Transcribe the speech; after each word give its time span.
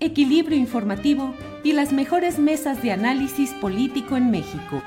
equilibrio 0.00 0.56
informativo 0.56 1.34
y 1.62 1.74
las 1.74 1.92
mejores 1.92 2.38
mesas 2.38 2.82
de 2.82 2.92
análisis 2.92 3.52
político 3.52 4.16
en 4.16 4.30
México. 4.30 4.82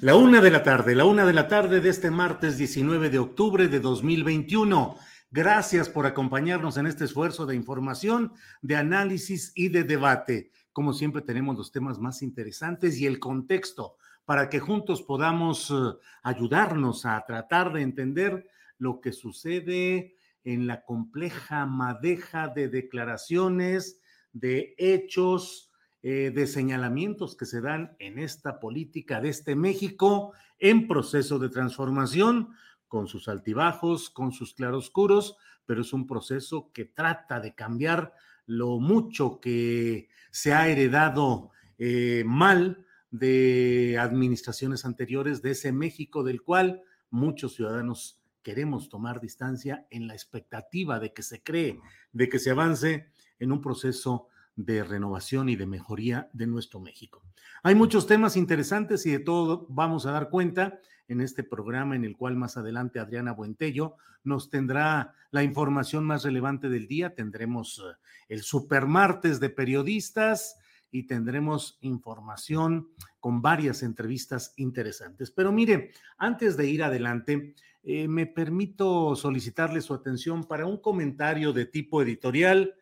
La 0.00 0.16
una 0.16 0.40
de 0.40 0.50
la 0.50 0.62
tarde, 0.62 0.94
la 0.94 1.04
una 1.04 1.26
de 1.26 1.34
la 1.34 1.46
tarde 1.46 1.80
de 1.80 1.90
este 1.90 2.10
martes 2.10 2.56
19 2.56 3.10
de 3.10 3.18
octubre 3.18 3.68
de 3.68 3.80
2021. 3.80 4.96
Gracias 5.30 5.90
por 5.90 6.06
acompañarnos 6.06 6.78
en 6.78 6.86
este 6.86 7.04
esfuerzo 7.04 7.44
de 7.44 7.54
información, 7.54 8.32
de 8.62 8.76
análisis 8.76 9.52
y 9.54 9.68
de 9.68 9.84
debate. 9.84 10.52
Como 10.72 10.94
siempre 10.94 11.20
tenemos 11.20 11.58
los 11.58 11.70
temas 11.70 11.98
más 11.98 12.22
interesantes 12.22 12.98
y 12.98 13.06
el 13.06 13.18
contexto 13.18 13.96
para 14.24 14.48
que 14.48 14.60
juntos 14.60 15.02
podamos 15.02 15.70
eh, 15.70 15.74
ayudarnos 16.22 17.04
a 17.04 17.22
tratar 17.26 17.72
de 17.72 17.82
entender 17.82 18.46
lo 18.78 19.00
que 19.00 19.12
sucede 19.12 20.16
en 20.48 20.66
la 20.66 20.82
compleja 20.82 21.66
madeja 21.66 22.48
de 22.48 22.68
declaraciones, 22.68 24.00
de 24.32 24.74
hechos, 24.78 25.70
eh, 26.02 26.32
de 26.34 26.46
señalamientos 26.46 27.36
que 27.36 27.44
se 27.44 27.60
dan 27.60 27.94
en 27.98 28.18
esta 28.18 28.58
política 28.58 29.20
de 29.20 29.28
este 29.28 29.56
México 29.56 30.32
en 30.58 30.88
proceso 30.88 31.38
de 31.38 31.50
transformación, 31.50 32.48
con 32.86 33.08
sus 33.08 33.28
altibajos, 33.28 34.08
con 34.08 34.32
sus 34.32 34.54
claroscuros, 34.54 35.36
pero 35.66 35.82
es 35.82 35.92
un 35.92 36.06
proceso 36.06 36.72
que 36.72 36.86
trata 36.86 37.40
de 37.40 37.54
cambiar 37.54 38.14
lo 38.46 38.80
mucho 38.80 39.40
que 39.40 40.08
se 40.30 40.54
ha 40.54 40.68
heredado 40.68 41.50
eh, 41.76 42.22
mal 42.24 42.86
de 43.10 43.98
administraciones 44.00 44.86
anteriores 44.86 45.42
de 45.42 45.50
ese 45.50 45.72
México 45.72 46.24
del 46.24 46.40
cual 46.40 46.82
muchos 47.10 47.54
ciudadanos 47.54 48.17
queremos 48.48 48.88
tomar 48.88 49.20
distancia 49.20 49.86
en 49.90 50.06
la 50.06 50.14
expectativa 50.14 50.98
de 50.98 51.12
que 51.12 51.22
se 51.22 51.42
cree, 51.42 51.78
de 52.14 52.30
que 52.30 52.38
se 52.38 52.48
avance 52.48 53.10
en 53.38 53.52
un 53.52 53.60
proceso 53.60 54.28
de 54.56 54.82
renovación 54.84 55.50
y 55.50 55.56
de 55.56 55.66
mejoría 55.66 56.30
de 56.32 56.46
nuestro 56.46 56.80
México. 56.80 57.22
Hay 57.62 57.74
muchos 57.74 58.06
temas 58.06 58.38
interesantes 58.38 59.04
y 59.04 59.10
de 59.10 59.18
todo 59.18 59.66
vamos 59.68 60.06
a 60.06 60.12
dar 60.12 60.30
cuenta 60.30 60.80
en 61.08 61.20
este 61.20 61.44
programa 61.44 61.94
en 61.94 62.06
el 62.06 62.16
cual 62.16 62.36
más 62.36 62.56
adelante 62.56 63.00
Adriana 63.00 63.32
Buentello 63.32 63.96
nos 64.24 64.48
tendrá 64.48 65.12
la 65.30 65.42
información 65.42 66.06
más 66.06 66.22
relevante 66.22 66.70
del 66.70 66.88
día. 66.88 67.14
Tendremos 67.14 67.80
eh, 67.80 67.98
el 68.30 68.40
supermartes 68.40 69.40
de 69.40 69.50
periodistas 69.50 70.56
y 70.90 71.06
tendremos 71.06 71.78
información 71.80 72.88
con 73.20 73.42
varias 73.42 73.82
entrevistas 73.82 74.54
interesantes. 74.56 75.30
Pero 75.30 75.52
mire, 75.52 75.92
antes 76.16 76.56
de 76.56 76.68
ir 76.68 76.82
adelante, 76.82 77.54
eh, 77.82 78.08
me 78.08 78.26
permito 78.26 79.14
solicitarle 79.16 79.80
su 79.80 79.94
atención 79.94 80.44
para 80.44 80.66
un 80.66 80.78
comentario 80.78 81.52
de 81.52 81.66
tipo 81.66 82.02
editorial 82.02 82.74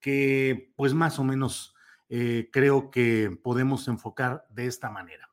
que 0.00 0.72
pues 0.76 0.94
más 0.94 1.18
o 1.18 1.24
menos 1.24 1.74
eh, 2.08 2.50
creo 2.52 2.90
que 2.90 3.38
podemos 3.42 3.88
enfocar 3.88 4.46
de 4.50 4.66
esta 4.66 4.90
manera. 4.90 5.30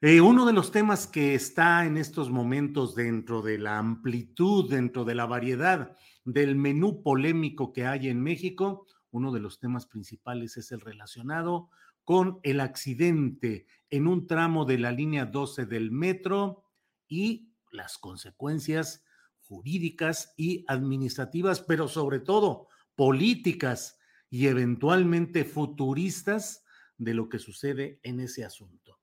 Eh, 0.00 0.20
uno 0.20 0.46
de 0.46 0.52
los 0.52 0.70
temas 0.70 1.08
que 1.08 1.34
está 1.34 1.84
en 1.84 1.96
estos 1.96 2.30
momentos 2.30 2.94
dentro 2.94 3.42
de 3.42 3.58
la 3.58 3.78
amplitud, 3.78 4.70
dentro 4.70 5.04
de 5.04 5.16
la 5.16 5.26
variedad 5.26 5.96
del 6.24 6.54
menú 6.54 7.02
polémico 7.02 7.72
que 7.72 7.84
hay 7.84 8.08
en 8.08 8.22
México, 8.22 8.86
uno 9.10 9.32
de 9.32 9.40
los 9.40 9.58
temas 9.58 9.86
principales 9.86 10.56
es 10.56 10.72
el 10.72 10.80
relacionado 10.80 11.70
con 12.04 12.40
el 12.42 12.60
accidente 12.60 13.66
en 13.90 14.06
un 14.06 14.26
tramo 14.26 14.64
de 14.64 14.78
la 14.78 14.92
línea 14.92 15.26
12 15.26 15.66
del 15.66 15.90
metro 15.90 16.64
y 17.06 17.52
las 17.70 17.98
consecuencias 17.98 19.04
jurídicas 19.40 20.34
y 20.36 20.64
administrativas, 20.68 21.60
pero 21.60 21.88
sobre 21.88 22.20
todo 22.20 22.68
políticas 22.94 23.98
y 24.30 24.46
eventualmente 24.46 25.44
futuristas 25.44 26.64
de 26.98 27.14
lo 27.14 27.28
que 27.28 27.38
sucede 27.38 28.00
en 28.02 28.20
ese 28.20 28.44
asunto. 28.44 29.00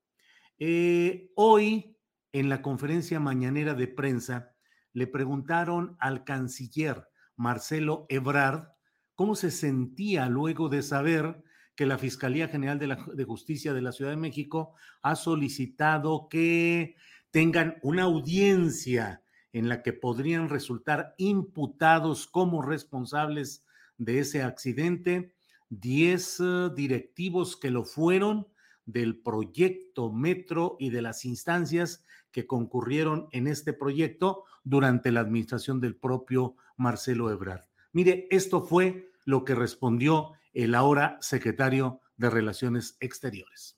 Eh, 0.59 1.31
hoy, 1.35 1.97
en 2.31 2.49
la 2.49 2.61
conferencia 2.61 3.19
mañanera 3.19 3.73
de 3.73 3.87
prensa, 3.87 4.55
le 4.93 5.07
preguntaron 5.07 5.97
al 5.99 6.23
canciller 6.23 7.07
Marcelo 7.35 8.05
Ebrard 8.09 8.74
cómo 9.15 9.35
se 9.35 9.51
sentía 9.51 10.27
luego 10.27 10.69
de 10.69 10.83
saber 10.83 11.43
que 11.75 11.85
la 11.85 11.97
Fiscalía 11.97 12.47
General 12.47 12.79
de, 12.79 13.23
Justicia 13.25 13.73
de 13.73 13.81
la 13.81 13.91
Ciudad 13.91 14.11
de 14.11 14.17
México 14.17 14.75
ha 15.01 15.15
solicitado 15.15 16.27
que 16.29 16.95
tengan 17.31 17.77
una 17.81 18.03
audiencia 18.03 19.21
en 19.51 19.67
la 19.67 19.81
que 19.81 19.93
podrían 19.93 20.49
resultar 20.49 21.15
imputados 21.17 22.27
como 22.27 22.61
responsables 22.61 23.65
de 23.97 24.19
ese 24.19 24.43
accidente, 24.43 25.33
10 25.69 26.39
eh, 26.39 26.69
directivos 26.75 27.57
que 27.57 27.71
lo 27.71 27.83
fueron 27.83 28.47
del 28.85 29.17
proyecto 29.21 30.11
Metro 30.11 30.77
y 30.79 30.89
de 30.91 31.01
las 31.01 31.25
instancias 31.25 32.03
que 32.31 32.45
concurrieron 32.45 33.27
en 33.31 33.47
este 33.47 33.73
proyecto 33.73 34.43
durante 34.63 35.11
la 35.11 35.21
administración 35.21 35.79
del 35.81 35.95
propio 35.95 36.55
Marcelo 36.77 37.31
Ebrard. 37.31 37.65
Mire, 37.95 38.27
esto 38.29 38.61
fue 38.61 39.09
lo 39.23 39.45
que 39.45 39.55
respondió 39.55 40.33
el 40.53 40.75
ahora 40.75 41.17
secretario 41.21 42.01
de 42.17 42.29
Relaciones 42.29 42.97
Exteriores. 42.99 43.77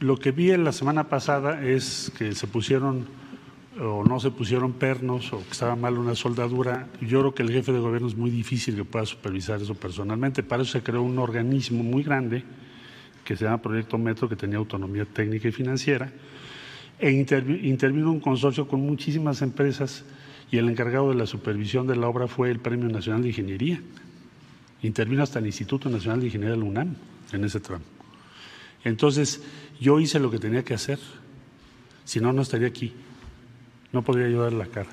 Lo 0.00 0.16
que 0.16 0.32
vi 0.32 0.50
en 0.50 0.64
la 0.64 0.72
semana 0.72 1.08
pasada 1.08 1.64
es 1.64 2.10
que 2.18 2.32
se 2.32 2.48
pusieron 2.48 3.06
o 3.80 4.02
no 4.02 4.18
se 4.18 4.32
pusieron 4.32 4.72
pernos 4.72 5.32
o 5.32 5.38
que 5.38 5.52
estaba 5.52 5.76
mal 5.76 5.98
una 5.98 6.16
soldadura, 6.16 6.88
yo 7.00 7.20
creo 7.20 7.34
que 7.36 7.44
el 7.44 7.52
jefe 7.52 7.70
de 7.70 7.78
gobierno 7.78 8.08
es 8.08 8.16
muy 8.16 8.30
difícil 8.30 8.74
que 8.74 8.84
pueda 8.84 9.06
supervisar 9.06 9.62
eso 9.62 9.76
personalmente. 9.76 10.42
Para 10.42 10.64
eso 10.64 10.72
se 10.72 10.82
creó 10.82 11.02
un 11.02 11.20
organismo 11.20 11.84
muy 11.84 12.02
grande 12.02 12.42
que 13.24 13.36
se 13.36 13.44
llama 13.44 13.62
Proyecto 13.62 13.98
Metro, 13.98 14.28
que 14.28 14.34
tenía 14.34 14.58
autonomía 14.58 15.04
técnica 15.04 15.46
y 15.46 15.52
financiera, 15.52 16.10
e 16.98 17.12
intervino 17.12 18.10
un 18.10 18.18
consorcio 18.18 18.66
con 18.66 18.80
muchísimas 18.80 19.42
empresas 19.42 20.04
y 20.50 20.58
el 20.58 20.68
encargado 20.68 21.10
de 21.10 21.16
la 21.16 21.26
supervisión 21.26 21.86
de 21.86 21.96
la 21.96 22.08
obra 22.08 22.26
fue 22.26 22.50
el 22.50 22.60
Premio 22.60 22.88
Nacional 22.88 23.22
de 23.22 23.28
Ingeniería. 23.28 23.82
Intervino 24.82 25.22
hasta 25.22 25.38
el 25.38 25.46
Instituto 25.46 25.88
Nacional 25.88 26.20
de 26.20 26.26
Ingeniería 26.26 26.56
de 26.56 26.62
la 26.62 26.68
UNAM 26.68 26.94
en 27.32 27.44
ese 27.44 27.60
tramo. 27.60 27.84
Entonces, 28.84 29.42
yo 29.80 30.00
hice 30.00 30.20
lo 30.20 30.30
que 30.30 30.38
tenía 30.38 30.64
que 30.64 30.74
hacer, 30.74 30.98
si 32.04 32.20
no, 32.20 32.32
no 32.32 32.42
estaría 32.42 32.68
aquí 32.68 32.94
no 33.92 34.02
podría 34.02 34.28
yo 34.28 34.42
dar 34.42 34.52
la 34.52 34.66
cara. 34.66 34.90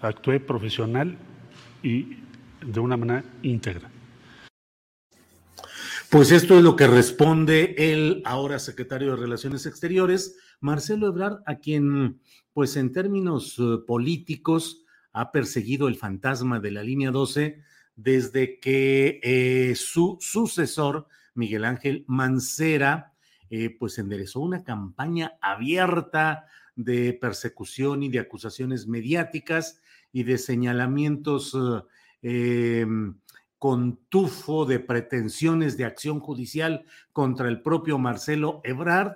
Actué 0.00 0.40
profesional 0.40 1.16
y 1.82 2.18
de 2.64 2.80
una 2.80 2.96
manera 2.96 3.24
íntegra. 3.42 3.90
Pues 6.10 6.32
esto 6.32 6.56
es 6.56 6.62
lo 6.62 6.74
que 6.74 6.86
responde 6.86 7.74
el 7.76 8.22
ahora 8.24 8.58
secretario 8.58 9.10
de 9.10 9.16
Relaciones 9.16 9.66
Exteriores, 9.66 10.36
Marcelo 10.60 11.08
Ebrard, 11.08 11.42
a 11.46 11.56
quien, 11.56 12.20
pues 12.58 12.76
en 12.76 12.90
términos 12.90 13.56
uh, 13.60 13.86
políticos, 13.86 14.84
ha 15.12 15.30
perseguido 15.30 15.86
el 15.86 15.94
fantasma 15.94 16.58
de 16.58 16.72
la 16.72 16.82
línea 16.82 17.12
12 17.12 17.62
desde 17.94 18.58
que 18.58 19.20
eh, 19.22 19.76
su 19.76 20.18
sucesor, 20.20 21.06
Miguel 21.34 21.64
Ángel 21.64 22.04
Mancera, 22.08 23.12
eh, 23.48 23.70
pues 23.78 23.96
enderezó 24.00 24.40
una 24.40 24.64
campaña 24.64 25.38
abierta 25.40 26.46
de 26.74 27.12
persecución 27.12 28.02
y 28.02 28.08
de 28.08 28.18
acusaciones 28.18 28.88
mediáticas 28.88 29.80
y 30.12 30.24
de 30.24 30.36
señalamientos 30.36 31.56
eh, 32.22 32.80
em, 32.80 33.20
con 33.60 34.00
tufo 34.08 34.66
de 34.66 34.80
pretensiones 34.80 35.76
de 35.76 35.84
acción 35.84 36.18
judicial 36.18 36.84
contra 37.12 37.46
el 37.48 37.62
propio 37.62 37.98
Marcelo 37.98 38.60
Ebrard. 38.64 39.12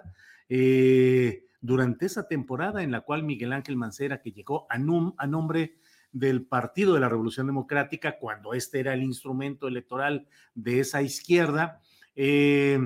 Durante 1.62 2.06
esa 2.06 2.26
temporada 2.26 2.82
en 2.82 2.91
la 2.91 3.00
cual 3.00 3.23
Miguel 3.23 3.53
Ángel 3.53 3.76
Mancera, 3.76 4.20
que 4.20 4.32
llegó 4.32 4.67
a, 4.69 4.79
nombre 4.79 5.76
del 6.11 6.44
Partido 6.44 6.94
de 6.94 7.00
la 7.00 7.09
Revolución 7.09 7.47
Democrática, 7.47 8.19
cuando 8.19 8.53
este 8.53 8.81
era 8.81 8.93
el 8.93 9.03
instrumento 9.03 9.69
electoral 9.69 10.26
de 10.55 10.81
esa 10.81 11.03
izquierda. 11.03 11.81
Eh, 12.17 12.79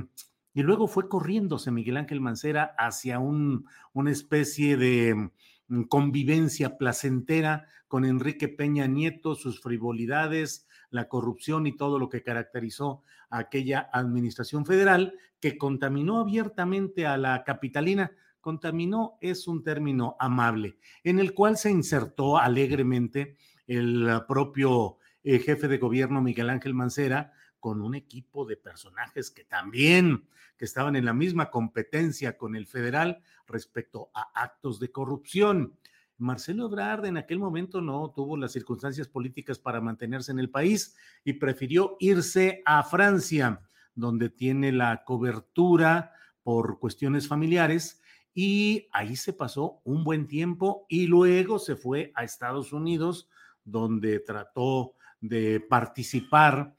y 0.53 0.63
luego 0.63 0.89
fue 0.89 1.09
corriéndose 1.09 1.71
Miguel 1.71 1.97
Ángel 1.97 2.21
Mancera 2.21 2.75
hacia 2.79 3.19
un, 3.19 3.67
una 3.95 4.11
especie 4.11 4.77
de 4.77 5.31
mm, 5.69 5.83
convivencia 5.85 6.77
placentera 6.77 7.67
con 7.89 8.05
Enrique 8.05 8.49
Peña 8.49 8.87
Nieto, 8.87 9.35
sus 9.35 9.61
frivolidades, 9.61 10.69
la 10.91 11.09
corrupción 11.09 11.67
y 11.67 11.77
todo 11.77 11.99
lo 11.99 12.11
que 12.11 12.23
caracterizó 12.23 13.03
a 13.31 13.39
aquella 13.39 13.89
administración 13.93 14.67
federal 14.67 15.15
que 15.41 15.57
contaminó 15.57 16.21
abiertamente 16.21 17.07
a 17.07 17.17
la 17.17 17.43
capitalina 17.45 18.13
Contaminó 18.47 19.19
es 19.21 19.49
un 19.49 19.65
término 19.65 20.15
amable, 20.21 20.79
en 21.03 21.19
el 21.19 21.35
cual 21.35 21.57
se 21.57 21.69
insertó 21.69 22.39
alegremente 22.39 23.37
el 23.67 24.09
ah, 24.09 24.25
propio 24.25 24.99
eh, 25.25 25.41
jefe 25.41 25.67
de 25.67 25.79
gobierno 25.79 26.23
Miguel 26.23 26.51
Ángel 26.51 26.73
Mancera 26.73 27.33
con 27.59 27.83
un 27.83 27.97
equipo 27.97 28.45
de 28.45 28.57
personajes 28.57 29.33
que 29.33 29.43
también 29.43 30.29
que 30.57 30.65
estaban 30.65 30.95
en 30.95 31.07
la 31.07 31.13
misma 31.13 31.51
competencia 31.51 32.39
con 32.39 32.55
el 32.55 32.69
federal 32.69 33.21
respecto 33.49 34.11
a 34.15 34.31
actos 34.41 34.79
de 34.79 34.93
corrupción. 34.93 35.77
Marcelo 36.17 36.67
Ebrard 36.67 37.05
en 37.07 37.17
aquel 37.17 37.41
momento 37.41 37.81
no 37.81 38.13
tuvo 38.15 38.37
las 38.37 38.53
circunstancias 38.53 39.09
políticas 39.09 39.59
para 39.59 39.81
mantenerse 39.81 40.31
en 40.31 40.39
el 40.39 40.51
país 40.51 40.95
y 41.25 41.33
prefirió 41.33 41.97
irse 41.99 42.63
a 42.65 42.85
Francia, 42.85 43.61
donde 43.97 44.31
tiene 44.31 44.71
la 44.71 45.03
cobertura 45.03 46.13
por 46.45 46.79
cuestiones 46.79 47.27
familiares 47.27 48.03
y 48.39 48.87
ahí 48.93 49.17
se 49.17 49.33
pasó 49.33 49.81
un 49.85 50.05
buen 50.05 50.27
tiempo 50.27 50.85
y 50.91 51.07
luego 51.07 51.59
se 51.59 51.75
fue 51.75 52.13
a 52.15 52.23
Estados 52.23 52.75
Unidos, 52.75 53.31
donde 53.65 54.21
trató 54.21 54.93
de 55.23 55.59
participar 55.59 56.77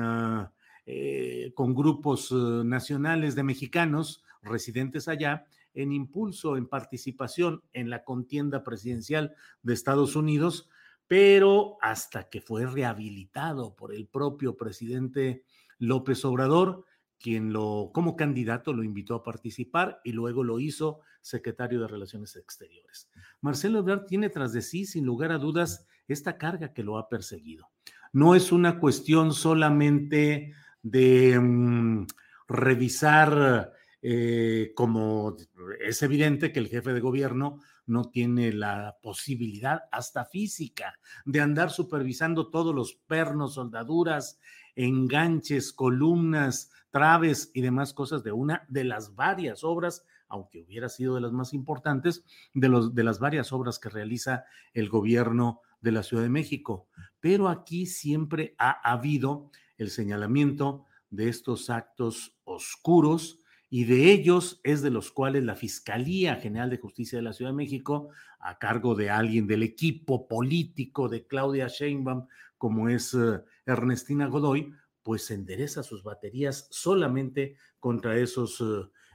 ah, 0.00 0.50
eh, 0.84 1.52
con 1.54 1.76
grupos 1.76 2.32
eh, 2.32 2.34
nacionales 2.64 3.36
de 3.36 3.44
mexicanos 3.44 4.24
residentes 4.42 5.06
allá 5.06 5.44
en 5.74 5.92
impulso, 5.92 6.56
en 6.56 6.66
participación 6.66 7.62
en 7.72 7.88
la 7.88 8.02
contienda 8.02 8.64
presidencial 8.64 9.36
de 9.62 9.74
Estados 9.74 10.16
Unidos, 10.16 10.68
pero 11.06 11.78
hasta 11.82 12.28
que 12.28 12.40
fue 12.40 12.66
rehabilitado 12.66 13.76
por 13.76 13.94
el 13.94 14.08
propio 14.08 14.56
presidente 14.56 15.44
López 15.78 16.24
Obrador, 16.24 16.84
quien 17.20 17.52
lo, 17.52 17.90
como 17.92 18.16
candidato 18.16 18.72
lo 18.72 18.82
invitó 18.82 19.14
a 19.14 19.22
participar 19.22 20.00
y 20.02 20.12
luego 20.12 20.42
lo 20.42 20.58
hizo 20.58 21.00
secretario 21.20 21.80
de 21.80 21.88
Relaciones 21.88 22.34
Exteriores. 22.34 23.10
Marcelo 23.40 23.80
Ebrard 23.80 24.06
tiene 24.06 24.30
tras 24.30 24.52
de 24.52 24.62
sí, 24.62 24.86
sin 24.86 25.04
lugar 25.04 25.30
a 25.30 25.38
dudas, 25.38 25.86
esta 26.08 26.38
carga 26.38 26.72
que 26.72 26.82
lo 26.82 26.98
ha 26.98 27.08
perseguido. 27.08 27.70
No 28.12 28.34
es 28.34 28.50
una 28.50 28.80
cuestión 28.80 29.32
solamente 29.32 30.52
de 30.82 31.38
mm, 31.38 32.06
revisar, 32.48 33.72
eh, 34.02 34.72
como 34.74 35.36
es 35.80 36.02
evidente 36.02 36.52
que 36.52 36.58
el 36.58 36.68
jefe 36.68 36.92
de 36.92 37.00
gobierno 37.00 37.60
no 37.86 38.04
tiene 38.06 38.52
la 38.52 38.96
posibilidad, 39.02 39.82
hasta 39.92 40.24
física, 40.24 40.98
de 41.24 41.40
andar 41.40 41.70
supervisando 41.70 42.48
todos 42.48 42.74
los 42.74 42.94
pernos, 42.94 43.54
soldaduras, 43.54 44.38
enganches, 44.74 45.72
columnas, 45.72 46.70
traves 46.90 47.50
y 47.54 47.60
demás 47.60 47.94
cosas 47.94 48.22
de 48.22 48.32
una 48.32 48.64
de 48.68 48.84
las 48.84 49.14
varias 49.14 49.64
obras, 49.64 50.04
aunque 50.28 50.62
hubiera 50.62 50.88
sido 50.88 51.14
de 51.14 51.20
las 51.20 51.32
más 51.32 51.54
importantes, 51.54 52.24
de, 52.54 52.68
los, 52.68 52.94
de 52.94 53.04
las 53.04 53.18
varias 53.18 53.52
obras 53.52 53.78
que 53.78 53.88
realiza 53.88 54.44
el 54.74 54.88
gobierno 54.88 55.60
de 55.80 55.92
la 55.92 56.02
Ciudad 56.02 56.22
de 56.22 56.28
México. 56.28 56.88
Pero 57.20 57.48
aquí 57.48 57.86
siempre 57.86 58.54
ha 58.58 58.70
habido 58.90 59.50
el 59.78 59.90
señalamiento 59.90 60.84
de 61.10 61.28
estos 61.28 61.70
actos 61.70 62.36
oscuros 62.44 63.40
y 63.68 63.84
de 63.84 64.12
ellos 64.12 64.60
es 64.64 64.82
de 64.82 64.90
los 64.90 65.12
cuales 65.12 65.44
la 65.44 65.54
Fiscalía 65.54 66.36
General 66.36 66.70
de 66.70 66.78
Justicia 66.78 67.18
de 67.18 67.22
la 67.22 67.32
Ciudad 67.32 67.52
de 67.52 67.56
México, 67.56 68.10
a 68.40 68.58
cargo 68.58 68.94
de 68.94 69.10
alguien 69.10 69.46
del 69.46 69.62
equipo 69.62 70.26
político 70.26 71.08
de 71.08 71.26
Claudia 71.26 71.68
Sheinbaum, 71.68 72.26
como 72.58 72.88
es 72.88 73.14
eh, 73.14 73.40
Ernestina 73.64 74.26
Godoy, 74.26 74.74
pues 75.02 75.30
endereza 75.30 75.82
sus 75.82 76.02
baterías 76.02 76.68
solamente 76.70 77.56
contra 77.78 78.16
esos 78.16 78.62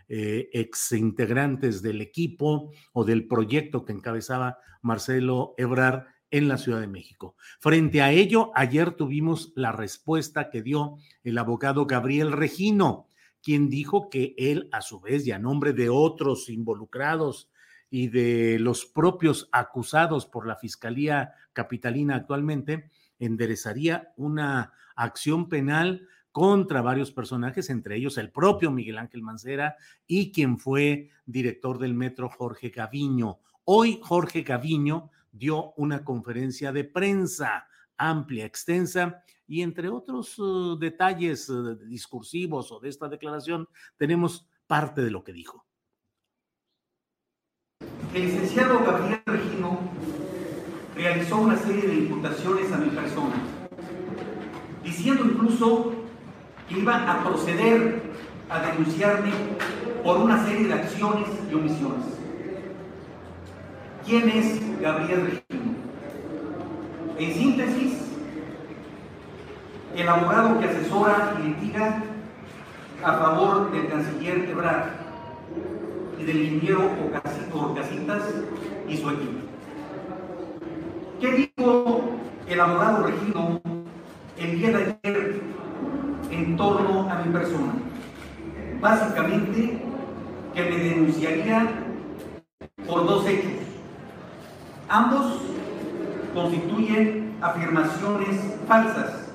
eh, 0.07 0.49
ex 0.53 0.91
integrantes 0.91 1.81
del 1.81 2.01
equipo 2.01 2.71
o 2.93 3.05
del 3.05 3.27
proyecto 3.27 3.85
que 3.85 3.93
encabezaba 3.93 4.59
Marcelo 4.81 5.55
Ebrard 5.57 6.05
en 6.29 6.47
la 6.47 6.57
Ciudad 6.57 6.81
de 6.81 6.87
México. 6.87 7.35
Frente 7.59 8.01
a 8.01 8.11
ello, 8.11 8.51
ayer 8.55 8.91
tuvimos 8.91 9.53
la 9.55 9.71
respuesta 9.71 10.49
que 10.49 10.61
dio 10.61 10.97
el 11.23 11.37
abogado 11.37 11.85
Gabriel 11.85 12.31
Regino, 12.31 13.07
quien 13.41 13.69
dijo 13.69 14.09
que 14.09 14.35
él, 14.37 14.69
a 14.71 14.81
su 14.81 14.99
vez, 14.99 15.25
y 15.25 15.31
a 15.31 15.39
nombre 15.39 15.73
de 15.73 15.89
otros 15.89 16.49
involucrados 16.49 17.49
y 17.89 18.09
de 18.09 18.59
los 18.59 18.85
propios 18.85 19.49
acusados 19.51 20.25
por 20.25 20.45
la 20.47 20.55
Fiscalía 20.55 21.33
Capitalina 21.53 22.15
actualmente, 22.15 22.89
enderezaría 23.19 24.13
una 24.17 24.73
acción 24.95 25.49
penal 25.49 26.07
contra 26.31 26.81
varios 26.81 27.11
personajes, 27.11 27.69
entre 27.69 27.95
ellos 27.95 28.17
el 28.17 28.29
propio 28.29 28.69
Miguel 28.69 28.97
Ángel 28.97 29.21
Mancera 29.21 29.77
y 30.05 30.33
quien 30.33 30.57
fue 30.57 31.09
director 31.25 31.79
del 31.79 31.93
metro 31.93 32.29
Jorge 32.29 32.69
Gaviño. 32.69 33.39
Hoy 33.63 34.01
Jorge 34.03 34.41
Gaviño 34.41 35.11
dio 35.31 35.71
una 35.77 36.03
conferencia 36.03 36.73
de 36.73 36.83
prensa 36.83 37.67
amplia, 37.97 38.45
extensa, 38.45 39.23
y 39.47 39.61
entre 39.61 39.87
otros 39.87 40.37
uh, 40.39 40.77
detalles 40.77 41.49
uh, 41.49 41.75
discursivos 41.85 42.69
o 42.71 42.79
de 42.81 42.89
esta 42.89 43.07
declaración, 43.07 43.69
tenemos 43.95 44.45
parte 44.67 45.01
de 45.01 45.11
lo 45.11 45.23
que 45.23 45.31
dijo. 45.31 45.65
El 48.13 48.25
licenciado 48.25 48.83
Gabriel 48.83 49.21
Regino 49.25 49.79
realizó 50.95 51.37
una 51.37 51.57
serie 51.57 51.87
de 51.87 51.95
imputaciones 51.95 52.71
a 52.73 52.77
mi 52.77 52.89
persona 52.89 53.54
diciendo 54.95 55.25
incluso 55.25 55.91
que 56.69 56.79
iba 56.79 57.11
a 57.11 57.23
proceder 57.23 58.01
a 58.49 58.59
denunciarme 58.59 59.31
por 60.03 60.17
una 60.19 60.45
serie 60.45 60.67
de 60.67 60.73
acciones 60.73 61.27
y 61.51 61.53
omisiones. 61.53 62.05
¿Quién 64.05 64.29
es 64.29 64.61
Gabriel 64.81 65.21
Regino? 65.25 65.75
En 67.17 67.33
síntesis, 67.33 67.93
el 69.95 70.07
abogado 70.07 70.59
que 70.59 70.65
asesora 70.65 71.35
y 71.39 71.47
litiga 71.47 72.03
a 73.03 73.13
favor 73.13 73.71
del 73.71 73.87
canciller 73.87 74.49
Ebrard 74.49 74.91
y 76.19 76.23
del 76.23 76.37
ingeniero 76.37 76.89
Orcasitas 77.53 78.23
y 78.87 78.97
su 78.97 79.09
equipo. 79.09 79.39
¿Qué 81.19 81.49
dijo 81.57 82.01
el 82.47 82.59
abogado 82.59 83.07
Regino 83.07 83.64
el 84.37 84.59
día 84.59 84.69
de 84.69 84.99
ayer 85.03 85.41
en 86.29 86.57
torno 86.57 87.09
a 87.09 87.23
mi 87.23 87.31
persona. 87.31 87.73
Básicamente 88.81 89.81
que 90.53 90.61
me 90.61 90.77
denunciaría 90.77 91.69
por 92.85 93.05
dos 93.05 93.27
hechos. 93.27 93.51
Ambos 94.89 95.41
constituyen 96.33 97.37
afirmaciones 97.41 98.39
falsas. 98.67 99.25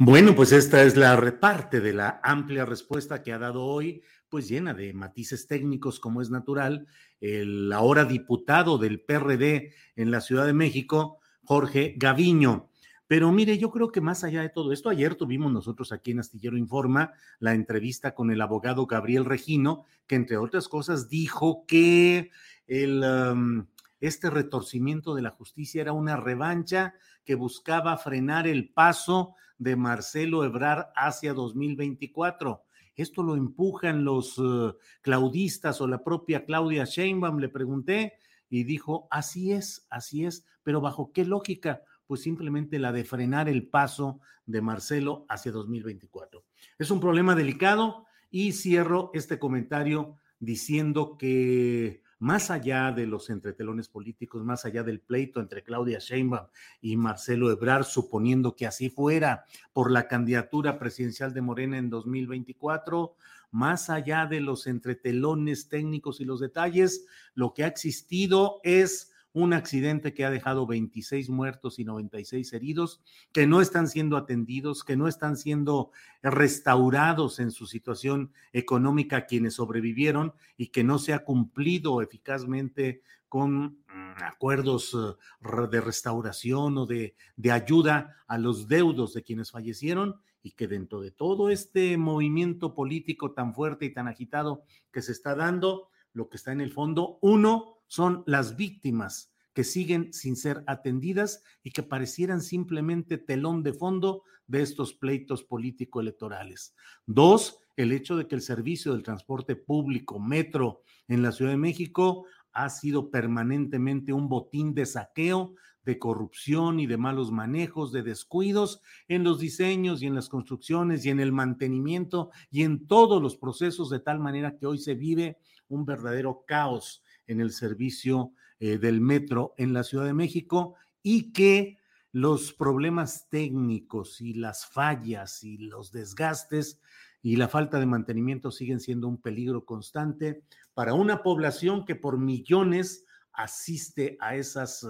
Bueno, 0.00 0.34
pues 0.34 0.52
esta 0.52 0.82
es 0.82 0.96
la 0.96 1.16
reparte 1.16 1.80
de 1.80 1.92
la 1.92 2.20
amplia 2.22 2.64
respuesta 2.64 3.22
que 3.22 3.32
ha 3.32 3.38
dado 3.38 3.64
hoy, 3.64 4.02
pues 4.28 4.48
llena 4.48 4.72
de 4.72 4.92
matices 4.92 5.48
técnicos 5.48 5.98
como 5.98 6.22
es 6.22 6.30
natural, 6.30 6.86
el 7.20 7.72
ahora 7.72 8.04
diputado 8.04 8.78
del 8.78 9.00
PRD 9.00 9.72
en 9.96 10.10
la 10.12 10.20
Ciudad 10.20 10.46
de 10.46 10.52
México, 10.52 11.18
Jorge 11.48 11.94
Gaviño. 11.96 12.68
Pero 13.06 13.32
mire, 13.32 13.56
yo 13.56 13.70
creo 13.70 13.90
que 13.90 14.02
más 14.02 14.22
allá 14.22 14.42
de 14.42 14.50
todo 14.50 14.70
esto, 14.70 14.90
ayer 14.90 15.14
tuvimos 15.14 15.50
nosotros 15.50 15.92
aquí 15.92 16.10
en 16.10 16.18
Astillero 16.18 16.58
Informa 16.58 17.14
la 17.38 17.54
entrevista 17.54 18.14
con 18.14 18.30
el 18.30 18.42
abogado 18.42 18.84
Gabriel 18.84 19.24
Regino, 19.24 19.86
que 20.06 20.16
entre 20.16 20.36
otras 20.36 20.68
cosas 20.68 21.08
dijo 21.08 21.64
que 21.66 22.30
el, 22.66 23.64
este 23.98 24.28
retorcimiento 24.28 25.14
de 25.14 25.22
la 25.22 25.30
justicia 25.30 25.80
era 25.80 25.94
una 25.94 26.18
revancha 26.18 26.92
que 27.24 27.34
buscaba 27.34 27.96
frenar 27.96 28.46
el 28.46 28.68
paso 28.68 29.34
de 29.56 29.74
Marcelo 29.74 30.44
Ebrar 30.44 30.92
hacia 30.94 31.32
2024. 31.32 32.62
Esto 32.94 33.22
lo 33.22 33.36
empujan 33.36 34.04
los 34.04 34.36
uh, 34.38 34.76
claudistas 35.00 35.80
o 35.80 35.86
la 35.86 36.04
propia 36.04 36.44
Claudia 36.44 36.84
Sheinbaum, 36.84 37.38
le 37.38 37.48
pregunté, 37.48 38.18
y 38.50 38.64
dijo, 38.64 39.08
así 39.10 39.52
es, 39.52 39.86
así 39.90 40.24
es, 40.24 40.44
pero 40.62 40.80
¿bajo 40.80 41.12
qué 41.12 41.24
lógica? 41.24 41.82
Pues 42.06 42.22
simplemente 42.22 42.78
la 42.78 42.92
de 42.92 43.04
frenar 43.04 43.48
el 43.48 43.68
paso 43.68 44.20
de 44.46 44.62
Marcelo 44.62 45.26
hacia 45.28 45.52
2024. 45.52 46.44
Es 46.78 46.90
un 46.90 47.00
problema 47.00 47.34
delicado 47.34 48.06
y 48.30 48.52
cierro 48.52 49.10
este 49.14 49.38
comentario 49.38 50.16
diciendo 50.40 51.16
que 51.18 52.02
más 52.18 52.50
allá 52.50 52.90
de 52.90 53.06
los 53.06 53.30
entretelones 53.30 53.88
políticos, 53.88 54.44
más 54.44 54.64
allá 54.64 54.82
del 54.82 55.00
pleito 55.00 55.40
entre 55.40 55.62
Claudia 55.62 55.98
Sheinbaum 56.00 56.48
y 56.80 56.96
Marcelo 56.96 57.50
Ebrard, 57.50 57.84
suponiendo 57.84 58.56
que 58.56 58.66
así 58.66 58.90
fuera 58.90 59.44
por 59.72 59.90
la 59.90 60.08
candidatura 60.08 60.78
presidencial 60.78 61.32
de 61.32 61.42
Morena 61.42 61.78
en 61.78 61.90
2024, 61.90 63.16
más 63.50 63.90
allá 63.90 64.26
de 64.26 64.40
los 64.40 64.66
entretelones 64.66 65.68
técnicos 65.68 66.20
y 66.20 66.24
los 66.24 66.40
detalles, 66.40 67.06
lo 67.34 67.54
que 67.54 67.64
ha 67.64 67.68
existido 67.68 68.60
es 68.62 69.12
un 69.32 69.52
accidente 69.52 70.14
que 70.14 70.24
ha 70.24 70.30
dejado 70.30 70.66
26 70.66 71.30
muertos 71.30 71.78
y 71.78 71.84
96 71.84 72.52
heridos, 72.52 73.00
que 73.32 73.46
no 73.46 73.60
están 73.60 73.88
siendo 73.88 74.16
atendidos, 74.16 74.84
que 74.84 74.96
no 74.96 75.06
están 75.06 75.36
siendo 75.36 75.90
restaurados 76.22 77.38
en 77.38 77.50
su 77.50 77.66
situación 77.66 78.32
económica 78.52 79.26
quienes 79.26 79.54
sobrevivieron 79.54 80.32
y 80.56 80.68
que 80.68 80.82
no 80.82 80.98
se 80.98 81.12
ha 81.12 81.24
cumplido 81.24 82.02
eficazmente 82.02 83.02
con 83.28 83.64
mm, 83.64 84.22
acuerdos 84.24 84.94
eh, 84.94 85.68
de 85.70 85.80
restauración 85.80 86.78
o 86.78 86.86
de, 86.86 87.14
de 87.36 87.52
ayuda 87.52 88.16
a 88.26 88.38
los 88.38 88.66
deudos 88.66 89.12
de 89.12 89.22
quienes 89.22 89.50
fallecieron 89.50 90.20
y 90.42 90.52
que 90.52 90.68
dentro 90.68 91.00
de 91.00 91.10
todo 91.10 91.50
este 91.50 91.96
movimiento 91.96 92.74
político 92.74 93.32
tan 93.32 93.54
fuerte 93.54 93.86
y 93.86 93.92
tan 93.92 94.08
agitado 94.08 94.62
que 94.92 95.02
se 95.02 95.12
está 95.12 95.34
dando, 95.34 95.88
lo 96.12 96.28
que 96.28 96.36
está 96.36 96.52
en 96.52 96.60
el 96.60 96.72
fondo, 96.72 97.18
uno, 97.20 97.76
son 97.86 98.22
las 98.26 98.56
víctimas 98.56 99.32
que 99.52 99.64
siguen 99.64 100.12
sin 100.12 100.36
ser 100.36 100.62
atendidas 100.66 101.42
y 101.62 101.72
que 101.72 101.82
parecieran 101.82 102.42
simplemente 102.42 103.18
telón 103.18 103.62
de 103.62 103.72
fondo 103.72 104.22
de 104.46 104.62
estos 104.62 104.94
pleitos 104.94 105.42
político-electorales. 105.42 106.74
Dos, 107.06 107.58
el 107.76 107.92
hecho 107.92 108.16
de 108.16 108.28
que 108.28 108.34
el 108.34 108.42
servicio 108.42 108.92
del 108.92 109.02
transporte 109.02 109.56
público, 109.56 110.20
metro, 110.20 110.82
en 111.08 111.22
la 111.22 111.32
Ciudad 111.32 111.50
de 111.50 111.56
México 111.56 112.26
ha 112.52 112.68
sido 112.70 113.10
permanentemente 113.10 114.12
un 114.12 114.28
botín 114.28 114.74
de 114.74 114.86
saqueo, 114.86 115.54
de 115.88 115.98
corrupción 115.98 116.80
y 116.80 116.86
de 116.86 116.98
malos 116.98 117.32
manejos, 117.32 117.92
de 117.92 118.02
descuidos 118.02 118.82
en 119.08 119.24
los 119.24 119.38
diseños 119.38 120.02
y 120.02 120.06
en 120.06 120.14
las 120.14 120.28
construcciones 120.28 121.06
y 121.06 121.08
en 121.08 121.18
el 121.18 121.32
mantenimiento 121.32 122.30
y 122.50 122.64
en 122.64 122.86
todos 122.86 123.22
los 123.22 123.38
procesos, 123.38 123.88
de 123.88 123.98
tal 123.98 124.20
manera 124.20 124.58
que 124.58 124.66
hoy 124.66 124.76
se 124.76 124.94
vive 124.94 125.38
un 125.66 125.86
verdadero 125.86 126.44
caos 126.46 127.02
en 127.26 127.40
el 127.40 127.52
servicio 127.52 128.32
eh, 128.60 128.76
del 128.76 129.00
metro 129.00 129.54
en 129.56 129.72
la 129.72 129.82
Ciudad 129.82 130.04
de 130.04 130.12
México 130.12 130.74
y 131.02 131.32
que 131.32 131.78
los 132.12 132.52
problemas 132.52 133.30
técnicos 133.30 134.20
y 134.20 134.34
las 134.34 134.66
fallas 134.66 135.42
y 135.42 135.56
los 135.56 135.90
desgastes 135.90 136.82
y 137.22 137.36
la 137.36 137.48
falta 137.48 137.80
de 137.80 137.86
mantenimiento 137.86 138.50
siguen 138.50 138.80
siendo 138.80 139.08
un 139.08 139.22
peligro 139.22 139.64
constante 139.64 140.42
para 140.74 140.92
una 140.92 141.22
población 141.22 141.86
que 141.86 141.96
por 141.96 142.18
millones 142.18 143.06
asiste 143.32 144.18
a 144.20 144.36
esas, 144.36 144.86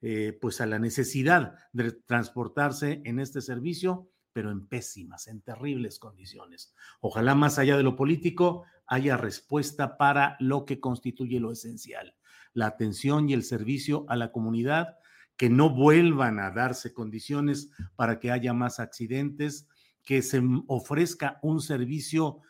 eh, 0.00 0.36
pues 0.40 0.60
a 0.60 0.66
la 0.66 0.78
necesidad 0.78 1.54
de 1.72 1.92
transportarse 1.92 3.02
en 3.04 3.18
este 3.18 3.40
servicio, 3.40 4.10
pero 4.32 4.52
en 4.52 4.68
pésimas, 4.68 5.26
en 5.26 5.40
terribles 5.40 5.98
condiciones. 5.98 6.72
Ojalá 7.00 7.34
más 7.34 7.58
allá 7.58 7.76
de 7.76 7.82
lo 7.82 7.96
político 7.96 8.64
haya 8.86 9.16
respuesta 9.16 9.96
para 9.96 10.36
lo 10.38 10.64
que 10.64 10.78
constituye 10.78 11.40
lo 11.40 11.50
esencial, 11.50 12.14
la 12.52 12.66
atención 12.66 13.28
y 13.28 13.32
el 13.32 13.42
servicio 13.42 14.06
a 14.08 14.16
la 14.16 14.30
comunidad, 14.30 14.98
que 15.36 15.50
no 15.50 15.70
vuelvan 15.70 16.38
a 16.38 16.50
darse 16.50 16.92
condiciones 16.92 17.70
para 17.96 18.18
que 18.18 18.30
haya 18.30 18.52
más 18.52 18.80
accidentes, 18.80 19.68
que 20.04 20.22
se 20.22 20.42
ofrezca 20.68 21.38
un 21.42 21.60
servicio 21.60 22.40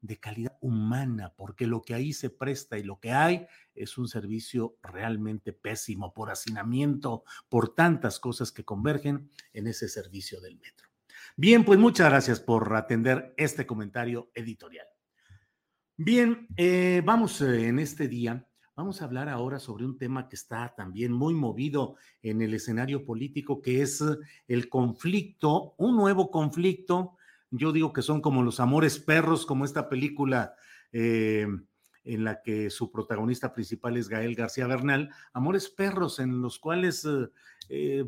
de 0.00 0.18
calidad 0.18 0.55
humana, 0.66 1.32
porque 1.36 1.66
lo 1.66 1.82
que 1.82 1.94
ahí 1.94 2.12
se 2.12 2.28
presta 2.28 2.76
y 2.76 2.82
lo 2.82 2.98
que 2.98 3.12
hay 3.12 3.46
es 3.72 3.98
un 3.98 4.08
servicio 4.08 4.76
realmente 4.82 5.52
pésimo 5.52 6.12
por 6.12 6.30
hacinamiento, 6.30 7.22
por 7.48 7.72
tantas 7.74 8.18
cosas 8.18 8.50
que 8.50 8.64
convergen 8.64 9.30
en 9.52 9.68
ese 9.68 9.88
servicio 9.88 10.40
del 10.40 10.56
metro. 10.58 10.88
Bien, 11.36 11.64
pues 11.64 11.78
muchas 11.78 12.10
gracias 12.10 12.40
por 12.40 12.74
atender 12.74 13.32
este 13.36 13.64
comentario 13.64 14.30
editorial. 14.34 14.86
Bien, 15.96 16.48
eh, 16.56 17.00
vamos 17.04 17.40
eh, 17.40 17.68
en 17.68 17.78
este 17.78 18.08
día, 18.08 18.44
vamos 18.74 19.00
a 19.00 19.04
hablar 19.04 19.28
ahora 19.28 19.60
sobre 19.60 19.84
un 19.84 19.96
tema 19.96 20.28
que 20.28 20.34
está 20.34 20.74
también 20.76 21.12
muy 21.12 21.32
movido 21.32 21.94
en 22.22 22.42
el 22.42 22.54
escenario 22.54 23.04
político, 23.04 23.62
que 23.62 23.82
es 23.82 24.02
el 24.48 24.68
conflicto, 24.68 25.74
un 25.78 25.96
nuevo 25.96 26.30
conflicto. 26.30 27.15
Yo 27.50 27.72
digo 27.72 27.92
que 27.92 28.02
son 28.02 28.20
como 28.20 28.42
los 28.42 28.60
amores 28.60 28.98
perros, 28.98 29.46
como 29.46 29.64
esta 29.64 29.88
película 29.88 30.54
eh, 30.92 31.46
en 32.04 32.24
la 32.24 32.42
que 32.42 32.70
su 32.70 32.90
protagonista 32.90 33.52
principal 33.52 33.96
es 33.96 34.08
Gael 34.08 34.34
García 34.34 34.66
Bernal, 34.66 35.10
amores 35.32 35.68
perros 35.68 36.18
en 36.18 36.40
los 36.40 36.58
cuales 36.58 37.06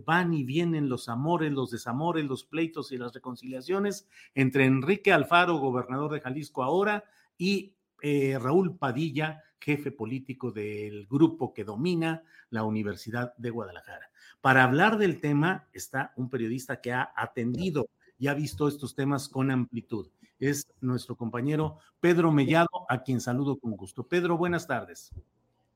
van 0.04 0.35
y 0.35 0.45
vienen 0.45 0.88
los 0.88 1.09
amores, 1.09 1.50
los 1.50 1.73
desamores, 1.73 2.25
los 2.25 2.45
pleitos 2.45 2.92
y 2.92 2.97
las 2.97 3.12
reconciliaciones 3.12 4.09
entre 4.37 4.66
Enrique 4.66 5.12
Alfaro, 5.12 5.57
gobernador 5.57 6.12
de 6.12 6.21
Jalisco 6.21 6.62
ahora, 6.62 7.02
y 7.37 7.75
eh, 8.00 8.38
Raúl 8.40 8.76
Padilla, 8.76 9.42
jefe 9.61 9.90
político 9.90 10.52
del 10.52 11.07
grupo 11.07 11.52
que 11.52 11.64
domina 11.64 12.23
la 12.50 12.64
Universidad 12.64 13.35
de 13.37 13.50
Guadalajara. 13.50 14.11
Para 14.40 14.64
hablar 14.64 14.99
del 14.99 15.21
tema 15.21 15.68
está 15.73 16.12
un 16.16 16.30
periodista 16.30 16.80
que 16.80 16.92
ha 16.92 17.12
atendido 17.16 17.88
y 18.18 18.26
ha 18.26 18.34
visto 18.34 18.68
estos 18.68 18.94
temas 18.94 19.28
con 19.28 19.50
amplitud. 19.50 20.08
Es 20.38 20.66
nuestro 20.80 21.16
compañero 21.16 21.78
Pedro 22.00 22.32
Mellado, 22.32 22.68
a 22.88 23.02
quien 23.02 23.20
saludo 23.20 23.58
con 23.58 23.76
gusto. 23.76 24.02
Pedro, 24.02 24.37
buenas 24.37 24.66
tardes. 24.66 25.12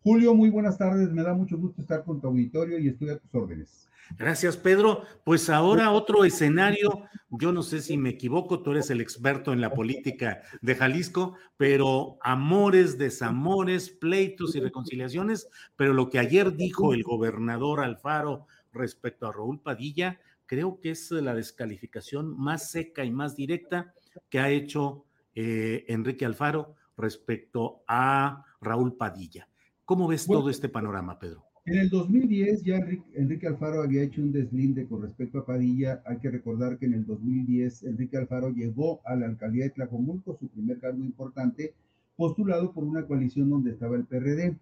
Julio, 0.02 0.34
muy 0.34 0.50
buenas 0.50 0.78
tardes. 0.78 1.10
Me 1.10 1.22
da 1.22 1.32
mucho 1.32 1.56
gusto 1.56 1.80
estar 1.80 2.04
con 2.04 2.20
tu 2.20 2.26
auditorio 2.26 2.78
y 2.78 2.88
estoy 2.88 3.10
a 3.10 3.18
tus 3.18 3.34
órdenes. 3.34 3.88
Gracias, 4.18 4.56
Pedro. 4.56 5.02
Pues 5.24 5.48
ahora 5.48 5.92
otro 5.92 6.24
escenario, 6.24 7.04
yo 7.30 7.52
no 7.52 7.62
sé 7.62 7.80
si 7.80 7.96
me 7.96 8.10
equivoco, 8.10 8.62
tú 8.62 8.72
eres 8.72 8.90
el 8.90 9.00
experto 9.00 9.52
en 9.52 9.60
la 9.60 9.72
política 9.72 10.42
de 10.60 10.74
Jalisco, 10.74 11.34
pero 11.56 12.18
amores, 12.20 12.98
desamores, 12.98 13.90
pleitos 13.90 14.54
y 14.56 14.60
reconciliaciones, 14.60 15.48
pero 15.76 15.94
lo 15.94 16.10
que 16.10 16.18
ayer 16.18 16.56
dijo 16.56 16.94
el 16.94 17.04
gobernador 17.04 17.80
Alfaro 17.80 18.46
respecto 18.72 19.26
a 19.26 19.32
Raúl 19.32 19.60
Padilla, 19.60 20.18
creo 20.52 20.80
que 20.80 20.90
es 20.90 21.10
la 21.10 21.34
descalificación 21.34 22.38
más 22.38 22.70
seca 22.70 23.06
y 23.06 23.10
más 23.10 23.34
directa 23.34 23.94
que 24.28 24.38
ha 24.38 24.50
hecho 24.50 25.06
eh, 25.34 25.86
Enrique 25.88 26.26
Alfaro 26.26 26.74
respecto 26.94 27.82
a 27.88 28.44
Raúl 28.60 28.94
Padilla. 28.98 29.48
¿Cómo 29.86 30.06
ves 30.08 30.26
todo 30.26 30.50
este 30.50 30.68
panorama, 30.68 31.18
Pedro? 31.18 31.42
En 31.64 31.78
el 31.78 31.88
2010 31.88 32.64
ya 32.64 32.76
Enrique, 33.14 33.46
Alfaro 33.46 33.82
había 33.82 34.02
hecho 34.02 34.20
un 34.20 34.30
deslinde 34.30 34.86
con 34.86 35.00
respecto 35.00 35.38
a 35.38 35.46
Padilla. 35.46 36.02
Hay 36.04 36.18
que 36.18 36.30
recordar 36.30 36.76
que 36.76 36.84
en 36.84 36.94
el 36.94 37.06
2010 37.06 37.84
Enrique 37.84 38.18
Alfaro 38.18 38.50
llegó 38.50 39.00
a 39.06 39.16
la 39.16 39.28
alcaldía 39.28 39.64
de 39.64 39.70
Tlajomulco, 39.70 40.36
su 40.38 40.48
primer 40.48 40.78
cargo 40.80 41.02
importante, 41.02 41.72
postulado 42.14 42.74
por 42.74 42.84
una 42.84 43.06
coalición 43.06 43.48
donde 43.48 43.70
estaba 43.70 43.96
el 43.96 44.04
PRD. 44.04 44.58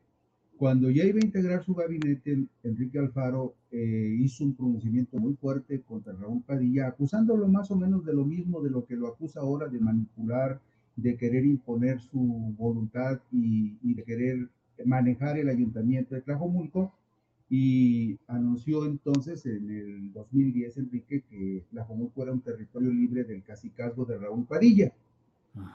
Cuando 0.61 0.91
ya 0.91 1.05
iba 1.05 1.19
a 1.19 1.25
integrar 1.25 1.65
su 1.65 1.75
gabinete, 1.75 2.45
Enrique 2.65 2.99
Alfaro 2.99 3.55
eh, 3.71 4.15
hizo 4.21 4.45
un 4.45 4.55
pronunciamiento 4.55 5.17
muy 5.17 5.33
fuerte 5.33 5.81
contra 5.81 6.13
Raúl 6.13 6.43
Padilla, 6.43 6.87
acusándolo 6.87 7.49
más 7.49 7.71
o 7.71 7.77
menos 7.77 8.05
de 8.05 8.13
lo 8.13 8.27
mismo 8.27 8.61
de 8.61 8.69
lo 8.69 8.85
que 8.85 8.95
lo 8.95 9.09
acusa 9.09 9.41
ahora 9.41 9.69
de 9.69 9.81
manipular, 9.81 10.61
de 10.97 11.17
querer 11.17 11.47
imponer 11.47 11.99
su 12.03 12.55
voluntad 12.59 13.21
y, 13.33 13.79
y 13.83 13.95
de 13.95 14.03
querer 14.03 14.51
manejar 14.85 15.39
el 15.39 15.49
ayuntamiento 15.49 16.15
de 16.15 16.21
Tlajomulco 16.21 16.93
y 17.49 18.19
anunció 18.27 18.85
entonces 18.85 19.47
en 19.47 19.71
el 19.71 20.13
2010 20.13 20.77
Enrique 20.77 21.23
que 21.23 21.65
Tlajomulco 21.71 22.23
era 22.23 22.33
un 22.33 22.43
territorio 22.43 22.91
libre 22.91 23.25
del 23.25 23.43
cacicazgo 23.43 24.05
de 24.05 24.19
Raúl 24.19 24.45
Padilla. 24.45 24.93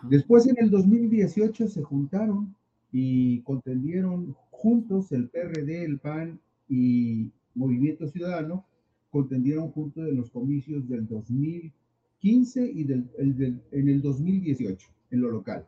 Después 0.03 0.45
en 0.45 0.57
el 0.59 0.69
2018 0.69 1.69
se 1.69 1.81
juntaron 1.81 2.53
y 2.97 3.41
contendieron 3.41 4.37
juntos 4.51 5.11
el 5.11 5.27
PRD, 5.27 5.83
el 5.83 5.99
PAN 5.99 6.39
y 6.69 7.29
Movimiento 7.53 8.07
Ciudadano, 8.07 8.65
contendieron 9.09 9.69
juntos 9.71 10.07
en 10.07 10.15
los 10.15 10.29
comicios 10.29 10.87
del 10.87 11.05
2015 11.05 12.71
y 12.71 12.83
del, 12.85 13.09
en 13.17 13.89
el 13.89 14.01
2018 14.01 14.87
en 15.11 15.19
lo 15.19 15.29
local. 15.29 15.67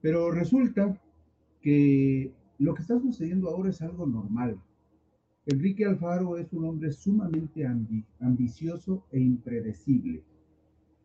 Pero 0.00 0.30
resulta 0.30 0.96
que 1.60 2.32
lo 2.60 2.74
que 2.74 2.82
está 2.82 3.00
sucediendo 3.00 3.48
ahora 3.48 3.70
es 3.70 3.82
algo 3.82 4.06
normal. 4.06 4.56
Enrique 5.46 5.86
Alfaro 5.86 6.36
es 6.36 6.52
un 6.52 6.66
hombre 6.66 6.92
sumamente 6.92 7.66
ambicioso 8.20 9.02
e 9.10 9.18
impredecible. 9.18 10.22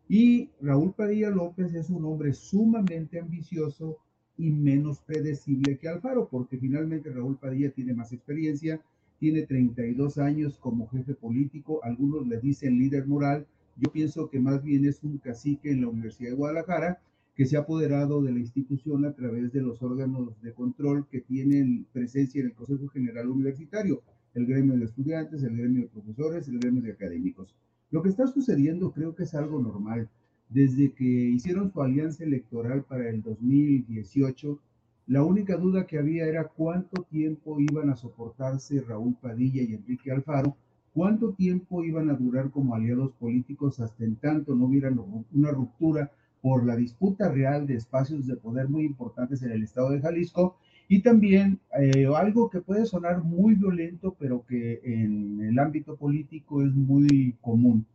Y 0.08 0.52
Raúl 0.62 0.94
Padilla 0.94 1.32
López 1.32 1.74
es 1.74 1.90
un 1.90 2.06
hombre 2.06 2.34
sumamente 2.34 3.20
ambicioso 3.20 3.98
y 4.38 4.52
menos 4.52 5.00
predecible 5.00 5.78
que 5.78 5.88
Alfaro, 5.88 6.28
porque 6.28 6.58
finalmente 6.58 7.10
Raúl 7.10 7.38
Padilla 7.38 7.72
tiene 7.72 7.94
más 7.94 8.12
experiencia, 8.12 8.82
tiene 9.20 9.44
32 9.44 10.18
años 10.18 10.58
como 10.58 10.88
jefe 10.90 11.14
político, 11.14 11.80
algunos 11.84 12.28
le 12.28 12.40
dicen 12.40 12.78
líder 12.78 13.08
moral, 13.08 13.46
yo 13.78 13.92
pienso 13.92 14.30
que 14.30 14.40
más 14.40 14.64
bien 14.64 14.86
es 14.86 15.04
un 15.04 15.18
cacique 15.18 15.72
en 15.72 15.82
la 15.82 15.88
Universidad 15.88 16.32
de 16.32 16.36
Guadalajara 16.36 17.00
que 17.36 17.46
se 17.46 17.58
ha 17.58 17.62
apoderado 17.62 18.22
de 18.22 18.32
la 18.32 18.40
institución 18.40 19.06
a 19.06 19.14
través 19.14 19.52
de 19.52 19.62
los 19.62 19.82
órganos 19.82 20.42
de 20.42 20.54
control 20.54 21.06
que 21.10 21.20
tienen 21.20 21.86
presencia 21.92 22.40
en 22.40 22.48
el 22.48 22.54
Consejo 22.54 22.88
General 22.88 23.28
Universitario, 23.30 24.02
el 24.34 24.46
gremio 24.46 24.78
de 24.78 24.86
estudiantes, 24.86 25.44
el 25.44 25.58
gremio 25.58 25.82
de 25.84 25.90
profesores, 25.90 26.48
el 26.48 26.60
gremio 26.60 26.82
de 26.82 26.94
académicos. 26.94 27.54
Lo 27.92 28.02
que 28.02 28.10
está 28.10 28.28
sucediendo 28.28 28.92
creo 28.92 29.16
que 29.16 29.24
es 29.24 29.34
algo 29.34 29.62
normal. 29.62 30.10
Desde 30.50 30.92
que 30.92 31.04
hicieron 31.04 31.72
su 31.72 31.82
alianza 31.82 32.24
electoral 32.24 32.84
para 32.84 33.10
el 33.10 33.22
2018, 33.22 34.60
la 35.08 35.24
única 35.24 35.58
duda 35.58 35.86
que 35.86 35.98
había 35.98 36.26
era 36.26 36.48
cuánto 36.48 37.04
tiempo 37.04 37.60
iban 37.60 37.90
a 37.90 37.96
soportarse 37.96 38.82
Raúl 38.82 39.16
Padilla 39.22 39.62
y 39.62 39.76
Enrique 39.76 40.12
Alfaro, 40.12 40.56
cuánto 40.94 41.34
tiempo 41.34 41.84
iban 41.84 42.10
a 42.10 42.14
durar 42.14 42.50
como 42.52 42.74
aliados 42.74 43.12
políticos 43.14 43.80
hasta 43.80 44.04
en 44.04 44.16
tanto 44.16 44.56
no 44.56 44.66
hubiera 44.66 44.92
una 45.34 45.52
ruptura 45.52 46.12
por 46.42 46.66
la 46.66 46.76
disputa 46.76 47.30
real 47.30 47.68
de 47.68 47.76
espacios 47.76 48.26
de 48.28 48.36
poder 48.36 48.70
muy 48.70 48.86
importantes 48.86 49.44
en 49.44 49.52
el 49.52 49.64
estado 49.64 49.90
de 49.90 50.00
Jalisco 50.00 50.58
y 50.88 51.02
también 51.02 51.60
eh, 51.80 52.08
algo 52.16 52.50
que 52.50 52.62
puede 52.62 52.86
sonar 52.86 53.24
muy 53.24 53.56
violento, 53.56 54.16
pero 54.20 54.46
que 54.46 54.80
en 54.84 55.42
el 55.42 55.58
ámbito 55.60 55.96
político 55.96 56.62
es 56.64 56.74
muy 56.74 57.36
común. 57.42 57.86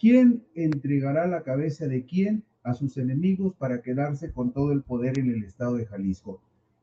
¿Quién 0.00 0.46
entregará 0.54 1.26
la 1.26 1.42
cabeza 1.42 1.86
de 1.86 2.06
quién 2.06 2.42
a 2.62 2.72
sus 2.72 2.96
enemigos 2.96 3.54
para 3.56 3.82
quedarse 3.82 4.32
con 4.32 4.50
todo 4.50 4.72
el 4.72 4.82
poder 4.82 5.18
en 5.18 5.28
el 5.28 5.44
estado 5.44 5.76
de 5.76 5.84
Jalisco? 5.84 6.40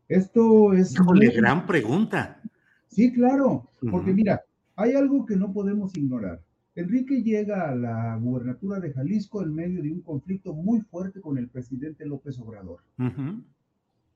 Esto 0.07 0.73
es... 0.73 0.95
una 0.99 1.31
gran 1.31 1.65
pregunta. 1.65 2.39
Sí, 2.85 3.11
claro, 3.11 3.71
porque 3.89 4.13
mira, 4.13 4.43
hay 4.75 4.93
algo 4.93 5.25
que 5.25 5.35
no 5.35 5.51
podemos 5.51 5.97
ignorar. 5.97 6.43
Enrique 6.75 7.23
llega 7.23 7.71
a 7.71 7.75
la 7.75 8.15
gubernatura 8.17 8.79
de 8.79 8.93
Jalisco 8.93 9.41
en 9.41 9.55
medio 9.55 9.81
de 9.81 9.91
un 9.91 10.01
conflicto 10.01 10.53
muy 10.53 10.81
fuerte 10.81 11.19
con 11.19 11.39
el 11.39 11.49
presidente 11.49 12.05
López 12.05 12.39
Obrador. 12.39 12.81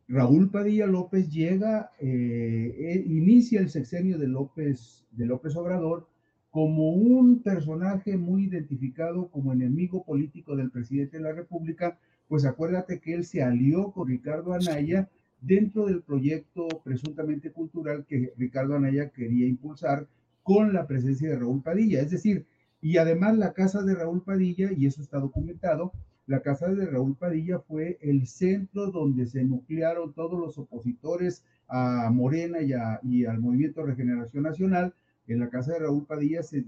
Raúl 0.08 0.52
Padilla 0.52 0.86
López 0.86 1.28
llega, 1.32 1.90
eh, 2.00 2.76
eh, 2.78 3.04
inicia 3.08 3.62
el 3.62 3.70
sexenio 3.70 4.20
de 4.20 4.28
López, 4.28 5.08
de 5.10 5.26
López 5.26 5.56
Obrador 5.56 6.11
como 6.52 6.92
un 6.92 7.42
personaje 7.42 8.18
muy 8.18 8.46
identificado 8.46 9.30
como 9.30 9.54
enemigo 9.54 10.04
político 10.04 10.56
del 10.56 10.70
presidente 10.70 11.18
de 11.18 11.24
la 11.24 11.32
República, 11.32 11.98
pues 12.28 12.46
acuérdate 12.46 13.00
que 13.00 13.14
él 13.14 13.26
se 13.26 13.42
alió 13.42 13.92
con 13.92 14.08
Ricardo 14.08 14.54
Anaya 14.54 15.10
dentro 15.40 15.86
del 15.86 16.02
proyecto 16.02 16.68
presuntamente 16.84 17.52
cultural 17.52 18.06
que 18.06 18.34
Ricardo 18.38 18.76
Anaya 18.76 19.10
quería 19.10 19.48
impulsar 19.48 20.08
con 20.44 20.74
la 20.74 20.88
presencia 20.88 21.30
de 21.30 21.40
Raúl 21.40 21.62
Padilla. 21.62 22.02
Es 22.02 22.12
decir, 22.12 22.46
y 22.82 22.98
además 22.98 23.38
la 23.38 23.54
casa 23.54 23.84
de 23.84 23.96
Raúl 23.96 24.24
Padilla, 24.24 24.72
y 24.72 24.86
eso 24.86 25.02
está 25.02 25.20
documentado, 25.20 25.94
la 26.28 26.42
casa 26.42 26.68
de 26.74 26.86
Raúl 26.86 27.16
Padilla 27.16 27.60
fue 27.60 27.98
el 28.02 28.28
centro 28.28 28.88
donde 28.92 29.26
se 29.26 29.44
nuclearon 29.44 30.14
todos 30.14 30.40
los 30.40 30.58
opositores 30.58 31.44
a 31.68 32.10
Morena 32.12 32.60
y, 32.62 33.26
al 33.26 33.40
Movimiento 33.40 33.84
Regeneración 33.84 34.44
Nacional. 34.44 34.94
En 35.28 35.40
la 35.40 35.50
casa 35.50 35.74
de 35.74 35.80
Raúl 35.80 36.06
Padilla 36.06 36.44
se, 36.44 36.64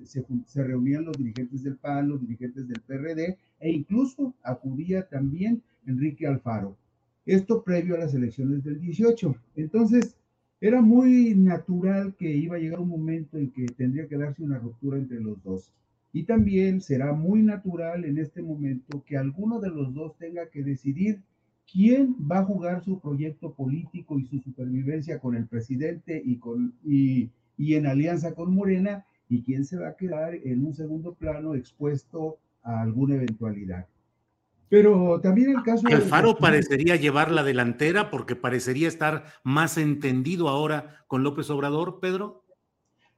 reunían 0.56 1.06
los 1.06 1.18
dirigentes 1.18 1.64
del 1.64 1.78
PAN, 1.78 2.10
los 2.10 2.22
dirigentes 2.22 2.68
del 2.68 2.82
PRD 2.82 3.38
e 3.60 3.72
incluso 3.72 4.34
acudía 4.44 5.08
también 5.08 5.62
Enrique 5.86 6.28
Alfaro. 6.28 6.78
Esto 7.26 7.64
previo 7.64 7.96
a 7.96 8.00
las 8.00 8.14
elecciones 8.14 8.64
del 8.64 8.80
18. 8.80 9.36
Entonces, 9.56 10.16
era 10.62 10.82
muy 10.82 11.36
natural 11.36 12.16
que 12.16 12.34
iba 12.34 12.56
a 12.56 12.60
llegar 12.60 12.80
un 12.80 12.90
momento 12.90 13.38
en 13.38 13.52
que 13.52 13.66
tendría 13.66 14.08
que 14.08 14.18
darse 14.18 14.44
una 14.44 14.60
ruptura 14.60 14.98
entre 14.98 15.20
los 15.20 15.42
dos. 15.44 15.74
Y 16.14 16.24
también 16.24 16.80
será 16.80 17.12
muy 17.12 17.42
natural 17.42 18.06
en 18.06 18.18
este 18.18 18.42
momento 18.42 19.04
que 19.06 19.18
alguno 19.18 19.60
de 19.60 19.70
los 19.70 19.94
dos 19.94 20.16
tenga 20.18 20.48
que 20.50 20.64
decidir 20.64 21.22
quién 21.70 22.16
va 22.32 22.40
a 22.40 22.46
jugar 22.46 22.84
su 22.84 23.00
proyecto 23.00 23.54
político 23.54 24.20
y 24.20 24.26
su 24.26 24.40
supervivencia 24.40 25.20
con 25.20 25.36
el 25.36 25.48
presidente 25.48 26.22
y, 26.24 26.38
con, 26.38 26.74
y 27.58 27.76
en 27.76 27.88
alianza 27.88 28.34
con 28.34 28.54
Morena 28.54 29.06
y 29.30 29.44
quién 29.44 29.66
se 29.66 29.78
va 29.78 29.90
a 29.90 29.96
quedar 29.96 30.36
en 30.36 30.66
un 30.66 30.74
segundo 30.74 31.14
plano 31.14 31.56
expuesto 31.56 32.38
a 32.62 32.82
alguna 32.82 33.16
eventualidad. 33.16 33.88
Pero 34.70 35.20
también 35.22 35.52
el 35.52 35.64
caso... 35.64 35.88
Alfaro 35.88 36.38
parecería 36.38 36.96
llevar 36.96 37.32
la 37.32 37.44
delantera 37.44 38.10
porque 38.10 38.36
parecería 38.36 38.88
estar 38.88 39.26
más 39.44 39.78
entendido 39.78 40.50
ahora 40.50 41.04
con 41.08 41.24
López 41.24 41.50
Obrador, 41.50 42.00
Pedro. 42.00 42.44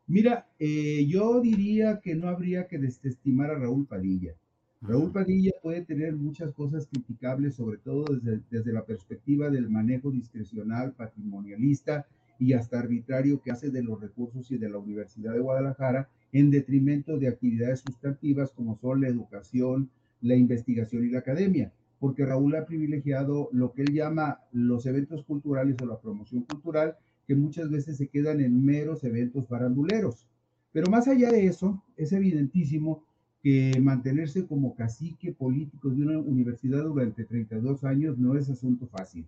Mira, 0.07 0.47
eh, 0.59 1.05
yo 1.07 1.41
diría 1.41 1.99
que 2.01 2.13
no 2.15 2.27
habría 2.27 2.67
que 2.67 2.77
desestimar 2.77 3.51
a 3.51 3.57
Raúl 3.57 3.87
Padilla. 3.87 4.33
Raúl 4.81 5.11
Padilla 5.11 5.51
puede 5.63 5.81
tener 5.81 6.15
muchas 6.15 6.53
cosas 6.53 6.87
criticables, 6.87 7.55
sobre 7.55 7.77
todo 7.77 8.05
desde, 8.13 8.41
desde, 8.51 8.73
la 8.73 8.85
perspectiva 8.85 9.49
del 9.49 9.69
manejo 9.69 10.11
discrecional, 10.11 10.93
patrimonialista 10.93 12.05
y 12.39 12.53
hasta 12.53 12.79
arbitrario 12.79 13.41
que 13.41 13.51
hace 13.51 13.69
de 13.69 13.83
los 13.83 13.99
recursos 13.99 14.51
y 14.51 14.57
de 14.57 14.69
la 14.69 14.77
Universidad 14.77 15.33
de 15.33 15.39
Guadalajara 15.39 16.09
en 16.31 16.51
detrimento 16.51 17.17
de 17.17 17.27
actividades 17.27 17.81
sustantivas 17.81 18.51
como 18.51 18.77
son 18.77 19.01
la 19.01 19.07
educación, 19.07 19.89
la 20.21 20.35
investigación 20.35 21.05
y 21.05 21.09
la 21.09 21.19
academia, 21.19 21.71
porque 21.99 22.25
Raúl 22.25 22.55
ha 22.55 22.65
privilegiado 22.65 23.49
lo 23.51 23.71
que 23.73 23.83
él 23.83 23.93
llama 23.93 24.39
los 24.51 24.85
eventos 24.85 25.23
culturales 25.23 25.77
o 25.81 25.85
la 25.85 25.99
promoción 25.99 26.43
cultural 26.43 26.97
que 27.27 27.35
muchas 27.35 27.69
veces 27.69 27.97
se 27.97 28.07
quedan 28.07 28.41
en 28.41 28.63
meros 28.63 29.03
eventos 29.03 29.47
faranduleros. 29.47 30.27
Pero 30.71 30.91
más 30.91 31.07
allá 31.07 31.31
de 31.31 31.47
eso, 31.47 31.83
es 31.95 32.11
evidentísimo 32.11 33.03
que 33.41 33.79
mantenerse 33.81 34.45
como 34.47 34.75
cacique 34.75 35.31
político 35.31 35.89
de 35.89 36.01
una 36.01 36.19
universidad 36.19 36.83
durante 36.83 37.23
32 37.23 37.83
años 37.83 38.17
no 38.17 38.35
es 38.35 38.49
asunto 38.49 38.87
fácil. 38.87 39.25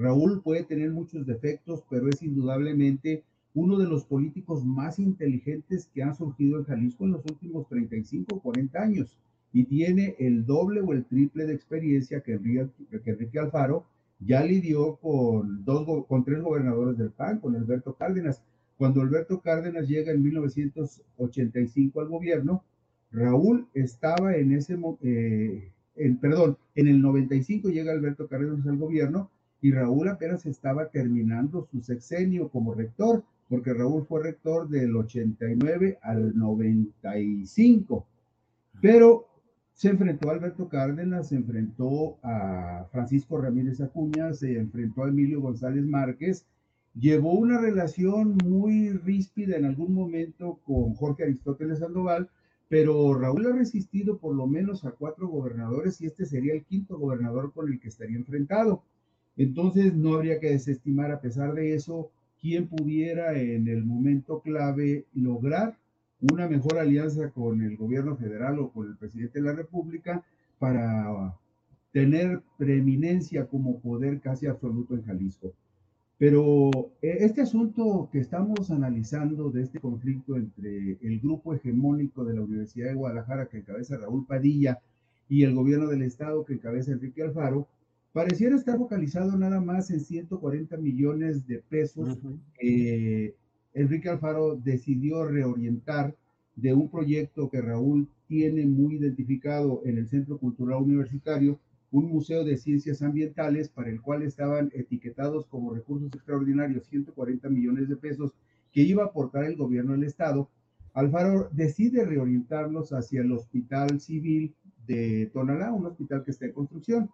Raúl 0.00 0.40
puede 0.42 0.64
tener 0.64 0.90
muchos 0.90 1.26
defectos, 1.26 1.84
pero 1.90 2.08
es 2.08 2.22
indudablemente 2.22 3.22
uno 3.52 3.78
de 3.78 3.86
los 3.86 4.04
políticos 4.04 4.64
más 4.64 4.98
inteligentes 4.98 5.90
que 5.92 6.02
han 6.02 6.14
surgido 6.14 6.58
en 6.58 6.64
Jalisco 6.64 7.04
en 7.04 7.12
los 7.12 7.24
últimos 7.26 7.68
35 7.68 8.36
o 8.36 8.40
40 8.40 8.80
años 8.80 9.18
y 9.52 9.64
tiene 9.64 10.16
el 10.18 10.46
doble 10.46 10.80
o 10.80 10.92
el 10.92 11.04
triple 11.04 11.44
de 11.44 11.54
experiencia 11.54 12.22
que 12.22 12.32
Enrique, 12.32 13.38
Alfaro 13.38 13.84
ya 14.20 14.42
lidió 14.42 14.96
con, 14.96 15.64
dos, 15.64 16.06
con 16.06 16.24
tres 16.24 16.40
gobernadores 16.40 16.96
del 16.96 17.10
PAN, 17.10 17.40
con 17.40 17.56
Alberto 17.56 17.94
Cárdenas. 17.94 18.42
Cuando 18.78 19.02
Alberto 19.02 19.40
Cárdenas 19.40 19.86
llega 19.86 20.12
en 20.12 20.22
1985 20.22 22.00
al 22.00 22.08
gobierno, 22.08 22.64
Raúl 23.10 23.66
estaba 23.74 24.36
en 24.36 24.52
ese, 24.52 24.78
eh, 25.02 25.72
perdón, 26.20 26.56
en 26.74 26.88
el 26.88 27.02
95 27.02 27.68
llega 27.68 27.92
Alberto 27.92 28.28
Cárdenas 28.28 28.66
al 28.66 28.76
gobierno 28.76 29.30
y 29.62 29.72
Raúl 29.72 30.08
apenas 30.08 30.46
estaba 30.46 30.88
terminando 30.88 31.66
su 31.70 31.80
sexenio 31.80 32.48
como 32.48 32.74
rector, 32.74 33.24
porque 33.48 33.74
Raúl 33.74 34.06
fue 34.06 34.22
rector 34.22 34.68
del 34.68 34.96
89 34.96 35.98
al 36.02 36.36
95. 36.36 38.06
Pero 38.80 39.26
se 39.72 39.88
enfrentó 39.88 40.28
a 40.28 40.32
Alberto 40.32 40.68
Cárdenas, 40.68 41.28
se 41.28 41.36
enfrentó 41.36 42.18
a 42.22 42.86
Francisco 42.92 43.40
Ramírez 43.40 43.80
Acuña, 43.80 44.32
se 44.34 44.58
enfrentó 44.58 45.04
a 45.04 45.08
Emilio 45.08 45.40
González 45.40 45.84
Márquez, 45.84 46.46
llevó 46.94 47.32
una 47.32 47.58
relación 47.58 48.36
muy 48.44 48.90
ríspida 48.90 49.56
en 49.56 49.64
algún 49.64 49.94
momento 49.94 50.60
con 50.64 50.94
Jorge 50.94 51.24
Aristóteles 51.24 51.78
Sandoval, 51.78 52.28
pero 52.68 53.18
Raúl 53.18 53.46
ha 53.46 53.52
resistido 53.52 54.18
por 54.18 54.34
lo 54.34 54.46
menos 54.46 54.84
a 54.84 54.92
cuatro 54.92 55.28
gobernadores 55.28 56.00
y 56.00 56.06
este 56.06 56.24
sería 56.24 56.54
el 56.54 56.64
quinto 56.64 56.98
gobernador 56.98 57.52
con 57.52 57.72
el 57.72 57.80
que 57.80 57.88
estaría 57.88 58.16
enfrentado. 58.16 58.84
Entonces 59.36 59.94
no 59.94 60.14
habría 60.14 60.40
que 60.40 60.50
desestimar 60.50 61.10
a 61.10 61.20
pesar 61.20 61.54
de 61.54 61.74
eso 61.74 62.10
quién 62.40 62.68
pudiera 62.68 63.38
en 63.38 63.68
el 63.68 63.84
momento 63.84 64.40
clave 64.40 65.04
lograr 65.14 65.76
una 66.20 66.48
mejor 66.48 66.78
alianza 66.78 67.30
con 67.30 67.62
el 67.62 67.76
gobierno 67.76 68.16
federal 68.16 68.58
o 68.58 68.70
con 68.70 68.88
el 68.88 68.96
presidente 68.96 69.40
de 69.40 69.46
la 69.46 69.52
República 69.52 70.22
para 70.58 71.34
tener 71.92 72.42
preeminencia 72.56 73.46
como 73.46 73.80
poder 73.80 74.20
casi 74.20 74.46
absoluto 74.46 74.94
en 74.94 75.02
Jalisco. 75.02 75.52
Pero 76.18 76.70
eh, 77.00 77.16
este 77.20 77.40
asunto 77.40 78.10
que 78.12 78.18
estamos 78.18 78.70
analizando 78.70 79.50
de 79.50 79.62
este 79.62 79.80
conflicto 79.80 80.36
entre 80.36 80.98
el 81.00 81.18
grupo 81.20 81.54
hegemónico 81.54 82.24
de 82.24 82.34
la 82.34 82.42
Universidad 82.42 82.88
de 82.88 82.94
Guadalajara 82.94 83.46
que 83.46 83.58
encabeza 83.58 83.96
Raúl 83.96 84.26
Padilla 84.26 84.80
y 85.30 85.44
el 85.44 85.54
gobierno 85.54 85.86
del 85.86 86.02
estado 86.02 86.44
que 86.44 86.54
encabeza 86.54 86.92
Enrique 86.92 87.22
Alfaro, 87.22 87.66
pareciera 88.12 88.56
estar 88.56 88.76
focalizado 88.76 89.36
nada 89.36 89.60
más 89.60 89.90
en 89.90 90.00
140 90.00 90.76
millones 90.76 91.46
de 91.46 91.58
pesos 91.58 92.18
Enrique 93.72 94.08
Alfaro 94.08 94.56
decidió 94.56 95.24
reorientar 95.24 96.16
de 96.56 96.74
un 96.74 96.90
proyecto 96.90 97.48
que 97.48 97.60
Raúl 97.60 98.08
tiene 98.26 98.66
muy 98.66 98.96
identificado 98.96 99.80
en 99.84 99.98
el 99.98 100.08
Centro 100.08 100.38
Cultural 100.38 100.82
Universitario, 100.82 101.58
un 101.92 102.08
museo 102.08 102.44
de 102.44 102.56
ciencias 102.56 103.02
ambientales 103.02 103.68
para 103.68 103.90
el 103.90 104.00
cual 104.00 104.22
estaban 104.22 104.70
etiquetados 104.74 105.46
como 105.46 105.74
recursos 105.74 106.12
extraordinarios 106.12 106.86
140 106.86 107.48
millones 107.48 107.88
de 107.88 107.96
pesos 107.96 108.32
que 108.72 108.82
iba 108.82 109.02
a 109.02 109.06
aportar 109.06 109.44
el 109.44 109.56
gobierno 109.56 109.92
del 109.92 110.04
estado, 110.04 110.48
Alfaro 110.92 111.48
decide 111.52 112.04
reorientarlos 112.04 112.92
hacia 112.92 113.20
el 113.20 113.32
Hospital 113.32 114.00
Civil 114.00 114.54
de 114.86 115.30
Tonalá, 115.32 115.72
un 115.72 115.86
hospital 115.86 116.24
que 116.24 116.32
está 116.32 116.46
en 116.46 116.52
construcción. 116.52 117.10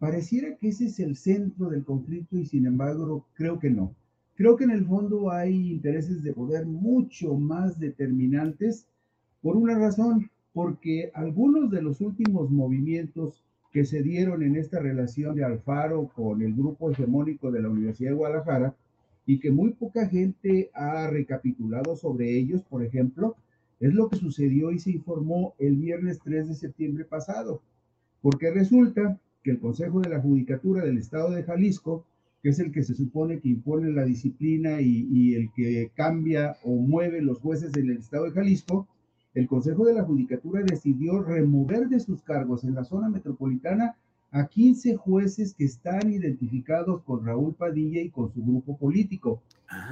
Pareciera 0.00 0.56
que 0.56 0.68
ese 0.68 0.86
es 0.86 0.98
el 0.98 1.14
centro 1.14 1.68
del 1.68 1.84
conflicto 1.84 2.38
y 2.38 2.46
sin 2.46 2.64
embargo 2.64 3.26
creo 3.34 3.58
que 3.58 3.68
no. 3.68 3.94
Creo 4.34 4.56
que 4.56 4.64
en 4.64 4.70
el 4.70 4.86
fondo 4.86 5.30
hay 5.30 5.72
intereses 5.72 6.22
de 6.22 6.32
poder 6.32 6.64
mucho 6.64 7.34
más 7.34 7.78
determinantes 7.78 8.86
por 9.42 9.58
una 9.58 9.78
razón, 9.78 10.30
porque 10.54 11.10
algunos 11.12 11.70
de 11.70 11.82
los 11.82 12.00
últimos 12.00 12.50
movimientos 12.50 13.44
que 13.72 13.84
se 13.84 14.02
dieron 14.02 14.42
en 14.42 14.56
esta 14.56 14.80
relación 14.80 15.36
de 15.36 15.44
Alfaro 15.44 16.08
con 16.16 16.40
el 16.40 16.54
grupo 16.54 16.90
hegemónico 16.90 17.50
de 17.50 17.60
la 17.60 17.68
Universidad 17.68 18.12
de 18.12 18.16
Guadalajara 18.16 18.74
y 19.26 19.38
que 19.38 19.50
muy 19.50 19.74
poca 19.74 20.08
gente 20.08 20.70
ha 20.72 21.08
recapitulado 21.08 21.94
sobre 21.94 22.38
ellos, 22.38 22.62
por 22.62 22.82
ejemplo, 22.82 23.36
es 23.80 23.92
lo 23.92 24.08
que 24.08 24.16
sucedió 24.16 24.72
y 24.72 24.78
se 24.78 24.92
informó 24.92 25.54
el 25.58 25.76
viernes 25.76 26.20
3 26.24 26.48
de 26.48 26.54
septiembre 26.54 27.04
pasado, 27.04 27.60
porque 28.22 28.50
resulta 28.50 29.20
que 29.42 29.52
el 29.52 29.60
Consejo 29.60 30.00
de 30.00 30.10
la 30.10 30.20
Judicatura 30.20 30.84
del 30.84 30.98
Estado 30.98 31.30
de 31.30 31.42
Jalisco, 31.42 32.04
que 32.42 32.50
es 32.50 32.58
el 32.58 32.72
que 32.72 32.82
se 32.82 32.94
supone 32.94 33.40
que 33.40 33.48
impone 33.48 33.90
la 33.90 34.04
disciplina 34.04 34.80
y, 34.80 35.08
y 35.10 35.34
el 35.34 35.50
que 35.54 35.90
cambia 35.94 36.56
o 36.62 36.74
mueve 36.76 37.20
los 37.22 37.38
jueces 37.40 37.76
en 37.76 37.90
el 37.90 37.98
Estado 37.98 38.24
de 38.24 38.32
Jalisco, 38.32 38.88
el 39.34 39.46
Consejo 39.46 39.84
de 39.84 39.94
la 39.94 40.04
Judicatura 40.04 40.62
decidió 40.62 41.22
remover 41.22 41.88
de 41.88 42.00
sus 42.00 42.22
cargos 42.22 42.64
en 42.64 42.74
la 42.74 42.84
zona 42.84 43.08
metropolitana 43.08 43.96
a 44.32 44.46
15 44.46 44.96
jueces 44.96 45.54
que 45.54 45.64
están 45.64 46.12
identificados 46.12 47.02
con 47.02 47.24
Raúl 47.24 47.54
Padilla 47.54 48.00
y 48.00 48.10
con 48.10 48.32
su 48.32 48.42
grupo 48.42 48.76
político. 48.76 49.42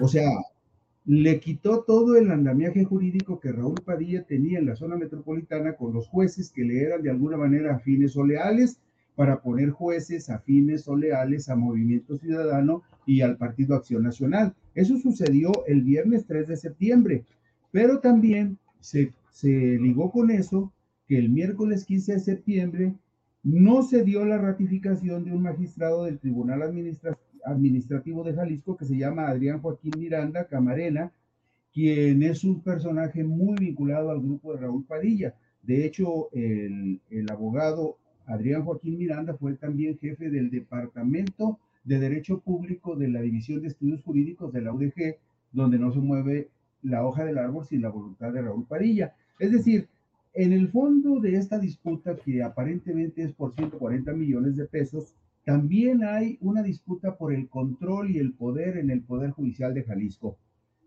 O 0.01 0.09
sea, 0.09 0.29
le 1.05 1.41
quitó 1.41 1.83
todo 1.83 2.17
el 2.17 2.31
andamiaje 2.31 2.85
jurídico 2.85 3.41
que 3.41 3.53
Raúl 3.53 3.81
Padilla 3.85 4.25
tenía 4.25 4.59
en 4.59 4.67
la 4.67 4.77
zona 4.77 4.97
metropolitana 4.97 5.75
con 5.75 5.93
los 5.93 6.09
jueces 6.09 6.51
que 6.51 6.65
le 6.65 6.83
eran 6.83 7.03
de 7.03 7.11
alguna 7.11 7.37
manera 7.37 7.77
afines 7.77 8.17
o 8.17 8.25
leales 8.25 8.79
para 9.19 9.43
poner 9.43 9.71
jueces 9.71 10.31
afines 10.31 10.87
o 10.87 10.95
leales 10.95 11.49
a 11.49 11.57
Movimiento 11.57 12.17
Ciudadano 12.17 12.85
y 13.05 13.23
al 13.23 13.37
Partido 13.37 13.75
Acción 13.75 14.05
Nacional. 14.05 14.55
Eso 14.77 14.97
sucedió 14.97 15.51
el 15.67 15.83
viernes 15.83 16.25
3 16.25 16.47
de 16.47 16.57
septiembre, 16.57 17.25
pero 17.73 17.99
también 17.99 18.59
se, 18.79 19.13
se 19.33 19.49
ligó 19.49 20.13
con 20.13 20.31
eso 20.31 20.73
que 21.09 21.19
el 21.19 21.31
miércoles 21.31 21.85
15 21.85 22.13
de 22.13 22.21
septiembre 22.21 22.95
no 23.43 23.83
se 23.83 24.05
dio 24.05 24.25
la 24.25 24.39
ratificación 24.39 25.25
de 25.25 25.33
un 25.33 25.43
magistrado 25.43 26.05
del 26.05 26.21
Tribunal 26.21 26.63
Administrativo 27.45 28.23
de 28.23 28.35
Jalisco 28.35 28.77
que 28.77 28.85
se 28.85 28.99
llama 28.99 29.27
Adrián 29.27 29.61
Joaquín 29.61 29.95
Miranda 29.99 30.47
Camarena, 30.47 31.13
quien 31.73 32.23
es 32.23 32.45
un 32.45 32.63
personaje 32.63 33.25
muy 33.25 33.57
vinculado 33.59 34.13
al 34.13 34.21
grupo 34.21 34.55
de 34.55 34.61
Raúl 34.61 34.85
Padilla. 34.85 35.35
De 35.61 35.85
hecho, 35.85 36.31
el, 36.31 37.01
el 37.11 37.29
abogado 37.33 37.99
Adrián 38.29 38.62
Joaquín 38.64 38.99
Miranda 38.99 39.35
fue 39.35 39.55
también 39.55 39.99
jefe 39.99 40.31
del 40.31 40.51
Departamento 40.51 41.59
de 41.85 41.99
Derecho 41.99 42.41
Público 42.41 42.95
de 42.95 43.09
la 43.09 43.23
División 43.23 43.62
de 43.62 43.69
Estudios 43.69 44.03
Jurídicos 44.03 44.53
de 44.53 44.61
la 44.61 44.73
UDG, 44.73 45.17
donde 45.51 45.79
no 45.79 45.91
se 45.91 45.99
mueve 45.99 46.51
la 46.83 47.07
hoja 47.07 47.25
del 47.25 47.38
árbol 47.38 47.64
sin 47.64 47.81
la 47.81 47.88
voluntad 47.88 48.31
de 48.33 48.43
Raúl 48.43 48.67
Padilla. 48.67 49.14
Es 49.38 49.51
decir, 49.51 49.88
en 50.35 50.53
el 50.53 50.69
fondo 50.69 51.21
de 51.21 51.37
esta 51.37 51.59
disputa, 51.59 52.17
que 52.17 52.43
aparentemente 52.43 53.23
es 53.23 53.33
por 53.33 53.55
140 53.55 54.12
millones 54.12 54.57
de 54.57 54.67
pesos, 54.67 55.14
también 55.47 56.05
hay 56.05 56.37
una 56.43 56.62
disputa 56.62 57.17
por 57.17 57.33
el 57.33 57.49
control 57.49 58.11
y 58.11 58.19
el 58.19 58.35
poder 58.35 58.77
en 58.77 58.91
el 58.91 59.01
Poder 59.01 59.31
Judicial 59.31 59.73
de 59.73 59.85
Jalisco. 59.85 60.37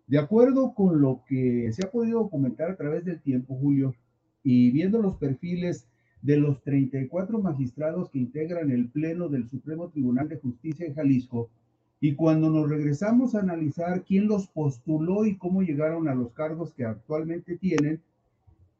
De 0.06 0.19
acuerdo 0.19 0.75
con 0.75 1.01
lo 1.01 1.23
que 1.27 1.71
se 1.71 1.84
ha 1.84 1.89
podido 1.89 2.19
documentar 2.19 2.69
a 2.69 2.75
través 2.75 3.04
del 3.04 3.19
tiempo, 3.19 3.56
Julio, 3.56 3.95
y 4.43 4.69
viendo 4.69 5.01
los 5.01 5.15
perfiles 5.17 5.88
de 6.21 6.38
los 6.38 6.62
34 6.63 7.41
magistrados 7.41 8.10
que 8.10 8.19
integran 8.19 8.71
el 8.71 8.89
Pleno 8.89 9.29
del 9.29 9.49
Supremo 9.49 9.89
Tribunal 9.89 10.29
de 10.29 10.38
Justicia 10.38 10.88
de 10.88 10.93
Jalisco, 10.93 11.49
y 11.99 12.15
cuando 12.15 12.49
nos 12.49 12.69
regresamos 12.69 13.36
a 13.36 13.41
analizar 13.41 14.03
quién 14.03 14.27
los 14.27 14.47
postuló 14.47 15.25
y 15.25 15.36
cómo 15.36 15.62
llegaron 15.62 16.07
a 16.07 16.15
los 16.15 16.31
cargos 16.34 16.73
que 16.73 16.84
actualmente 16.84 17.57
tienen, 17.57 18.01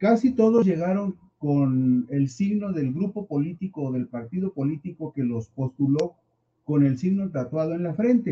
Casi 0.02 0.32
todos 0.32 0.66
llegaron 0.66 1.16
con 1.38 2.08
el 2.10 2.28
signo 2.28 2.74
del 2.74 2.92
grupo 2.92 3.28
político 3.28 3.84
o 3.84 3.92
del 3.92 4.08
partido 4.08 4.52
político 4.52 5.14
que 5.14 5.22
los 5.22 5.50
postuló 5.50 6.16
con 6.66 6.84
el 6.84 6.98
signo 6.98 7.30
tatuado 7.30 7.76
en 7.76 7.84
la 7.84 7.94
frente. 7.94 8.32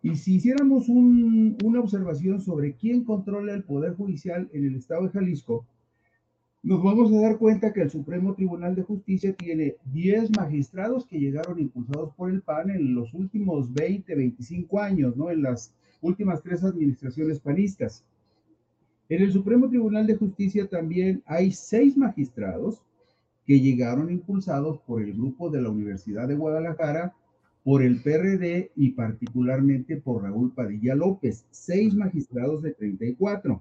Y 0.00 0.14
si 0.14 0.36
hiciéramos 0.36 0.88
una 0.88 1.80
observación 1.80 2.40
sobre 2.40 2.74
quién 2.74 3.02
controla 3.02 3.52
el 3.52 3.64
Poder 3.64 3.96
Judicial 3.96 4.48
en 4.52 4.64
el 4.64 4.76
Estado 4.76 5.02
de 5.02 5.08
Jalisco, 5.08 5.66
nos 6.62 6.80
vamos 6.80 7.12
a 7.12 7.20
dar 7.20 7.38
cuenta 7.38 7.72
que 7.72 7.82
el 7.82 7.90
Supremo 7.90 8.34
Tribunal 8.34 8.76
de 8.76 8.82
Justicia 8.82 9.32
tiene 9.32 9.76
10 9.92 10.30
magistrados 10.36 11.04
que 11.06 11.18
llegaron 11.18 11.58
impulsados 11.58 12.14
por 12.14 12.30
el 12.30 12.40
PAN 12.40 12.70
en 12.70 12.94
los 12.94 13.12
últimos 13.14 13.72
20, 13.72 14.14
25 14.14 14.80
años, 14.80 15.16
¿no? 15.16 15.30
En 15.30 15.42
las 15.42 15.74
últimas 16.00 16.40
tres 16.40 16.62
administraciones 16.62 17.40
panistas. 17.40 18.04
En 19.08 19.22
el 19.22 19.32
Supremo 19.32 19.68
Tribunal 19.68 20.06
de 20.06 20.14
Justicia 20.14 20.68
también 20.68 21.22
hay 21.26 21.50
seis 21.50 21.96
magistrados 21.96 22.80
que 23.44 23.60
llegaron 23.60 24.08
impulsados 24.10 24.78
por 24.86 25.02
el 25.02 25.14
grupo 25.14 25.50
de 25.50 25.62
la 25.62 25.68
Universidad 25.68 26.28
de 26.28 26.36
Guadalajara, 26.36 27.12
por 27.64 27.82
el 27.82 28.00
PRD 28.02 28.70
y 28.76 28.90
particularmente 28.90 29.96
por 29.96 30.22
Raúl 30.22 30.52
Padilla 30.52 30.94
López, 30.94 31.44
seis 31.50 31.94
magistrados 31.94 32.62
de 32.62 32.72
34. 32.72 33.60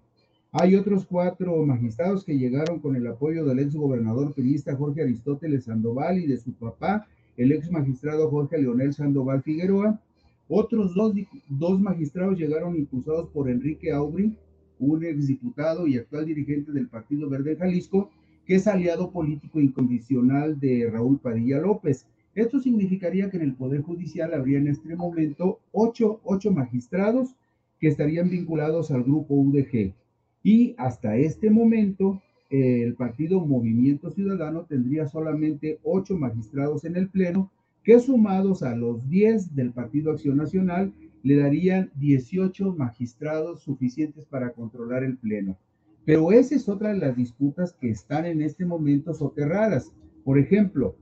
Hay 0.53 0.75
otros 0.75 1.05
cuatro 1.05 1.65
magistrados 1.65 2.25
que 2.25 2.37
llegaron 2.37 2.81
con 2.81 2.97
el 2.97 3.07
apoyo 3.07 3.45
del 3.45 3.59
ex 3.59 3.73
gobernador 3.73 4.33
periodista 4.33 4.75
Jorge 4.75 5.03
Aristóteles 5.03 5.63
Sandoval 5.63 6.19
y 6.19 6.27
de 6.27 6.35
su 6.35 6.51
papá, 6.51 7.07
el 7.37 7.53
ex 7.53 7.71
magistrado 7.71 8.29
Jorge 8.29 8.57
Leonel 8.57 8.93
Sandoval 8.93 9.43
Figueroa. 9.43 10.01
Otros 10.49 10.93
dos, 10.93 11.13
dos 11.47 11.79
magistrados 11.79 12.37
llegaron 12.37 12.75
impulsados 12.75 13.29
por 13.29 13.49
Enrique 13.49 13.93
Aubry, 13.93 14.37
un 14.77 15.05
exdiputado 15.05 15.87
y 15.87 15.95
actual 15.97 16.25
dirigente 16.25 16.73
del 16.73 16.89
Partido 16.89 17.29
Verde 17.29 17.55
Jalisco, 17.55 18.11
que 18.45 18.55
es 18.55 18.67
aliado 18.67 19.11
político 19.11 19.61
incondicional 19.61 20.59
de 20.59 20.89
Raúl 20.91 21.17
Padilla 21.17 21.59
López. 21.59 22.07
Esto 22.35 22.59
significaría 22.59 23.29
que 23.29 23.37
en 23.37 23.43
el 23.43 23.55
Poder 23.55 23.83
Judicial 23.83 24.33
habría 24.33 24.57
en 24.57 24.67
este 24.67 24.97
momento 24.97 25.59
ocho, 25.71 26.19
ocho 26.25 26.51
magistrados 26.51 27.37
que 27.79 27.87
estarían 27.87 28.29
vinculados 28.29 28.91
al 28.91 29.03
grupo 29.03 29.33
UDG. 29.35 29.93
Y 30.43 30.75
hasta 30.77 31.17
este 31.17 31.49
momento, 31.49 32.21
el 32.49 32.95
partido 32.95 33.39
Movimiento 33.45 34.11
Ciudadano 34.11 34.65
tendría 34.65 35.07
solamente 35.07 35.79
ocho 35.83 36.17
magistrados 36.17 36.83
en 36.83 36.95
el 36.95 37.09
Pleno, 37.09 37.51
que 37.83 37.99
sumados 37.99 38.61
a 38.61 38.75
los 38.75 39.07
diez 39.09 39.55
del 39.55 39.71
Partido 39.71 40.11
Acción 40.11 40.37
Nacional, 40.37 40.93
le 41.23 41.37
darían 41.37 41.91
18 41.95 42.73
magistrados 42.73 43.61
suficientes 43.61 44.25
para 44.25 44.51
controlar 44.51 45.03
el 45.03 45.17
Pleno. 45.17 45.57
Pero 46.03 46.31
esa 46.31 46.55
es 46.55 46.67
otra 46.67 46.93
de 46.93 46.97
las 46.97 47.15
disputas 47.15 47.73
que 47.73 47.89
están 47.89 48.25
en 48.25 48.41
este 48.41 48.65
momento 48.65 49.13
soterradas. 49.13 49.93
Por 50.23 50.39
ejemplo, 50.39 50.95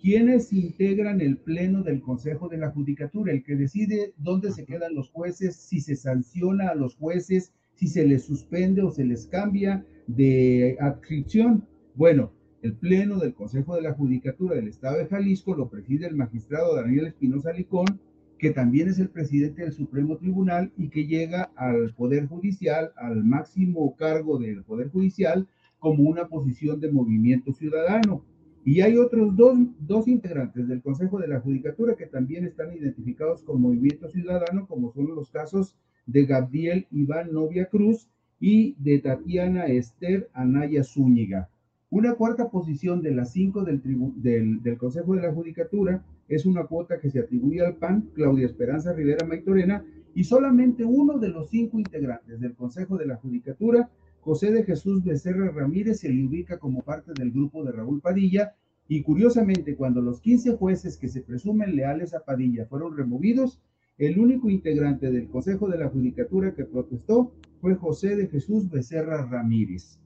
¿quiénes 0.00 0.52
integran 0.52 1.20
el 1.20 1.38
Pleno 1.38 1.82
del 1.82 2.00
Consejo 2.00 2.48
de 2.48 2.58
la 2.58 2.70
Judicatura? 2.70 3.32
El 3.32 3.42
que 3.42 3.56
decide 3.56 4.12
dónde 4.16 4.52
se 4.52 4.64
quedan 4.64 4.94
los 4.94 5.10
jueces, 5.10 5.56
si 5.56 5.80
se 5.80 5.96
sanciona 5.96 6.68
a 6.68 6.74
los 6.76 6.94
jueces, 6.94 7.52
si 7.74 7.88
se 7.88 8.06
les 8.06 8.24
suspende 8.24 8.82
o 8.82 8.90
se 8.90 9.04
les 9.04 9.26
cambia 9.26 9.84
de 10.06 10.76
adscripción. 10.80 11.66
Bueno, 11.94 12.32
el 12.62 12.74
Pleno 12.74 13.18
del 13.18 13.34
Consejo 13.34 13.76
de 13.76 13.82
la 13.82 13.94
Judicatura 13.94 14.56
del 14.56 14.68
Estado 14.68 14.98
de 14.98 15.06
Jalisco 15.06 15.54
lo 15.54 15.68
preside 15.68 16.06
el 16.06 16.16
magistrado 16.16 16.76
Daniel 16.76 17.06
Espinosa 17.06 17.52
Licón 17.52 18.00
que 18.38 18.50
también 18.50 18.88
es 18.88 18.98
el 18.98 19.08
presidente 19.08 19.62
del 19.62 19.72
Supremo 19.72 20.16
Tribunal 20.18 20.72
y 20.76 20.90
que 20.90 21.06
llega 21.06 21.50
al 21.56 21.94
Poder 21.94 22.26
Judicial, 22.26 22.92
al 22.96 23.24
máximo 23.24 23.96
cargo 23.96 24.38
del 24.38 24.62
Poder 24.64 24.90
Judicial, 24.90 25.48
como 25.78 26.04
una 26.04 26.28
posición 26.28 26.78
de 26.80 26.92
movimiento 26.92 27.52
ciudadano. 27.52 28.22
Y 28.64 28.80
hay 28.80 28.96
otros 28.96 29.36
dos, 29.36 29.58
dos 29.80 30.08
integrantes 30.08 30.68
del 30.68 30.82
Consejo 30.82 31.18
de 31.18 31.28
la 31.28 31.40
Judicatura 31.40 31.96
que 31.96 32.06
también 32.06 32.44
están 32.44 32.72
identificados 32.74 33.42
con 33.42 33.60
movimiento 33.60 34.08
ciudadano, 34.08 34.66
como 34.66 34.92
son 34.92 35.14
los 35.14 35.30
casos 35.30 35.76
de 36.06 36.26
Gabriel 36.26 36.86
Iván 36.90 37.32
Novia 37.32 37.66
Cruz 37.66 38.08
y 38.40 38.74
de 38.78 38.98
Tatiana 38.98 39.66
Esther 39.66 40.28
Anaya 40.32 40.84
Zúñiga. 40.84 41.48
Una 41.90 42.14
cuarta 42.14 42.50
posición 42.50 43.02
de 43.02 43.12
las 43.12 43.32
cinco 43.32 43.62
del, 43.62 43.80
del, 44.16 44.78
Consejo 44.78 45.14
de 45.14 45.22
la 45.22 45.32
Judicatura 45.32 46.04
es 46.28 46.44
una 46.44 46.64
cuota 46.64 46.98
que 46.98 47.10
se 47.10 47.20
atribuye 47.20 47.64
al 47.64 47.76
PAN, 47.76 48.10
Claudia 48.14 48.46
Esperanza 48.46 48.92
Rivera 48.92 49.26
Maitorena, 49.26 49.84
y 50.14 50.24
solamente 50.24 50.84
uno 50.84 51.18
de 51.18 51.28
los 51.28 51.50
cinco 51.50 51.78
integrantes 51.78 52.40
del 52.40 52.54
Consejo 52.54 52.96
de 52.96 53.06
la 53.06 53.16
Judicatura, 53.16 53.90
José 54.20 54.50
de 54.50 54.64
Jesús 54.64 55.04
Becerra 55.04 55.50
Ramírez, 55.50 56.00
se 56.00 56.08
le 56.08 56.26
ubica 56.26 56.58
como 56.58 56.82
parte 56.82 57.12
del 57.14 57.30
grupo 57.30 57.64
de 57.64 57.72
Raúl 57.72 58.00
Padilla 58.00 58.54
y 58.88 59.02
curiosamente 59.02 59.76
cuando 59.76 60.02
los 60.02 60.20
15 60.20 60.56
jueces 60.56 60.96
que 60.96 61.08
se 61.08 61.22
presumen 61.22 61.76
leales 61.76 62.14
a 62.14 62.24
Padilla 62.24 62.66
fueron 62.66 62.96
removidos, 62.96 63.60
el 63.98 64.18
único 64.18 64.50
integrante 64.50 65.10
del 65.10 65.28
Consejo 65.28 65.68
de 65.68 65.78
la 65.78 65.88
Judicatura 65.88 66.54
que 66.54 66.64
protestó 66.64 67.32
fue 67.60 67.74
José 67.76 68.16
de 68.16 68.28
Jesús 68.28 68.68
Becerra 68.68 69.26
Ramírez. 69.26 69.98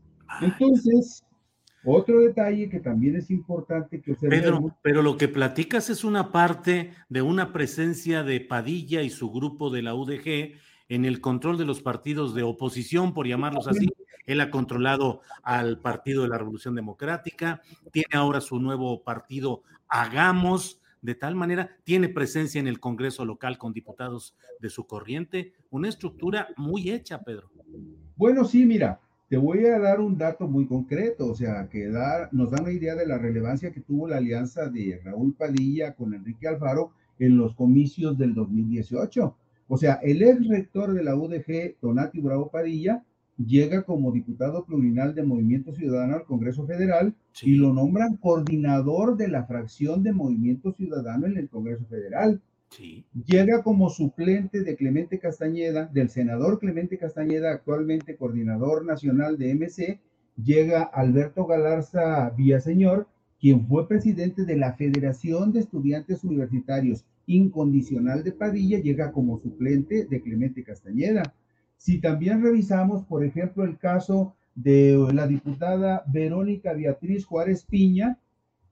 Entonces, 0.42 1.24
otro 1.84 2.20
detalle 2.20 2.68
que 2.68 2.80
también 2.80 3.16
es 3.16 3.30
importante 3.30 4.00
que 4.02 4.12
observemos. 4.12 4.72
pero 4.82 5.02
lo 5.02 5.16
que 5.16 5.28
platicas 5.28 5.88
es 5.90 6.04
una 6.04 6.32
parte 6.32 6.92
de 7.08 7.22
una 7.22 7.52
presencia 7.52 8.22
de 8.22 8.40
Padilla 8.40 9.02
y 9.02 9.10
su 9.10 9.30
grupo 9.30 9.70
de 9.70 9.82
la 9.82 9.94
UDG 9.94 10.52
en 10.88 11.04
el 11.04 11.20
control 11.20 11.58
de 11.58 11.64
los 11.64 11.80
partidos 11.80 12.34
de 12.34 12.42
oposición, 12.42 13.14
por 13.14 13.26
llamarlos 13.26 13.68
así. 13.68 13.88
Él 14.26 14.40
ha 14.42 14.50
controlado 14.50 15.22
al 15.42 15.80
Partido 15.80 16.22
de 16.22 16.28
la 16.28 16.36
Revolución 16.36 16.74
Democrática, 16.74 17.62
tiene 17.92 18.10
ahora 18.12 18.42
su 18.42 18.58
nuevo 18.58 19.02
partido 19.02 19.62
Hagamos, 19.88 20.77
de 21.02 21.14
tal 21.14 21.34
manera, 21.34 21.70
tiene 21.84 22.08
presencia 22.08 22.60
en 22.60 22.66
el 22.66 22.80
Congreso 22.80 23.24
local 23.24 23.58
con 23.58 23.72
diputados 23.72 24.36
de 24.60 24.70
su 24.70 24.86
corriente, 24.86 25.52
una 25.70 25.88
estructura 25.88 26.48
muy 26.56 26.90
hecha, 26.90 27.22
Pedro. 27.22 27.50
Bueno, 28.16 28.44
sí, 28.44 28.66
mira, 28.66 29.00
te 29.28 29.36
voy 29.36 29.66
a 29.66 29.78
dar 29.78 30.00
un 30.00 30.16
dato 30.16 30.48
muy 30.48 30.66
concreto, 30.66 31.30
o 31.30 31.34
sea, 31.34 31.68
que 31.68 31.86
nos 32.32 32.50
da 32.50 32.62
una 32.62 32.72
idea 32.72 32.94
de 32.94 33.06
la 33.06 33.18
relevancia 33.18 33.72
que 33.72 33.80
tuvo 33.80 34.08
la 34.08 34.16
alianza 34.16 34.68
de 34.68 35.00
Raúl 35.04 35.34
Padilla 35.34 35.94
con 35.94 36.14
Enrique 36.14 36.48
Alfaro 36.48 36.92
en 37.18 37.36
los 37.36 37.54
comicios 37.54 38.16
del 38.16 38.34
2018. 38.34 39.36
O 39.68 39.76
sea, 39.76 39.94
el 40.02 40.22
ex 40.22 40.48
rector 40.48 40.94
de 40.94 41.04
la 41.04 41.14
UDG, 41.14 41.76
Donati 41.80 42.20
Bravo 42.20 42.50
Padilla, 42.50 43.04
llega 43.38 43.82
como 43.82 44.12
diputado 44.12 44.64
plurinal 44.64 45.14
de 45.14 45.22
Movimiento 45.22 45.72
Ciudadano 45.72 46.16
al 46.16 46.24
Congreso 46.24 46.66
Federal 46.66 47.14
y 47.42 47.54
lo 47.54 47.72
nombran 47.72 48.16
coordinador 48.16 49.16
de 49.16 49.28
la 49.28 49.44
fracción 49.44 50.02
de 50.02 50.12
Movimiento 50.12 50.72
Ciudadano 50.72 51.26
en 51.26 51.36
el 51.36 51.48
Congreso 51.48 51.84
Federal. 51.86 52.40
Llega 53.24 53.62
como 53.62 53.88
suplente 53.88 54.62
de 54.62 54.76
Clemente 54.76 55.18
Castañeda, 55.18 55.86
del 55.86 56.10
senador 56.10 56.58
Clemente 56.58 56.98
Castañeda, 56.98 57.52
actualmente 57.52 58.16
coordinador 58.16 58.84
nacional 58.84 59.38
de 59.38 59.54
MC, 59.54 60.00
llega 60.42 60.82
Alberto 60.82 61.46
Galarza 61.46 62.30
Villaseñor, 62.30 63.06
quien 63.40 63.66
fue 63.66 63.88
presidente 63.88 64.44
de 64.44 64.56
la 64.56 64.74
Federación 64.74 65.52
de 65.52 65.60
Estudiantes 65.60 66.24
Universitarios 66.24 67.04
Incondicional 67.26 68.24
de 68.24 68.32
Padilla, 68.32 68.80
llega 68.80 69.12
como 69.12 69.38
suplente 69.38 70.06
de 70.06 70.20
Clemente 70.20 70.64
Castañeda. 70.64 71.34
Si 71.78 72.00
también 72.00 72.42
revisamos, 72.42 73.04
por 73.04 73.24
ejemplo, 73.24 73.64
el 73.64 73.78
caso 73.78 74.34
de 74.54 74.98
la 75.14 75.26
diputada 75.26 76.02
Verónica 76.08 76.72
Beatriz 76.72 77.24
Juárez 77.24 77.64
Piña, 77.64 78.18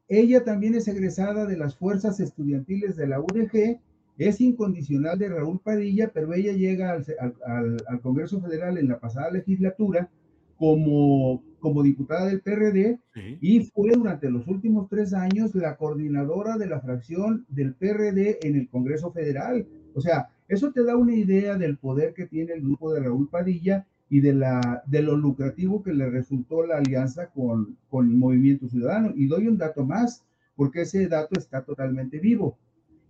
ella 0.09 0.45
también 0.45 0.75
es 0.75 0.89
egresada 0.89 1.47
de 1.47 1.57
las 1.57 1.77
fuerzas 1.77 2.21
estudiantiles 2.21 2.97
de 2.97 3.07
la 3.07 3.21
UDG, 3.21 3.81
es 4.19 4.41
incondicional 4.41 5.19
de 5.19 5.29
Raúl 5.29 5.61
Padilla, 5.61 6.11
pero 6.13 6.35
ella 6.35 6.53
llega 6.53 6.93
al, 6.93 8.01
Congreso 8.03 8.41
Federal 8.41 8.79
en 8.79 8.89
la 8.89 8.99
pasada 8.99 9.31
legislatura 9.31 10.11
como, 10.57 11.43
como 11.61 11.83
diputada 11.83 12.27
del 12.27 12.41
PRD 12.41 12.99
y 13.41 13.61
fue 13.61 13.91
durante 13.93 14.31
los 14.31 14.49
últimos 14.49 14.89
tres 14.89 15.13
años 15.13 15.55
la 15.55 15.77
coordinadora 15.77 16.57
de 16.57 16.67
la 16.67 16.81
fracción 16.81 17.45
del 17.49 17.75
PRD 17.75 18.39
en 18.43 18.57
el 18.57 18.69
Congreso 18.69 19.13
Federal. 19.13 19.67
O 19.95 20.01
sea, 20.01 20.31
eso 20.49 20.73
te 20.73 20.85
da 20.85 20.97
una 20.97 21.15
idea 21.15 21.57
del 21.57 21.77
poder 21.77 22.15
que 22.15 22.27
tiene 22.27 22.53
el 22.55 22.63
grupo 22.63 22.93
de 22.93 23.01
Raúl 23.01 23.29
Padilla 23.29 23.87
y 24.09 24.21
de, 24.21 24.35
la, 24.35 24.83
de 24.87 25.03
lo 25.03 25.17
lucrativo 25.17 25.83
que 25.83 25.93
le 25.93 26.09
resultó 26.09 26.65
la 26.65 26.79
alianza 26.79 27.31
con, 27.31 27.77
con 27.89 28.09
el 28.09 28.17
Movimiento 28.17 28.69
Ciudadano. 28.69 29.13
Y 29.17 29.27
doy 29.27 29.49
un 29.49 29.59
dato 29.59 29.85
más, 29.85 30.25
porque 30.55 30.83
ese 30.83 31.09
dato 31.09 31.39
está 31.39 31.63
totalmente 31.65 32.19
vivo. 32.19 32.57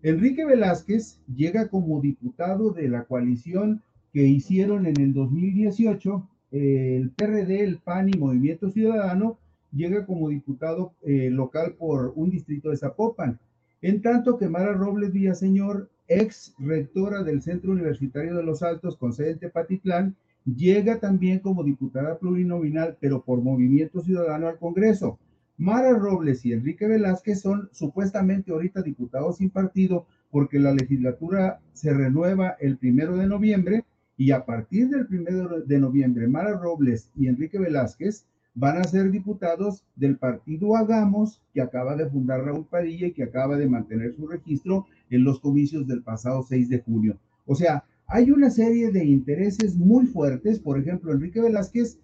Enrique 0.02 0.44
Velázquez 0.44 1.20
llega 1.34 1.68
como 1.68 2.00
diputado 2.00 2.70
de 2.70 2.88
la 2.88 3.04
coalición 3.04 3.82
que 4.12 4.22
hicieron 4.26 4.86
en 4.86 5.00
el 5.00 5.12
2018 5.12 6.28
el 6.50 7.10
PRD, 7.10 7.64
el 7.64 7.78
PAN 7.78 8.08
y 8.08 8.18
Movimiento 8.18 8.70
Ciudadano, 8.70 9.38
llega 9.72 10.06
como 10.06 10.28
diputado 10.28 10.94
eh, 11.02 11.28
local 11.30 11.74
por 11.78 12.12
un 12.14 12.30
distrito 12.30 12.70
de 12.70 12.76
Zapopan. 12.76 13.38
En 13.82 14.00
tanto 14.00 14.38
que 14.38 14.48
Mara 14.48 14.72
Robles 14.72 15.12
Villaseñor, 15.12 15.90
ex 16.08 16.54
rectora 16.58 17.22
del 17.22 17.42
Centro 17.42 17.72
Universitario 17.72 18.36
de 18.36 18.42
los 18.42 18.62
Altos 18.62 18.96
con 18.96 19.12
sede 19.12 19.32
en 19.32 19.38
Tepatitlán, 19.38 20.16
llega 20.44 21.00
también 21.00 21.40
como 21.40 21.64
diputada 21.64 22.18
plurinominal, 22.18 22.96
pero 23.00 23.22
por 23.22 23.40
Movimiento 23.42 24.00
Ciudadano 24.00 24.48
al 24.48 24.58
Congreso. 24.58 25.18
Mara 25.58 25.92
Robles 25.92 26.44
y 26.44 26.52
Enrique 26.52 26.86
Velázquez 26.86 27.40
son 27.40 27.68
supuestamente 27.72 28.52
ahorita 28.52 28.82
diputados 28.82 29.38
sin 29.38 29.50
partido 29.50 30.06
porque 30.30 30.58
la 30.58 30.72
legislatura 30.72 31.60
se 31.72 31.94
renueva 31.94 32.56
el 32.60 32.76
primero 32.76 33.16
de 33.16 33.26
noviembre 33.26 33.84
y 34.18 34.30
a 34.32 34.44
partir 34.44 34.88
del 34.88 35.06
primero 35.06 35.60
de 35.60 35.78
noviembre 35.78 36.28
Mara 36.28 36.52
Robles 36.58 37.10
y 37.16 37.28
Enrique 37.28 37.58
Velázquez 37.58 38.26
van 38.56 38.78
a 38.78 38.84
ser 38.84 39.10
diputados 39.10 39.84
del 39.96 40.16
partido 40.16 40.76
Hagamos 40.76 41.42
que 41.52 41.60
acaba 41.60 41.94
de 41.94 42.08
fundar 42.08 42.42
Raúl 42.42 42.66
Padilla 42.66 43.06
y 43.06 43.12
que 43.12 43.22
acaba 43.22 43.56
de 43.56 43.68
mantener 43.68 44.14
su 44.14 44.26
registro 44.26 44.86
en 45.10 45.24
los 45.24 45.40
comicios 45.40 45.86
del 45.86 46.02
pasado 46.02 46.42
6 46.42 46.70
de 46.70 46.80
junio. 46.80 47.18
O 47.44 47.54
sea, 47.54 47.84
hay 48.06 48.30
una 48.30 48.48
serie 48.48 48.90
de 48.90 49.04
intereses 49.04 49.76
muy 49.76 50.06
fuertes. 50.06 50.58
Por 50.58 50.80
ejemplo, 50.80 51.12
Enrique 51.12 51.40
Velázquez 51.40 51.98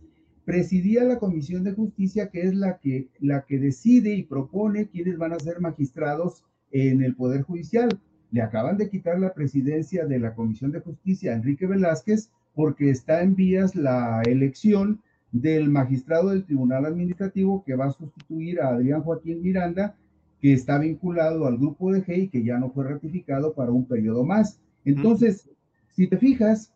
presidía 0.44 1.04
la 1.04 1.18
Comisión 1.18 1.64
de 1.64 1.72
Justicia, 1.72 2.28
que 2.28 2.42
es 2.42 2.54
la 2.54 2.78
que, 2.78 3.08
la 3.18 3.46
que 3.46 3.58
decide 3.58 4.14
y 4.14 4.22
propone 4.22 4.88
quiénes 4.88 5.16
van 5.16 5.32
a 5.32 5.40
ser 5.40 5.60
magistrados 5.60 6.44
en 6.70 7.02
el 7.02 7.14
Poder 7.14 7.42
Judicial. 7.42 7.98
Le 8.30 8.42
acaban 8.42 8.76
de 8.76 8.90
quitar 8.90 9.18
la 9.18 9.32
presidencia 9.32 10.04
de 10.04 10.18
la 10.18 10.34
Comisión 10.34 10.70
de 10.70 10.80
Justicia 10.80 11.32
a 11.32 11.36
Enrique 11.36 11.66
Velázquez 11.66 12.30
porque 12.54 12.90
está 12.90 13.22
en 13.22 13.36
vías 13.36 13.74
la 13.74 14.20
elección 14.26 15.00
del 15.32 15.70
magistrado 15.70 16.28
del 16.28 16.44
Tribunal 16.44 16.84
Administrativo 16.84 17.64
que 17.64 17.74
va 17.74 17.86
a 17.86 17.92
sustituir 17.92 18.60
a 18.60 18.68
Adrián 18.68 19.02
Joaquín 19.02 19.42
Miranda, 19.42 19.96
que 20.40 20.52
está 20.52 20.78
vinculado 20.78 21.46
al 21.46 21.56
grupo 21.56 21.92
de 21.92 22.04
G 22.04 22.30
que 22.30 22.44
ya 22.44 22.58
no 22.58 22.70
fue 22.70 22.84
ratificado 22.84 23.54
para 23.54 23.72
un 23.72 23.86
periodo 23.86 24.24
más. 24.24 24.60
Entonces, 24.84 25.48
si 25.90 26.06
te 26.06 26.18
fijas, 26.18 26.72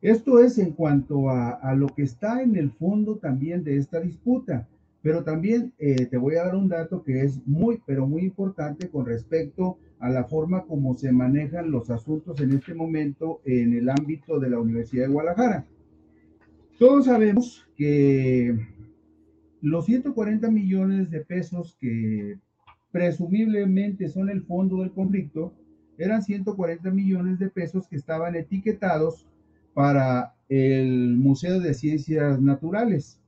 esto 0.00 0.40
es 0.40 0.58
en 0.58 0.72
cuanto 0.72 1.30
a, 1.30 1.74
lo 1.76 1.86
que 1.86 2.02
está 2.02 2.42
en 2.42 2.56
el 2.56 2.72
fondo 2.72 3.18
también 3.18 3.62
de 3.62 3.76
esta 3.76 4.00
disputa, 4.00 4.66
pero 5.00 5.22
también 5.22 5.72
eh, 5.78 6.06
te 6.06 6.16
voy 6.16 6.36
a 6.36 6.44
dar 6.44 6.56
un 6.56 6.68
dato 6.68 7.04
que 7.04 7.22
es 7.22 7.46
muy, 7.46 7.80
pero 7.86 8.06
muy 8.06 8.22
importante 8.22 8.88
con 8.88 9.06
respecto 9.06 9.78
a 10.00 10.10
la 10.10 10.24
forma 10.24 10.64
como 10.64 10.94
se 10.94 11.12
manejan 11.12 11.70
los 11.70 11.88
asuntos 11.90 12.40
en 12.40 12.52
este 12.52 12.74
momento 12.74 13.40
en 13.44 13.74
el 13.74 13.88
ámbito 13.88 14.40
de 14.40 14.50
la 14.50 14.58
Universidad 14.58 15.06
de 15.06 15.12
Guadalajara. 15.12 15.66
Todos 16.82 17.04
sabemos 17.04 17.64
que 17.76 18.58
los 19.60 19.86
140 19.86 20.50
millones 20.50 21.12
de 21.12 21.20
pesos 21.20 21.76
que 21.80 22.40
presumiblemente 22.90 24.08
son 24.08 24.28
el 24.28 24.42
fondo 24.42 24.78
del 24.78 24.90
conflicto, 24.90 25.54
eran 25.96 26.24
140 26.24 26.90
millones 26.90 27.38
de 27.38 27.50
pesos 27.50 27.86
que 27.86 27.94
estaban 27.94 28.34
etiquetados 28.34 29.28
para 29.74 30.34
el 30.48 31.16
Museo 31.18 31.60
de 31.60 31.72
Ciencias 31.72 32.42
Naturales. 32.42 33.20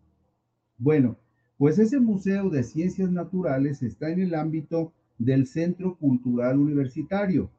Bueno, 0.76 1.16
pues 1.56 1.78
ese 1.78 2.00
Museo 2.00 2.50
de 2.50 2.64
Ciencias 2.64 3.12
Naturales 3.12 3.84
está 3.84 4.10
en 4.10 4.20
el 4.20 4.34
ámbito 4.34 4.92
del 5.16 5.46
Centro 5.46 5.96
Cultural 5.96 6.58
Universitario. 6.58 7.52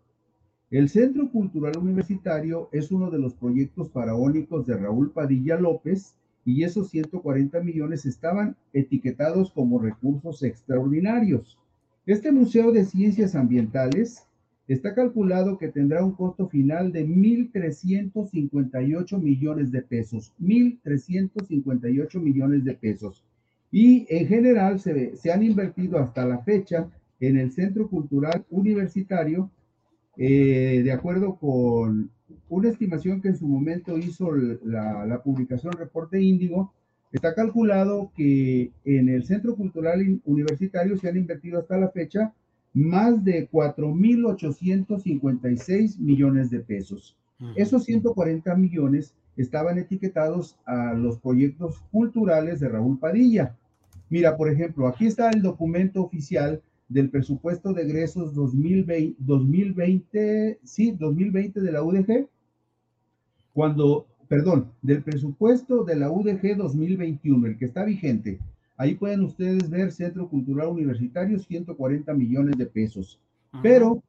El 0.76 0.90
Centro 0.90 1.32
Cultural 1.32 1.78
Universitario 1.78 2.68
es 2.74 2.92
uno 2.92 3.10
de 3.10 3.18
los 3.18 3.34
proyectos 3.34 3.90
faraónicos 3.94 4.68
de 4.68 4.76
Raúl 4.76 5.10
Padilla 5.10 5.58
López 5.58 6.18
y 6.44 6.66
esos 6.66 6.90
140 6.90 7.62
millones 7.62 8.06
estaban 8.06 8.58
etiquetados 8.74 9.52
como 9.52 9.80
recursos 9.80 10.44
extraordinarios. 10.44 11.58
Este 12.06 12.34
Museo 12.34 12.74
de 12.74 12.84
Ciencias 12.84 13.36
Ambientales 13.36 14.28
Está 14.68 14.94
calculado 14.96 15.58
que 15.58 15.70
tendrá 15.70 16.04
un 16.04 16.14
costo 16.14 16.50
final 16.50 16.92
de 16.92 17.08
1.358 17.08 19.22
millones 19.22 19.72
de 19.72 19.82
pesos. 19.82 20.34
1.358 20.42 22.20
millones 22.20 22.66
de 22.66 22.74
pesos. 22.74 23.24
Y 23.72 24.06
en 24.10 24.28
general 24.28 24.82
se, 24.82 25.16
se, 25.16 25.32
han 25.32 25.44
invertido 25.44 26.00
hasta 26.00 26.26
la 26.26 26.40
fecha 26.40 26.90
en 27.20 27.38
el 27.38 27.52
Centro 27.52 27.88
Cultural 27.88 28.44
Universitario, 28.50 29.52
eh, 30.18 30.82
de 30.84 30.92
acuerdo 30.92 31.36
con 31.36 32.10
una 32.50 32.70
estimación 32.70 33.22
que 33.22 33.30
en 33.30 33.38
su 33.38 33.48
momento 33.48 33.98
hizo 33.98 34.32
la, 34.32 35.06
la 35.06 35.22
publicación 35.22 35.74
Reporte 35.74 36.22
Índigo, 36.22 36.74
está 37.12 37.34
calculado 37.34 38.12
que 38.16 38.72
en 38.84 39.10
el 39.10 39.26
Centro 39.26 39.56
Cultural 39.56 40.22
Universitario 40.26 40.98
se 40.98 41.10
han 41.10 41.18
invertido 41.18 41.60
hasta 41.60 41.78
la 41.78 41.90
fecha 41.90 42.34
más 42.76 43.24
de 43.24 43.50
4.856 43.50 45.98
millones 45.98 46.50
de 46.50 46.60
pesos. 46.60 47.16
Esos 47.56 47.86
140 47.86 48.54
millones 48.56 49.16
estaban 49.38 49.78
etiquetados 49.78 50.58
a 50.66 50.94
los 50.94 51.18
proyectos 51.20 51.80
culturales 51.92 52.60
de 52.60 52.68
Raúl 52.68 53.00
Padilla. 53.00 53.56
Mira, 54.10 54.36
por 54.36 54.50
ejemplo, 54.50 54.88
aquí 54.88 55.08
está 55.08 55.30
el 55.30 55.42
documento 55.42 56.04
oficial 56.04 56.62
del 56.88 57.10
presupuesto 57.10 57.74
de 57.74 57.84
egresos 57.84 58.34
2020, 58.34 59.16
2020, 59.20 60.60
sí, 60.64 60.92
2020 60.92 61.62
de 61.62 61.72
la 61.72 61.84
UDG, 61.84 62.28
cuando, 63.54 64.06
perdón, 64.28 64.72
del 64.82 65.02
presupuesto 65.04 65.84
de 65.84 65.96
la 65.96 66.12
UDG 66.12 66.58
2021, 66.58 67.48
el 67.48 67.58
que 67.58 67.66
está 67.66 67.86
vigente. 67.86 68.40
Ahí 68.78 68.96
pueden 68.96 69.24
ustedes 69.24 69.70
ver 69.70 69.92
Centro 69.92 70.28
Cultural 70.28 70.68
Universitario, 70.68 71.40
140 71.40 72.14
millones 72.14 72.58
de 72.58 72.66
pesos. 72.66 73.20
Pero 73.64 74.04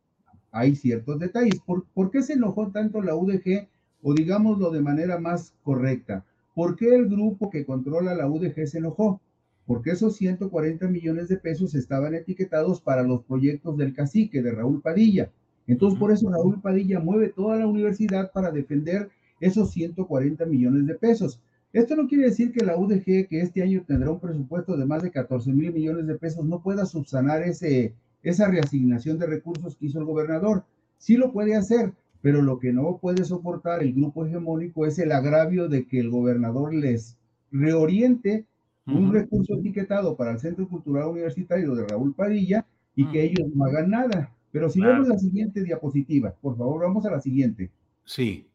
hay 0.51 0.75
ciertos 0.75 1.21
detalles. 1.21 1.61
¿Por, 1.61 1.85
¿Por, 1.95 2.11
qué 2.11 2.23
se 2.23 2.33
enojó 2.33 2.69
tanto 2.69 3.01
la 3.01 3.15
UDG? 3.15 3.69
O 4.03 4.12
digámoslo 4.12 4.71
de 4.71 4.83
manera 4.83 5.19
más 5.19 5.55
correcta, 5.62 6.25
¿por 6.55 6.77
qué 6.77 6.95
el 6.95 7.09
grupo 7.09 7.51
que 7.51 7.65
controla 7.65 8.15
la 8.15 8.29
UDG 8.29 8.67
se 8.67 8.79
enojó? 8.79 9.21
Porque 9.66 9.90
esos 9.90 10.16
140 10.16 10.87
millones 10.88 11.29
de 11.29 11.37
pesos 11.37 11.74
estaban 11.74 12.14
etiquetados 12.14 12.81
para 12.81 13.02
los 13.02 13.24
proyectos 13.24 13.76
del 13.76 13.94
cacique, 13.94 14.42
de 14.42 14.52
Raúl 14.52 14.81
Padilla. 14.81 15.31
Entonces, 15.66 15.98
por 15.98 16.12
eso 16.12 16.31
Raúl 16.31 16.61
Padilla 16.61 17.00
mueve 17.00 17.29
toda 17.29 17.57
la 17.57 17.66
universidad 17.66 18.31
para 18.33 18.52
defender 18.52 19.11
esos 19.40 19.72
140 19.72 20.46
millones 20.46 20.87
de 20.87 20.94
pesos. 20.94 21.40
Esto 21.72 21.96
no 21.96 22.09
quiere 22.09 22.24
decir 22.24 22.52
que 22.52 22.64
la 22.64 22.76
UDG, 22.79 23.29
que 23.29 23.40
este 23.40 23.62
año 23.62 23.85
tendrá 23.87 24.11
un 24.11 24.20
presupuesto 24.20 24.76
de 24.76 24.87
más 24.87 25.02
de 25.02 25.11
14 25.11 25.52
mil 25.52 25.72
millones 25.72 26.07
de 26.07 26.14
pesos, 26.14 26.44
no 26.44 26.62
pueda 26.62 26.87
subsanar 26.87 27.42
ese, 27.42 27.92
esa 28.22 28.48
reasignación 28.48 29.18
de 29.18 29.26
recursos 29.26 29.76
que 29.76 29.87
hizo 29.87 29.98
el 29.98 30.05
gobernador. 30.05 30.64
Sí 30.96 31.16
lo 31.16 31.33
puede 31.33 31.55
hacer, 31.55 31.92
pero 32.22 32.40
lo 32.40 32.59
que 32.59 32.72
no 32.72 32.98
puede 32.98 33.24
soportar 33.24 33.83
el 33.83 33.92
grupo 33.92 34.24
hegemónico 34.24 34.87
es 34.87 34.98
el 34.98 35.12
agravio 35.12 35.68
de 35.68 35.87
que 35.87 36.00
el 36.00 36.09
gobernador 36.09 36.72
les 36.72 37.18
reoriente 37.50 38.46
un 38.87 39.12
recurso 39.12 39.55
etiquetado 39.55 40.16
para 40.16 40.33
el 40.33 40.38
Centro 40.38 40.68
Cultural 40.68 41.09
Universitario 41.09 41.75
de 41.75 41.87
Raúl 41.87 42.14
Padilla 42.14 42.64
y 42.94 43.07
que 43.11 43.25
ellos 43.25 43.49
no 43.55 43.64
hagan 43.64 43.90
nada. 43.90 44.33
Pero 44.53 44.70
si 44.70 44.81
vemos 44.81 45.09
la 45.09 45.18
siguiente 45.18 45.62
diapositiva, 45.62 46.35
por 46.40 46.57
favor, 46.57 46.83
vamos 46.83 47.05
a 47.05 47.11
la 47.11 47.20
siguiente. 47.20 47.70
Sí. 48.05 48.46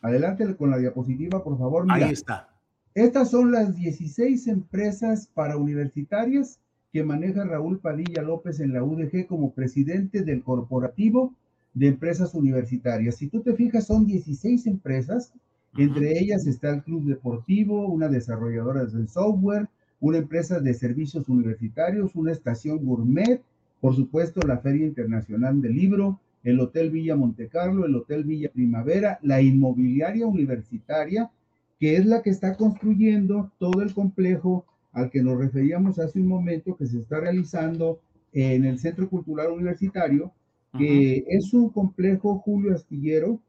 Adelante 0.00 0.56
con 0.56 0.70
la 0.70 0.78
diapositiva, 0.78 1.44
por 1.44 1.58
favor. 1.58 1.86
Ahí 1.88 2.10
está. 2.10 2.48
Estas 2.94 3.30
son 3.30 3.52
las 3.52 3.76
16 3.76 4.46
empresas 4.46 5.28
para 5.34 5.58
universitarias 5.58 6.60
que 6.92 7.04
maneja 7.04 7.44
Raúl 7.44 7.78
Padilla 7.78 8.22
López 8.22 8.58
en 8.60 8.72
la 8.72 8.82
UDG 8.82 9.26
como 9.26 9.52
presidente 9.52 10.22
del 10.22 10.42
corporativo 10.42 11.34
de 11.74 11.88
empresas 11.88 12.32
universitarias. 12.32 13.16
Si 13.16 13.28
tú 13.28 13.42
te 13.42 13.52
fijas, 13.52 13.86
son 13.86 14.06
16 14.06 14.66
empresas, 14.66 15.34
entre 15.76 16.18
ellas 16.18 16.46
está 16.46 16.70
el 16.70 16.82
Club 16.82 17.04
Deportivo, 17.04 17.86
una 17.86 18.08
desarrolladora 18.08 18.84
de 18.84 19.06
software, 19.06 19.68
una 20.00 20.18
empresa 20.18 20.60
de 20.60 20.74
servicios 20.74 21.28
universitarios, 21.28 22.14
una 22.14 22.32
estación 22.32 22.84
gourmet, 22.84 23.42
por 23.80 23.94
supuesto 23.94 24.40
la 24.46 24.58
Feria 24.58 24.86
Internacional 24.86 25.60
del 25.60 25.74
Libro, 25.74 26.20
el 26.44 26.60
Hotel 26.60 26.90
Villa 26.90 27.16
Montecarlo, 27.16 27.86
el 27.86 27.96
Hotel 27.96 28.24
Villa 28.24 28.50
Primavera, 28.52 29.18
la 29.22 29.42
inmobiliaria 29.42 30.26
universitaria, 30.26 31.30
que 31.78 31.96
es 31.96 32.06
la 32.06 32.22
que 32.22 32.30
está 32.30 32.56
construyendo 32.56 33.50
todo 33.58 33.82
el 33.82 33.92
complejo 33.92 34.64
al 34.92 35.10
que 35.10 35.22
nos 35.22 35.38
referíamos 35.38 35.98
hace 35.98 36.20
un 36.20 36.28
momento, 36.28 36.76
que 36.76 36.86
se 36.86 36.98
está 36.98 37.20
realizando 37.20 38.00
en 38.32 38.64
el 38.64 38.78
Centro 38.78 39.08
Cultural 39.08 39.50
Universitario, 39.50 40.32
que 40.78 41.24
es 41.28 41.52
un 41.52 41.70
complejo 41.70 42.38
Julio 42.38 42.74
Astillero 42.74 43.40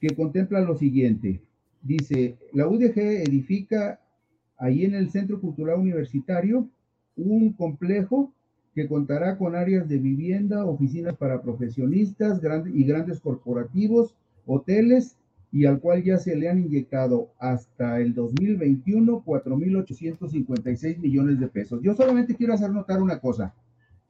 que 0.00 0.14
contempla 0.14 0.60
lo 0.60 0.76
siguiente. 0.76 1.40
Dice, 1.84 2.38
la 2.54 2.66
UDG 2.66 2.98
edifica 2.98 4.00
ahí 4.56 4.86
en 4.86 4.94
el 4.94 5.10
Centro 5.10 5.38
Cultural 5.38 5.78
Universitario 5.78 6.66
un 7.14 7.52
complejo 7.52 8.32
que 8.74 8.88
contará 8.88 9.36
con 9.36 9.54
áreas 9.54 9.86
de 9.86 9.98
vivienda, 9.98 10.64
oficinas 10.64 11.14
para 11.16 11.42
profesionistas 11.42 12.40
grandes 12.40 12.74
y 12.74 12.84
grandes 12.84 13.20
corporativos, 13.20 14.14
hoteles 14.46 15.16
y 15.52 15.66
al 15.66 15.78
cual 15.78 16.02
ya 16.02 16.16
se 16.16 16.34
le 16.34 16.48
han 16.48 16.58
inyectado 16.58 17.28
hasta 17.38 18.00
el 18.00 18.14
2021 18.14 19.22
4.856 19.22 20.98
millones 20.98 21.38
de 21.38 21.48
pesos. 21.48 21.80
Yo 21.82 21.94
solamente 21.94 22.34
quiero 22.34 22.54
hacer 22.54 22.70
notar 22.70 23.02
una 23.02 23.20
cosa. 23.20 23.54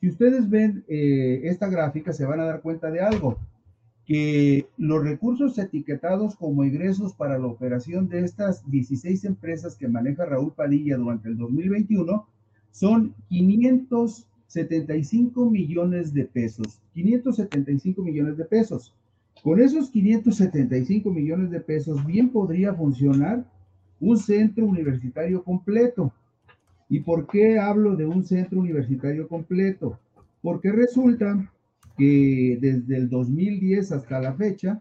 Si 0.01 0.09
ustedes 0.09 0.49
ven 0.49 0.85
eh, 0.87 1.41
esta 1.45 1.69
gráfica, 1.69 2.13
se 2.13 2.25
van 2.25 2.39
a 2.39 2.45
dar 2.45 2.63
cuenta 2.63 2.91
de 2.91 3.01
algo, 3.01 3.39
que 4.07 4.69
los 4.77 5.03
recursos 5.03 5.59
etiquetados 5.59 6.37
como 6.37 6.65
ingresos 6.65 7.15
para 7.15 7.39
la 7.39 7.47
operación 7.47 8.07
de 8.09 8.21
estas 8.21 8.71
16 8.71 9.25
empresas 9.25 9.77
que 9.77 9.89
maneja 9.89 10.27
Raúl 10.27 10.53
Padilla 10.53 10.99
durante 10.99 11.29
el 11.29 11.39
2021 11.39 12.27
son 12.71 13.15
575 13.29 15.49
millones 15.49 16.13
de 16.13 16.25
pesos. 16.25 16.83
575 16.93 18.03
millones 18.03 18.37
de 18.37 18.45
pesos. 18.45 18.95
Con 19.43 19.59
esos 19.61 19.91
575 19.91 21.11
millones 21.11 21.51
de 21.51 21.61
pesos 21.61 22.05
bien 22.05 22.29
podría 22.29 22.75
funcionar 22.75 23.47
un 24.01 24.19
centro 24.19 24.67
universitario 24.67 25.43
completo. 25.43 26.13
¿Y 26.89 27.01
por 27.01 27.27
qué 27.27 27.59
hablo 27.59 27.97
de 27.97 28.05
un 28.05 28.25
centro 28.25 28.61
universitario 28.61 29.27
completo? 29.29 29.99
Porque 30.43 30.71
resulta 30.71 31.51
que 31.97 32.59
desde 32.61 32.97
el 32.97 33.09
2010 33.09 33.93
hasta 33.93 34.21
la 34.21 34.35
fecha, 34.35 34.81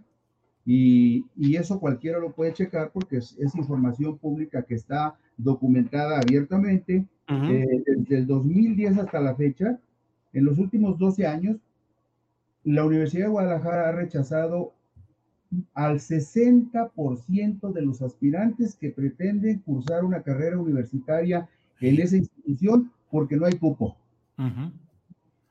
y, 0.66 1.26
eso 1.56 1.80
cualquiera 1.80 2.20
lo 2.20 2.32
puede 2.32 2.54
checar 2.54 2.92
porque 2.92 3.18
es, 3.18 3.36
información 3.56 4.18
pública 4.18 4.64
que 4.64 4.76
está 4.76 5.16
documentada 5.38 6.20
abiertamente, 6.20 7.06
eh, 7.28 7.84
desde 7.86 8.18
el 8.18 8.28
2010 8.28 8.98
hasta 8.98 9.20
la 9.20 9.36
fecha, 9.36 9.80
en 10.34 10.46
los 10.46 10.58
últimos 10.58 10.98
12 10.98 11.28
años, 11.28 11.58
la 12.64 12.86
Universidad 12.86 13.26
de 13.26 13.32
Guadalajara 13.32 13.90
ha 13.90 13.92
rechazado 13.92 14.74
al 15.74 16.00
60% 16.00 17.72
de 17.72 17.82
los 17.82 18.02
aspirantes 18.02 18.76
que 18.76 18.90
pretenden 18.90 19.60
cursar 19.60 20.04
una 20.04 20.24
carrera 20.24 20.58
universitaria 20.58 21.48
en 21.80 22.00
esa 22.02 22.18
institución 22.18 22.92
porque 23.12 23.36
no 23.36 23.46
hay 23.46 23.54
cupo. 23.54 23.96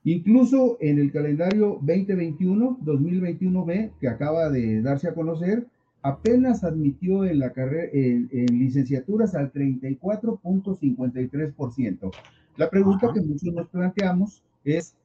Incluso 0.05 0.79
en 0.81 0.99
el 0.99 1.13
calendario 1.13 1.79
2021, 1.83 2.81
2021B, 2.85 3.93
que 4.01 4.09
acaba 4.09 4.51
de 4.51 4.83
darse 4.83 5.07
a 5.09 5.15
conocer, 5.15 5.69
apenas 6.03 6.65
admitió 6.65 7.25
en 7.25 7.39
la 7.39 7.53
carrera 7.53 7.89
en, 7.93 8.29
licenciaturas 8.47 9.37
al 9.37 9.53
34.53%. 9.53 12.11
La 12.57 12.69
pregunta 12.69 13.13
que 13.15 13.21
muchos 13.21 13.55
nos 13.55 13.69
planteamos 13.69 14.43
es 14.65 14.97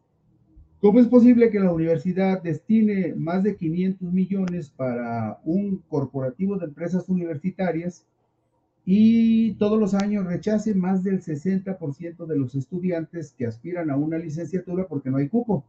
¿Cómo 0.80 1.00
es 1.00 1.08
posible 1.08 1.50
que 1.50 1.60
la 1.60 1.74
universidad 1.74 2.44
destine 2.44 3.16
más 3.16 3.42
de 3.42 3.56
500 3.56 4.14
millones 4.14 4.70
para 4.70 5.40
un 5.44 5.82
corporativo 5.90 6.56
de 6.58 6.66
empresas 6.66 7.10
universitarias 7.10 8.06
y 8.90 9.52
todos 9.56 9.78
los 9.78 9.94
años 9.94 10.26
rechace 10.26 10.74
más 10.74 11.04
del 11.04 11.22
60% 11.22 12.26
de 12.26 12.38
los 12.38 12.56
estudiantes 12.56 13.36
que 13.38 13.46
aspiran 13.46 13.92
a 13.92 13.98
una 13.98 14.18
licenciatura 14.18 14.88
porque 14.88 15.10
no 15.10 15.18
hay 15.18 15.28
cupo? 15.28 15.66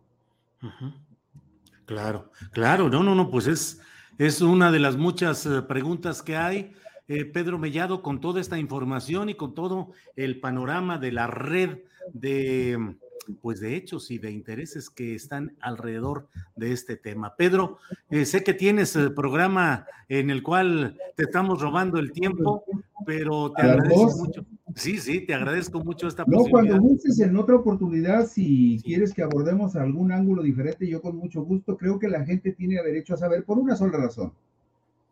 Claro, 1.84 2.30
claro, 2.52 2.88
no, 2.88 3.02
no, 3.02 3.16
no, 3.16 3.28
pues 3.28 3.48
es, 3.48 3.80
es 4.18 4.40
una 4.40 4.70
de 4.70 4.78
las 4.78 4.96
muchas 4.96 5.44
eh, 5.46 5.62
preguntas 5.62 6.22
que 6.22 6.36
hay. 6.36 6.72
Eh, 7.08 7.24
Pedro 7.24 7.58
Mellado, 7.58 8.02
con 8.02 8.20
toda 8.20 8.40
esta 8.40 8.56
información 8.56 9.28
y 9.30 9.34
con 9.34 9.52
todo 9.52 9.90
el 10.14 10.38
panorama 10.38 10.98
de 10.98 11.10
la 11.10 11.26
red 11.26 11.78
de 12.12 12.94
pues 13.40 13.60
de 13.60 13.76
hechos 13.76 14.10
y 14.10 14.18
de 14.18 14.30
intereses 14.30 14.90
que 14.90 15.14
están 15.14 15.56
alrededor 15.60 16.28
de 16.56 16.72
este 16.72 16.96
tema. 16.96 17.36
Pedro, 17.36 17.78
eh, 18.10 18.24
sé 18.24 18.42
que 18.42 18.54
tienes 18.54 18.96
el 18.96 19.12
programa 19.14 19.86
en 20.08 20.30
el 20.30 20.42
cual 20.42 20.98
te 21.16 21.24
estamos 21.24 21.60
robando 21.60 21.98
el 21.98 22.12
tiempo, 22.12 22.64
pero 23.04 23.52
te 23.52 23.62
agradezco 23.62 24.16
mucho. 24.18 24.46
Sí, 24.74 24.98
sí, 24.98 25.20
te 25.20 25.34
agradezco 25.34 25.82
mucho 25.82 26.06
esta 26.06 26.24
no, 26.26 26.44
cuando 26.44 26.78
gustes 26.78 27.18
en 27.20 27.36
otra 27.36 27.56
oportunidad, 27.56 28.26
si 28.26 28.80
quieres 28.84 29.12
que 29.12 29.22
abordemos 29.22 29.76
algún 29.76 30.12
ángulo 30.12 30.42
diferente, 30.42 30.86
yo 30.86 31.02
con 31.02 31.16
mucho 31.16 31.42
gusto 31.42 31.76
creo 31.76 31.98
que 31.98 32.08
la 32.08 32.24
gente 32.24 32.52
tiene 32.52 32.82
derecho 32.82 33.14
a 33.14 33.18
saber 33.18 33.44
por 33.44 33.58
una 33.58 33.76
sola 33.76 33.98
razón. 33.98 34.32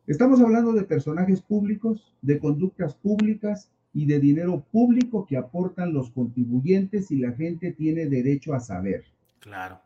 Estamos 0.07 0.41
hablando 0.41 0.73
de 0.73 0.85
personajes 0.85 1.41
públicos, 1.43 2.13
de 2.23 2.39
conductas 2.39 2.95
públicas, 2.95 3.69
y 3.97 4.05
de 4.05 4.21
dinero 4.21 4.63
público 4.71 5.27
que 5.27 5.39
aportan 5.39 5.95
los 5.95 6.11
contribuyentes 6.11 7.11
y 7.11 7.17
la 7.17 7.33
gente 7.33 7.73
tiene 7.73 8.05
derecho 8.05 8.53
a 8.53 8.61
saber. 8.61 9.05
Claro, 9.41 9.81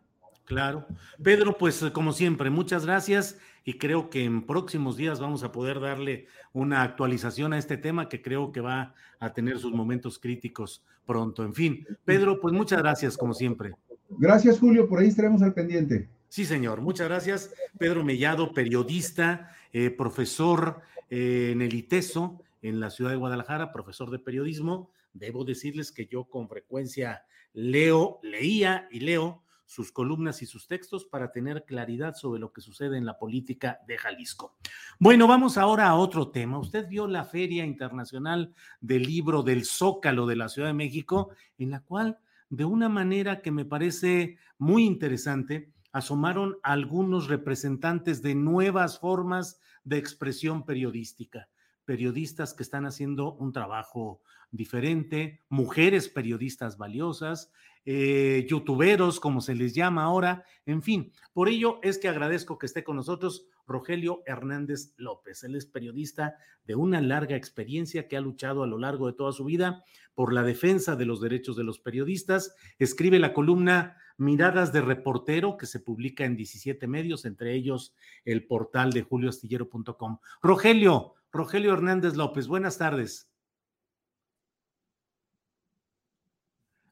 claro. 0.44 0.84
Pedro, 1.22 1.56
pues 1.56 1.80
como 1.92 2.12
siempre, 2.12 2.50
muchas 2.50 2.84
gracias 2.84 3.38
y 3.64 3.78
creo 3.78 4.10
que 4.10 4.24
en 4.24 4.44
próximos 4.44 4.96
días 4.96 5.20
vamos 5.20 5.44
a 5.44 5.52
poder 5.52 5.78
darle 5.78 6.26
una 6.52 6.82
actualización 6.82 7.52
a 7.52 7.58
este 7.58 7.76
tema 7.76 8.08
que 8.08 8.20
creo 8.20 8.50
que 8.50 8.60
va 8.60 8.94
a 9.20 9.32
tener 9.32 9.60
sus 9.60 9.72
momentos 9.72 10.18
críticos 10.18 10.84
pronto. 11.06 11.44
En 11.44 11.54
fin, 11.54 11.86
Pedro, 12.04 12.40
pues 12.40 12.52
muchas 12.52 12.80
gracias 12.80 13.16
como 13.16 13.32
siempre. 13.32 13.74
Gracias, 14.18 14.58
Julio, 14.58 14.88
por 14.88 14.98
ahí 14.98 15.06
estaremos 15.06 15.40
al 15.42 15.54
pendiente. 15.54 16.08
Sí, 16.28 16.44
señor. 16.44 16.80
Muchas 16.80 17.06
gracias. 17.06 17.54
Pedro 17.78 18.02
Mellado, 18.02 18.52
periodista, 18.52 19.52
eh, 19.72 19.90
profesor 19.90 20.80
eh, 21.10 21.50
en 21.52 21.62
el 21.62 21.74
ITESO, 21.74 22.42
en 22.62 22.80
la 22.80 22.90
ciudad 22.90 23.10
de 23.10 23.16
Guadalajara, 23.16 23.72
profesor 23.72 24.10
de 24.10 24.18
periodismo. 24.18 24.90
Debo 25.12 25.44
decirles 25.44 25.92
que 25.92 26.06
yo 26.06 26.24
con 26.24 26.48
frecuencia 26.48 27.24
leo, 27.52 28.20
leía 28.22 28.88
y 28.90 29.00
leo 29.00 29.42
sus 29.70 29.92
columnas 29.92 30.42
y 30.42 30.46
sus 30.46 30.66
textos 30.66 31.04
para 31.04 31.30
tener 31.30 31.64
claridad 31.64 32.16
sobre 32.16 32.40
lo 32.40 32.52
que 32.52 32.60
sucede 32.60 32.98
en 32.98 33.06
la 33.06 33.20
política 33.20 33.78
de 33.86 33.98
Jalisco. 33.98 34.56
Bueno, 34.98 35.28
vamos 35.28 35.56
ahora 35.56 35.86
a 35.86 35.94
otro 35.94 36.28
tema. 36.30 36.58
Usted 36.58 36.88
vio 36.88 37.06
la 37.06 37.24
Feria 37.24 37.64
Internacional 37.64 38.52
del 38.80 39.04
Libro 39.04 39.44
del 39.44 39.64
Zócalo 39.64 40.26
de 40.26 40.34
la 40.34 40.48
Ciudad 40.48 40.68
de 40.68 40.74
México, 40.74 41.30
en 41.56 41.70
la 41.70 41.84
cual, 41.84 42.18
de 42.48 42.64
una 42.64 42.88
manera 42.88 43.42
que 43.42 43.52
me 43.52 43.64
parece 43.64 44.38
muy 44.58 44.84
interesante, 44.84 45.70
asomaron 45.92 46.58
algunos 46.64 47.28
representantes 47.28 48.22
de 48.22 48.34
nuevas 48.34 48.98
formas 48.98 49.60
de 49.84 49.98
expresión 49.98 50.64
periodística, 50.64 51.48
periodistas 51.90 52.54
que 52.54 52.62
están 52.62 52.86
haciendo 52.86 53.32
un 53.32 53.52
trabajo 53.52 54.22
diferente, 54.52 55.40
mujeres 55.48 56.08
periodistas 56.08 56.78
valiosas, 56.78 57.50
eh, 57.84 58.46
youtuberos, 58.48 59.18
como 59.18 59.40
se 59.40 59.56
les 59.56 59.74
llama 59.74 60.04
ahora, 60.04 60.44
en 60.66 60.82
fin. 60.84 61.12
Por 61.32 61.48
ello 61.48 61.80
es 61.82 61.98
que 61.98 62.06
agradezco 62.06 62.58
que 62.58 62.66
esté 62.66 62.84
con 62.84 62.94
nosotros 62.94 63.48
Rogelio 63.70 64.22
Hernández 64.26 64.94
López. 64.96 65.44
Él 65.44 65.54
es 65.54 65.64
periodista 65.64 66.36
de 66.64 66.74
una 66.74 67.00
larga 67.00 67.36
experiencia 67.36 68.08
que 68.08 68.16
ha 68.16 68.20
luchado 68.20 68.62
a 68.62 68.66
lo 68.66 68.78
largo 68.78 69.06
de 69.06 69.12
toda 69.12 69.32
su 69.32 69.44
vida 69.44 69.84
por 70.14 70.32
la 70.32 70.42
defensa 70.42 70.96
de 70.96 71.06
los 71.06 71.20
derechos 71.20 71.56
de 71.56 71.64
los 71.64 71.78
periodistas. 71.78 72.54
Escribe 72.78 73.18
la 73.18 73.32
columna 73.32 73.96
Miradas 74.18 74.72
de 74.72 74.80
Reportero, 74.82 75.56
que 75.56 75.66
se 75.66 75.80
publica 75.80 76.24
en 76.24 76.36
17 76.36 76.86
medios, 76.86 77.24
entre 77.24 77.54
ellos 77.54 77.94
el 78.24 78.46
portal 78.46 78.92
de 78.92 79.02
julioastillero.com. 79.02 80.18
Rogelio, 80.42 81.14
Rogelio 81.32 81.72
Hernández 81.72 82.16
López, 82.16 82.48
buenas 82.48 82.76
tardes. 82.76 83.30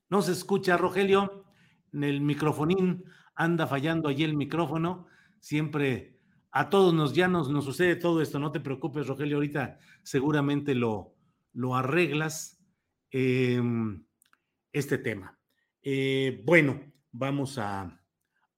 No 0.09 0.22
se 0.22 0.33
escucha, 0.33 0.76
Rogelio. 0.76 1.45
En 1.93 2.05
el 2.05 2.20
microfonín 2.20 3.05
anda 3.35 3.66
fallando 3.66 4.09
allí 4.09 4.24
el 4.24 4.37
micrófono. 4.37 5.07
Siempre 5.41 6.18
a 6.51 6.71
todos 6.71 6.95
nos 6.95 7.15
ya 7.15 7.29
nos, 7.29 7.51
nos 7.51 7.65
sucede 7.65 7.97
todo 7.97 8.23
esto. 8.23 8.39
No 8.39 8.53
te 8.53 8.61
preocupes, 8.61 9.07
Rogelio. 9.07 9.37
Ahorita 9.37 9.79
seguramente 10.03 10.75
lo, 10.75 11.15
lo 11.53 11.77
arreglas 11.77 12.61
em, 13.11 14.05
este 14.73 14.99
tema. 14.99 15.39
Eh, 15.83 16.43
bueno, 16.45 16.81
vamos 17.13 17.59
a, 17.59 18.01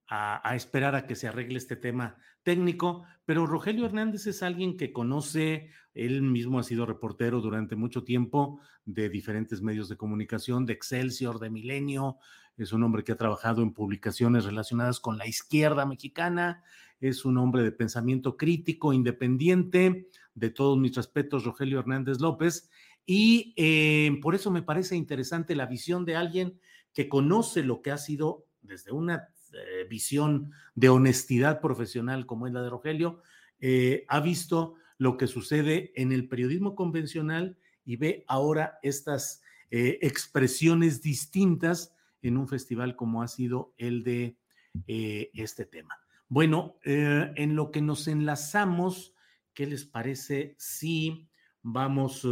a, 0.07 0.55
esperar 0.55 0.95
a 0.95 1.07
que 1.07 1.15
se 1.15 1.27
arregle 1.27 1.57
este 1.57 1.75
tema 1.75 2.17
técnico, 2.43 3.05
pero 3.25 3.45
Rogelio 3.45 3.85
Hernández 3.85 4.27
es 4.27 4.43
alguien 4.43 4.75
que 4.75 4.91
conoce, 4.91 5.69
él 5.93 6.21
mismo 6.21 6.59
ha 6.59 6.63
sido 6.63 6.85
reportero 6.85 7.39
durante 7.39 7.75
mucho 7.75 8.03
tiempo 8.03 8.59
de 8.83 9.09
diferentes 9.09 9.61
medios 9.61 9.87
de 9.87 9.97
comunicación, 9.97 10.65
de 10.65 10.73
Excelsior, 10.73 11.39
de 11.39 11.49
Milenio, 11.49 12.17
es 12.57 12.73
un 12.73 12.83
hombre 12.83 13.03
que 13.03 13.13
ha 13.13 13.17
trabajado 13.17 13.61
en 13.61 13.73
publicaciones 13.73 14.45
relacionadas 14.45 14.99
con 14.99 15.17
la 15.17 15.27
izquierda 15.27 15.85
mexicana, 15.85 16.63
es 17.01 17.25
un 17.25 17.37
hombre 17.37 17.63
de 17.63 17.71
pensamiento 17.71 18.37
crítico, 18.37 18.93
independiente, 18.93 20.07
de 20.35 20.49
todos 20.49 20.77
mis 20.77 20.95
respetos, 20.95 21.43
Rogelio 21.43 21.79
Hernández 21.79 22.21
López, 22.21 22.69
y 23.05 23.53
eh, 23.57 24.19
por 24.21 24.35
eso 24.35 24.51
me 24.51 24.61
parece 24.61 24.95
interesante 24.95 25.55
la 25.55 25.65
visión 25.65 26.05
de 26.05 26.15
alguien 26.15 26.59
que 26.93 27.09
conoce 27.09 27.63
lo 27.63 27.81
que 27.81 27.91
ha 27.91 27.97
sido 27.97 28.45
desde 28.61 28.91
una 28.91 29.29
eh, 29.53 29.85
visión 29.89 30.51
de 30.75 30.89
honestidad 30.89 31.61
profesional 31.61 32.25
como 32.25 32.47
es 32.47 32.53
la 32.53 32.61
de 32.61 32.69
Rogelio, 32.69 33.21
eh, 33.59 34.05
ha 34.07 34.19
visto 34.19 34.75
lo 34.97 35.17
que 35.17 35.27
sucede 35.27 35.91
en 35.95 36.11
el 36.11 36.27
periodismo 36.27 36.75
convencional 36.75 37.57
y 37.83 37.95
ve 37.95 38.23
ahora 38.27 38.77
estas 38.83 39.41
expresiones 39.73 41.01
distintas 41.01 41.95
en 42.21 42.35
un 42.35 42.49
festival 42.49 42.97
como 42.97 43.23
ha 43.23 43.29
sido 43.29 43.73
el 43.77 44.03
de 44.03 44.37
este 44.85 45.65
tema. 45.65 46.00
Bueno, 46.31 46.77
en 46.85 47.57
lo 47.57 47.71
que 47.71 47.81
nos 47.81 48.07
enlazamos, 48.07 49.13
¿qué 49.53 49.65
les 49.65 49.83
parece 49.83 50.55
si 50.57 51.27
vamos... 51.61 52.25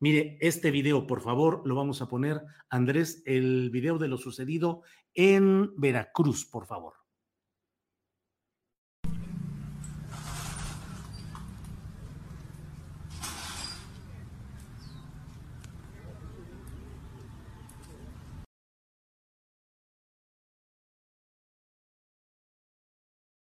Mire, 0.00 0.36
este 0.40 0.72
video, 0.72 1.06
por 1.06 1.20
favor, 1.20 1.62
lo 1.64 1.76
vamos 1.76 2.02
a 2.02 2.08
poner, 2.08 2.42
Andrés, 2.70 3.22
el 3.24 3.70
video 3.70 3.98
de 3.98 4.08
lo 4.08 4.18
sucedido 4.18 4.82
en 5.14 5.70
Veracruz, 5.76 6.44
por 6.44 6.66
favor. 6.66 6.94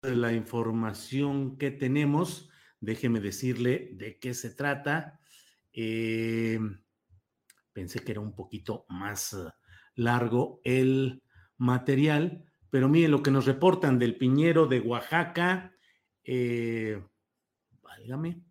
La 0.04 0.34
información 0.34 1.58
que 1.58 1.72
tenemos, 1.72 2.50
déjeme 2.82 3.22
decirle 3.22 3.92
de 3.94 4.20
qué 4.20 4.34
se 4.34 4.50
trata. 4.50 5.22
Eh, 5.72 6.60
pensé 7.72 8.00
que 8.00 8.12
era 8.12 8.20
un 8.20 8.36
poquito 8.36 8.86
más 8.90 9.32
eh, 9.32 9.38
largo 9.96 10.60
el 10.66 11.24
material, 11.56 12.44
pero 12.70 12.90
miren 12.90 13.12
lo 13.12 13.24
que 13.24 13.32
nos 13.32 13.46
reportan 13.46 13.98
del 13.98 14.18
Piñero 14.18 14.66
de 14.66 14.82
Oaxaca. 14.82 15.74
Eh, 16.26 17.02
válgame, 17.82 18.44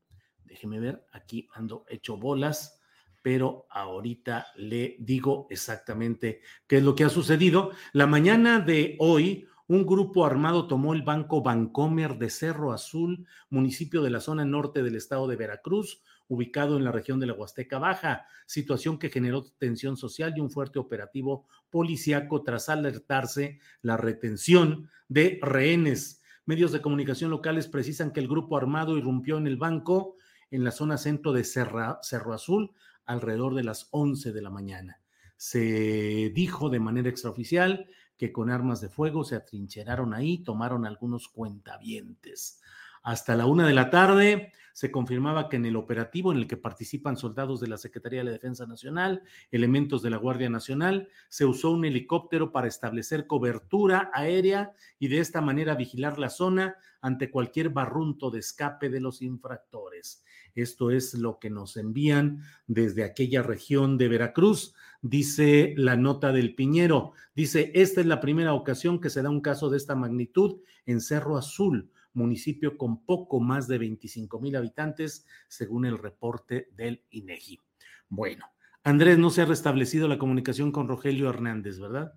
déjeme 0.44 0.80
ver, 0.80 1.04
aquí 1.12 1.50
ando 1.52 1.84
hecho 1.86 2.16
bolas, 2.16 2.80
pero 3.20 3.66
ahorita 3.68 4.46
le 4.56 4.96
digo 5.00 5.48
exactamente 5.50 6.40
qué 6.66 6.78
es 6.78 6.82
lo 6.82 6.94
que 6.94 7.04
ha 7.04 7.10
sucedido. 7.10 7.72
La 7.92 8.06
mañana 8.06 8.58
de 8.58 8.96
hoy, 9.00 9.46
un 9.68 9.86
grupo 9.86 10.26
armado 10.26 10.66
tomó 10.66 10.92
el 10.92 11.02
banco 11.02 11.42
Bancomer 11.42 12.18
de 12.18 12.30
Cerro 12.30 12.72
Azul, 12.72 13.26
municipio 13.48 14.02
de 14.02 14.10
la 14.10 14.20
zona 14.20 14.44
norte 14.44 14.82
del 14.82 14.96
estado 14.96 15.28
de 15.28 15.36
Veracruz, 15.36 16.02
ubicado 16.28 16.76
en 16.76 16.84
la 16.84 16.92
región 16.92 17.20
de 17.20 17.26
la 17.26 17.34
Huasteca 17.34 17.78
Baja, 17.78 18.26
situación 18.46 18.98
que 18.98 19.10
generó 19.10 19.44
tensión 19.44 19.96
social 19.96 20.32
y 20.36 20.40
un 20.40 20.50
fuerte 20.50 20.78
operativo 20.78 21.46
policiaco 21.70 22.42
tras 22.42 22.68
alertarse 22.68 23.60
la 23.82 23.96
retención 23.96 24.90
de 25.08 25.38
rehenes. 25.42 26.22
Medios 26.44 26.72
de 26.72 26.80
comunicación 26.80 27.30
locales 27.30 27.68
precisan 27.68 28.12
que 28.12 28.20
el 28.20 28.28
grupo 28.28 28.56
armado 28.56 28.96
irrumpió 28.96 29.38
en 29.38 29.46
el 29.46 29.56
banco 29.56 30.16
en 30.50 30.64
la 30.64 30.70
zona 30.70 30.98
centro 30.98 31.32
de 31.32 31.44
Cerro 31.44 32.32
Azul 32.32 32.72
alrededor 33.04 33.54
de 33.54 33.64
las 33.64 33.88
11 33.90 34.32
de 34.32 34.42
la 34.42 34.50
mañana. 34.50 35.00
Se 35.36 36.30
dijo 36.34 36.70
de 36.70 36.80
manera 36.80 37.08
extraoficial 37.08 37.86
que 38.22 38.30
con 38.30 38.50
armas 38.50 38.80
de 38.80 38.88
fuego 38.88 39.24
se 39.24 39.34
atrincheraron 39.34 40.14
ahí, 40.14 40.38
tomaron 40.38 40.86
algunos 40.86 41.26
cuentavientes. 41.26 42.60
Hasta 43.02 43.34
la 43.34 43.46
una 43.46 43.66
de 43.66 43.74
la 43.74 43.90
tarde 43.90 44.52
se 44.72 44.92
confirmaba 44.92 45.48
que 45.48 45.56
en 45.56 45.66
el 45.66 45.74
operativo 45.74 46.30
en 46.30 46.38
el 46.38 46.46
que 46.46 46.56
participan 46.56 47.16
soldados 47.16 47.58
de 47.58 47.66
la 47.66 47.78
Secretaría 47.78 48.20
de 48.20 48.26
la 48.26 48.30
Defensa 48.30 48.64
Nacional, 48.64 49.24
elementos 49.50 50.02
de 50.02 50.10
la 50.10 50.18
Guardia 50.18 50.48
Nacional, 50.48 51.08
se 51.28 51.44
usó 51.44 51.72
un 51.72 51.84
helicóptero 51.84 52.52
para 52.52 52.68
establecer 52.68 53.26
cobertura 53.26 54.12
aérea 54.14 54.70
y 55.00 55.08
de 55.08 55.18
esta 55.18 55.40
manera 55.40 55.74
vigilar 55.74 56.20
la 56.20 56.30
zona 56.30 56.76
ante 57.00 57.28
cualquier 57.28 57.70
barrunto 57.70 58.30
de 58.30 58.38
escape 58.38 58.88
de 58.88 59.00
los 59.00 59.20
infractores. 59.20 60.22
Esto 60.54 60.90
es 60.90 61.14
lo 61.14 61.38
que 61.38 61.50
nos 61.50 61.76
envían 61.76 62.42
desde 62.66 63.04
aquella 63.04 63.42
región 63.42 63.98
de 63.98 64.08
Veracruz, 64.08 64.74
dice 65.00 65.74
la 65.76 65.96
nota 65.96 66.32
del 66.32 66.54
Piñero. 66.54 67.12
Dice, 67.34 67.72
esta 67.74 68.00
es 68.00 68.06
la 68.06 68.20
primera 68.20 68.54
ocasión 68.54 69.00
que 69.00 69.10
se 69.10 69.22
da 69.22 69.30
un 69.30 69.40
caso 69.40 69.70
de 69.70 69.76
esta 69.76 69.94
magnitud 69.94 70.60
en 70.86 71.00
Cerro 71.00 71.36
Azul 71.36 71.90
municipio 72.14 72.76
con 72.76 73.04
poco 73.04 73.40
más 73.40 73.68
de 73.68 73.78
25 73.78 74.40
mil 74.40 74.56
habitantes, 74.56 75.26
según 75.48 75.84
el 75.86 75.98
reporte 75.98 76.68
del 76.76 77.04
INEGI. 77.10 77.60
Bueno, 78.08 78.46
Andrés, 78.84 79.18
no 79.18 79.30
se 79.30 79.42
ha 79.42 79.46
restablecido 79.46 80.08
la 80.08 80.18
comunicación 80.18 80.72
con 80.72 80.88
Rogelio 80.88 81.30
Hernández, 81.30 81.78
¿verdad? 81.78 82.14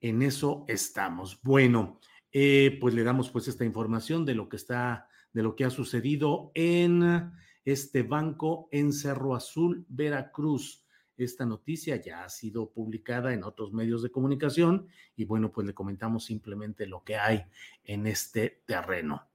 En 0.00 0.22
eso 0.22 0.64
estamos. 0.68 1.40
Bueno, 1.42 2.00
eh, 2.32 2.76
pues 2.80 2.94
le 2.94 3.04
damos 3.04 3.30
pues 3.30 3.48
esta 3.48 3.64
información 3.64 4.24
de 4.24 4.34
lo 4.34 4.48
que 4.48 4.56
está, 4.56 5.08
de 5.36 5.42
lo 5.42 5.54
que 5.54 5.66
ha 5.66 5.70
sucedido 5.70 6.50
en 6.54 7.30
este 7.62 8.02
banco 8.02 8.70
en 8.72 8.90
Cerro 8.90 9.34
Azul, 9.34 9.84
Veracruz. 9.86 10.82
Esta 11.14 11.44
noticia 11.44 11.96
ya 11.96 12.24
ha 12.24 12.30
sido 12.30 12.70
publicada 12.70 13.34
en 13.34 13.44
otros 13.44 13.70
medios 13.74 14.02
de 14.02 14.10
comunicación 14.10 14.88
y 15.14 15.26
bueno, 15.26 15.52
pues 15.52 15.66
le 15.66 15.74
comentamos 15.74 16.24
simplemente 16.24 16.86
lo 16.86 17.04
que 17.04 17.16
hay 17.16 17.44
en 17.84 18.06
este 18.06 18.62
terreno. 18.64 19.28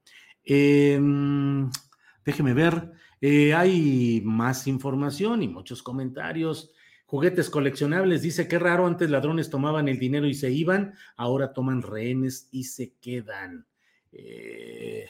Em, 0.44 1.70
déjeme 2.26 2.56
ver, 2.56 2.94
eh, 3.22 3.54
hay 3.54 4.24
más 4.26 4.66
información 4.66 5.44
y 5.44 5.48
muchos 5.50 5.84
comentarios. 5.84 6.74
Juguetes 7.06 7.48
coleccionables, 7.52 8.24
dice 8.24 8.48
que 8.48 8.58
raro, 8.58 8.88
antes 8.88 9.12
ladrones 9.12 9.52
tomaban 9.52 9.88
el 9.88 10.00
dinero 10.00 10.26
y 10.26 10.34
se 10.34 10.50
iban, 10.50 10.96
ahora 11.16 11.54
toman 11.54 11.84
rehenes 11.84 12.50
y 12.52 12.64
se 12.64 12.96
quedan. 12.96 13.68
Eh, 14.12 15.06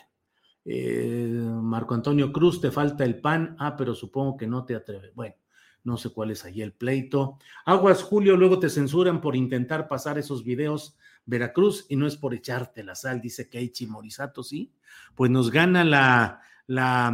eh, 0.65 1.29
Marco 1.61 1.93
Antonio 1.93 2.31
Cruz, 2.31 2.61
te 2.61 2.71
falta 2.71 3.03
el 3.03 3.19
pan, 3.19 3.55
ah, 3.59 3.75
pero 3.77 3.95
supongo 3.95 4.37
que 4.37 4.47
no 4.47 4.65
te 4.65 4.75
atreves. 4.75 5.13
Bueno, 5.15 5.35
no 5.83 5.97
sé 5.97 6.09
cuál 6.09 6.31
es 6.31 6.45
ahí 6.45 6.61
el 6.61 6.73
pleito. 6.73 7.37
Aguas, 7.65 8.03
Julio, 8.03 8.37
luego 8.37 8.59
te 8.59 8.69
censuran 8.69 9.21
por 9.21 9.35
intentar 9.35 9.87
pasar 9.87 10.17
esos 10.17 10.43
videos 10.43 10.97
Veracruz 11.25 11.85
y 11.89 11.95
no 11.95 12.07
es 12.07 12.17
por 12.17 12.33
echarte 12.33 12.83
la 12.83 12.95
sal, 12.95 13.21
dice 13.21 13.49
Keiichi 13.49 13.87
Morisato, 13.87 14.43
¿sí? 14.43 14.73
Pues 15.15 15.29
nos 15.29 15.51
gana 15.51 15.83
la, 15.83 16.41
la, 16.67 17.13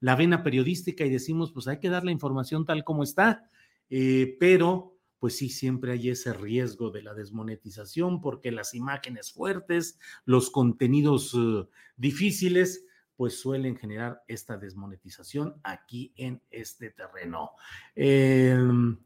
la 0.00 0.16
vena 0.16 0.42
periodística 0.42 1.04
y 1.04 1.10
decimos, 1.10 1.52
pues 1.52 1.66
hay 1.68 1.78
que 1.78 1.88
dar 1.88 2.04
la 2.04 2.12
información 2.12 2.64
tal 2.64 2.84
como 2.84 3.02
está 3.02 3.50
eh, 3.90 4.36
pero 4.40 4.94
pues 5.18 5.36
sí, 5.38 5.48
siempre 5.48 5.92
hay 5.92 6.10
ese 6.10 6.32
riesgo 6.32 6.90
de 6.90 7.02
la 7.02 7.14
desmonetización 7.14 8.20
porque 8.20 8.52
las 8.52 8.74
imágenes 8.74 9.32
fuertes, 9.32 9.98
los 10.24 10.50
contenidos 10.50 11.32
uh, 11.34 11.68
difíciles, 11.96 12.84
pues 13.16 13.40
suelen 13.40 13.76
generar 13.76 14.22
esta 14.28 14.56
desmonetización 14.56 15.54
aquí 15.62 16.12
en 16.16 16.42
este 16.50 16.90
terreno. 16.90 17.52
Em, 17.94 18.98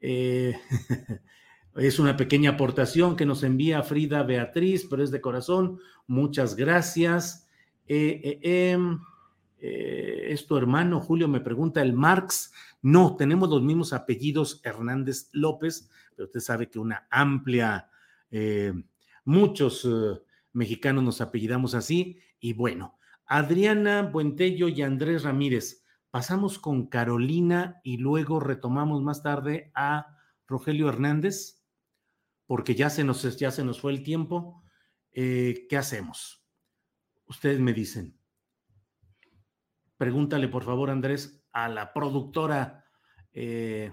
eh, 0.00 0.58
es 1.76 1.98
una 1.98 2.16
pequeña 2.16 2.50
aportación 2.50 3.16
que 3.16 3.26
nos 3.26 3.42
envía 3.42 3.82
Frida 3.82 4.22
Beatriz, 4.22 4.86
pero 4.88 5.02
es 5.02 5.10
de 5.10 5.20
corazón. 5.20 5.80
Muchas 6.06 6.56
gracias. 6.56 7.46
Eh, 7.86 8.40
em, 8.42 8.98
es 9.60 10.46
tu 10.46 10.56
hermano, 10.56 11.00
Julio, 11.00 11.28
me 11.28 11.40
pregunta 11.40 11.82
el 11.82 11.92
Marx. 11.92 12.52
No, 12.82 13.16
tenemos 13.16 13.48
los 13.48 13.62
mismos 13.62 13.92
apellidos 13.92 14.60
Hernández 14.62 15.30
López, 15.32 15.90
pero 16.14 16.26
usted 16.26 16.40
sabe 16.40 16.68
que 16.68 16.78
una 16.78 17.06
amplia, 17.10 17.90
eh, 18.30 18.72
muchos 19.24 19.84
eh, 19.84 20.20
mexicanos 20.52 21.02
nos 21.02 21.20
apellidamos 21.20 21.74
así. 21.74 22.18
Y 22.40 22.52
bueno, 22.52 22.97
Adriana 23.28 24.02
Buentello 24.02 24.68
y 24.68 24.80
Andrés 24.80 25.22
Ramírez. 25.22 25.84
Pasamos 26.10 26.58
con 26.58 26.86
Carolina 26.86 27.78
y 27.84 27.98
luego 27.98 28.40
retomamos 28.40 29.02
más 29.02 29.22
tarde 29.22 29.70
a 29.74 30.18
Rogelio 30.46 30.88
Hernández, 30.88 31.62
porque 32.46 32.74
ya 32.74 32.88
se 32.88 33.04
nos, 33.04 33.36
ya 33.36 33.50
se 33.50 33.64
nos 33.64 33.82
fue 33.82 33.92
el 33.92 34.02
tiempo. 34.02 34.62
Eh, 35.12 35.66
¿Qué 35.68 35.76
hacemos? 35.76 36.42
Ustedes 37.26 37.60
me 37.60 37.74
dicen. 37.74 38.18
Pregúntale, 39.98 40.48
por 40.48 40.64
favor, 40.64 40.88
Andrés, 40.88 41.44
a 41.52 41.68
la 41.68 41.92
productora. 41.92 42.86
Eh, 43.34 43.92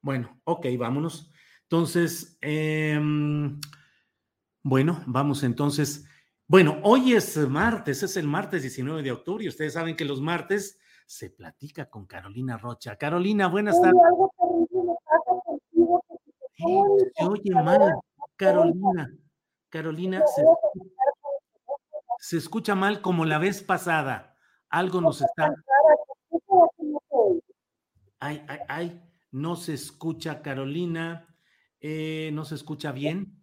bueno, 0.00 0.40
ok, 0.44 0.66
vámonos. 0.78 1.30
Entonces, 1.64 2.38
em, 2.40 3.60
bueno, 4.62 5.02
vamos 5.06 5.42
entonces. 5.42 6.08
Bueno, 6.48 6.78
hoy 6.84 7.12
es 7.14 7.36
martes, 7.36 8.04
es 8.04 8.16
el 8.16 8.28
martes 8.28 8.62
19 8.62 9.02
de 9.02 9.10
octubre 9.10 9.44
y 9.44 9.48
ustedes 9.48 9.72
saben 9.72 9.96
que 9.96 10.04
los 10.04 10.20
martes 10.20 10.78
se 11.04 11.30
platica 11.30 11.90
con 11.90 12.06
Carolina 12.06 12.56
Rocha. 12.56 12.96
Carolina, 12.96 13.48
buenas 13.48 13.80
tardes. 13.80 14.00
se 17.16 17.24
oye 17.24 17.50
mal, 17.50 17.94
Carolina. 18.36 19.12
Carolina, 19.68 20.22
se, 20.34 20.44
se 22.20 22.36
escucha 22.36 22.76
mal 22.76 23.00
como 23.00 23.24
la 23.24 23.38
vez 23.38 23.62
pasada. 23.62 24.36
Algo 24.68 25.00
nos 25.00 25.22
está 25.22 25.52
Ay, 28.20 28.44
ay, 28.48 28.58
ay, 28.68 29.02
no 29.32 29.56
se 29.56 29.74
escucha 29.74 30.42
Carolina, 30.42 31.36
eh, 31.80 32.30
no 32.32 32.44
se 32.44 32.54
escucha 32.54 32.92
bien. 32.92 33.35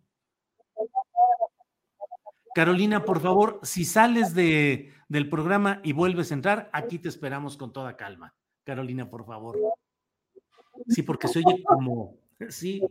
Carolina, 2.55 3.03
por 3.05 3.19
favor, 3.19 3.59
si 3.63 3.85
sales 3.85 4.33
de, 4.33 4.93
del 5.07 5.29
programa 5.29 5.81
y 5.83 5.93
vuelves 5.93 6.31
a 6.31 6.35
entrar, 6.35 6.69
aquí 6.73 6.99
te 6.99 7.09
esperamos 7.09 7.57
con 7.57 7.73
toda 7.73 7.97
calma. 7.97 8.35
Carolina, 8.63 9.09
por 9.09 9.25
favor. 9.25 9.57
Sí, 10.87 11.03
porque 11.03 11.27
se 11.27 11.39
oye 11.39 11.63
como, 11.63 12.17
sí. 12.49 12.81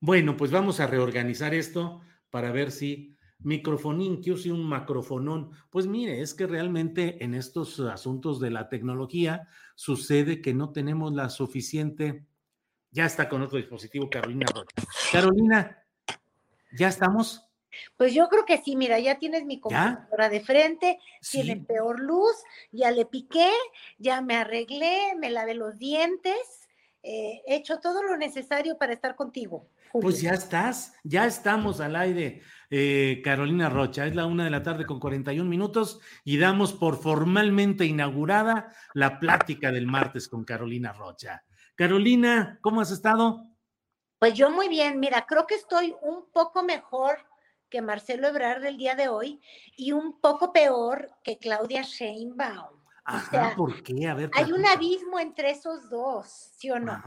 Bueno, 0.00 0.36
pues 0.36 0.50
vamos 0.50 0.80
a 0.80 0.86
reorganizar 0.86 1.54
esto 1.54 2.02
para 2.30 2.52
ver 2.52 2.70
si 2.70 3.16
microfonín, 3.38 4.20
que 4.20 4.32
use 4.32 4.50
un 4.50 4.64
macrofonón. 4.64 5.50
Pues 5.70 5.86
mire, 5.86 6.20
es 6.20 6.34
que 6.34 6.46
realmente 6.46 7.22
en 7.22 7.34
estos 7.34 7.78
asuntos 7.80 8.40
de 8.40 8.50
la 8.50 8.68
tecnología 8.68 9.48
sucede 9.74 10.40
que 10.40 10.54
no 10.54 10.72
tenemos 10.72 11.12
la 11.14 11.28
suficiente. 11.28 12.26
Ya 12.90 13.06
está 13.06 13.28
con 13.28 13.42
otro 13.42 13.58
dispositivo 13.58 14.08
Carolina 14.08 14.46
Carolina, 15.12 15.84
¿ya 16.76 16.88
estamos? 16.88 17.43
Pues 17.96 18.14
yo 18.14 18.28
creo 18.28 18.44
que 18.44 18.58
sí, 18.58 18.76
mira, 18.76 18.98
ya 18.98 19.18
tienes 19.18 19.44
mi 19.44 19.60
computadora 19.60 20.28
de 20.28 20.40
frente, 20.40 20.98
tiene 21.30 21.56
peor 21.56 22.00
luz, 22.00 22.36
ya 22.72 22.90
le 22.90 23.06
piqué, 23.06 23.50
ya 23.98 24.20
me 24.20 24.36
arreglé, 24.36 25.14
me 25.18 25.30
lavé 25.30 25.54
los 25.54 25.78
dientes, 25.78 26.68
eh, 27.02 27.42
he 27.46 27.56
hecho 27.56 27.80
todo 27.80 28.02
lo 28.02 28.16
necesario 28.16 28.78
para 28.78 28.94
estar 28.94 29.14
contigo. 29.14 29.68
Pues 29.92 30.20
ya 30.20 30.32
estás, 30.32 30.94
ya 31.04 31.26
estamos 31.26 31.80
al 31.80 31.94
aire. 31.94 32.42
Eh, 32.70 33.20
Carolina 33.22 33.68
Rocha. 33.68 34.06
Es 34.06 34.16
la 34.16 34.26
una 34.26 34.44
de 34.44 34.50
la 34.50 34.62
tarde 34.62 34.86
con 34.86 34.98
41 34.98 35.48
minutos 35.48 36.00
y 36.24 36.38
damos 36.38 36.72
por 36.72 37.00
formalmente 37.00 37.84
inaugurada 37.84 38.74
la 38.94 39.20
plática 39.20 39.70
del 39.70 39.86
martes 39.86 40.26
con 40.26 40.44
Carolina 40.44 40.92
Rocha. 40.92 41.44
Carolina, 41.76 42.58
¿cómo 42.62 42.80
has 42.80 42.90
estado? 42.90 43.46
Pues 44.18 44.34
yo 44.34 44.50
muy 44.50 44.68
bien, 44.68 44.98
mira, 44.98 45.26
creo 45.26 45.46
que 45.46 45.54
estoy 45.54 45.94
un 46.02 46.30
poco 46.32 46.62
mejor 46.62 47.18
que 47.74 47.82
Marcelo 47.82 48.28
Ebrard 48.28 48.62
del 48.62 48.76
día 48.76 48.94
de 48.94 49.08
hoy 49.08 49.40
y 49.76 49.90
un 49.90 50.20
poco 50.20 50.52
peor 50.52 51.10
que 51.24 51.38
Claudia 51.38 51.82
Sheinbaum. 51.82 52.78
Ajá, 53.04 53.52
¿por 53.56 53.82
qué? 53.82 54.06
A 54.06 54.14
ver. 54.14 54.30
Hay 54.32 54.52
un 54.52 54.64
abismo 54.64 55.18
entre 55.18 55.50
esos 55.50 55.90
dos, 55.90 56.28
¿sí 56.56 56.70
o 56.70 56.78
no? 56.78 57.02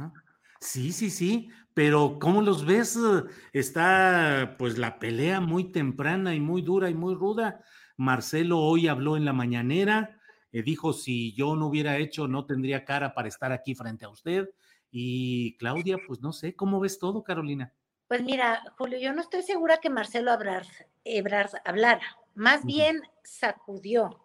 Sí, 0.60 0.92
sí, 0.92 1.10
sí, 1.10 1.50
pero 1.74 2.20
¿cómo 2.20 2.42
los 2.42 2.66
ves? 2.66 3.00
Está 3.54 4.56
pues 4.60 4.78
la 4.78 5.00
pelea 5.00 5.40
muy 5.40 5.72
temprana 5.72 6.36
y 6.36 6.42
muy 6.42 6.62
dura 6.62 6.90
y 6.90 6.94
muy 6.94 7.16
ruda. 7.16 7.64
Marcelo 7.96 8.60
hoy 8.60 8.90
habló 8.90 9.16
en 9.16 9.24
la 9.24 9.32
mañanera, 9.32 10.20
eh, 10.52 10.64
dijo 10.64 10.92
si 10.92 11.34
yo 11.34 11.56
no 11.56 11.68
hubiera 11.68 11.96
hecho 11.96 12.28
no 12.28 12.46
tendría 12.46 12.84
cara 12.84 13.14
para 13.14 13.30
estar 13.30 13.54
aquí 13.54 13.74
frente 13.74 14.04
a 14.04 14.10
usted. 14.10 14.50
Y 14.92 15.56
Claudia, 15.60 15.96
pues 16.06 16.20
no 16.20 16.34
sé, 16.34 16.58
¿cómo 16.58 16.82
ves 16.82 17.00
todo, 17.00 17.24
Carolina? 17.24 17.74
Pues 18.08 18.24
mira, 18.24 18.64
Julio, 18.78 18.98
yo 19.00 19.14
no 19.14 19.22
estoy 19.22 19.44
segura 19.44 19.78
que 19.78 19.90
Marcelo 19.90 20.32
Ebrard, 21.04 21.52
hablara, 21.66 22.18
más 22.36 22.66
bien 22.66 23.02
sacudió. 23.24 24.24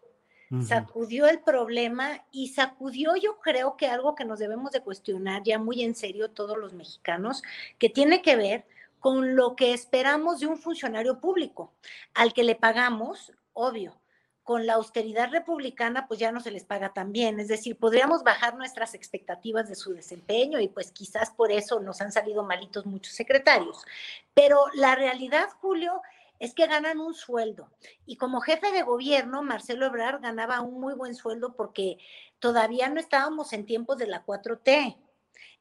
Sacudió 0.68 1.28
el 1.28 1.41
problema 1.41 2.26
y 2.30 2.49
sacudió 2.49 3.16
yo 3.16 3.39
creo 3.39 3.78
que 3.78 3.87
algo 3.87 4.14
que 4.14 4.26
nos 4.26 4.39
debemos 4.39 4.70
de 4.70 4.83
cuestionar 4.83 5.43
ya 5.43 5.59
muy 5.59 5.83
en 5.83 5.95
serio 5.95 6.30
todos 6.30 6.59
los 6.59 6.74
mexicanos, 6.74 7.43
que 7.78 7.89
tiene 7.89 8.20
que 8.20 8.37
ver 8.37 8.66
con 9.01 9.35
lo 9.35 9.57
que 9.57 9.72
esperamos 9.72 10.41
de 10.41 10.49
un 10.49 10.59
funcionario 10.59 11.20
público, 11.20 11.72
al 12.12 12.35
que 12.35 12.45
le 12.45 12.55
pagamos, 12.55 13.33
obvio, 13.55 14.01
con 14.53 14.66
la 14.66 14.74
austeridad 14.74 15.30
republicana, 15.30 16.07
pues 16.07 16.20
ya 16.20 16.30
no 16.30 16.38
se 16.38 16.50
les 16.50 16.64
paga 16.64 16.92
tan 16.92 17.11
bien. 17.11 17.40
Es 17.40 17.48
decir, 17.48 17.78
podríamos 17.78 18.22
bajar 18.22 18.55
nuestras 18.55 18.92
expectativas 18.92 19.66
de 19.66 19.74
su 19.74 19.94
desempeño 19.94 20.61
y 20.61 20.68
pues 20.68 20.92
quizás 20.92 21.30
por 21.30 21.50
eso 21.50 21.80
nos 21.80 22.03
han 22.03 22.12
salido 22.12 22.44
malitos 22.44 22.84
muchos 22.84 23.14
secretarios. 23.14 23.82
Pero 24.34 24.66
la 24.74 24.94
realidad, 24.94 25.48
Julio, 25.62 26.03
es 26.38 26.53
que 26.53 26.66
ganan 26.66 27.00
un 27.00 27.14
sueldo. 27.14 27.70
Y 28.05 28.16
como 28.16 28.42
jefe 28.42 28.72
de 28.72 28.82
gobierno, 28.82 29.42
Marcelo 29.42 29.86
Ebrard 29.86 30.20
ganaba 30.20 30.61
un 30.61 30.78
muy 30.78 30.92
buen 30.92 31.14
sueldo 31.14 31.55
porque 31.57 31.96
todavía 32.38 32.90
no 32.90 33.00
estábamos 33.00 33.55
en 33.55 33.64
tiempos 33.64 33.96
de 33.96 34.09
la 34.09 34.22
4T. 34.26 34.98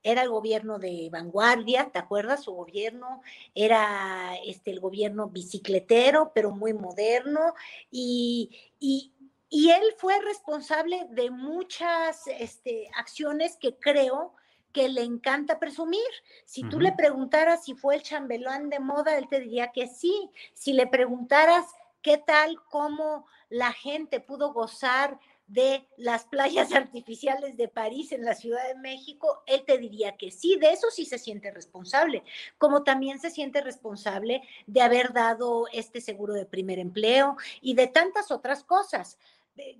Era 0.04 0.24
el 0.24 0.30
gobierno 0.30 0.80
de 0.80 1.10
vanguardia, 1.12 1.90
¿te 1.92 2.00
acuerdas? 2.00 2.44
Su 2.44 2.54
gobierno 2.54 3.22
era 3.54 4.36
este, 4.46 4.72
el 4.72 4.80
gobierno 4.80 5.28
bicicletero, 5.28 6.32
pero 6.34 6.52
muy 6.52 6.74
moderno. 6.74 7.54
Y, 7.92 8.50
y, 8.80 9.14
y 9.50 9.70
él 9.70 9.84
fue 9.98 10.20
responsable 10.22 11.08
de 11.12 11.30
muchas 11.30 12.26
este, 12.28 12.90
acciones 12.96 13.58
que 13.58 13.76
creo 13.78 14.34
que 14.72 14.90
le 14.90 15.04
encanta 15.04 15.60
presumir. 15.60 16.00
Si 16.46 16.64
tú 16.64 16.80
le 16.80 16.94
preguntaras 16.94 17.66
si 17.66 17.76
fue 17.76 17.96
el 17.96 18.04
chambelán 18.04 18.70
de 18.70 18.80
moda, 18.80 19.18
él 19.18 19.28
te 19.30 19.40
diría 19.40 19.72
que 19.72 19.88
sí. 19.88 20.30
Si 20.54 20.74
le 20.74 20.88
preguntaras 20.88 21.66
qué 22.02 22.18
tal, 22.18 22.58
cómo 22.70 23.26
la 23.50 23.74
gente 23.74 24.20
pudo 24.20 24.54
gozar 24.54 25.20
de 25.52 25.86
las 25.98 26.26
playas 26.26 26.72
artificiales 26.74 27.58
de 27.58 27.68
París 27.68 28.12
en 28.12 28.24
la 28.24 28.36
Ciudad 28.36 28.66
de 28.68 28.80
México, 28.80 29.44
él 29.46 29.64
te 29.66 29.78
diría 29.78 30.16
que 30.16 30.32
sí, 30.32 30.58
de 30.58 30.72
eso 30.72 30.88
sí 30.90 31.06
se 31.06 31.18
siente 31.18 31.52
responsable, 31.52 32.24
como 32.58 32.84
también 32.84 33.20
se 33.20 33.30
siente 33.30 33.62
responsable 33.62 34.42
de 34.68 34.82
haber 34.82 35.14
dado 35.14 35.66
este 35.74 36.02
seguro 36.02 36.34
de 36.34 36.46
primer 36.46 36.80
empleo 36.80 37.36
y 37.62 37.74
de 37.76 37.88
tantas 37.88 38.32
otras 38.32 38.64
cosas. 38.64 39.18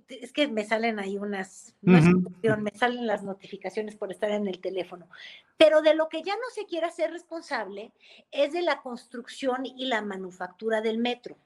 es 0.08 0.32
que 0.32 0.46
me 0.48 0.64
salen 0.64 0.98
ahí 0.98 1.16
unas, 1.16 1.74
me 1.80 2.70
salen 2.74 3.06
las 3.06 3.22
notificaciones 3.22 3.96
por 3.96 4.12
estar 4.12 4.30
en 4.30 4.46
el 4.46 4.60
teléfono. 4.60 5.08
Pero 5.56 5.80
de 5.80 5.94
lo 5.94 6.08
que 6.08 6.22
ya 6.22 6.34
no 6.34 6.50
se 6.54 6.66
quiere 6.66 6.86
hacer 6.86 7.10
responsable 7.10 7.92
es 8.30 8.52
de 8.52 8.62
la 8.62 8.82
construcción 8.82 9.64
y 9.64 9.86
la 9.86 10.02
manufactura 10.02 10.82
del 10.82 10.98
metro. 10.98 11.36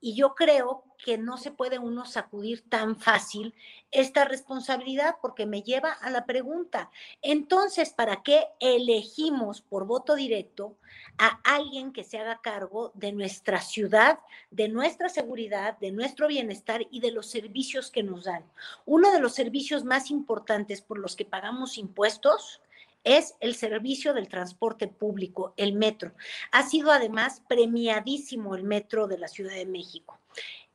Y 0.00 0.14
yo 0.14 0.34
creo 0.34 0.84
que 1.04 1.18
no 1.18 1.36
se 1.38 1.50
puede 1.50 1.78
uno 1.78 2.04
sacudir 2.04 2.68
tan 2.68 2.96
fácil 2.98 3.54
esta 3.90 4.24
responsabilidad 4.24 5.16
porque 5.20 5.46
me 5.46 5.62
lleva 5.62 5.92
a 5.92 6.10
la 6.10 6.26
pregunta, 6.26 6.90
entonces, 7.22 7.90
¿para 7.90 8.22
qué 8.22 8.46
elegimos 8.60 9.60
por 9.60 9.86
voto 9.86 10.14
directo 10.14 10.76
a 11.16 11.40
alguien 11.44 11.92
que 11.92 12.04
se 12.04 12.18
haga 12.18 12.40
cargo 12.42 12.92
de 12.94 13.12
nuestra 13.12 13.60
ciudad, 13.60 14.18
de 14.50 14.68
nuestra 14.68 15.08
seguridad, 15.08 15.78
de 15.78 15.92
nuestro 15.92 16.28
bienestar 16.28 16.86
y 16.90 17.00
de 17.00 17.12
los 17.12 17.26
servicios 17.30 17.90
que 17.90 18.02
nos 18.02 18.24
dan? 18.24 18.44
Uno 18.84 19.10
de 19.12 19.20
los 19.20 19.34
servicios 19.34 19.84
más 19.84 20.10
importantes 20.10 20.82
por 20.82 20.98
los 20.98 21.16
que 21.16 21.24
pagamos 21.24 21.78
impuestos 21.78 22.60
es 23.08 23.36
el 23.40 23.54
servicio 23.54 24.12
del 24.12 24.28
transporte 24.28 24.86
público, 24.86 25.54
el 25.56 25.72
metro. 25.72 26.12
Ha 26.52 26.62
sido 26.62 26.92
además 26.92 27.42
premiadísimo 27.48 28.54
el 28.54 28.64
metro 28.64 29.08
de 29.08 29.16
la 29.16 29.28
Ciudad 29.28 29.54
de 29.54 29.64
México. 29.64 30.18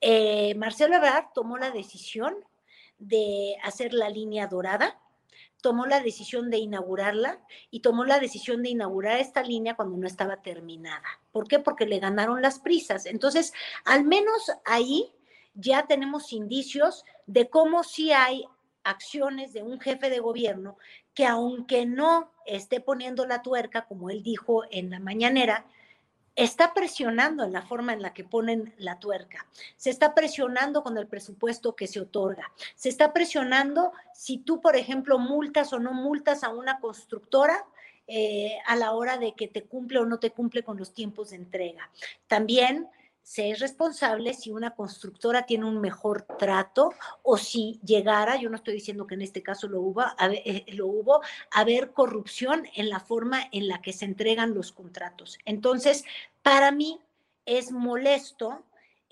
Eh, 0.02 0.56
Marcelo 0.56 0.96
Ebrard 0.96 1.28
tomó 1.36 1.60
la 1.60 1.70
decisión 1.70 2.36
de 2.98 3.56
hacer 3.64 3.94
la 3.94 4.10
línea 4.10 4.48
dorada, 4.48 5.00
tomó 5.62 5.86
la 5.86 6.02
decisión 6.02 6.50
de 6.50 6.58
inaugurarla 6.58 7.40
y 7.70 7.82
tomó 7.82 8.04
la 8.04 8.20
decisión 8.20 8.64
de 8.64 8.70
inaugurar 8.70 9.20
esta 9.20 9.44
línea 9.44 9.76
cuando 9.76 9.96
no 9.98 10.08
estaba 10.08 10.42
terminada. 10.42 11.04
¿Por 11.32 11.48
qué? 11.48 11.60
Porque 11.60 11.86
le 11.86 12.00
ganaron 12.00 12.42
las 12.42 12.60
prisas. 12.60 13.06
Entonces, 13.06 13.54
al 13.86 14.04
menos 14.06 14.52
ahí 14.66 15.14
ya 15.54 15.86
tenemos 15.86 16.34
indicios 16.34 17.06
de 17.28 17.48
cómo 17.48 17.84
sí 17.84 18.12
hay 18.12 18.46
acciones 18.84 19.54
de 19.54 19.64
un 19.64 19.80
jefe 19.80 20.10
de 20.10 20.20
gobierno 20.20 20.78
que 21.14 21.26
aunque 21.26 21.86
no 21.86 22.32
esté 22.46 22.80
poniendo 22.80 23.26
la 23.26 23.42
tuerca, 23.42 23.86
como 23.86 24.10
él 24.10 24.24
dijo 24.24 24.64
en 24.72 24.90
la 24.90 25.00
mañanera, 25.00 25.66
está 26.36 26.74
presionando 26.74 27.44
en 27.44 27.54
la 27.54 27.62
forma 27.62 27.94
en 27.94 28.02
la 28.02 28.14
que 28.14 28.24
ponen 28.24 28.74
la 28.78 29.00
tuerca. 29.00 29.46
Se 29.78 29.90
está 29.90 30.16
presionando 30.16 30.84
con 30.84 30.98
el 30.98 31.08
presupuesto 31.08 31.76
que 31.76 31.88
se 31.88 32.00
otorga. 32.00 32.52
Se 32.76 32.90
está 32.90 33.14
presionando 33.14 33.92
si 34.14 34.40
tú, 34.40 34.60
por 34.60 34.76
ejemplo, 34.76 35.20
multas 35.20 35.74
o 35.74 35.80
no 35.80 35.94
multas 35.94 36.44
a 36.44 36.50
una 36.50 36.80
constructora 36.80 37.66
eh, 38.08 38.58
a 38.66 38.76
la 38.76 38.92
hora 38.92 39.18
de 39.18 39.34
que 39.34 39.48
te 39.48 39.64
cumple 39.64 40.00
o 40.00 40.06
no 40.06 40.20
te 40.20 40.32
cumple 40.32 40.64
con 40.64 40.78
los 40.78 40.94
tiempos 40.94 41.30
de 41.30 41.38
entrega. 41.38 41.90
También 42.28 42.90
se 43.24 43.50
es 43.50 43.60
responsable 43.60 44.34
si 44.34 44.52
una 44.52 44.76
constructora 44.76 45.46
tiene 45.46 45.66
un 45.66 45.80
mejor 45.80 46.24
trato 46.38 46.94
o 47.24 47.38
si 47.38 47.80
llegara, 47.84 48.36
yo 48.36 48.50
no 48.50 48.58
estoy 48.58 48.74
diciendo 48.74 49.08
que 49.08 49.16
en 49.16 49.22
este 49.22 49.42
caso 49.42 49.68
lo 49.68 49.82
hubo, 49.82 50.02
a 50.02 50.16
eh, 50.30 50.66
lo 50.74 50.88
hubo, 50.88 51.22
haber 51.50 51.92
corrupción 51.92 52.68
en 52.76 52.90
la 52.90 53.00
forma 53.00 53.48
en 53.52 53.68
la 53.68 53.82
que 53.82 53.94
se 53.94 54.06
entregan 54.06 54.54
los 54.54 54.74
contratos. 54.74 55.40
Entonces, 55.46 56.04
para 56.42 56.72
mí 56.72 57.00
es 57.46 57.72
molesto 57.72 58.64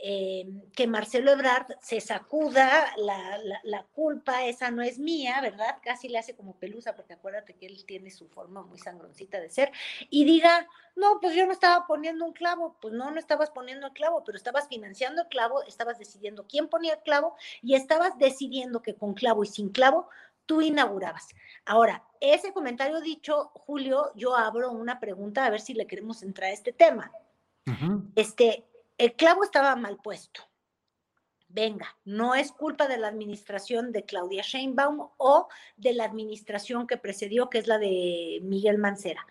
eh, 0.03 0.47
que 0.73 0.87
Marcelo 0.87 1.31
Ebrard 1.31 1.67
se 1.79 2.01
sacuda 2.01 2.91
la, 2.97 3.39
la, 3.63 3.83
culpa, 3.93 4.45
esa 4.45 4.71
no 4.71 4.81
es 4.81 4.97
mía, 4.97 5.39
¿verdad? 5.41 5.77
Casi 5.83 6.09
le 6.09 6.17
hace 6.17 6.35
como 6.35 6.55
pelusa, 6.57 6.95
porque 6.95 7.13
acuérdate 7.13 7.55
que 7.55 7.67
él 7.67 7.85
tiene 7.85 8.09
su 8.09 8.27
forma 8.27 8.63
muy 8.63 8.79
sangroncita 8.79 9.39
de 9.39 9.51
ser, 9.51 9.71
y 10.09 10.25
diga, 10.25 10.67
no, 10.95 11.19
pues 11.21 11.35
yo 11.35 11.45
no 11.45 11.51
estaba 11.51 11.85
poniendo 11.85 12.25
un 12.25 12.33
clavo, 12.33 12.77
pues 12.81 12.95
no, 12.95 13.11
no 13.11 13.19
estabas 13.19 13.51
poniendo 13.51 13.87
el 13.87 13.93
clavo, 13.93 14.23
pero 14.23 14.37
estabas 14.37 14.67
financiando 14.67 15.21
el 15.21 15.27
clavo, 15.27 15.61
estabas 15.63 15.99
decidiendo 15.99 16.47
quién 16.47 16.67
ponía 16.67 16.93
el 16.95 17.01
clavo 17.01 17.35
y 17.61 17.75
estabas 17.75 18.17
decidiendo 18.17 18.81
que 18.81 18.95
con 18.95 19.13
clavo 19.13 19.43
y 19.43 19.47
sin 19.47 19.69
clavo 19.69 20.09
tú 20.47 20.61
inaugurabas. 20.61 21.27
Ahora, 21.65 22.03
ese 22.19 22.53
comentario 22.53 23.01
dicho, 23.01 23.51
Julio, 23.53 24.11
yo 24.15 24.35
abro 24.35 24.71
una 24.71 24.99
pregunta 24.99 25.45
a 25.45 25.49
ver 25.49 25.61
si 25.61 25.73
le 25.73 25.85
queremos 25.85 26.23
entrar 26.23 26.49
a 26.49 26.53
este 26.53 26.73
tema. 26.73 27.11
Este, 28.15 28.65
el 29.01 29.13
clavo 29.13 29.43
estaba 29.43 29.75
mal 29.75 29.97
puesto. 29.97 30.47
Venga, 31.47 31.97
no 32.05 32.35
es 32.35 32.51
culpa 32.51 32.87
de 32.87 32.99
la 32.99 33.07
administración 33.07 33.91
de 33.91 34.05
Claudia 34.05 34.43
Sheinbaum 34.43 35.09
o 35.17 35.47
de 35.75 35.93
la 35.93 36.05
administración 36.05 36.85
que 36.85 36.97
precedió, 36.97 37.49
que 37.49 37.57
es 37.57 37.65
la 37.65 37.79
de 37.79 38.41
Miguel 38.43 38.77
Mancera. 38.77 39.25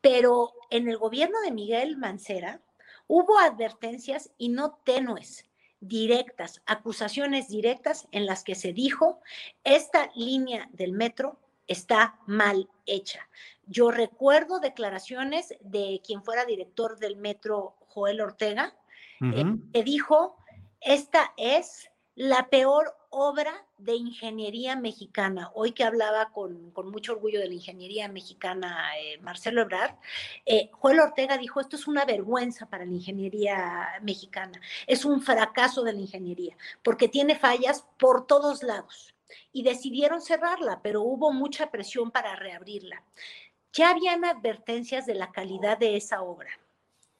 Pero 0.00 0.54
en 0.70 0.88
el 0.88 0.96
gobierno 0.96 1.42
de 1.42 1.50
Miguel 1.50 1.98
Mancera 1.98 2.62
hubo 3.06 3.38
advertencias 3.38 4.30
y 4.38 4.48
no 4.48 4.80
tenues, 4.82 5.44
directas, 5.78 6.62
acusaciones 6.64 7.48
directas 7.48 8.08
en 8.12 8.24
las 8.24 8.42
que 8.42 8.54
se 8.54 8.72
dijo, 8.72 9.20
esta 9.62 10.10
línea 10.14 10.70
del 10.72 10.92
metro 10.92 11.38
está 11.66 12.18
mal 12.26 12.70
hecha. 12.86 13.28
Yo 13.66 13.90
recuerdo 13.90 14.58
declaraciones 14.58 15.54
de 15.60 16.00
quien 16.02 16.22
fuera 16.22 16.46
director 16.46 16.98
del 16.98 17.16
metro, 17.16 17.76
Joel 17.88 18.22
Ortega, 18.22 18.74
eh, 19.22 19.44
que 19.72 19.82
dijo, 19.82 20.36
esta 20.80 21.32
es 21.36 21.90
la 22.14 22.48
peor 22.48 22.94
obra 23.10 23.66
de 23.78 23.94
ingeniería 23.94 24.74
mexicana. 24.74 25.50
Hoy 25.54 25.72
que 25.72 25.84
hablaba 25.84 26.30
con, 26.30 26.72
mucho 26.90 27.12
orgullo 27.12 27.40
de 27.40 27.48
la 27.48 27.54
ingeniería 27.54 28.08
mexicana 28.08 28.98
eh, 28.98 29.18
Marcelo 29.20 29.62
Ebrard, 29.62 29.96
eh, 30.46 30.70
Joel 30.72 31.00
Ortega 31.00 31.36
dijo, 31.36 31.60
esto 31.60 31.76
es 31.76 31.86
una 31.86 32.04
vergüenza 32.04 32.66
para 32.66 32.84
la 32.84 32.92
ingeniería 32.92 33.88
mexicana, 34.02 34.60
es 34.86 35.04
un 35.04 35.20
fracaso 35.20 35.82
de 35.82 35.92
la 35.92 36.00
ingeniería, 36.00 36.56
porque 36.82 37.08
tiene 37.08 37.36
fallas 37.36 37.86
por 37.98 38.26
todos 38.26 38.62
lados. 38.62 39.14
Y 39.52 39.62
decidieron 39.62 40.20
cerrarla, 40.20 40.80
pero 40.82 41.02
hubo 41.02 41.32
mucha 41.32 41.70
presión 41.70 42.10
para 42.10 42.36
reabrirla. 42.36 43.02
Ya 43.72 43.90
habían 43.90 44.24
advertencias 44.24 45.06
de 45.06 45.14
la 45.14 45.32
calidad 45.32 45.78
de 45.78 45.96
esa 45.96 46.22
obra. 46.22 46.50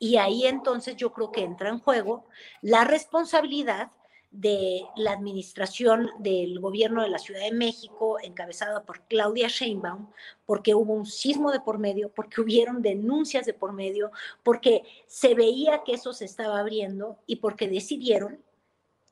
Y 0.02 0.16
ahí 0.16 0.46
entonces 0.48 0.96
yo 0.96 1.12
creo 1.12 1.30
que 1.30 1.44
entra 1.44 1.68
en 1.68 1.78
juego 1.78 2.24
la 2.60 2.82
responsabilidad 2.82 3.92
de 4.32 4.82
la 4.96 5.12
administración 5.12 6.10
del 6.18 6.58
gobierno 6.58 7.02
de 7.02 7.08
la 7.08 7.20
Ciudad 7.20 7.42
de 7.42 7.52
México, 7.52 8.18
encabezada 8.20 8.82
por 8.82 9.02
Claudia 9.02 9.46
Sheinbaum, 9.46 10.10
porque 10.44 10.74
hubo 10.74 10.92
un 10.92 11.06
sismo 11.06 11.52
de 11.52 11.60
por 11.60 11.78
medio, 11.78 12.08
porque 12.08 12.40
hubieron 12.40 12.82
denuncias 12.82 13.46
de 13.46 13.54
por 13.54 13.74
medio, 13.74 14.10
porque 14.42 14.82
se 15.06 15.34
veía 15.36 15.84
que 15.84 15.92
eso 15.92 16.12
se 16.12 16.24
estaba 16.24 16.58
abriendo 16.58 17.18
y 17.28 17.36
porque 17.36 17.68
decidieron 17.68 18.42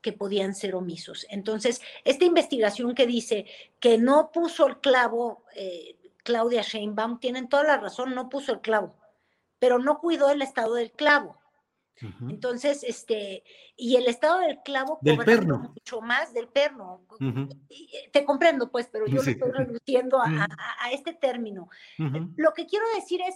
que 0.01 0.11
podían 0.11 0.53
ser 0.53 0.75
omisos. 0.75 1.25
Entonces, 1.29 1.79
esta 2.03 2.25
investigación 2.25 2.95
que 2.95 3.07
dice 3.07 3.45
que 3.79 3.97
no 3.97 4.29
puso 4.33 4.67
el 4.67 4.81
clavo 4.81 5.45
eh, 5.55 5.95
Claudia 6.25 6.63
Sheinbaum, 6.63 7.21
tienen 7.21 7.47
toda 7.47 7.63
la 7.63 7.77
razón, 7.77 8.13
no 8.13 8.27
puso 8.27 8.51
el 8.51 8.59
clavo 8.59 9.00
pero 9.61 9.77
no 9.77 9.99
cuidó 9.99 10.31
el 10.31 10.41
estado 10.41 10.73
del 10.73 10.91
clavo. 10.91 11.37
Entonces, 12.27 12.83
este, 12.83 13.43
y 13.77 13.95
el 13.95 14.07
estado 14.07 14.39
del 14.39 14.59
clavo 14.63 14.97
del 15.03 15.19
perno. 15.19 15.71
mucho 15.75 16.01
más 16.01 16.33
del 16.33 16.47
perno. 16.47 17.05
Eh, 17.69 18.09
te 18.11 18.25
comprendo, 18.25 18.71
pues, 18.71 18.89
pero 18.91 19.05
yo 19.05 19.21
lo 19.21 19.29
estoy 19.29 19.51
reduciendo 19.51 20.19
a, 20.19 20.47
este 20.91 21.13
término. 21.13 21.69
Lo 22.37 22.55
que 22.55 22.65
quiero 22.65 22.85
decir 22.95 23.21
es, 23.21 23.35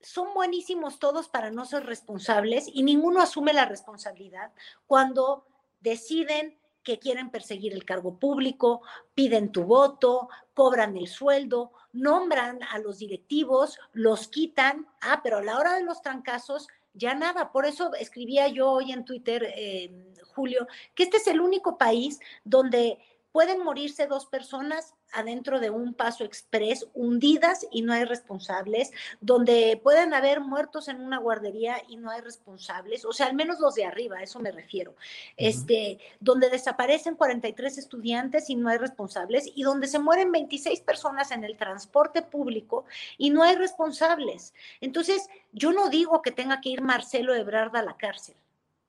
son 0.00 0.32
buenísimos 0.32 0.98
todos 0.98 1.28
para 1.28 1.50
no 1.50 1.66
ser 1.66 1.84
responsables 1.84 2.66
y 2.72 2.82
ninguno 2.82 3.20
asume 3.20 3.52
la 3.52 3.66
responsabilidad 3.66 4.50
cuando 4.86 5.46
deciden 5.80 6.58
que 6.84 6.98
quieren 6.98 7.30
perseguir 7.30 7.72
el 7.72 7.84
cargo 7.84 8.18
público, 8.18 8.82
piden 9.14 9.50
tu 9.50 9.64
voto, 9.64 10.28
cobran 10.52 10.96
el 10.96 11.08
sueldo, 11.08 11.72
nombran 11.92 12.62
a 12.62 12.78
los 12.78 12.98
directivos, 12.98 13.78
los 13.92 14.28
quitan, 14.28 14.86
ah, 15.00 15.20
pero 15.24 15.38
a 15.38 15.42
la 15.42 15.58
hora 15.58 15.74
de 15.74 15.82
los 15.82 16.02
trancazos 16.02 16.68
ya 16.92 17.14
nada. 17.14 17.50
Por 17.50 17.66
eso 17.66 17.92
escribía 17.94 18.48
yo 18.48 18.70
hoy 18.70 18.92
en 18.92 19.04
Twitter, 19.04 19.52
eh, 19.56 20.12
Julio, 20.34 20.66
que 20.94 21.04
este 21.04 21.16
es 21.16 21.26
el 21.26 21.40
único 21.40 21.78
país 21.78 22.20
donde 22.44 22.98
pueden 23.34 23.64
morirse 23.64 24.06
dos 24.06 24.26
personas 24.26 24.94
adentro 25.12 25.58
de 25.58 25.68
un 25.68 25.92
paso 25.92 26.22
express, 26.22 26.86
hundidas 26.94 27.66
y 27.72 27.82
no 27.82 27.92
hay 27.92 28.04
responsables, 28.04 28.92
donde 29.20 29.80
pueden 29.82 30.14
haber 30.14 30.40
muertos 30.40 30.86
en 30.86 31.00
una 31.00 31.18
guardería 31.18 31.82
y 31.88 31.96
no 31.96 32.12
hay 32.12 32.20
responsables, 32.20 33.04
o 33.04 33.12
sea, 33.12 33.26
al 33.26 33.34
menos 33.34 33.58
los 33.58 33.74
de 33.74 33.86
arriba, 33.86 34.18
a 34.18 34.22
eso 34.22 34.38
me 34.38 34.52
refiero, 34.52 34.94
este, 35.36 35.98
donde 36.20 36.48
desaparecen 36.48 37.16
43 37.16 37.76
estudiantes 37.76 38.50
y 38.50 38.54
no 38.54 38.68
hay 38.68 38.78
responsables, 38.78 39.50
y 39.52 39.64
donde 39.64 39.88
se 39.88 39.98
mueren 39.98 40.30
26 40.30 40.82
personas 40.82 41.32
en 41.32 41.42
el 41.42 41.56
transporte 41.56 42.22
público 42.22 42.84
y 43.18 43.30
no 43.30 43.42
hay 43.42 43.56
responsables. 43.56 44.54
Entonces, 44.80 45.28
yo 45.50 45.72
no 45.72 45.88
digo 45.88 46.22
que 46.22 46.30
tenga 46.30 46.60
que 46.60 46.68
ir 46.68 46.82
Marcelo 46.82 47.34
Ebrard 47.34 47.74
a 47.74 47.82
la 47.82 47.96
cárcel 47.96 48.36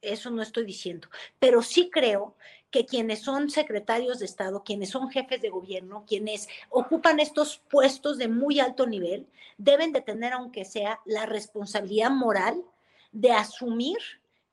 eso 0.06 0.30
no 0.30 0.42
estoy 0.42 0.66
diciendo, 0.66 1.10
pero 1.40 1.62
sí 1.62 1.90
creo 1.92 2.36
que 2.72 2.86
quienes 2.86 3.20
son 3.20 3.50
secretarios 3.50 4.20
de 4.20 4.26
Estado, 4.26 4.64
quienes 4.64 4.90
son 4.90 5.10
jefes 5.10 5.42
de 5.42 5.50
gobierno, 5.50 6.04
quienes 6.08 6.48
ocupan 6.70 7.20
estos 7.20 7.62
puestos 7.70 8.18
de 8.18 8.28
muy 8.28 8.60
alto 8.60 8.86
nivel, 8.86 9.28
deben 9.58 9.94
de 9.94 10.02
tener, 10.02 10.34
aunque 10.34 10.66
sea, 10.66 11.00
la 11.06 11.26
responsabilidad 11.26 12.12
moral 12.12 12.62
de 13.12 13.32
asumir 13.32 13.98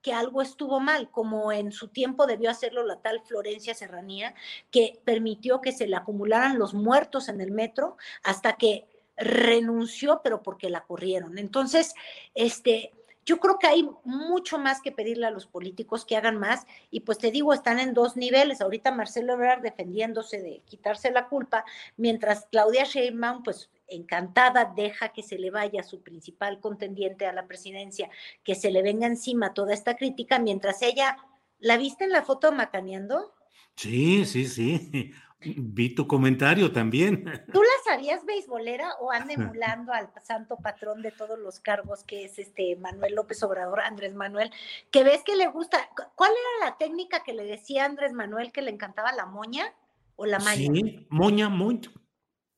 que 0.03 0.13
algo 0.13 0.43
estuvo 0.43 0.81
mal, 0.81 1.11
como 1.11 1.53
en 1.53 1.71
su 1.71 1.89
tiempo 1.89 2.27
debió 2.27 2.51
hacerlo 2.51 2.85
la 2.85 3.01
tal 3.01 3.23
Florencia 3.23 3.75
Serranía, 3.75 4.35
que 4.71 5.01
permitió 5.05 5.61
que 5.61 5.73
se 5.73 5.87
le 5.87 5.97
acumularan 5.97 6.59
los 6.59 6.75
muertos 6.75 7.29
en 7.29 7.41
el 7.41 7.53
metro 7.53 7.97
hasta 8.25 8.55
que 8.57 8.87
renunció, 9.17 10.21
pero 10.25 10.43
porque 10.43 10.71
la 10.71 10.85
corrieron. 10.85 11.39
Entonces, 11.39 11.95
este, 12.35 12.93
yo 13.25 13.39
creo 13.39 13.59
que 13.59 13.66
hay 13.66 13.89
mucho 14.05 14.59
más 14.59 14.81
que 14.81 14.93
pedirle 14.93 15.27
a 15.27 15.31
los 15.31 15.47
políticos 15.47 16.05
que 16.05 16.16
hagan 16.16 16.39
más 16.39 16.66
y 16.91 17.01
pues 17.01 17.18
te 17.18 17.31
digo, 17.31 17.53
están 17.53 17.79
en 17.79 17.95
dos 17.95 18.16
niveles. 18.16 18.61
Ahorita 18.61 18.91
Marcelo 18.91 19.35
Ebrard 19.35 19.62
defendiéndose 19.62 20.41
de 20.41 20.62
quitarse 20.64 21.11
la 21.11 21.29
culpa, 21.29 21.64
mientras 21.97 22.47
Claudia 22.51 22.85
Sheinbaum 22.85 23.43
pues 23.43 23.70
encantada 23.87 24.73
deja 24.75 25.11
que 25.11 25.23
se 25.23 25.39
le 25.39 25.51
vaya 25.51 25.83
su 25.83 26.03
principal 26.03 26.61
contendiente 26.61 27.27
a 27.27 27.33
la 27.33 27.47
presidencia, 27.47 28.11
que 28.43 28.55
se 28.55 28.70
le 28.70 28.83
venga 28.83 29.07
encima 29.07 29.55
toda 29.55 29.75
esta 29.75 29.97
crítica, 29.97 30.39
mientras 30.39 30.83
ella, 30.83 31.18
¿la 31.59 31.77
viste 31.77 32.05
en 32.05 32.11
la 32.11 32.23
foto 32.23 32.53
macaneando? 32.53 33.35
Sí, 33.77 34.25
sí, 34.25 34.47
sí. 34.47 35.12
Vi 35.45 35.95
tu 35.95 36.07
comentario 36.07 36.72
también. 36.72 37.24
¿Tú 37.53 37.62
la 37.62 37.93
sabías 37.93 38.24
beisbolera 38.24 38.95
o 39.01 39.11
anda 39.11 39.34
emulando 39.34 39.93
al 39.93 40.11
santo 40.22 40.57
patrón 40.57 41.03
de 41.03 41.11
todos 41.11 41.38
los 41.38 41.61
cargos 41.61 42.05
que 42.05 42.24
es 42.24 42.38
este 42.38 42.76
Manuel 42.76 43.14
López 43.14 43.43
Obrador, 43.43 43.80
Andrés 43.80 44.14
Manuel, 44.14 44.51
que 44.90 45.05
ves 45.05 45.22
que 45.24 45.36
le 45.36 45.49
gusta? 45.49 45.78
¿Cuál 46.14 46.32
era 46.32 46.70
la 46.70 46.78
técnica 46.78 47.22
que 47.24 47.32
le 47.32 47.45
decía 47.45 47.84
Andrés 47.84 48.12
Manuel 48.12 48.53
que 48.53 48.62
le 48.62 48.70
encantaba 48.70 49.12
la 49.12 49.26
moña 49.26 49.72
o 50.16 50.26
la 50.26 50.38
maña? 50.38 50.72
Sí, 50.72 51.07
moña, 51.11 51.49
moña. 51.49 51.90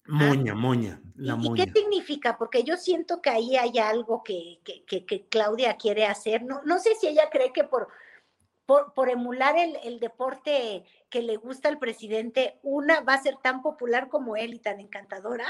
Moña, 0.07 0.55
moña, 0.55 1.01
la 1.15 1.39
¿Y, 1.41 1.55
qué 1.55 1.73
significa? 1.73 2.37
Porque 2.37 2.63
yo 2.63 2.77
siento 2.77 3.23
que 3.23 3.31
ahí 3.31 3.57
hay 3.57 3.79
algo 3.79 4.23
que, 4.23 4.61
que, 4.63 5.07
que, 5.07 5.27
Claudia 5.29 5.79
quiere 5.79 6.05
hacer. 6.05 6.43
No, 6.43 6.61
no 6.67 6.79
sé 6.79 6.95
si 7.01 7.07
ella 7.07 7.31
cree 7.33 7.55
que 7.55 7.65
por, 7.65 7.89
por, 8.67 8.95
por 8.95 9.09
emular 9.09 9.57
el, 9.57 9.77
el, 9.85 10.01
deporte 10.01 10.85
que 11.11 11.23
le 11.23 11.37
gusta 11.37 11.69
al 11.69 11.79
presidente, 11.79 12.59
una 12.63 13.01
va 13.01 13.15
a 13.15 13.23
ser 13.23 13.37
tan 13.43 13.63
popular 13.63 14.09
como 14.09 14.37
él 14.37 14.55
y 14.55 14.59
tan 14.59 14.81
encantadora. 14.81 15.47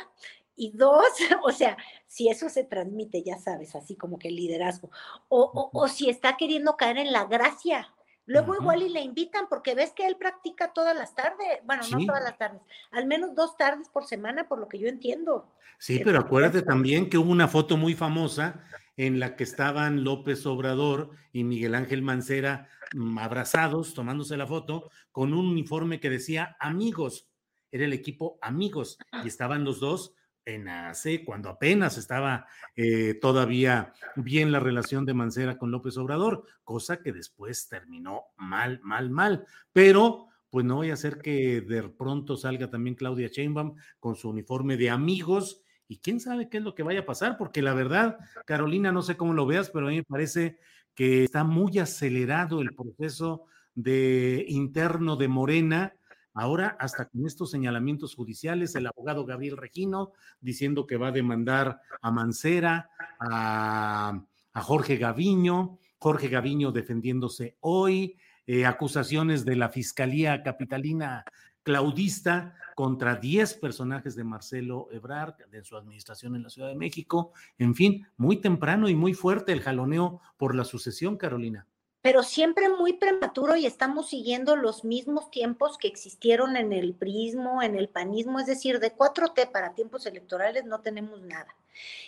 Y 0.57 0.73
dos, 0.73 1.05
o 1.45 1.53
sea, 1.53 1.77
si 2.07 2.29
eso 2.29 2.49
se 2.49 2.65
transmite, 2.65 3.23
ya 3.23 3.39
sabes, 3.39 3.75
así 3.75 3.97
como 3.97 4.19
que 4.19 4.29
el 4.29 4.37
liderazgo, 4.37 4.91
o, 5.29 5.43
o, 5.43 5.71
o 5.73 5.89
si 5.89 6.09
está 6.09 6.37
queriendo 6.37 6.77
caer 6.77 6.99
en 6.99 7.12
la 7.12 7.25
gracia, 7.25 7.93
Luego 8.27 8.55
igual 8.55 8.83
y 8.83 8.89
le 8.89 9.01
invitan 9.01 9.47
porque 9.51 9.75
ves 9.75 9.93
que 9.93 10.07
él 10.07 10.17
practica 10.17 10.73
todas 10.73 10.97
las 10.97 11.15
tardes, 11.15 11.61
bueno, 11.65 11.83
no 11.91 12.07
todas 12.07 12.25
las 12.25 12.39
tardes, 12.39 12.62
al 12.91 13.07
menos 13.07 13.35
dos 13.35 13.57
tardes 13.57 13.89
por 13.91 14.07
semana, 14.07 14.49
por 14.49 14.59
lo 14.59 14.69
que 14.69 14.79
yo 14.79 14.89
entiendo. 14.89 15.53
Sí, 15.79 16.01
pero 16.03 16.21
acuérdate 16.21 16.62
también 16.62 17.11
que 17.11 17.19
hubo 17.19 17.31
una 17.31 17.49
foto 17.49 17.77
muy 17.77 17.95
famosa 17.95 18.65
en 18.97 19.18
la 19.18 19.36
que 19.36 19.45
estaban 19.45 20.05
López 20.05 20.47
Obrador 20.47 21.11
y 21.32 21.45
Miguel 21.45 21.74
Ángel 21.74 22.03
Mancera 22.03 22.68
mm, 22.95 23.18
abrazados, 23.18 23.95
tomándose 23.95 24.36
la 24.36 24.47
foto, 24.47 24.90
con 25.11 25.32
un 25.32 25.47
uniforme 25.47 26.01
que 26.01 26.11
decía 26.11 26.57
amigos. 26.61 27.28
Era 27.70 27.84
el 27.84 27.92
equipo 27.92 28.38
amigos 28.40 28.99
y 29.24 29.28
estaban 29.28 29.64
los 29.64 29.80
dos 29.80 30.14
en 30.45 30.68
AC, 30.68 31.24
cuando 31.24 31.49
apenas 31.49 31.97
estaba 31.97 32.47
eh, 32.76 33.14
todavía 33.14 33.95
bien 34.14 34.53
la 34.53 34.61
relación 34.61 35.07
de 35.07 35.14
Mancera 35.14 35.57
con 35.57 35.70
López 35.70 35.97
Obrador, 35.97 36.45
cosa 36.64 37.03
que 37.03 37.12
después 37.12 37.68
terminó 37.68 38.24
mal, 38.36 38.80
mal, 38.82 39.11
mal. 39.11 39.47
Pero, 39.72 40.28
pues 40.51 40.64
no 40.66 40.76
voy 40.76 40.90
a 40.90 40.95
hacer 40.95 41.18
que 41.18 41.62
de 41.62 41.88
pronto 41.88 42.36
salga 42.36 42.70
también 42.70 42.95
Claudia 42.95 43.28
Sheinbaum 43.28 43.74
con 43.99 44.16
su 44.16 44.28
uniforme 44.28 44.76
de 44.76 44.90
amigos 44.90 45.64
y 45.89 45.99
quién 45.99 46.20
sabe 46.20 46.49
qué 46.49 46.59
es 46.59 46.64
lo 46.64 46.74
que 46.74 46.82
vaya 46.82 47.01
a 47.01 47.07
pasar, 47.07 47.37
porque 47.37 47.62
la 47.62 47.74
verdad, 47.74 48.18
Carolina, 48.47 48.93
no 48.93 49.03
sé 49.03 49.16
cómo 49.16 49.32
lo 49.32 49.47
veas, 49.47 49.70
pero 49.70 49.87
a 49.87 49.91
mí 49.91 49.97
me 49.97 50.05
parece 50.05 50.59
que 50.95 51.24
está 51.24 51.45
muy 51.45 51.78
acelerado 51.78 52.61
el 52.61 52.74
proceso 52.74 53.47
de 53.74 54.45
interno 54.49 55.16
de 55.16 55.28
Morena 55.28 55.95
Ahora, 56.37 56.76
hasta 56.80 57.09
con 57.09 57.24
estos 57.26 57.53
señalamientos 57.53 58.16
judiciales, 58.16 58.74
el 58.74 58.89
abogado 58.89 59.24
Gabriel 59.24 59.57
Regino 59.57 60.12
diciendo 60.41 60.85
que 60.85 60.97
va 60.97 61.09
a 61.09 61.12
demandar 61.12 61.80
a 62.03 62.11
Mancera, 62.11 62.91
a, 63.20 64.20
Jorge 64.57 64.97
Gaviño, 64.97 65.78
Jorge 65.99 66.28
Gaviño 66.28 66.72
defendiéndose 66.72 67.57
hoy, 67.61 68.16
eh, 68.47 68.66
acusaciones 68.66 69.45
de 69.45 69.57
la 69.57 69.68
Fiscalía 69.68 70.43
Capitalina 70.43 71.24
Claudista 71.62 72.55
contra 72.75 73.16
10 73.16 73.55
personajes 73.55 74.16
de 74.16 74.25
Marcelo 74.25 74.89
Ebrard, 74.91 75.37
de 75.51 75.64
su 75.64 75.77
administración 75.77 76.37
en 76.37 76.43
la 76.43 76.51
Ciudad 76.51 76.68
de 76.68 76.75
México. 76.75 77.33
En 77.59 77.75
fin, 77.75 78.07
muy 78.16 78.41
temprano 78.41 78.89
y 78.89 78.95
muy 78.95 79.14
fuerte 79.14 79.53
el 79.53 79.61
jaloneo 79.61 80.20
por 80.37 80.55
la 80.55 80.64
sucesión, 80.64 81.16
Carolina 81.16 81.66
pero 82.05 82.22
siempre 82.22 82.68
muy 82.68 82.93
prematuro 82.93 83.57
y 83.57 83.64
estamos 83.64 84.11
siguiendo 84.11 84.57
los 84.57 84.85
mismos 84.85 85.31
tiempos 85.31 85.79
que 85.79 85.89
existieron 85.89 86.59
en 86.59 86.75
el 86.75 86.93
prismo, 86.93 87.62
en 87.62 87.77
el 87.77 87.89
panismo, 87.89 88.39
es 88.39 88.45
decir, 88.45 88.79
de 88.79 88.95
4T 88.95 89.51
para 89.51 89.72
tiempos 89.72 90.05
electorales 90.05 90.66
no 90.66 90.83
tenemos 90.83 91.22
nada. 91.22 91.57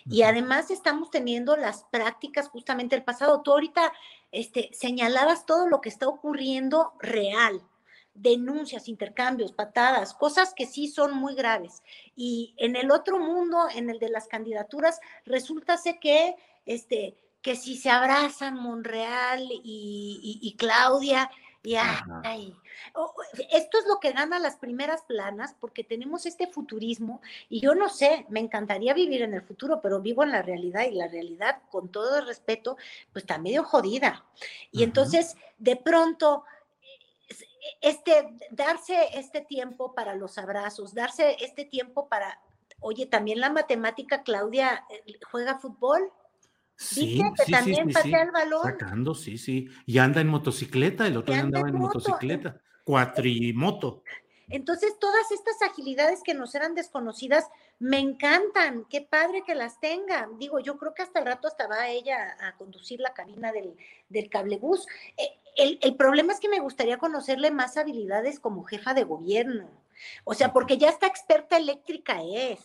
Y 0.04 0.20
además 0.20 0.70
estamos 0.70 1.10
teniendo 1.10 1.56
las 1.56 1.84
prácticas 1.84 2.48
justamente 2.48 2.94
del 2.94 3.06
pasado. 3.06 3.40
Tú 3.40 3.52
ahorita 3.52 3.90
este, 4.32 4.68
señalabas 4.74 5.46
todo 5.46 5.66
lo 5.66 5.80
que 5.80 5.88
está 5.88 6.06
ocurriendo 6.06 6.92
real, 7.00 7.62
denuncias, 8.18 8.88
intercambios, 8.88 9.52
patadas, 9.52 10.14
cosas 10.14 10.54
que 10.54 10.66
sí 10.66 10.88
son 10.88 11.16
muy 11.16 11.34
graves. 11.34 11.82
Y 12.14 12.54
en 12.56 12.76
el 12.76 12.90
otro 12.90 13.18
mundo, 13.18 13.68
en 13.74 13.90
el 13.90 13.98
de 13.98 14.08
las 14.08 14.28
candidaturas, 14.28 15.00
resulta 15.24 15.76
que 16.00 16.36
este, 16.66 17.16
que 17.42 17.54
si 17.54 17.76
se 17.76 17.90
abrazan 17.90 18.56
Monreal 18.56 19.46
y, 19.48 20.56
Claudia, 20.58 21.30
y 21.62 21.76
ay, 21.76 22.54
esto 23.50 23.78
es 23.78 23.86
lo 23.86 24.00
que 24.00 24.12
gana 24.12 24.38
las 24.38 24.56
primeras 24.56 25.02
planas 25.02 25.54
porque 25.60 25.84
tenemos 25.84 26.26
este 26.26 26.46
futurismo 26.48 27.20
y 27.48 27.60
yo 27.60 27.74
no 27.74 27.88
sé, 27.88 28.26
me 28.28 28.40
encantaría 28.40 28.94
vivir 28.94 29.22
en 29.22 29.34
el 29.34 29.42
futuro, 29.42 29.80
pero 29.80 30.00
vivo 30.00 30.24
en 30.24 30.32
la 30.32 30.42
realidad 30.42 30.86
y 30.90 30.94
la 30.94 31.08
realidad, 31.08 31.62
con 31.70 31.88
todo 31.88 32.18
el 32.18 32.26
respeto, 32.26 32.76
pues 33.12 33.22
está 33.22 33.38
medio 33.38 33.62
jodida. 33.62 34.24
Y 34.72 34.82
entonces, 34.82 35.36
de 35.58 35.76
pronto, 35.76 36.44
este, 37.80 38.28
darse 38.50 38.96
este 39.14 39.40
tiempo 39.40 39.94
para 39.94 40.14
los 40.14 40.38
abrazos, 40.38 40.94
darse 40.94 41.36
este 41.40 41.64
tiempo 41.64 42.08
para, 42.08 42.40
oye, 42.80 43.06
también 43.06 43.40
la 43.40 43.50
matemática, 43.50 44.22
Claudia, 44.22 44.84
eh, 44.90 45.18
juega 45.30 45.58
fútbol. 45.58 46.10
Sí, 46.78 47.22
sí, 47.44 47.52
también 47.52 47.90
sí, 47.90 48.12
el 48.12 48.30
balón? 48.30 48.62
Sacando, 48.62 49.14
sí, 49.14 49.38
sí. 49.38 49.68
Y 49.86 49.98
anda 49.98 50.20
en 50.20 50.28
motocicleta, 50.28 51.06
el 51.06 51.16
otro 51.16 51.32
día 51.32 51.42
andaba 51.42 51.68
en 51.68 51.78
motocicleta, 51.78 52.60
cuatrimoto. 52.84 54.02
Entonces, 54.48 54.96
todas 55.00 55.32
estas 55.32 55.60
agilidades 55.62 56.22
que 56.22 56.34
nos 56.34 56.54
eran 56.54 56.74
desconocidas, 56.74 57.46
me 57.78 57.98
encantan. 57.98 58.84
Qué 58.88 59.00
padre 59.00 59.42
que 59.44 59.54
las 59.54 59.80
tenga. 59.80 60.28
Digo, 60.38 60.60
yo 60.60 60.76
creo 60.76 60.94
que 60.94 61.02
hasta 61.02 61.18
el 61.18 61.26
rato 61.26 61.48
hasta 61.48 61.66
va 61.66 61.88
ella 61.88 62.36
a 62.40 62.56
conducir 62.56 63.00
la 63.00 63.12
cabina 63.12 63.52
del, 63.52 63.74
del 64.08 64.30
cablebús. 64.30 64.86
Eh, 65.16 65.40
el, 65.56 65.78
el 65.82 65.96
problema 65.96 66.32
es 66.32 66.40
que 66.40 66.48
me 66.48 66.60
gustaría 66.60 66.98
conocerle 66.98 67.50
más 67.50 67.76
habilidades 67.76 68.40
como 68.40 68.64
jefa 68.64 68.94
de 68.94 69.04
gobierno. 69.04 69.68
O 70.24 70.34
sea, 70.34 70.52
porque 70.52 70.78
ya 70.78 70.88
está 70.88 71.06
experta 71.06 71.56
eléctrica 71.56 72.20
es. 72.22 72.60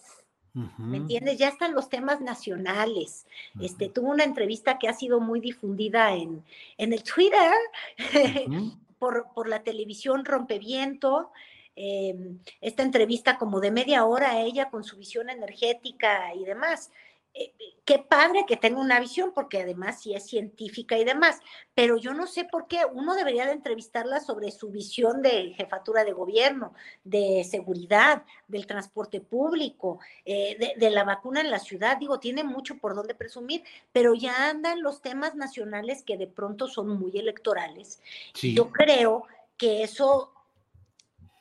¿Me 0.54 0.98
entiendes? 0.98 1.38
Ya 1.38 1.48
están 1.48 1.74
los 1.74 1.88
temas 1.88 2.20
nacionales. 2.20 3.26
Este, 3.62 3.88
tuvo 3.88 4.10
una 4.10 4.26
entrevista 4.26 4.78
que 4.80 4.90
ha 4.90 4.94
sido 4.94 5.22
muy 5.22 5.40
difundida 5.40 6.14
en, 6.14 6.44
en 6.78 6.92
el 6.92 7.04
Twitter, 7.04 7.54
por, 9.00 9.28
por, 9.34 9.48
la 9.48 9.64
televisión 9.64 10.26
Rompeviento. 10.26 11.32
Em, 11.78 12.40
esta 12.60 12.84
entrevista 12.84 13.38
como 13.38 13.62
de 13.62 13.72
media 13.72 14.04
hora 14.04 14.42
ella 14.42 14.70
con 14.70 14.84
su 14.84 14.98
visión 14.98 15.30
energética 15.30 16.36
y 16.36 16.44
demás. 16.44 16.92
Eh, 17.34 17.54
qué 17.86 18.00
padre 18.00 18.46
que 18.48 18.58
tenga 18.58 18.80
una 18.80 19.00
visión, 19.00 19.34
porque 19.34 19.62
además 19.62 20.02
sí 20.02 20.14
es 20.14 20.26
científica 20.28 20.98
y 20.98 21.04
demás, 21.04 21.40
pero 21.74 21.98
yo 21.98 22.14
no 22.14 22.28
sé 22.28 22.46
por 22.46 22.68
qué 22.68 22.82
uno 22.92 23.16
debería 23.16 23.46
de 23.46 23.54
entrevistarla 23.54 24.20
sobre 24.20 24.52
su 24.52 24.70
visión 24.70 25.22
de 25.22 25.54
jefatura 25.56 26.04
de 26.04 26.14
gobierno, 26.14 26.74
de 27.04 27.44
seguridad, 27.50 28.24
del 28.48 28.68
transporte 28.68 29.20
público, 29.20 30.00
eh, 30.26 30.76
de, 30.78 30.90
la 30.90 31.04
vacuna 31.04 31.42
en 31.42 31.52
la 31.52 31.60
ciudad. 31.60 31.98
Digo, 31.98 32.20
tiene 32.20 32.44
mucho 32.44 32.78
por 32.78 32.96
donde 32.96 33.16
presumir, 33.16 33.64
pero 33.92 34.14
ya 34.14 34.50
andan 34.50 34.82
los 34.82 35.02
temas 35.02 35.36
nacionales 35.36 36.04
que 36.04 36.18
de 36.18 36.28
pronto 36.28 36.68
son 36.68 36.90
muy 36.90 37.18
electorales. 37.18 38.02
Yo 38.34 38.72
creo 38.72 39.26
que 39.58 39.84
eso 39.84 40.32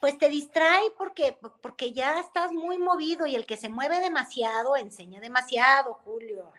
pues 0.01 0.19
te 0.19 0.29
distrae 0.29 0.91
porque, 0.97 1.37
porque 1.61 1.93
ya 1.93 2.19
estás 2.19 2.53
muy 2.53 2.79
movido 2.79 3.27
y 3.27 3.35
el 3.35 3.47
que 3.47 3.57
se 3.57 3.69
mueve 3.69 4.01
demasiado 4.01 4.77
enseña 4.77 5.21
demasiado, 5.21 5.95
Julio. 5.95 6.51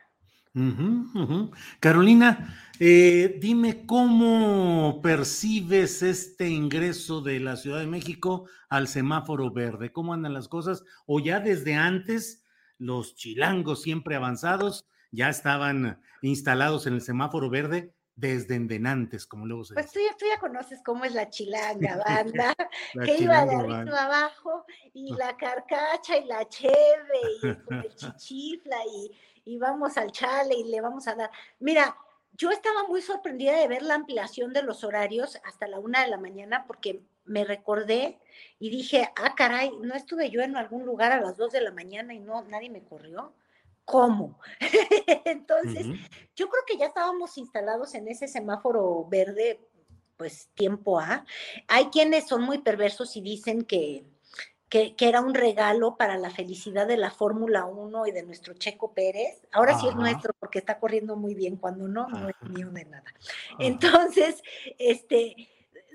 Carolina, 1.80 2.54
eh, 2.80 3.38
dime 3.40 3.86
cómo 3.86 5.00
percibes 5.02 6.04
este 6.04 6.50
ingreso 6.50 7.22
de 7.22 7.40
la 7.40 7.56
Ciudad 7.56 7.80
de 7.80 7.88
México 7.88 8.48
al 8.70 8.90
semáforo 8.90 9.52
verde, 9.52 9.94
cómo 9.94 10.14
andan 10.14 10.34
las 10.34 10.50
cosas, 10.50 10.84
o 11.06 11.22
ya 11.22 11.40
desde 11.40 11.76
antes 11.76 12.44
los 12.78 13.16
chilangos 13.16 13.82
siempre 13.82 14.16
avanzados 14.16 14.86
ya 15.12 15.30
estaban 15.30 16.02
instalados 16.22 16.86
en 16.86 16.94
el 16.96 17.02
semáforo 17.02 17.50
verde 17.50 17.94
desdendenantes, 18.22 19.26
como 19.26 19.46
luego 19.46 19.66
se 19.66 19.74
pues 19.74 19.92
dice. 19.92 20.06
Pues 20.08 20.18
tú 20.18 20.26
ya, 20.30 20.40
conoces 20.40 20.82
cómo 20.84 21.04
es 21.04 21.14
la 21.14 21.30
chilanga, 21.30 22.02
banda, 22.08 22.56
que 23.04 23.18
iba 23.18 23.46
de 23.46 23.56
arriba 23.56 24.06
abajo, 24.06 24.66
y 24.94 25.14
la 25.14 25.36
carcacha, 25.36 26.18
y 26.18 26.26
la 26.26 26.48
cheve, 26.48 27.20
y 27.44 27.48
el 27.48 27.96
chichifla, 27.96 28.78
y, 28.86 29.12
y 29.46 29.58
vamos 29.58 29.98
al 29.98 30.12
chale, 30.12 30.56
y 30.56 30.64
le 30.66 30.80
vamos 30.80 31.08
a 31.08 31.16
dar. 31.16 31.32
Mira, 31.60 31.98
yo 32.38 32.52
estaba 32.52 32.84
muy 32.88 33.02
sorprendida 33.02 33.58
de 33.58 33.68
ver 33.68 33.82
la 33.82 33.96
ampliación 33.96 34.54
de 34.54 34.64
los 34.64 34.84
horarios 34.84 35.40
hasta 35.44 35.68
la 35.68 35.80
una 35.80 36.04
de 36.04 36.08
la 36.08 36.18
mañana, 36.18 36.66
porque 36.66 37.02
me 37.26 37.44
recordé 37.44 38.20
y 38.60 38.70
dije, 38.70 39.12
ah, 39.16 39.36
caray, 39.36 39.72
no 39.82 39.96
estuve 39.96 40.30
yo 40.30 40.42
en 40.42 40.56
algún 40.56 40.86
lugar 40.86 41.12
a 41.12 41.22
las 41.22 41.38
dos 41.38 41.52
de 41.52 41.62
la 41.62 41.72
mañana 41.72 42.14
y 42.14 42.20
no, 42.20 42.44
nadie 42.44 42.70
me 42.70 42.84
corrió. 42.84 43.34
¿Cómo? 43.92 44.40
Entonces, 45.26 45.86
yo 46.34 46.50
creo 46.50 46.64
que 46.66 46.78
ya 46.78 46.86
estábamos 46.86 47.38
instalados 47.38 47.94
en 47.94 48.08
ese 48.08 48.30
semáforo 48.30 49.06
verde, 49.10 49.60
pues 50.16 50.50
tiempo 50.54 51.00
A. 51.00 51.26
Hay 51.68 51.88
quienes 51.88 52.26
son 52.28 52.44
muy 52.44 52.60
perversos 52.60 53.18
y 53.18 53.22
dicen 53.22 53.64
que, 53.64 54.06
que, 54.70 54.96
era 54.98 55.20
un 55.20 55.34
regalo 55.34 55.98
para 55.98 56.18
la 56.18 56.30
felicidad 56.30 56.88
de 56.88 56.96
la 56.96 57.12
Fórmula 57.12 57.66
1 57.66 58.08
y 58.08 58.12
de 58.12 58.24
nuestro 58.24 58.54
Checo 58.54 58.94
Pérez. 58.94 59.46
Ahora 59.52 59.78
sí 59.78 59.90
es 59.90 59.96
nuestro 59.96 60.34
porque 60.40 60.60
está 60.60 60.80
corriendo 60.80 61.18
muy 61.18 61.36
bien, 61.36 61.58
cuando 61.58 61.86
no, 61.90 62.08
no 62.08 62.30
es 62.30 62.50
mío 62.50 62.72
de 62.72 62.86
nada. 62.86 63.14
Entonces, 63.60 64.42
este 64.78 65.36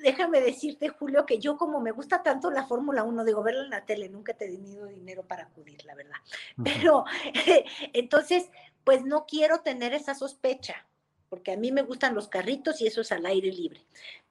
déjame 0.02 0.40
decirte, 0.40 0.88
Julio, 0.88 1.26
que 1.26 1.38
yo 1.38 1.56
como 1.56 1.80
me 1.80 1.90
gusta 1.90 2.22
tanto 2.22 2.50
la 2.50 2.66
Fórmula 2.66 3.02
1, 3.02 3.24
digo, 3.24 3.42
verla 3.42 3.64
en 3.64 3.70
la 3.70 3.84
tele, 3.84 4.08
nunca 4.08 4.32
he 4.32 4.34
tenido 4.36 4.86
dinero 4.86 5.22
para 5.22 5.44
acudir, 5.44 5.84
la 5.84 5.94
verdad. 5.94 6.16
Pero 6.62 7.04
entonces, 7.92 8.50
pues 8.84 9.04
no 9.04 9.26
quiero 9.26 9.60
tener 9.60 9.92
esa 9.92 10.14
sospecha, 10.14 10.86
porque 11.28 11.52
a 11.52 11.56
mí 11.56 11.72
me 11.72 11.82
gustan 11.82 12.14
los 12.14 12.28
carritos 12.28 12.80
y 12.80 12.86
eso 12.86 13.00
es 13.00 13.12
al 13.12 13.26
aire 13.26 13.50
libre. 13.50 13.84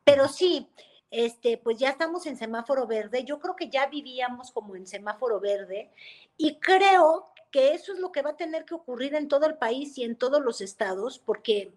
Pero 0.03 0.27
sí, 0.27 0.69
este, 1.11 1.57
pues 1.57 1.77
ya 1.77 1.89
estamos 1.89 2.25
en 2.25 2.37
semáforo 2.37 2.87
verde. 2.87 3.23
Yo 3.23 3.39
creo 3.39 3.55
que 3.55 3.69
ya 3.69 3.87
vivíamos 3.87 4.51
como 4.51 4.75
en 4.75 4.87
semáforo 4.87 5.39
verde 5.39 5.91
y 6.37 6.59
creo 6.59 7.25
que 7.51 7.73
eso 7.73 7.93
es 7.93 7.99
lo 7.99 8.11
que 8.11 8.21
va 8.21 8.31
a 8.31 8.37
tener 8.37 8.65
que 8.65 8.75
ocurrir 8.75 9.15
en 9.15 9.27
todo 9.27 9.45
el 9.45 9.57
país 9.57 9.97
y 9.97 10.03
en 10.03 10.17
todos 10.17 10.41
los 10.43 10.59
estados, 10.59 11.19
porque 11.19 11.73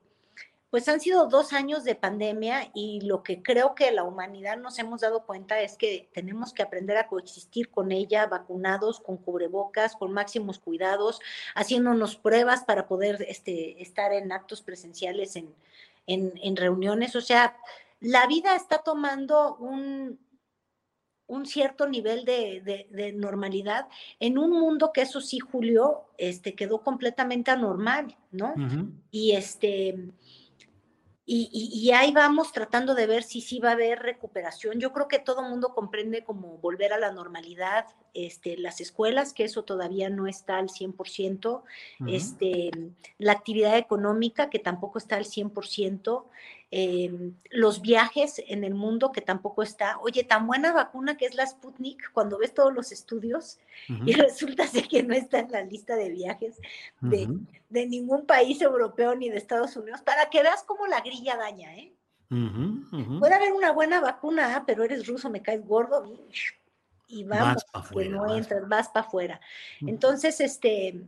pues 0.70 0.86
han 0.88 1.00
sido 1.00 1.28
dos 1.28 1.52
años 1.54 1.84
de 1.84 1.94
pandemia 1.94 2.70
y 2.74 3.00
lo 3.00 3.22
que 3.22 3.42
creo 3.42 3.74
que 3.74 3.90
la 3.90 4.04
humanidad 4.04 4.58
nos 4.58 4.78
hemos 4.78 5.00
dado 5.00 5.24
cuenta 5.24 5.60
es 5.60 5.78
que 5.78 6.10
tenemos 6.12 6.52
que 6.52 6.62
aprender 6.62 6.98
a 6.98 7.06
coexistir 7.06 7.70
con 7.70 7.90
ella, 7.90 8.26
vacunados, 8.26 9.00
con 9.00 9.16
cubrebocas, 9.16 9.96
con 9.96 10.12
máximos 10.12 10.58
cuidados, 10.58 11.20
haciéndonos 11.54 12.16
pruebas 12.16 12.64
para 12.64 12.86
poder 12.86 13.24
este, 13.28 13.82
estar 13.82 14.12
en 14.12 14.30
actos 14.30 14.60
presenciales, 14.60 15.36
en, 15.36 15.54
en, 16.06 16.56
reuniones. 16.56 17.16
O 17.16 17.22
sea, 17.22 17.56
la 18.00 18.26
vida 18.26 18.54
está 18.54 18.78
tomando 18.78 19.56
un, 19.56 20.18
un 21.26 21.46
cierto 21.46 21.88
nivel 21.88 22.26
de, 22.26 22.86
de, 22.90 23.12
normalidad 23.12 23.88
en 24.20 24.36
un 24.36 24.50
mundo 24.50 24.92
que 24.92 25.00
eso 25.00 25.22
sí, 25.22 25.38
Julio, 25.38 26.04
este, 26.18 26.54
quedó 26.54 26.82
completamente 26.82 27.50
anormal, 27.50 28.16
¿no? 28.32 28.54
Y 29.10 29.32
este 29.32 30.12
y, 31.31 31.91
ahí 31.93 32.11
vamos 32.11 32.53
tratando 32.53 32.95
de 32.95 33.07
ver 33.07 33.22
si 33.22 33.43
sí 33.43 33.59
va 33.59 33.68
a 33.68 33.72
haber 33.72 33.99
recuperación. 33.99 34.81
Yo 34.81 34.95
creo 34.95 35.09
que 35.09 35.18
todo 35.18 35.43
el 35.43 35.51
mundo 35.51 35.74
comprende 35.74 36.24
como 36.24 36.57
volver 36.57 36.95
a 36.95 36.99
la 36.99 37.12
normalidad, 37.12 37.85
este, 38.14 38.57
las 38.57 38.81
escuelas, 38.81 39.35
que 39.35 39.45
eso 39.45 39.62
todavía 39.62 40.09
no 40.09 40.26
está 40.26 40.57
al 40.57 40.70
100%, 40.70 41.62
este, 42.07 42.70
la 43.18 43.33
actividad 43.33 43.76
económica, 43.76 44.49
que 44.49 44.59
tampoco 44.59 44.97
está 44.97 45.16
al 45.16 45.26
100%, 45.26 46.24
Em, 46.70 47.34
los 47.48 47.80
viajes 47.80 48.42
en 48.46 48.62
el 48.62 48.74
mundo 48.74 49.10
que 49.10 49.22
tampoco 49.22 49.62
está. 49.62 49.98
Oye, 50.00 50.22
tan 50.22 50.46
buena 50.46 50.70
vacuna 50.70 51.16
que 51.16 51.24
es 51.24 51.34
la 51.34 51.46
Sputnik, 51.46 52.12
cuando 52.12 52.36
ves 52.36 52.52
todos 52.52 52.74
los 52.74 52.92
estudios 52.92 53.58
y 53.88 54.12
resulta 54.12 54.64
que 54.90 55.02
no 55.02 55.14
está 55.14 55.38
en 55.38 55.50
la 55.50 55.62
lista 55.62 55.96
de 55.96 56.10
viajes 56.10 56.60
de, 57.00 57.86
ningún 57.86 58.26
país 58.26 58.60
europeo 58.60 59.14
ni 59.14 59.30
de 59.30 59.38
Estados 59.38 59.76
Unidos, 59.76 60.02
para 60.02 60.28
que 60.28 60.42
veas 60.42 60.62
cómo 60.64 60.86
la 60.86 61.00
grilla 61.00 61.38
daña, 61.38 61.74
¿eh? 61.74 61.94
Puede 62.28 63.34
haber 63.34 63.54
una 63.54 63.72
buena 63.72 64.00
vacuna, 64.00 64.54
ah, 64.54 64.64
pero 64.66 64.84
eres 64.84 65.06
ruso, 65.06 65.30
me 65.30 65.40
caes 65.40 65.66
gordo 65.66 66.04
y, 67.06 67.24
vamos, 67.24 67.64
que 67.90 68.10
no 68.10 68.36
entras, 68.36 68.68
vas 68.68 68.90
para 68.90 69.06
afuera. 69.06 69.40
Entonces, 69.80 70.38
este, 70.42 71.00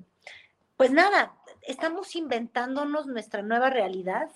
pues 0.79 0.91
nada, 0.91 1.35
estamos 1.61 2.17
inventándonos 2.17 3.07
nuestra 3.07 3.43
nueva 3.43 3.69
realidad 3.69 4.31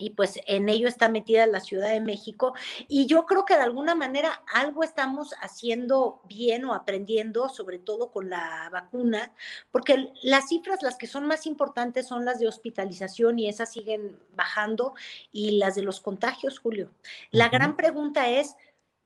y 0.00 0.10
pues 0.10 0.40
en 0.46 0.68
ello 0.68 0.88
está 0.88 1.08
metida 1.08 1.46
la 1.46 1.60
Ciudad 1.60 1.90
de 1.90 2.00
México. 2.00 2.54
Y 2.88 3.06
yo 3.06 3.26
creo 3.26 3.44
que 3.44 3.54
de 3.54 3.62
alguna 3.62 3.94
manera 3.94 4.42
algo 4.52 4.82
estamos 4.82 5.34
haciendo 5.42 6.22
bien 6.24 6.64
o 6.64 6.72
aprendiendo, 6.72 7.50
sobre 7.50 7.78
todo 7.78 8.10
con 8.10 8.30
la 8.30 8.70
vacuna, 8.72 9.32
porque 9.70 10.12
las 10.22 10.48
cifras, 10.48 10.82
las 10.82 10.96
que 10.96 11.06
son 11.06 11.26
más 11.26 11.46
importantes 11.46 12.08
son 12.08 12.24
las 12.24 12.38
de 12.40 12.48
hospitalización 12.48 13.38
y 13.38 13.48
esas 13.48 13.70
siguen 13.72 14.18
bajando 14.34 14.94
y 15.32 15.58
las 15.58 15.74
de 15.74 15.82
los 15.82 16.00
contagios, 16.00 16.58
Julio. 16.58 16.90
La 17.30 17.50
gran 17.50 17.76
pregunta 17.76 18.30
es 18.30 18.56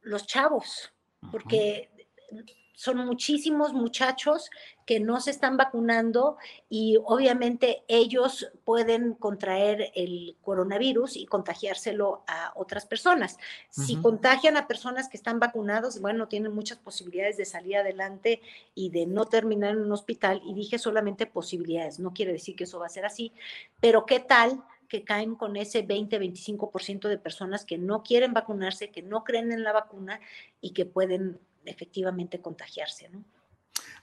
los 0.00 0.26
chavos, 0.26 0.92
porque 1.32 1.90
son 2.74 2.98
muchísimos 2.98 3.72
muchachos 3.72 4.50
que 4.84 5.00
no 5.00 5.20
se 5.20 5.30
están 5.30 5.56
vacunando 5.56 6.36
y 6.68 6.98
obviamente 7.04 7.84
ellos 7.88 8.50
pueden 8.64 9.14
contraer 9.14 9.92
el 9.94 10.36
coronavirus 10.42 11.16
y 11.16 11.26
contagiárselo 11.26 12.22
a 12.26 12.52
otras 12.56 12.84
personas. 12.84 13.38
Si 13.70 13.96
contagian 13.96 14.56
a 14.56 14.66
personas 14.66 15.08
que 15.08 15.16
están 15.16 15.38
vacunados, 15.38 16.00
bueno, 16.00 16.28
tienen 16.28 16.52
muchas 16.52 16.78
posibilidades 16.78 17.36
de 17.36 17.44
salir 17.44 17.76
adelante 17.76 18.42
y 18.74 18.90
de 18.90 19.06
no 19.06 19.26
terminar 19.26 19.70
en 19.70 19.80
un 19.80 19.92
hospital. 19.92 20.42
Y 20.44 20.54
dije 20.54 20.78
solamente 20.78 21.26
posibilidades, 21.26 21.98
no 21.98 22.12
quiere 22.12 22.32
decir 22.32 22.56
que 22.56 22.64
eso 22.64 22.78
va 22.78 22.86
a 22.86 22.90
ser 22.90 23.06
así, 23.06 23.32
pero 23.80 24.04
¿qué 24.04 24.20
tal? 24.20 24.62
que 24.86 25.02
caen 25.02 25.34
con 25.34 25.56
ese 25.56 25.84
20-25% 25.84 27.08
de 27.08 27.18
personas 27.18 27.64
que 27.64 27.78
no 27.78 28.02
quieren 28.02 28.34
vacunarse, 28.34 28.90
que 28.90 29.02
no 29.02 29.24
creen 29.24 29.50
en 29.50 29.64
la 29.64 29.72
vacuna 29.72 30.20
y 30.60 30.70
que 30.72 30.84
pueden 30.84 31.40
efectivamente 31.66 32.40
contagiarse, 32.40 33.08
¿no? 33.08 33.24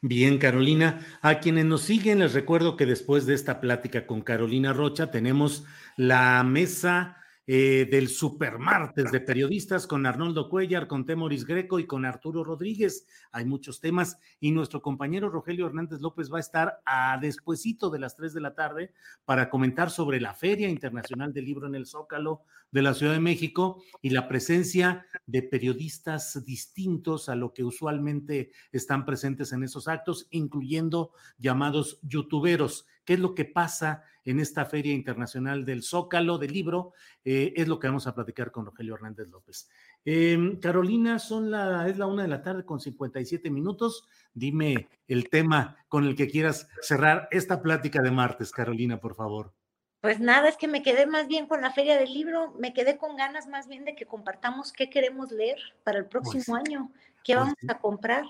Bien, 0.01 0.39
Carolina. 0.39 1.05
A 1.22 1.39
quienes 1.39 1.66
nos 1.66 1.82
siguen, 1.82 2.20
les 2.20 2.34
recuerdo 2.34 2.76
que 2.76 2.88
después 2.88 3.28
de 3.28 3.36
esta 3.36 3.62
plática 3.62 4.07
con 4.07 4.22
Carolina 4.22 4.74
Rocha, 4.74 5.12
tenemos 5.12 5.64
la 5.95 6.43
mesa 6.43 7.20
eh, 7.48 7.88
del 7.89 8.08
Supermartes 8.08 9.12
de 9.12 9.20
periodistas 9.20 9.88
con 9.88 10.06
Arnoldo 10.06 10.48
Cuellar, 10.48 10.88
con 10.88 11.06
Temoris 11.06 11.46
Greco 11.46 11.80
y 11.80 11.88
con 11.88 12.06
Arturo 12.06 12.44
Rodríguez. 12.44 13.08
Hay 13.32 13.46
muchos 13.46 13.80
temas 13.80 14.20
y 14.39 14.52
nuestro 14.52 14.82
compañero 14.82 15.30
Rogelio 15.30 15.66
Hernández 15.66 16.02
López 16.02 16.32
va 16.32 16.38
a 16.38 16.42
estar 16.42 16.82
a 16.86 17.18
despuesito 17.20 17.89
de 17.89 18.00
las 18.00 18.16
3 18.16 18.34
de 18.34 18.42
la 18.42 18.54
tarde 18.54 18.94
para 19.26 19.50
comentar 19.50 19.89
sobre 19.89 20.22
la 20.22 20.34
Feria 20.34 20.70
Internacional 20.70 21.34
del 21.34 21.46
Libro 21.46 21.68
en 21.68 21.76
el 21.76 21.88
Zócalo 21.88 22.44
de 22.72 22.82
la 22.82 22.94
Ciudad 22.94 23.14
de 23.14 23.20
México 23.20 23.84
y 24.02 24.12
la 24.12 24.28
presencia 24.28 25.06
de 25.26 25.44
periodistas 25.44 26.46
distintos 26.46 27.28
a 27.28 27.36
lo 27.36 27.54
que 27.54 27.64
usualmente 27.64 28.52
están 28.72 29.06
presentes 29.06 29.52
en 29.52 29.64
esos 29.64 29.88
actos, 29.88 30.28
incluyendo 30.30 31.12
llamados 31.38 32.00
youtuberos 32.04 32.86
qué 33.12 33.16
es 33.16 33.20
lo 33.20 33.36
que 33.36 33.43
pasa 33.43 34.05
en 34.24 34.39
esta 34.39 34.64
Feria 34.64 34.93
Internacional 34.93 35.66
del 35.66 35.84
Zócalo 35.84 36.38
del 36.38 36.53
Libro, 36.53 36.93
eh, 37.26 37.51
es 37.57 37.68
lo 37.68 37.78
que 37.78 37.88
vamos 37.88 38.07
a 38.07 38.16
platicar 38.16 38.51
con 38.51 38.66
Rogelio 38.66 38.95
Hernández 38.95 39.28
López. 39.28 39.70
Em, 40.05 40.57
Carolina, 40.62 41.20
son 41.20 41.51
la, 41.51 41.89
es 41.89 41.97
la 41.97 42.07
una 42.07 42.22
de 42.22 42.30
la 42.30 42.41
tarde 42.41 42.64
con 42.64 42.80
57 42.80 43.49
minutos. 43.49 44.07
Dime 44.34 44.88
el 45.09 45.30
tema 45.30 45.76
con 45.89 46.05
el 46.05 46.16
que 46.16 46.30
quieras 46.30 46.70
cerrar 46.80 47.28
esta 47.32 47.62
plática 47.62 48.01
de 48.01 48.12
martes, 48.12 48.53
Carolina, 48.53 48.97
por 48.97 49.14
favor. 49.14 49.53
Pues 49.99 50.22
nada, 50.22 50.47
es 50.47 50.55
que 50.55 50.70
me 50.70 50.82
quedé 50.82 51.05
más 51.05 51.28
bien 51.28 51.47
con 51.47 51.59
la 51.59 51.74
Feria 51.74 51.97
del 51.97 52.14
Libro, 52.14 52.53
me 52.59 52.74
quedé 52.74 52.97
con 52.97 53.18
ganas 53.18 53.45
más 53.47 53.68
bien 53.68 53.84
de 53.84 53.93
que 53.93 54.05
compartamos 54.05 54.72
qué 54.72 54.89
queremos 54.89 55.34
leer 55.34 55.59
para 55.84 55.97
el 55.97 56.05
pues 56.05 56.30
próximo 56.30 56.55
año, 56.55 56.89
qué 57.26 57.34
pues 57.34 57.39
vamos 57.39 57.57
a 57.68 57.78
comprar. 57.78 58.24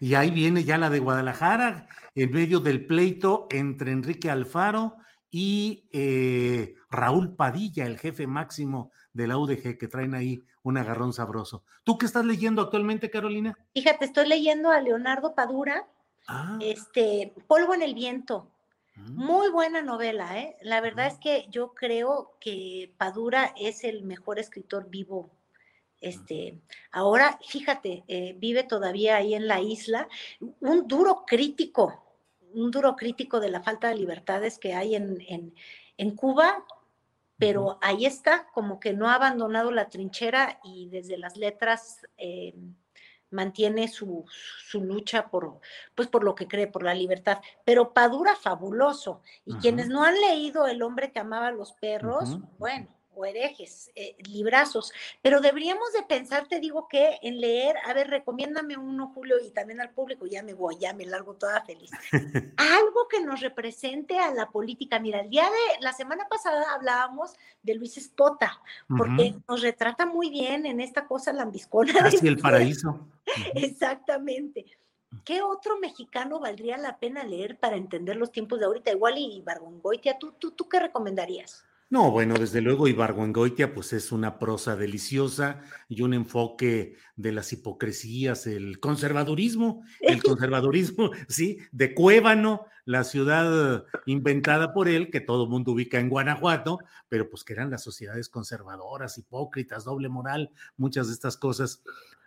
Y 0.00 0.14
ahí 0.14 0.30
viene 0.30 0.64
ya 0.64 0.78
la 0.78 0.90
de 0.90 0.98
Guadalajara, 0.98 1.88
en 2.14 2.30
medio 2.32 2.60
del 2.60 2.86
pleito 2.86 3.46
entre 3.50 3.92
Enrique 3.92 4.30
Alfaro 4.30 4.96
y 5.30 5.88
eh, 5.92 6.74
Raúl 6.90 7.34
Padilla, 7.34 7.86
el 7.86 7.98
jefe 7.98 8.26
máximo 8.26 8.90
de 9.12 9.26
la 9.26 9.38
UDG, 9.38 9.78
que 9.78 9.88
traen 9.88 10.14
ahí 10.14 10.42
un 10.62 10.78
agarrón 10.78 11.12
sabroso. 11.12 11.62
¿Tú 11.84 11.98
qué 11.98 12.06
estás 12.06 12.24
leyendo 12.24 12.62
actualmente, 12.62 13.10
Carolina? 13.10 13.56
Fíjate, 13.74 14.04
estoy 14.04 14.28
leyendo 14.28 14.70
a 14.70 14.80
Leonardo 14.80 15.34
Padura, 15.34 15.86
ah. 16.28 16.58
este, 16.60 17.34
Polvo 17.46 17.74
en 17.74 17.82
el 17.82 17.94
Viento. 17.94 18.50
Mm. 18.96 19.24
Muy 19.24 19.50
buena 19.50 19.82
novela, 19.82 20.38
¿eh? 20.38 20.56
La 20.62 20.80
verdad 20.80 21.04
mm. 21.04 21.14
es 21.14 21.18
que 21.18 21.46
yo 21.50 21.74
creo 21.74 22.32
que 22.40 22.92
Padura 22.96 23.52
es 23.56 23.84
el 23.84 24.02
mejor 24.02 24.38
escritor 24.38 24.88
vivo 24.90 25.30
este, 26.00 26.60
ahora, 26.92 27.38
fíjate, 27.46 28.04
eh, 28.08 28.34
vive 28.38 28.64
todavía 28.64 29.16
ahí 29.16 29.34
en 29.34 29.48
la 29.48 29.60
isla, 29.60 30.08
un 30.60 30.86
duro 30.86 31.24
crítico, 31.26 32.02
un 32.54 32.70
duro 32.70 32.96
crítico 32.96 33.40
de 33.40 33.50
la 33.50 33.62
falta 33.62 33.88
de 33.88 33.96
libertades 33.96 34.58
que 34.58 34.74
hay 34.74 34.94
en, 34.94 35.52
en, 35.96 36.10
Cuba, 36.16 36.64
pero 37.38 37.78
ahí 37.82 38.06
está, 38.06 38.46
como 38.52 38.80
que 38.80 38.92
no 38.92 39.08
ha 39.08 39.14
abandonado 39.14 39.70
la 39.70 39.88
trinchera 39.88 40.58
y 40.64 40.88
desde 40.88 41.18
las 41.18 41.36
letras 41.36 42.06
eh, 42.16 42.54
mantiene 43.30 43.88
su, 43.88 44.24
su, 44.66 44.80
lucha 44.82 45.28
por, 45.28 45.60
pues 45.94 46.08
por 46.08 46.24
lo 46.24 46.34
que 46.34 46.48
cree, 46.48 46.66
por 46.66 46.82
la 46.82 46.94
libertad. 46.94 47.40
Pero 47.64 47.92
Padura, 47.92 48.36
fabuloso. 48.36 49.22
Y 49.44 49.54
quienes 49.56 49.88
no 49.88 50.04
han 50.04 50.18
leído 50.20 50.66
El 50.66 50.82
hombre 50.82 51.12
que 51.12 51.18
amaba 51.18 51.48
a 51.48 51.52
los 51.52 51.72
perros, 51.72 52.38
bueno, 52.58 52.88
o 53.16 53.24
herejes, 53.24 53.90
eh, 53.94 54.14
librazos, 54.18 54.92
pero 55.22 55.40
deberíamos 55.40 55.92
de 55.92 56.02
pensar, 56.02 56.46
te 56.46 56.60
digo 56.60 56.86
que 56.88 57.18
en 57.22 57.40
leer, 57.40 57.76
a 57.84 57.94
ver, 57.94 58.08
recomiéndame 58.08 58.76
uno, 58.76 59.10
Julio, 59.14 59.36
y 59.44 59.50
también 59.50 59.80
al 59.80 59.90
público, 59.90 60.26
ya 60.26 60.42
me 60.42 60.54
voy, 60.54 60.76
ya 60.78 60.92
me 60.92 61.06
largo 61.06 61.34
toda 61.34 61.64
feliz. 61.64 61.90
Algo 62.56 63.08
que 63.08 63.20
nos 63.20 63.40
represente 63.40 64.18
a 64.18 64.32
la 64.34 64.50
política. 64.50 64.98
Mira, 64.98 65.20
el 65.20 65.30
día 65.30 65.44
de 65.44 65.82
la 65.82 65.92
semana 65.92 66.28
pasada 66.28 66.74
hablábamos 66.74 67.34
de 67.62 67.74
Luis 67.74 67.96
Espota, 67.96 68.60
porque 68.86 69.34
nos 69.48 69.62
retrata 69.62 70.06
muy 70.06 70.30
bien 70.30 70.66
en 70.66 70.80
esta 70.80 71.06
cosa 71.06 71.32
lambiscona. 71.32 71.92
Casi 71.94 72.26
el 72.28 72.38
paraíso. 72.38 73.08
Exactamente. 73.54 74.66
¿Qué 75.24 75.42
otro 75.42 75.78
mexicano 75.78 76.38
valdría 76.38 76.76
la 76.76 76.98
pena 76.98 77.24
leer 77.24 77.58
para 77.58 77.76
entender 77.76 78.16
los 78.16 78.32
tiempos 78.32 78.58
de 78.58 78.66
ahorita? 78.66 78.90
Igual 78.90 79.18
y 79.18 79.40
Bargongoitia, 79.40 80.18
¿tú, 80.18 80.32
tú, 80.32 80.50
¿tú 80.50 80.68
qué 80.68 80.80
recomendarías? 80.80 81.64
No, 81.88 82.10
bueno, 82.10 82.34
desde 82.34 82.60
luego 82.60 82.88
Ibargüengoitia 82.88 83.72
pues 83.72 83.92
es 83.92 84.10
una 84.10 84.40
prosa 84.40 84.74
deliciosa 84.74 85.60
y 85.88 86.02
un 86.02 86.14
enfoque 86.14 86.96
de 87.14 87.30
las 87.30 87.52
hipocresías, 87.52 88.48
el 88.48 88.80
conservadurismo, 88.80 89.84
el 90.00 90.20
conservadurismo, 90.22 91.12
sí, 91.28 91.58
de 91.70 91.94
Cuébano, 91.94 92.66
la 92.86 93.04
ciudad 93.04 93.84
inventada 94.04 94.72
por 94.72 94.88
él, 94.88 95.10
que 95.10 95.20
todo 95.20 95.44
el 95.44 95.50
mundo 95.50 95.72
ubica 95.72 96.00
en 96.00 96.08
Guanajuato, 96.08 96.80
pero 97.08 97.30
pues 97.30 97.44
que 97.44 97.52
eran 97.52 97.70
las 97.70 97.84
sociedades 97.84 98.28
conservadoras, 98.28 99.16
hipócritas, 99.18 99.84
doble 99.84 100.08
moral, 100.08 100.50
muchas 100.76 101.06
de 101.06 101.12
estas 101.12 101.36
cosas. 101.36 101.84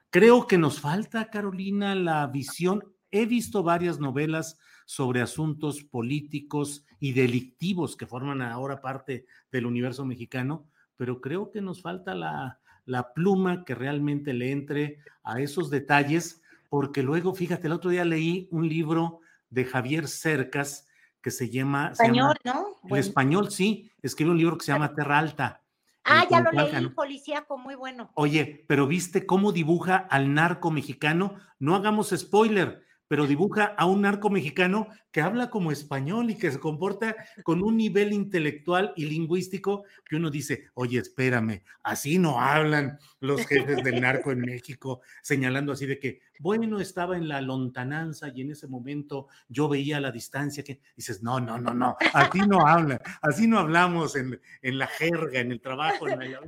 Creo 0.10 0.48
que 0.48 0.58
nos 0.58 0.80
falta, 0.80 1.30
Carolina, 1.30 1.96
la 1.96 2.26
visión. 2.28 2.94
He 3.12 3.26
visto 3.26 3.62
varias 3.62 4.00
novelas 4.00 4.58
sobre 4.90 5.22
asuntos 5.22 5.84
políticos 5.84 6.84
y 7.00 7.14
delictivos 7.14 7.96
que 7.96 8.08
forman 8.08 8.42
ahora 8.42 8.82
parte 8.82 9.28
del 9.52 9.68
universo 9.68 10.04
mexicano, 10.04 10.66
pero 10.96 11.22
creo 11.22 11.52
que 11.52 11.62
nos 11.62 11.84
falta 11.84 12.16
la, 12.16 12.60
la 12.86 13.14
pluma 13.14 13.66
que 13.66 13.76
realmente 13.76 14.34
le 14.34 14.52
entre 14.52 14.98
a 15.22 15.42
esos 15.42 15.70
detalles, 15.70 16.42
porque 16.70 17.04
luego, 17.04 17.36
fíjate, 17.36 17.68
el 17.68 17.74
otro 17.74 17.92
día 17.92 18.04
leí 18.04 18.48
un 18.50 18.68
libro 18.68 19.20
de 19.52 19.66
Javier 19.66 20.08
Cercas 20.08 20.88
que 21.22 21.30
se 21.30 21.52
llama... 21.52 21.90
Español, 21.92 22.36
¿no? 22.44 22.78
El 22.90 22.98
español, 22.98 23.52
sí, 23.52 23.92
escribe 24.02 24.32
un 24.32 24.40
libro 24.40 24.58
que 24.58 24.66
se 24.66 24.72
llama 24.72 24.96
Terra 24.96 25.20
Alta. 25.20 25.62
Ah, 26.04 26.26
ya 26.28 26.42
lo 26.42 26.50
leí, 26.52 26.90
policíaco, 26.90 27.60
muy 27.60 27.76
bueno. 27.76 28.10
Oye, 28.16 28.66
pero 28.68 28.88
viste 28.88 29.28
cómo 29.28 29.52
dibuja 29.52 29.98
al 29.98 30.34
narco 30.34 30.72
mexicano. 30.72 31.36
No 31.60 31.76
hagamos 31.76 32.10
spoiler, 32.10 32.89
pero 33.10 33.28
dibuja 33.28 33.74
a 33.76 33.86
un 33.88 34.04
narco 34.04 34.30
mexicano 34.30 34.88
que 35.12 35.20
habla 35.20 35.50
como 35.50 35.72
español 35.72 36.30
y 36.30 36.36
que 36.36 36.52
se 36.52 36.60
comporta 36.60 37.16
con 37.44 37.64
un 37.64 37.76
nivel 37.76 38.14
intelectual 38.14 38.94
y 38.96 39.06
lingüístico 39.06 39.84
que 40.06 40.16
uno 40.16 40.30
dice, 40.30 40.68
oye, 40.76 41.00
espérame, 41.00 41.64
así 41.84 42.20
no 42.20 42.40
hablan 42.40 43.00
los 43.20 43.46
jefes 43.48 43.84
del 43.84 44.00
narco 44.00 44.32
en 44.32 44.42
México, 44.42 45.02
señalando 45.24 45.74
así 45.74 45.88
de 45.88 46.00
que, 46.00 46.22
bueno, 46.40 46.80
estaba 46.80 47.18
en 47.18 47.28
la 47.28 47.42
lontananza 47.42 48.30
y 48.34 48.42
en 48.42 48.52
ese 48.52 48.68
momento 48.68 49.28
yo 49.48 49.68
veía 49.68 50.00
la 50.00 50.12
distancia 50.12 50.64
que 50.64 50.80
dices, 50.96 51.24
no, 51.24 51.40
no, 51.40 51.58
no, 51.58 51.74
no, 51.74 51.98
así 52.14 52.40
no 52.42 52.68
hablan, 52.68 53.00
así 53.24 53.48
no 53.48 53.58
hablamos 53.58 54.16
en, 54.16 54.40
en 54.62 54.78
la 54.78 54.86
jerga, 54.86 55.40
en 55.40 55.52
el 55.52 55.60
trabajo, 55.60 56.08
en 56.08 56.20
la... 56.20 56.40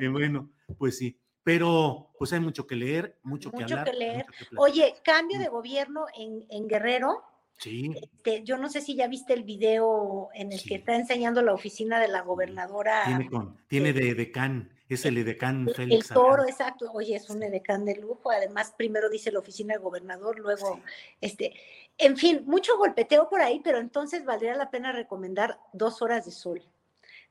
Y 0.00 0.06
bueno, 0.06 0.50
pues 0.78 0.96
sí 0.96 1.18
pero 1.44 2.10
pues 2.18 2.32
hay 2.32 2.40
mucho 2.40 2.66
que 2.66 2.74
leer, 2.74 3.18
mucho, 3.22 3.50
que 3.50 3.62
hablar. 3.62 3.90
Que 3.90 3.96
leer. 3.96 4.26
Oye, 4.56 4.96
cambio 5.02 5.38
de 5.38 5.48
gobierno 5.48 6.06
en, 6.14 6.44
en 6.50 6.68
Guerrero. 6.68 7.22
Sí. 7.56 7.92
Este, 8.00 8.44
yo 8.44 8.56
no 8.58 8.68
sé 8.68 8.80
si 8.80 8.94
ya 8.94 9.08
viste 9.08 9.32
el 9.32 9.44
video 9.44 10.28
en 10.34 10.52
el 10.52 10.62
que 10.62 10.76
está 10.76 10.94
enseñando 10.94 11.42
la 11.42 11.54
oficina 11.54 11.98
de 12.00 12.08
la 12.08 12.22
gobernadora. 12.22 13.04
Tiene, 13.04 13.30
con, 13.30 13.56
tiene 13.66 13.92
de 13.92 14.14
decán, 14.14 14.70
es 14.88 15.04
el 15.06 15.18
edecán 15.18 15.68
Félix. 15.74 16.10
El 16.10 16.14
toro, 16.14 16.44
exacto. 16.44 16.90
Oye, 16.92 17.16
es 17.16 17.28
un 17.30 17.42
edecán 17.42 17.84
de 17.84 17.96
lujo. 17.96 18.30
Además, 18.30 18.74
primero 18.76 19.08
dice 19.08 19.32
la 19.32 19.40
oficina 19.40 19.74
de 19.74 19.80
gobernador, 19.80 20.38
luego, 20.38 20.80
este, 21.20 21.54
en 21.96 22.16
fin, 22.16 22.42
mucho 22.46 22.76
golpeteo 22.76 23.28
por 23.28 23.40
ahí, 23.40 23.60
pero 23.62 23.78
entonces 23.78 24.24
valdría 24.24 24.54
la 24.54 24.70
pena 24.70 24.92
recomendar 24.92 25.58
Dos 25.72 26.00
Horas 26.00 26.26
de 26.26 26.30
Sol, 26.30 26.62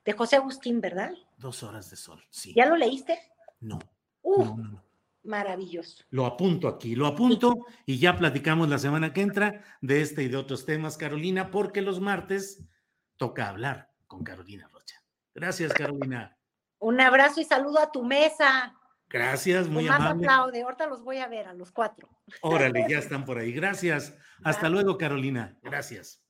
de 0.03 0.14
José 0.14 0.38
Agustín, 0.38 0.82
¿verdad? 0.82 1.14
Dos 1.38 1.64
Horas 1.64 1.89
de 1.89 1.95
Sol, 1.95 2.24
sí. 2.30 2.53
¿Ya 2.55 2.66
lo 2.66 2.76
leíste? 2.76 3.20
No 3.60 3.80
maravilloso. 5.23 6.03
Lo 6.09 6.25
apunto 6.25 6.67
aquí, 6.67 6.95
lo 6.95 7.05
apunto 7.05 7.65
y 7.86 7.99
ya 7.99 8.17
platicamos 8.17 8.69
la 8.69 8.80
semana 8.80 9.13
que 9.13 9.21
entra 9.21 9.63
de 9.82 10.01
este 10.01 10.23
y 10.23 10.28
de 10.30 10.38
otros 10.38 10.65
temas, 10.65 10.97
Carolina, 10.97 11.51
porque 11.51 11.82
los 11.82 11.99
martes 11.99 12.63
toca 13.17 13.49
hablar 13.49 13.91
con 14.07 14.23
Carolina 14.23 14.69
Rocha. 14.71 15.03
Gracias, 15.36 15.73
Carolina. 15.73 16.38
Un 16.80 17.01
abrazo 17.01 17.41
y 17.41 17.43
saludo 17.43 17.80
a 17.80 17.91
tu 17.91 18.03
mesa. 18.03 18.73
Gracias, 19.09 19.67
muy 19.67 19.86
más 19.86 19.99
amable. 19.99 20.25
aplaude, 20.25 20.61
ahorita 20.61 20.88
los 20.88 21.03
voy 21.03 21.17
a 21.17 21.28
ver 21.28 21.47
a 21.47 21.53
los 21.53 21.71
cuatro. 21.71 22.09
Órale, 22.41 22.86
ya 22.89 22.97
están 22.99 23.25
por 23.25 23.38
ahí. 23.38 23.51
Gracias. 23.51 24.15
Hasta 24.43 24.69
luego, 24.69 24.97
Carolina. 24.97 25.57
Gracias. 25.61 26.21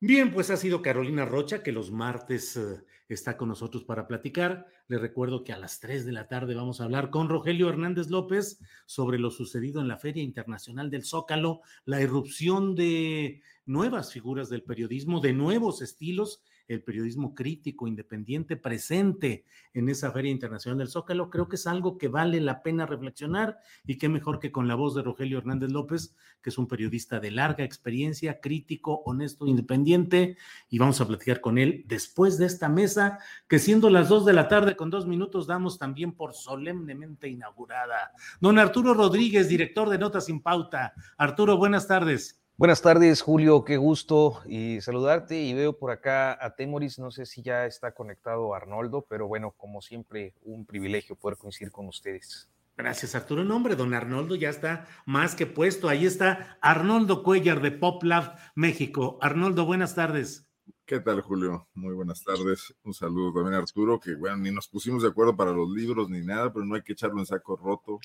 Bien, 0.00 0.32
pues 0.32 0.50
ha 0.50 0.56
sido 0.56 0.80
Carolina 0.80 1.24
Rocha 1.24 1.62
que 1.62 1.72
los 1.72 1.90
martes 1.90 2.56
eh, 2.56 2.84
está 3.14 3.36
con 3.36 3.48
nosotros 3.48 3.84
para 3.84 4.06
platicar. 4.06 4.66
Le 4.86 4.98
recuerdo 4.98 5.44
que 5.44 5.52
a 5.52 5.58
las 5.58 5.80
3 5.80 6.04
de 6.04 6.12
la 6.12 6.28
tarde 6.28 6.54
vamos 6.54 6.80
a 6.80 6.84
hablar 6.84 7.10
con 7.10 7.28
Rogelio 7.28 7.68
Hernández 7.68 8.10
López 8.10 8.60
sobre 8.86 9.18
lo 9.18 9.30
sucedido 9.30 9.80
en 9.80 9.88
la 9.88 9.98
Feria 9.98 10.22
Internacional 10.22 10.90
del 10.90 11.04
Zócalo, 11.04 11.60
la 11.84 12.00
irrupción 12.00 12.74
de 12.74 13.42
nuevas 13.66 14.12
figuras 14.12 14.48
del 14.48 14.62
periodismo, 14.62 15.20
de 15.20 15.32
nuevos 15.32 15.82
estilos 15.82 16.42
el 16.68 16.82
periodismo 16.82 17.34
crítico, 17.34 17.88
independiente, 17.88 18.56
presente 18.56 19.44
en 19.72 19.88
esa 19.88 20.12
Feria 20.12 20.30
Internacional 20.30 20.78
del 20.78 20.88
Zócalo, 20.88 21.30
creo 21.30 21.48
que 21.48 21.56
es 21.56 21.66
algo 21.66 21.96
que 21.96 22.08
vale 22.08 22.40
la 22.40 22.62
pena 22.62 22.86
reflexionar 22.86 23.58
y 23.86 23.96
qué 23.96 24.08
mejor 24.08 24.38
que 24.38 24.52
con 24.52 24.68
la 24.68 24.74
voz 24.74 24.94
de 24.94 25.02
Rogelio 25.02 25.38
Hernández 25.38 25.72
López, 25.72 26.14
que 26.42 26.50
es 26.50 26.58
un 26.58 26.68
periodista 26.68 27.20
de 27.20 27.30
larga 27.30 27.64
experiencia, 27.64 28.40
crítico, 28.40 29.02
honesto, 29.06 29.46
independiente, 29.46 30.36
y 30.68 30.78
vamos 30.78 31.00
a 31.00 31.08
platicar 31.08 31.40
con 31.40 31.58
él 31.58 31.84
después 31.86 32.38
de 32.38 32.46
esta 32.46 32.68
mesa, 32.68 33.18
que 33.48 33.58
siendo 33.58 33.88
las 33.88 34.08
dos 34.08 34.26
de 34.26 34.34
la 34.34 34.48
tarde 34.48 34.76
con 34.76 34.90
dos 34.90 35.06
minutos 35.06 35.46
damos 35.46 35.78
también 35.78 36.12
por 36.12 36.34
solemnemente 36.34 37.28
inaugurada. 37.28 38.12
Don 38.40 38.58
Arturo 38.58 38.92
Rodríguez, 38.92 39.48
director 39.48 39.88
de 39.88 39.98
Notas 39.98 40.26
sin 40.26 40.42
Pauta. 40.42 40.92
Arturo, 41.16 41.56
buenas 41.56 41.88
tardes. 41.88 42.42
Buenas 42.58 42.82
tardes, 42.82 43.22
Julio, 43.22 43.64
qué 43.64 43.76
gusto 43.76 44.42
y 44.44 44.80
saludarte. 44.80 45.40
Y 45.40 45.54
veo 45.54 45.78
por 45.78 45.92
acá 45.92 46.36
a 46.44 46.56
Temoris, 46.56 46.98
no 46.98 47.12
sé 47.12 47.24
si 47.24 47.40
ya 47.40 47.66
está 47.66 47.94
conectado 47.94 48.52
Arnoldo, 48.52 49.06
pero 49.08 49.28
bueno, 49.28 49.54
como 49.56 49.80
siempre, 49.80 50.34
un 50.42 50.66
privilegio 50.66 51.14
poder 51.14 51.38
coincidir 51.38 51.70
con 51.70 51.86
ustedes. 51.86 52.50
Gracias, 52.76 53.14
Arturo. 53.14 53.44
Nombre, 53.44 53.76
don 53.76 53.94
Arnoldo 53.94 54.34
ya 54.34 54.50
está 54.50 54.88
más 55.06 55.36
que 55.36 55.46
puesto. 55.46 55.88
Ahí 55.88 56.04
está 56.04 56.58
Arnoldo 56.60 57.22
Cuellar 57.22 57.62
de 57.62 57.70
Pop 57.70 58.02
Lab 58.02 58.36
México. 58.56 59.18
Arnoldo, 59.20 59.64
buenas 59.64 59.94
tardes. 59.94 60.48
¿Qué 60.84 60.98
tal, 60.98 61.20
Julio? 61.20 61.68
Muy 61.74 61.94
buenas 61.94 62.24
tardes. 62.24 62.74
Un 62.82 62.92
saludo 62.92 63.34
también 63.34 63.54
a 63.54 63.58
Arturo, 63.58 64.00
que 64.00 64.16
bueno, 64.16 64.38
ni 64.38 64.50
nos 64.50 64.66
pusimos 64.66 65.04
de 65.04 65.10
acuerdo 65.10 65.36
para 65.36 65.52
los 65.52 65.70
libros 65.70 66.10
ni 66.10 66.22
nada, 66.26 66.52
pero 66.52 66.64
no 66.64 66.74
hay 66.74 66.82
que 66.82 66.94
echarlo 66.94 67.20
en 67.20 67.26
saco 67.26 67.54
roto. 67.54 68.00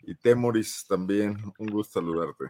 Y 0.00 0.16
Temoris 0.16 0.84
también, 0.88 1.36
un 1.56 1.68
gusto 1.68 2.00
saludarte. 2.00 2.46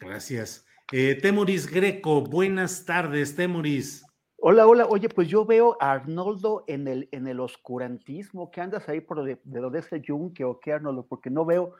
Gracias. 0.00 0.64
Eh, 0.92 1.18
Temoris 1.20 1.70
Greco, 1.70 2.22
buenas 2.22 2.84
tardes, 2.84 3.34
Temoris. 3.36 4.04
Hola, 4.36 4.66
hola. 4.66 4.86
Oye, 4.86 5.08
pues 5.08 5.28
yo 5.28 5.44
veo 5.44 5.76
a 5.80 5.92
Arnoldo 5.92 6.64
en 6.68 6.86
el, 6.86 7.08
en 7.10 7.26
el 7.26 7.40
oscurantismo. 7.40 8.50
¿Qué 8.50 8.60
andas 8.60 8.88
ahí 8.88 9.00
por 9.00 9.24
de, 9.24 9.40
de 9.42 9.60
donde 9.60 9.80
ese 9.80 10.00
yunque 10.00 10.44
o 10.44 10.60
qué, 10.60 10.72
Arnoldo? 10.72 11.06
Porque 11.06 11.28
no 11.28 11.44
veo, 11.44 11.74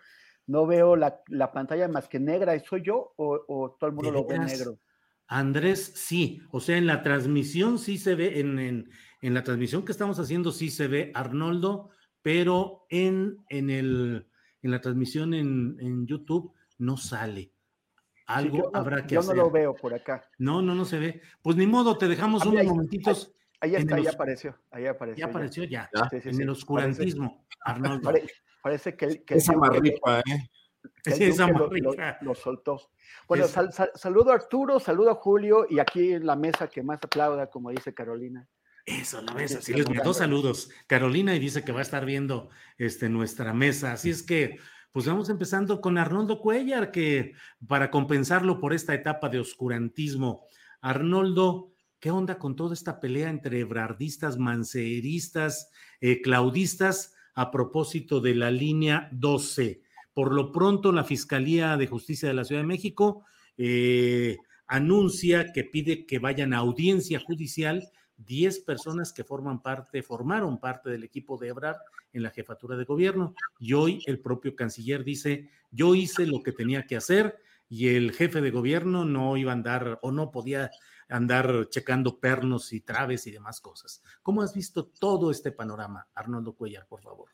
no 0.47 0.67
veo 0.67 0.97
la, 0.97 1.23
la 1.29 1.53
pantalla 1.53 1.87
más 1.89 2.09
que 2.09 2.19
negra. 2.19 2.59
¿Soy 2.65 2.83
yo 2.83 3.13
o, 3.17 3.41
o 3.47 3.77
todo 3.79 3.91
el 3.91 3.95
mundo 3.95 4.11
lo 4.11 4.27
ve 4.27 4.41
negro? 4.41 4.79
Andrés, 5.29 5.93
sí. 5.95 6.43
O 6.51 6.61
sea, 6.61 6.77
en 6.77 6.87
la 6.87 7.03
transmisión 7.03 7.79
sí 7.79 7.97
se 7.97 8.15
ve, 8.15 8.41
en, 8.41 8.59
en, 8.59 8.91
en, 9.23 9.35
la 9.35 9.45
transmisión 9.45 9.85
que 9.85 9.93
estamos 9.93 10.19
haciendo 10.19 10.51
sí 10.51 10.71
se 10.71 10.89
ve 10.89 11.13
Arnoldo, 11.15 11.91
pero 12.23 12.87
en, 12.89 13.37
en, 13.51 13.71
el, 13.71 14.27
en 14.63 14.71
la 14.71 14.81
transmisión 14.81 15.33
en, 15.33 15.77
en 15.81 16.07
YouTube 16.07 16.53
no 16.79 16.97
sale. 16.97 17.53
Algo 18.29 18.57
sí, 18.57 18.63
yo, 18.63 18.71
habrá 18.75 19.07
que 19.07 19.15
yo 19.15 19.21
hacer. 19.21 19.35
no 19.37 19.43
lo 19.45 19.51
veo 19.51 19.75
por 19.75 19.95
acá. 19.95 20.25
No, 20.39 20.61
no, 20.63 20.75
no 20.75 20.85
se 20.85 20.99
ve. 20.99 21.23
Pues 21.43 21.57
ni 21.57 21.67
modo, 21.67 21.97
te 21.97 22.07
dejamos 22.09 22.43
Ah, 22.45 22.49
unos 22.49 22.61
ahí- 22.61 22.67
momentitos. 22.69 23.33
Ahí 23.61 23.75
está, 23.75 23.97
el- 23.99 24.07
apareció. 24.07 24.57
Ahí 24.71 24.87
apareció. 24.87 25.19
Ya 25.27 25.31
apareció 25.31 25.65
ya, 25.65 25.91
Sí, 26.11 26.21
sí, 26.21 26.29
en 26.29 26.35
sí. 26.37 26.43
el 26.43 26.49
oscurantismo, 26.51 27.47
Arnoldo. 27.65 28.03
Parece, 28.05 28.33
parece 28.63 28.97
que, 28.97 29.05
el- 29.07 29.25
que 29.25 29.35
Esa 29.35 29.53
el 29.53 29.59
marripa, 29.59 30.21
¿eh? 30.21 30.49
que 31.03 31.11
el 31.11 31.17
Sí, 31.17 31.25
esa 31.25 31.47
lo- 31.49 31.59
lo, 31.59 31.67
marripa. 31.69 32.19
lo 32.21 32.35
soltó. 32.35 32.91
Bueno, 33.27 33.47
Es- 33.47 33.51
sal- 33.51 33.73
sal- 33.73 33.91
saludo 33.95 34.31
a 34.31 34.35
Arturo, 34.35 34.79
saludo 34.79 35.11
a 35.11 35.15
Julio 35.15 35.67
y 35.69 35.79
aquí 35.81 36.13
en 36.13 36.27
la 36.27 36.37
mesa 36.37 36.69
que 36.69 36.83
más 36.83 36.99
aplauda, 37.03 37.49
como 37.49 37.71
dice 37.71 37.93
Carolina. 37.95 38.47
Eso, 38.87 39.21
la 39.23 39.35
mesa. 39.35 39.61
Sí, 39.61 39.73
les 39.75 39.89
mandó 39.89 40.15
saludos. 40.15 40.71
Carolina 40.87 41.35
y 41.35 41.39
dice 41.39 41.65
que 41.65 41.73
va 41.73 41.81
a 41.81 41.83
estar 41.83 42.05
viendo 42.07 42.51
este, 42.79 43.09
nuestra 43.09 43.53
mesa. 43.53 43.93
Así 43.93 44.09
es 44.11 44.23
que, 44.23 44.59
pues 44.93 45.07
vamos 45.07 45.29
empezando 45.29 45.81
con 45.81 45.99
Arnoldo 45.99 46.41
Cuellar, 46.41 46.91
que 46.91 47.35
para 47.67 47.91
compensarlo 47.91 48.59
por 48.59 48.73
esta 48.73 48.95
etapa 48.95 49.29
de 49.29 49.41
oscurantismo. 49.41 50.45
Arnoldo, 50.81 51.73
¿qué 52.01 52.11
onda 52.11 52.39
con 52.39 52.57
toda 52.57 52.75
esta 52.75 53.01
pelea 53.01 53.31
entre 53.31 53.61
ebrardistas, 53.61 54.39
manceristas, 54.39 55.71
eh, 56.01 56.21
claudistas 56.23 57.15
a 57.35 57.51
propósito 57.51 58.21
de 58.21 58.35
la 58.35 58.51
línea 58.51 59.09
12? 59.13 59.83
Por 60.15 60.33
lo 60.33 60.51
pronto, 60.51 60.91
la 60.91 61.05
Fiscalía 61.05 61.77
de 61.77 61.87
Justicia 61.87 62.29
de 62.29 62.35
la 62.35 62.45
Ciudad 62.45 62.63
de 62.63 62.67
México 62.67 63.25
eh, 63.57 64.39
anuncia 64.67 65.53
que 65.53 65.65
pide 65.65 66.07
que 66.07 66.19
vayan 66.19 66.53
a 66.53 66.59
audiencia 66.59 67.21
judicial 67.21 67.89
10 68.19 68.61
personas 68.61 69.13
que 69.13 69.25
forman 69.25 69.63
parte, 69.63 70.03
formaron 70.03 70.59
parte 70.59 70.91
del 70.91 71.05
equipo 71.05 71.39
de 71.39 71.49
Ebrard 71.49 71.79
en 72.13 72.23
la 72.23 72.31
jefatura 72.31 72.77
de 72.77 72.85
gobierno. 72.85 73.35
Y 73.59 73.73
hoy 73.75 74.03
el 74.07 74.21
propio 74.21 74.55
canciller 74.57 75.05
dice, 75.05 75.51
yo 75.71 75.95
hice 75.95 76.27
lo 76.27 76.43
que 76.43 76.53
tenía 76.53 76.87
que 76.87 76.97
hacer 76.97 77.39
y 77.69 77.89
el 77.95 78.13
jefe 78.13 78.41
de 78.41 78.51
gobierno 78.51 79.05
no 79.05 79.37
iba 79.37 79.53
a 79.53 79.55
andar 79.55 79.99
o 80.03 80.11
no 80.11 80.31
podía 80.31 80.71
andar 81.09 81.69
checando 81.71 82.19
pernos 82.19 82.73
y 82.73 82.81
traves 82.81 83.27
y 83.27 83.31
demás 83.31 83.61
cosas. 83.61 84.03
¿Cómo 84.23 84.43
has 84.43 84.55
visto 84.55 84.87
todo 84.87 85.31
este 85.31 85.53
panorama, 85.53 86.07
Arnoldo 86.15 86.55
Cuellar, 86.55 86.87
por 86.87 87.03
favor? 87.03 87.31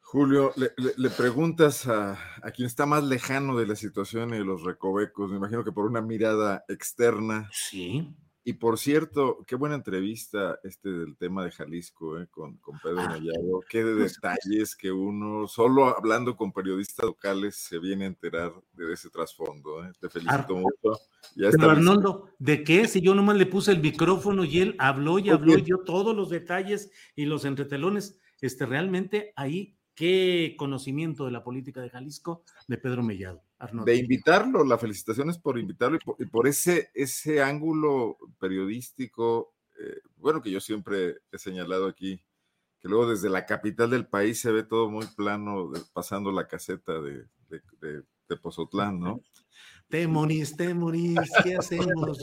Julio, 0.00 0.52
le, 0.56 1.10
preguntas 1.10 1.88
a, 1.88 2.12
a, 2.42 2.50
quien 2.52 2.66
está 2.66 2.86
más 2.86 3.02
lejano 3.02 3.58
de 3.58 3.66
la 3.66 3.74
situación 3.74 4.32
y 4.32 4.38
de 4.38 4.44
los 4.44 4.62
recovecos, 4.62 5.30
me 5.30 5.38
imagino 5.38 5.64
que 5.64 5.72
por 5.72 5.86
una 5.86 6.02
mirada 6.02 6.64
externa. 6.68 7.48
Sí. 7.52 8.14
Y 8.46 8.52
por 8.52 8.78
cierto, 8.78 9.38
qué 9.46 9.56
buena 9.56 9.74
entrevista 9.74 10.60
este 10.64 10.90
del 10.90 11.16
tema 11.16 11.42
de 11.44 11.50
Jalisco 11.50 12.20
eh, 12.20 12.26
con, 12.30 12.58
con, 12.58 12.78
Pedro 12.78 13.00
ah, 13.00 13.08
Mellado. 13.08 13.60
Qué 13.70 13.82
de 13.82 13.94
detalles 13.94 14.76
que 14.76 14.92
uno, 14.92 15.48
solo 15.48 15.86
hablando 15.96 16.36
con 16.36 16.52
periodistas 16.52 17.06
locales, 17.06 17.56
se 17.56 17.78
viene 17.78 18.04
a 18.04 18.08
enterar 18.08 18.52
de 18.74 18.92
ese 18.92 19.08
trasfondo. 19.08 19.82
Eh. 19.86 19.92
Te 19.98 20.10
felicito 20.10 20.56
mucho. 20.56 21.00
Ya 21.36 21.50
Pero 21.50 21.70
Arnoldo, 21.70 22.28
¿de 22.38 22.62
qué? 22.64 22.86
Si 22.86 23.00
yo 23.00 23.14
nomás 23.14 23.38
le 23.38 23.46
puse 23.46 23.72
el 23.72 23.80
micrófono 23.80 24.44
y 24.44 24.60
él 24.60 24.76
habló 24.78 25.18
y 25.18 25.30
habló 25.30 25.56
y 25.56 25.62
dio 25.62 25.78
todos 25.78 26.14
los 26.14 26.28
detalles 26.28 26.90
y 27.16 27.24
los 27.24 27.46
entretelones, 27.46 28.20
este, 28.42 28.66
realmente 28.66 29.32
ahí 29.36 29.78
qué 29.94 30.54
conocimiento 30.58 31.24
de 31.24 31.30
la 31.30 31.44
política 31.44 31.80
de 31.80 31.90
Jalisco 31.90 32.42
de 32.66 32.78
Pedro 32.78 33.02
Mellado. 33.02 33.42
De 33.84 33.96
invitarlo, 33.96 34.64
la 34.64 34.78
felicitación 34.78 35.30
es 35.30 35.38
por 35.38 35.58
invitarlo 35.58 35.98
y 36.18 36.26
por, 36.26 36.46
ese, 36.46 36.90
ese 36.94 37.42
ángulo 37.42 38.18
periodístico, 38.38 39.54
eh, 39.78 40.00
bueno, 40.16 40.42
que 40.42 40.50
yo 40.50 40.60
siempre 40.60 41.18
he 41.32 41.38
señalado 41.38 41.86
aquí, 41.86 42.22
que 42.80 42.88
luego 42.88 43.08
desde 43.08 43.30
la 43.30 43.46
capital 43.46 43.90
del 43.90 44.06
país 44.06 44.40
se 44.40 44.52
ve 44.52 44.64
todo 44.64 44.90
muy 44.90 45.06
plano, 45.16 45.72
pasando 45.92 46.30
la 46.30 46.46
caseta 46.46 47.00
de, 47.00 47.26
de, 47.48 48.02
Pozotlán, 48.42 48.98
¿no? 48.98 49.20
Te 49.88 50.08
morís, 50.08 50.56
te 50.56 50.74
morís, 50.74 51.20
¿qué 51.44 51.56
hacemos? 51.56 52.18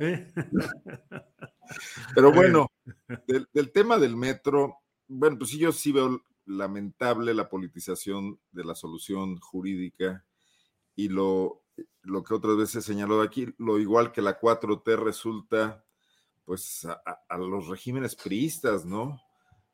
¿Eh? 0.00 0.32
Pero 2.14 2.32
bueno, 2.32 2.70
del, 3.26 3.48
del 3.52 3.72
tema 3.72 3.98
del 3.98 4.16
metro, 4.16 4.76
bueno, 5.08 5.38
pues 5.38 5.50
sí, 5.50 5.58
yo 5.58 5.72
sí 5.72 5.92
veo 5.92 6.22
lamentable 6.46 7.34
la 7.34 7.48
politización 7.48 8.38
de 8.52 8.64
la 8.64 8.74
solución 8.74 9.38
jurídica 9.38 10.24
y 10.94 11.08
lo, 11.08 11.62
lo 12.02 12.22
que 12.22 12.34
otras 12.34 12.56
veces 12.56 12.76
he 12.76 12.92
señalado 12.92 13.22
aquí, 13.22 13.54
lo 13.58 13.78
igual 13.78 14.12
que 14.12 14.22
la 14.22 14.38
4T 14.38 14.96
resulta 14.96 15.84
pues 16.44 16.86
a, 16.86 17.38
los 17.38 17.68
regímenes 17.68 18.14
priistas, 18.14 18.84
¿no? 18.84 19.20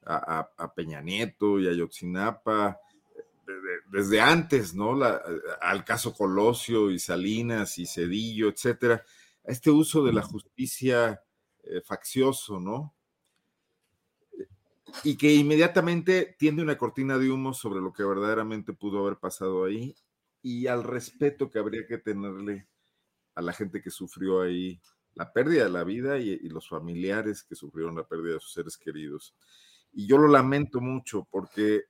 A, 0.06 0.72
Peña 0.74 1.00
Nieto 1.00 1.58
y 1.58 1.68
a 1.68 1.72
Yotzinapa, 1.72 2.78
desde 3.90 4.20
antes, 4.20 4.74
¿no? 4.74 4.98
al 5.60 5.84
caso 5.84 6.14
Colosio 6.14 6.90
y 6.90 6.98
Salinas 6.98 7.78
y 7.78 7.86
Cedillo, 7.86 8.48
etcétera, 8.48 9.02
a 9.46 9.50
este 9.50 9.70
uso 9.70 10.04
de 10.04 10.12
la 10.12 10.22
justicia 10.22 11.20
eh, 11.64 11.80
faccioso, 11.82 12.60
¿no? 12.60 12.94
Y 15.04 15.16
que 15.16 15.32
inmediatamente 15.32 16.36
tiende 16.38 16.62
una 16.62 16.78
cortina 16.78 17.18
de 17.18 17.30
humo 17.30 17.54
sobre 17.54 17.80
lo 17.80 17.92
que 17.92 18.04
verdaderamente 18.04 18.72
pudo 18.72 19.00
haber 19.00 19.18
pasado 19.18 19.64
ahí 19.64 19.94
y 20.42 20.66
al 20.66 20.84
respeto 20.84 21.50
que 21.50 21.58
habría 21.58 21.86
que 21.86 21.98
tenerle 21.98 22.68
a 23.34 23.42
la 23.42 23.52
gente 23.52 23.80
que 23.82 23.90
sufrió 23.90 24.42
ahí 24.42 24.80
la 25.14 25.32
pérdida 25.32 25.64
de 25.64 25.70
la 25.70 25.84
vida 25.84 26.18
y, 26.18 26.48
los 26.48 26.68
familiares 26.68 27.42
que 27.42 27.54
sufrieron 27.54 27.96
la 27.96 28.06
pérdida 28.06 28.34
de 28.34 28.40
sus 28.40 28.52
seres 28.52 28.76
queridos. 28.78 29.34
Y 29.92 30.06
yo 30.06 30.18
lo 30.18 30.28
lamento 30.28 30.80
mucho 30.80 31.26
porque 31.30 31.84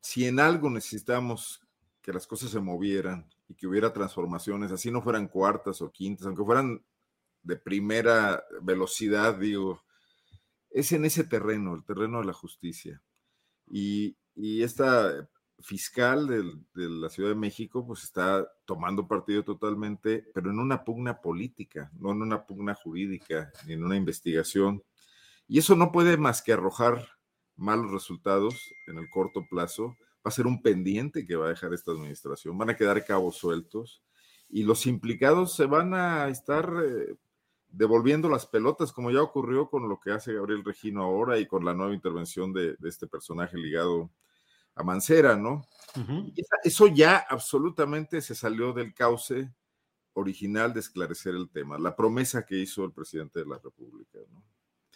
si 0.00 0.26
en 0.26 0.40
algo 0.40 0.70
necesitamos 0.70 1.60
que 2.02 2.12
las 2.12 2.26
cosas 2.26 2.50
se 2.50 2.60
movieran 2.60 3.28
y 3.48 3.54
que 3.54 3.66
hubiera 3.66 3.92
transformaciones, 3.92 4.72
así 4.72 4.90
no 4.90 5.02
fueran 5.02 5.28
cuartas 5.28 5.80
o 5.82 5.90
quintas, 5.92 6.26
aunque 6.26 6.44
fueran 6.44 6.84
de 7.42 7.56
primera 7.56 8.42
velocidad, 8.62 9.34
digo, 9.36 9.83
es 10.74 10.90
en 10.90 11.04
ese 11.04 11.22
terreno, 11.22 11.74
el 11.74 11.84
terreno 11.84 12.18
de 12.18 12.26
la 12.26 12.32
justicia. 12.32 13.00
Y, 13.70 14.16
esta 14.36 15.28
fiscal 15.60 16.26
de, 16.26 16.88
la 16.88 17.08
Ciudad 17.08 17.28
de 17.28 17.36
México, 17.36 17.86
pues 17.86 18.02
está 18.02 18.44
tomando 18.64 19.06
partido 19.06 19.44
totalmente, 19.44 20.26
pero 20.34 20.50
en 20.50 20.58
una 20.58 20.82
pugna 20.82 21.20
política, 21.20 21.92
no 21.94 22.10
en 22.10 22.22
una 22.22 22.44
pugna 22.44 22.74
jurídica, 22.74 23.52
ni 23.66 23.74
en 23.74 23.84
una 23.84 23.96
investigación. 23.96 24.82
Y 25.46 25.58
eso 25.58 25.76
no 25.76 25.92
puede 25.92 26.16
más 26.16 26.42
que 26.42 26.52
arrojar 26.52 27.06
malos 27.54 27.92
resultados 27.92 28.74
en 28.88 28.98
el 28.98 29.08
corto 29.08 29.46
plazo. 29.48 29.96
Va 30.26 30.30
a 30.30 30.30
ser 30.32 30.48
un 30.48 30.60
pendiente 30.60 31.24
que 31.24 31.36
va 31.36 31.46
a 31.46 31.50
dejar 31.50 31.72
esta 31.72 31.92
administración. 31.92 32.58
Van 32.58 32.70
a 32.70 32.76
quedar 32.76 33.04
cabos 33.04 33.36
sueltos 33.36 34.02
y 34.48 34.64
los 34.64 34.86
implicados 34.86 35.54
se 35.54 35.66
van 35.66 35.94
a 35.94 36.28
estar 36.28 36.68
eh, 36.84 37.14
devolviendo 37.76 38.28
las 38.28 38.46
pelotas, 38.46 38.92
como 38.92 39.10
ya 39.10 39.22
ocurrió 39.22 39.68
con 39.68 39.88
lo 39.88 39.98
que 40.00 40.12
hace 40.12 40.34
Gabriel 40.34 40.64
Regino 40.64 41.02
ahora 41.02 41.38
y 41.38 41.46
con 41.46 41.64
la 41.64 41.74
nueva 41.74 41.94
intervención 41.94 42.52
de, 42.52 42.76
este 42.84 43.06
personaje 43.06 43.58
ligado 43.58 44.10
a 44.74 44.82
Mancera, 44.82 45.36
¿no? 45.36 45.64
eso 46.64 46.88
ya 46.88 47.24
absolutamente 47.28 48.20
se 48.20 48.34
salió 48.34 48.72
del 48.72 48.92
cauce 48.92 49.48
original 50.14 50.72
de 50.72 50.80
esclarecer 50.80 51.34
el 51.34 51.48
tema, 51.48 51.78
la 51.78 51.94
promesa 51.94 52.44
que 52.44 52.56
hizo 52.56 52.84
el 52.84 52.92
presidente 52.92 53.40
de 53.40 53.46
la 53.46 53.58
República, 53.62 54.18
¿no? 54.32 54.42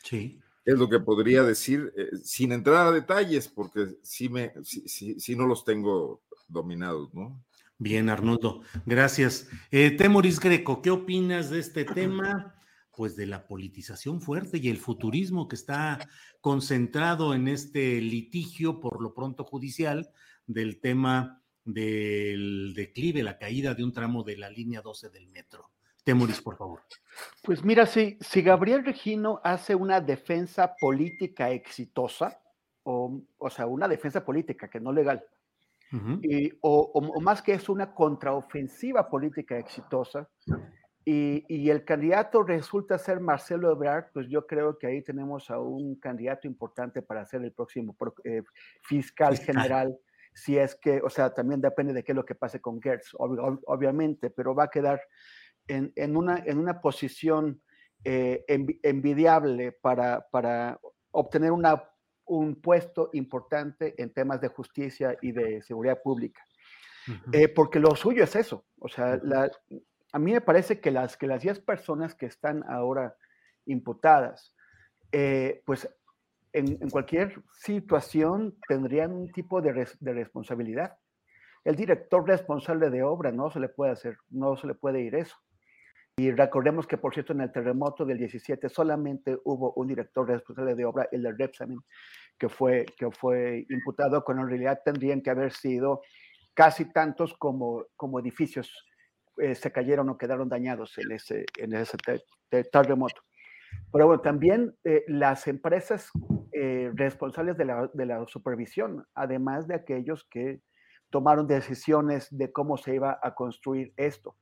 Sí. 0.02 0.40
Es 0.64 0.78
lo 0.78 0.88
que 0.88 1.00
podría 1.00 1.42
decir, 1.42 1.92
eh, 1.96 2.10
sin 2.22 2.52
entrar 2.52 2.86
a 2.86 2.92
detalles, 2.92 3.48
porque 3.48 3.96
sí, 4.02 4.28
me, 4.28 4.52
sí, 4.64 5.34
no 5.36 5.46
los 5.46 5.64
tengo 5.64 6.22
dominados, 6.46 7.12
¿no? 7.14 7.42
Bien, 7.78 8.08
Arnoldo, 8.08 8.62
gracias. 8.84 9.48
Eh, 9.70 9.92
Temoris 9.92 10.40
Greco, 10.40 10.82
¿qué 10.82 10.90
opinas 10.90 11.48
de 11.50 11.60
este 11.60 11.84
tema? 11.84 12.57
Pues 12.98 13.14
de 13.14 13.26
la 13.26 13.46
politización 13.46 14.20
fuerte 14.20 14.58
y 14.58 14.68
el 14.68 14.76
futurismo 14.76 15.46
que 15.46 15.54
está 15.54 16.00
concentrado 16.40 17.32
en 17.32 17.46
este 17.46 18.00
litigio, 18.00 18.80
por 18.80 19.00
lo 19.00 19.14
pronto 19.14 19.44
judicial, 19.44 20.10
del 20.48 20.80
tema 20.80 21.40
del 21.64 22.72
declive, 22.74 23.22
la 23.22 23.38
caída 23.38 23.74
de 23.74 23.84
un 23.84 23.92
tramo 23.92 24.24
de 24.24 24.36
la 24.36 24.50
línea 24.50 24.82
12 24.82 25.10
del 25.10 25.28
metro. 25.28 25.70
Temoris, 26.02 26.40
por 26.40 26.56
favor. 26.56 26.80
Pues 27.44 27.62
mira, 27.62 27.86
si, 27.86 28.18
si 28.20 28.42
Gabriel 28.42 28.84
Regino 28.84 29.40
hace 29.44 29.76
una 29.76 30.00
defensa 30.00 30.74
política 30.74 31.52
exitosa, 31.52 32.40
o, 32.82 33.22
o 33.38 33.50
sea, 33.50 33.66
una 33.66 33.86
defensa 33.86 34.24
política 34.24 34.68
que 34.68 34.80
no 34.80 34.90
legal, 34.90 35.24
y, 36.20 36.50
o, 36.62 36.90
o, 36.94 37.20
más 37.20 37.42
que 37.42 37.52
es 37.52 37.68
una 37.68 37.94
contraofensiva 37.94 39.08
política 39.08 39.56
exitosa, 39.56 40.28
y, 41.04 41.70
el 41.70 41.84
candidato 41.84 42.42
resulta 42.42 42.98
ser 42.98 43.20
Marcelo 43.20 43.72
Ebrard, 43.72 44.12
pues 44.12 44.28
yo 44.28 44.46
creo 44.46 44.78
que 44.78 44.88
ahí 44.88 45.02
tenemos 45.02 45.50
a 45.50 45.58
un 45.58 45.96
candidato 45.96 46.46
importante 46.46 47.00
para 47.00 47.24
ser 47.24 47.42
el 47.42 47.52
próximo 47.52 47.96
eh, 48.24 48.42
fiscal 48.82 49.38
general, 49.38 49.96
si 50.34 50.58
es 50.58 50.74
que, 50.74 51.00
o 51.02 51.08
sea, 51.08 51.32
también 51.32 51.60
depende 51.60 51.94
de 51.94 52.04
qué 52.04 52.12
es 52.12 52.16
lo 52.16 52.26
que 52.26 52.34
pase 52.34 52.60
con 52.60 52.80
Gertz, 52.80 53.12
obviamente, 53.18 54.28
pero 54.28 54.54
va 54.54 54.64
a 54.64 54.70
quedar 54.70 55.00
en, 55.66 55.92
en, 55.96 56.16
una, 56.16 56.42
en 56.44 56.58
una 56.58 56.80
posición 56.80 57.62
eh, 58.04 58.44
envidiable 58.46 59.72
para, 59.72 60.26
para 60.30 60.78
obtener 61.10 61.52
una, 61.52 61.82
un 62.26 62.60
puesto 62.60 63.10
importante 63.14 63.94
en 64.00 64.12
temas 64.12 64.40
de 64.40 64.48
justicia 64.48 65.16
y 65.20 65.32
de 65.32 65.62
seguridad 65.62 66.00
pública. 66.02 66.42
Eh, 67.32 67.48
porque 67.48 67.80
lo 67.80 67.96
suyo 67.96 68.22
es 68.24 68.36
eso, 68.36 68.66
o 68.78 68.88
sea, 68.88 69.18
la, 69.22 69.50
a 70.12 70.18
mí 70.18 70.32
me 70.32 70.40
parece 70.40 70.80
que 70.80 70.90
las, 70.90 71.16
que 71.16 71.26
las 71.26 71.42
10 71.42 71.60
personas 71.60 72.14
que 72.14 72.26
están 72.26 72.64
ahora 72.68 73.16
imputadas, 73.66 74.54
eh, 75.12 75.62
pues 75.66 75.88
en, 76.52 76.88
cualquier 76.90 77.42
situación 77.52 78.56
tendrían 78.66 79.12
un 79.12 79.30
tipo 79.30 79.60
de, 79.60 79.86
responsabilidad. 80.00 80.98
El 81.64 81.76
director 81.76 82.26
responsable 82.26 82.90
de 82.90 83.02
obra 83.02 83.30
no 83.32 83.50
se 83.50 83.60
le 83.60 83.68
puede 83.68 83.92
hacer, 83.92 84.16
no 84.30 84.56
se 84.56 84.66
le 84.66 84.74
puede 84.74 85.00
ir 85.00 85.14
eso. 85.14 85.36
y 86.16 86.32
recordemos 86.32 86.86
que, 86.86 86.96
por 86.96 87.14
cierto, 87.14 87.32
en 87.32 87.42
el 87.42 87.52
terremoto 87.52 88.04
del 88.04 88.18
17 88.18 88.68
solamente 88.68 89.38
hubo 89.44 89.72
un 89.74 89.86
director 89.86 90.26
responsable 90.26 90.74
de 90.74 90.84
obra, 90.84 91.08
el 91.12 91.22
de 91.22 91.32
Repsamen, 91.32 91.78
que 92.38 92.48
fue, 92.48 92.86
que 92.96 93.10
fue 93.10 93.66
imputado, 93.68 94.24
cuando 94.24 94.42
en 94.42 94.48
realidad 94.48 94.80
tendrían 94.84 95.20
que 95.20 95.30
haber 95.30 95.52
sido 95.52 96.00
casi 96.54 96.86
tantos 96.86 97.34
como, 97.34 97.84
como 97.94 98.18
edificios 98.18 98.87
eh, 99.40 99.54
se 99.54 99.72
cayeron 99.72 100.08
o 100.08 100.18
quedaron 100.18 100.48
dañados 100.48 100.96
en 100.98 101.12
ese, 101.12 101.44
en 101.58 101.74
ese 101.74 101.96
terremoto. 102.70 103.22
Pero 103.92 104.06
bueno, 104.06 104.20
también 104.20 104.76
eh, 104.84 105.04
las 105.08 105.46
empresas 105.46 106.10
eh, 106.52 106.90
responsables 106.94 107.56
de 107.56 107.64
la, 107.64 107.90
de 107.92 108.06
la, 108.06 108.24
supervisión, 108.26 109.06
además 109.14 109.66
de 109.66 109.74
aquellos 109.74 110.24
que 110.30 110.60
tomaron 111.10 111.46
decisiones 111.46 112.28
de 112.30 112.52
cómo 112.52 112.76
se 112.76 112.94
iba 112.94 113.18
a 113.22 113.34
construir 113.34 113.92
esto. 113.96 114.36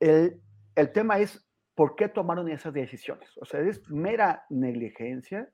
El, 0.00 0.40
el 0.74 0.92
tema 0.92 1.18
es 1.18 1.46
por 1.74 1.96
qué 1.96 2.08
tomaron 2.08 2.48
esas 2.48 2.72
decisiones. 2.72 3.30
O 3.40 3.44
sea, 3.44 3.60
es 3.60 3.88
mera 3.90 4.44
negligencia, 4.50 5.50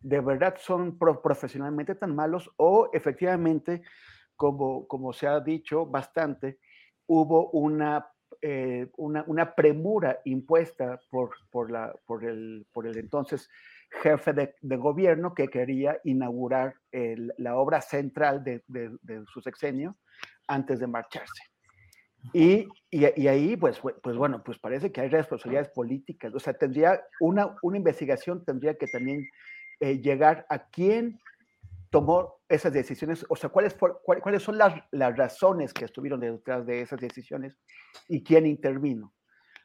de 0.00 0.20
verdad 0.20 0.54
son 0.58 0.98
profesionalmente 0.98 1.94
tan 1.94 2.14
malos 2.14 2.50
o 2.56 2.90
efectivamente, 2.92 3.82
como, 4.36 4.86
como 4.86 5.12
se 5.12 5.26
ha 5.26 5.40
dicho 5.40 5.86
bastante, 5.86 6.58
hubo 7.06 7.50
una, 7.50 8.06
eh, 8.42 8.88
una, 8.96 9.24
una, 9.26 9.54
premura 9.54 10.20
impuesta 10.24 11.00
por, 11.10 11.30
por, 11.50 11.70
la, 11.70 11.94
por, 12.06 12.24
el, 12.24 12.66
por 12.72 12.86
el 12.86 12.98
entonces 12.98 13.48
jefe 14.02 14.32
de, 14.32 14.54
de 14.60 14.76
gobierno 14.76 15.34
que 15.34 15.48
quería 15.48 16.00
inaugurar 16.04 16.74
el, 16.90 17.32
la 17.38 17.56
obra 17.56 17.80
central 17.80 18.42
de, 18.42 18.62
de, 18.66 18.96
de 19.02 19.24
su 19.26 19.40
sexenio 19.40 19.96
antes 20.48 20.80
de 20.80 20.86
marcharse. 20.86 21.42
Y, 22.32 22.68
y, 22.90 23.04
ahí, 23.28 23.56
pues, 23.56 23.80
pues 24.02 24.16
bueno, 24.16 24.42
pues 24.42 24.58
parece 24.58 24.90
que 24.90 25.00
hay 25.00 25.08
responsabilidades 25.08 25.68
políticas. 25.68 26.34
O 26.34 26.40
sea, 26.40 26.54
tendría 26.54 27.00
una, 27.20 27.56
una 27.62 27.76
investigación, 27.76 28.44
tendría 28.44 28.74
que 28.74 28.86
también 28.86 29.28
eh, 29.80 29.98
llegar 30.00 30.46
a 30.48 30.68
quién 30.68 31.20
tomó 31.90 32.40
esas 32.48 32.72
decisiones, 32.72 33.24
o 33.28 33.36
sea, 33.36 33.50
cuáles, 33.50 33.74
son 34.42 34.58
las, 34.58 34.74
razones 35.16 35.72
que 35.72 35.84
estuvieron 35.84 36.20
detrás 36.20 36.66
de 36.66 36.80
esas 36.80 37.00
decisiones 37.00 37.56
y 38.08 38.22
quién 38.22 38.46
intervino. 38.46 39.12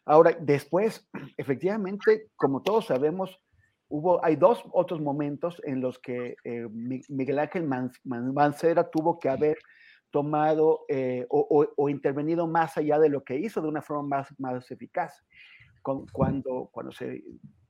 Ahora, 0.06 0.36
después, 0.40 1.08
efectivamente, 1.38 2.30
como 2.36 2.62
todos 2.62 2.88
sabemos, 2.88 3.40
hubo, 3.88 4.24
hay 4.24 4.36
dos 4.36 4.64
otros 4.72 5.02
momentos 5.02 5.62
en 5.66 5.82
los 5.82 6.00
que 6.00 6.36
eh, 6.44 6.68
Miguel 7.10 7.40
Ángel 7.40 7.68
Mancera 8.04 8.90
tuvo 8.90 9.20
que 9.20 9.30
haber 9.30 9.58
tomado 10.12 10.82
eh, 10.90 11.26
o, 11.30 11.90
intervenido 11.90 12.46
más 12.46 12.78
allá 12.78 13.00
de 13.00 13.10
lo 13.10 13.24
que 13.24 13.38
hizo 13.38 13.62
de 13.62 13.70
una 13.70 13.82
forma 13.82 14.04
más, 14.04 14.40
más 14.40 14.70
eficaz, 14.70 15.24
cuando, 15.82 16.70
cuando 16.72 16.92
se 16.92 17.24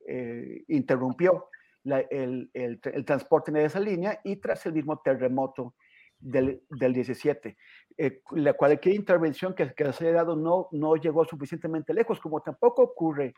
eh, 0.07 0.63
interrumpió 0.67 1.47
el, 1.83 2.49
el, 2.53 3.05
transporte 3.05 3.51
en 3.51 3.57
esa 3.57 3.79
línea 3.79 4.19
y 4.23 4.37
tras 4.37 4.65
el 4.65 4.73
mismo 4.73 4.99
terremoto 4.99 5.75
del, 6.19 6.61
del 6.69 6.93
17. 6.93 7.57
Eh, 7.97 8.21
la, 8.31 8.53
cualquier 8.53 8.95
intervención 8.95 9.53
que, 9.53 9.73
que, 9.73 9.91
se 9.93 10.07
haya 10.07 10.17
dado 10.17 10.35
no, 10.35 10.67
no 10.71 10.95
llegó 10.95 11.25
suficientemente 11.25 11.93
lejos, 11.93 12.19
como 12.19 12.41
tampoco 12.41 12.83
ocurre 12.83 13.33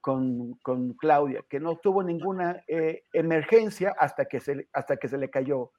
con, 0.00 0.54
con 0.62 0.92
Claudia, 0.94 1.44
que 1.48 1.60
no 1.60 1.76
tuvo 1.76 2.02
ninguna 2.02 2.62
emergencia 3.12 3.94
hasta 3.98 4.26
que, 4.26 4.40
se, 4.40 4.68
hasta 4.72 4.96
que 4.96 5.08
se 5.08 5.16
le 5.16 5.30
cayó 5.30 5.70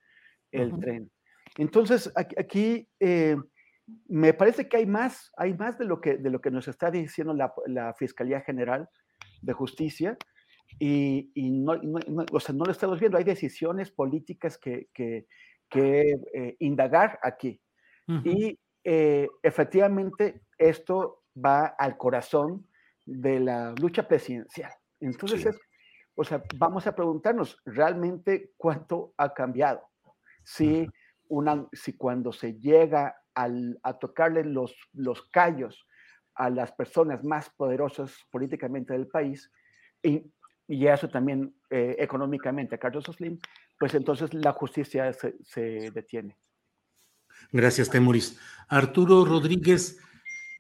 el 0.52 0.80
tren. 0.80 1.12
Entonces, 1.58 2.12
aquí, 2.16 2.90
eh, 3.00 3.38
me 4.08 4.34
parece 4.34 4.68
que 4.68 4.78
hay 4.78 4.86
más, 4.86 5.32
hay 5.38 5.54
más 5.54 5.78
de 5.78 5.86
lo 5.86 6.02
que, 6.02 6.18
de 6.18 6.30
lo 6.30 6.42
que 6.42 6.52
nos 6.52 6.68
está 6.68 6.92
diciendo 6.92 7.34
la, 7.34 7.94
Fiscalía 7.94 8.42
General 8.42 8.90
de 9.42 9.54
Justicia 9.54 10.18
y, 10.80 11.32
no, 11.36 11.80
o 12.32 12.40
sea, 12.40 12.54
no 12.54 12.66
lo 12.66 12.72
estamos 12.72 13.00
viendo. 13.00 13.18
Hay 13.18 13.24
decisiones 13.24 13.92
políticas 13.92 14.58
que, 14.58 14.90
que, 14.94 15.26
eh, 15.72 16.56
indagar 16.60 17.20
aquí. 17.22 17.62
Y 18.24 18.60
eh, 18.84 19.28
efectivamente 19.42 20.44
esto 20.58 21.24
va 21.44 21.66
al 21.66 21.98
corazón 21.98 22.68
de 23.06 23.40
la 23.40 23.74
lucha 23.80 24.08
presidencial. 24.08 24.72
Entonces, 25.00 25.58
o 26.16 26.24
sea, 26.24 26.44
vamos 26.56 26.88
a 26.88 26.96
preguntarnos 26.96 27.60
realmente 27.66 28.52
cuánto 28.58 29.14
ha 29.18 29.34
cambiado. 29.34 29.82
Si 30.44 30.88
una, 31.28 31.68
si 31.74 31.94
cuando 31.98 32.32
se 32.32 32.54
llega 32.60 33.16
a 33.34 34.00
tocarle 34.00 34.44
los, 34.46 34.74
los 34.94 35.24
callos 35.30 35.86
a 36.36 36.50
las 36.50 36.72
personas 36.72 37.24
más 37.24 37.50
poderosas 37.50 38.16
políticamente 38.32 38.94
del 38.94 39.08
país, 39.08 39.52
y, 40.04 40.32
y 40.68 40.88
eso 40.88 41.10
también 41.10 41.54
eh, 41.70 41.96
económicamente 42.00 42.76
a 42.76 42.78
Carlos 42.80 43.06
Slim, 43.06 43.40
pues 43.78 43.94
entonces 43.94 44.34
la 44.34 44.54
justicia 44.54 45.12
se, 45.14 45.92
detiene. 45.92 46.38
Gracias, 47.52 47.90
Temuris. 47.90 48.40
Arturo 48.68 49.26
Rodríguez, 49.26 50.00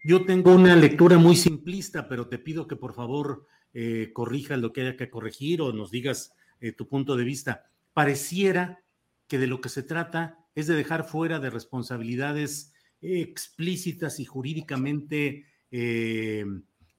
yo 0.03 0.25
tengo 0.25 0.53
una 0.53 0.75
lectura 0.75 1.17
muy 1.17 1.35
simplista, 1.35 2.07
pero 2.07 2.27
te 2.27 2.37
pido 2.37 2.67
que 2.67 2.75
por 2.75 2.93
favor 2.93 3.47
eh, 3.73 4.11
corrijas 4.13 4.59
lo 4.59 4.71
que 4.71 4.81
haya 4.81 4.97
que 4.97 5.09
corregir 5.09 5.61
o 5.61 5.73
nos 5.73 5.89
digas 5.89 6.33
eh, 6.59 6.71
tu 6.71 6.87
punto 6.87 7.15
de 7.15 7.23
vista. 7.23 7.71
Pareciera 7.93 8.83
que 9.27 9.39
de 9.39 9.47
lo 9.47 9.61
que 9.61 9.69
se 9.69 9.83
trata 9.83 10.37
es 10.53 10.67
de 10.67 10.75
dejar 10.75 11.05
fuera 11.05 11.39
de 11.39 11.49
responsabilidades 11.49 12.73
explícitas 13.01 14.19
y 14.19 14.25
jurídicamente 14.25 15.45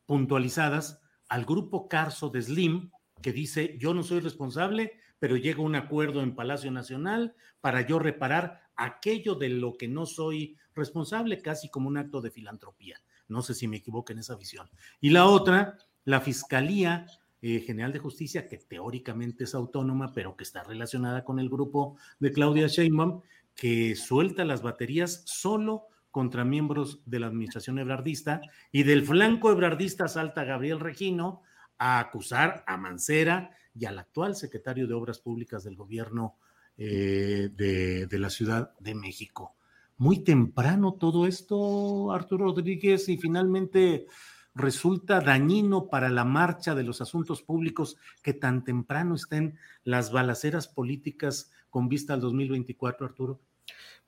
puntualizadas 0.05 1.01
al 1.28 1.45
grupo 1.45 1.89
Carso 1.89 2.28
de 2.28 2.43
Slim, 2.43 2.91
que 3.22 3.32
dice, 3.32 3.76
yo 3.78 3.94
no 3.94 4.02
soy 4.02 4.20
responsable, 4.20 4.93
pero 5.18 5.36
llega 5.36 5.62
un 5.62 5.74
acuerdo 5.74 6.22
en 6.22 6.34
Palacio 6.34 6.70
Nacional 6.70 7.34
para 7.60 7.86
yo 7.86 7.98
reparar 7.98 8.60
aquello 8.76 9.34
de 9.34 9.48
lo 9.48 9.76
que 9.76 9.88
no 9.88 10.06
soy 10.06 10.56
responsable, 10.74 11.40
casi 11.40 11.70
como 11.70 11.88
un 11.88 11.97
acto 11.97 12.20
de 12.20 12.30
filantropía. 12.30 13.01
No 13.28 13.43
sé 13.43 13.55
si 13.55 13.66
me 13.66 13.78
equivoco 13.78 14.12
en 14.12 14.18
esa 14.18 14.36
visión. 14.36 14.68
Y 15.01 15.10
la 15.10 15.26
otra, 15.26 15.78
la 16.05 16.20
Fiscalía 16.20 17.06
eh, 17.43 17.60
General 17.60 17.93
de 17.93 17.98
Justicia, 17.98 18.48
que 18.48 18.59
teóricamente 18.59 19.44
es 19.44 19.55
autónoma, 19.55 20.12
pero 20.12 20.36
que 20.36 20.44
está 20.44 20.62
relacionada 20.62 21.24
con 21.24 21.38
el 21.38 21.48
grupo 21.48 21.97
de 22.18 22.32
Claudia 22.32 22.66
Sheinbaum, 22.66 23.22
que 23.55 23.97
suelta 23.97 24.44
las 24.44 24.62
baterías 24.62 25.22
solo 25.26 25.86
contra 26.10 26.44
miembros 26.44 27.02
de 27.05 27.20
la 27.20 27.26
administración 27.26 27.78
ebrardista 27.78 28.40
y 28.72 28.84
del 28.84 29.05
flanco 29.05 29.51
ebrardista 29.51 30.09
salta 30.09 30.44
Gabriel 30.44 30.80
Regino 30.80 31.43
a 31.78 31.98
acusar 31.98 32.65
a 32.66 32.77
Mancera 32.77 33.51
y 33.74 33.85
al 33.85 33.98
actual 33.98 34.36
secretario 34.36 34.86
de 34.86 34.94
Obras 34.94 35.19
Públicas 35.19 35.65
del 35.65 35.77
gobierno 35.77 36.36
eh, 36.78 37.51
de, 37.55 38.07
de 38.07 38.19
la 38.19 38.31
Ciudad 38.31 38.74
de 38.78 38.94
México. 38.94 39.55
Muy 39.98 40.19
temprano 40.19 40.94
todo 40.94 41.27
esto, 41.27 42.12
Arturo 42.12 42.47
Rodríguez, 42.47 43.09
y 43.09 43.16
finalmente 43.16 44.07
resulta 44.55 45.20
dañino 45.20 45.89
para 45.89 46.09
la 46.09 46.24
marcha 46.24 46.74
de 46.74 46.82
los 46.82 47.01
asuntos 47.01 47.43
públicos 47.43 47.97
que 48.23 48.32
tan 48.32 48.65
temprano 48.65 49.15
estén 49.15 49.59
las 49.85 50.11
balaceras 50.11 50.66
políticas 50.66 51.53
con 51.70 51.89
vista 51.89 52.15
al 52.15 52.20
2024, 52.20 53.07
Arturo? 53.07 53.40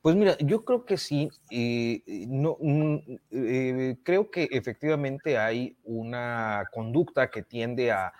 Pues 0.01 0.15
mira, 0.15 0.37
yo 0.39 0.63
creo 0.63 0.85
que 0.85 0.97
sí. 0.97 1.29
Eh, 1.51 2.01
no, 2.27 2.57
mm, 2.59 2.97
eh, 3.31 3.97
creo 4.03 4.31
que 4.31 4.47
efectivamente 4.51 5.37
hay 5.37 5.75
una 5.83 6.63
conducta 6.71 7.29
que 7.29 7.43
tiende 7.43 7.91
a, 7.91 8.13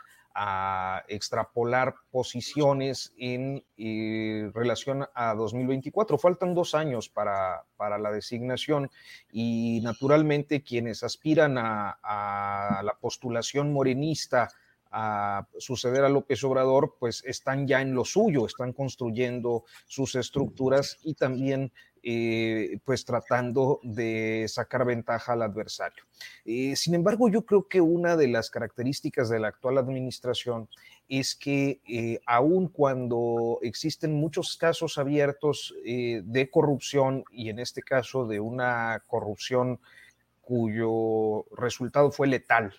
extrapolar 1.09 1.95
posiciones 2.11 3.13
en 3.17 3.61
eh, 3.75 4.49
relación 4.53 5.05
a 5.13 5.35
2024. 5.35 6.17
Faltan 6.17 6.53
dos 6.53 6.75
años 6.75 7.09
para, 7.09 7.65
para, 7.75 7.97
la 7.97 8.09
designación 8.09 8.89
y 9.33 9.81
naturalmente 9.83 10.63
quienes 10.63 11.03
aspiran 11.03 11.57
a 11.57 12.81
la 12.85 12.97
postulación 13.01 13.73
morenista 13.73 14.47
a 14.91 15.47
suceder 15.57 16.03
a 16.03 16.09
López 16.09 16.43
Obrador, 16.43 16.95
pues 16.99 17.23
están 17.25 17.67
ya 17.67 17.81
en 17.81 17.93
lo 17.93 18.05
suyo, 18.05 18.45
están 18.45 18.73
construyendo 18.73 19.65
sus 19.85 20.15
estructuras 20.15 20.97
y 21.03 21.13
también 21.13 21.71
eh, 22.01 22.79
pues 22.85 23.03
tratando 23.03 23.81
de 23.83 24.45
sacar 24.47 24.85
ventaja 24.85 25.33
al 25.33 25.41
adversario. 25.41 26.03
Eh, 26.45 26.75
sin 26.77 26.95
embargo, 26.95 27.29
yo 27.29 27.45
creo 27.45 27.67
que 27.67 27.81
una 27.81 28.15
de 28.15 28.29
las 28.29 28.49
características 28.49 29.27
de 29.27 29.39
la 29.39 29.49
actual 29.49 29.77
administración 29.77 30.69
es 31.09 31.35
que 31.35 31.81
eh, 31.85 32.21
aun 32.25 32.69
cuando 32.69 33.59
existen 33.63 34.13
muchos 34.13 34.55
casos 34.55 34.97
abiertos 34.97 35.75
de 35.83 36.49
corrupción 36.49 37.25
y 37.31 37.49
en 37.49 37.59
este 37.59 37.81
caso 37.81 38.25
de 38.25 38.39
una 38.39 39.03
corrupción 39.07 39.79
cuyo 40.41 41.45
resultado 41.55 42.11
fue 42.11 42.27
letal, 42.27 42.73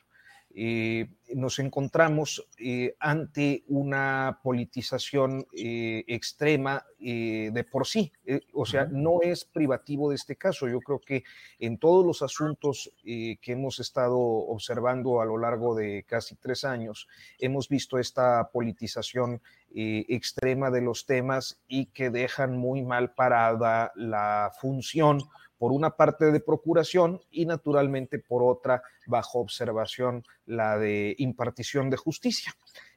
eh, 0.52 1.08
nos 1.36 1.60
encontramos 1.60 2.44
eh, 2.58 2.96
ante 2.98 3.62
una 3.68 4.40
politización 4.42 5.46
eh, 5.56 6.04
extrema 6.08 6.84
de 6.98 7.66
por 7.70 7.86
sí. 7.86 8.12
o 8.52 8.66
sea, 8.66 8.84
no 8.84 9.22
es 9.22 9.46
privativo 9.46 10.10
de 10.10 10.16
este 10.16 10.36
caso. 10.36 10.68
Yo 10.68 10.80
creo 10.80 11.00
que 11.00 11.24
en 11.58 11.78
todos 11.78 12.04
los 12.04 12.20
asuntos 12.20 12.92
que 13.02 13.38
hemos 13.46 13.80
estado 13.80 14.18
observando 14.18 15.22
a 15.22 15.24
lo 15.24 15.38
largo 15.38 15.74
de 15.74 16.04
casi 16.06 16.36
tres 16.36 16.62
años, 16.62 17.08
hemos 17.38 17.70
visto 17.70 17.98
esta 17.98 18.50
politización 18.52 19.40
extrema 19.72 20.70
de 20.70 20.82
los 20.82 21.06
temas 21.06 21.62
y 21.66 21.86
que 21.86 22.10
dejan 22.10 22.54
muy 22.54 22.82
mal 22.82 23.14
parada 23.14 23.92
la 23.94 24.52
función 24.60 25.22
por 25.60 25.72
una 25.72 25.90
parte 25.90 26.32
de 26.32 26.40
procuración 26.40 27.20
y 27.30 27.44
naturalmente 27.44 28.18
por 28.18 28.42
otra 28.42 28.82
bajo 29.06 29.40
observación 29.40 30.24
la 30.46 30.78
de 30.78 31.14
impartición 31.18 31.90
de 31.90 31.98
justicia. 31.98 32.54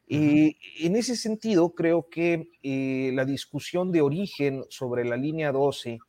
y 0.07 0.56
en 0.80 0.95
ese 0.95 1.18
sentido, 1.18 1.76
creo 1.76 2.07
que 2.10 2.48
eh, 2.64 3.11
la 3.14 3.26
discusión 3.26 3.91
de 3.91 3.99
origen 3.99 4.64
sobre 4.69 5.03
la 5.03 5.18
línea 5.18 5.52
12, 5.52 5.99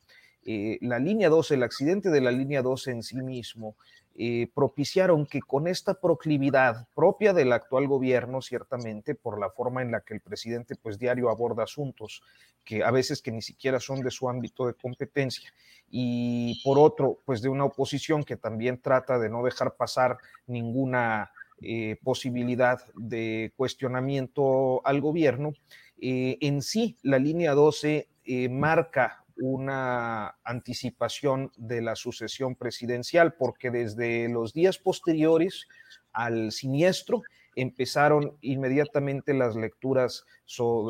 eh, 0.45 0.77
la 0.79 0.97
línea 0.97 1.27
12, 1.27 1.55
el 1.55 1.63
accidente 1.63 2.09
de 2.09 2.21
la 2.21 2.31
línea 2.31 2.61
12 2.61 2.91
en 2.91 3.03
sí 3.03 3.17
mismo, 3.17 3.75
eh, 4.17 4.49
propiciaron 4.55 5.25
que 5.25 5.41
con 5.41 5.67
esta 5.67 5.99
proclividad 5.99 6.87
propia 6.95 7.33
del 7.33 7.51
actual 7.51 7.85
gobierno, 7.85 8.41
ciertamente, 8.41 9.13
por 9.13 9.37
la 9.37 9.49
forma 9.49 9.81
en 9.81 9.91
la 9.91 9.99
que 10.01 10.13
el 10.13 10.21
presidente 10.21 10.77
pues 10.77 10.97
diario 10.97 11.29
aborda 11.29 11.63
asuntos 11.63 12.23
que 12.63 12.81
a 12.81 12.91
veces 12.91 13.21
que 13.21 13.33
ni 13.33 13.41
siquiera 13.41 13.77
son 13.81 14.01
de 14.01 14.11
su 14.11 14.29
ámbito 14.29 14.67
de 14.67 14.73
competencia, 14.73 15.51
y 15.89 16.61
por 16.63 16.79
otro, 16.79 17.19
pues 17.25 17.41
de 17.41 17.49
una 17.49 17.65
oposición 17.65 18.23
que 18.23 18.37
también 18.37 18.81
trata 18.81 19.19
de 19.19 19.29
no 19.29 19.43
dejar 19.43 19.75
pasar 19.75 20.17
ninguna 20.47 21.31
eh, 21.61 21.97
posibilidad 22.01 22.79
de 22.95 23.51
cuestionamiento 23.57 24.81
al 24.87 25.01
gobierno, 25.01 25.51
eh, 25.99 26.37
en 26.39 26.61
sí 26.61 26.97
la 27.03 27.19
línea 27.19 27.51
12 27.51 28.07
marca 28.49 29.24
una 29.37 30.37
anticipación 30.43 31.51
de 31.57 31.81
la 31.81 31.95
sucesión 31.95 32.55
presidencial, 32.55 33.33
porque 33.33 33.71
desde 33.71 34.29
los 34.29 34.53
días 34.53 34.77
posteriores 34.77 35.67
al 36.11 36.51
siniestro 36.51 37.23
empezaron 37.55 38.37
inmediatamente 38.41 39.33
las 39.33 39.55
lecturas 39.55 40.25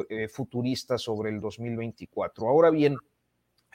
eh, 0.09 0.27
futuristas 0.27 1.01
sobre 1.01 1.29
el 1.29 1.39
2024. 1.39 2.47
Ahora 2.47 2.69
bien, 2.69 2.97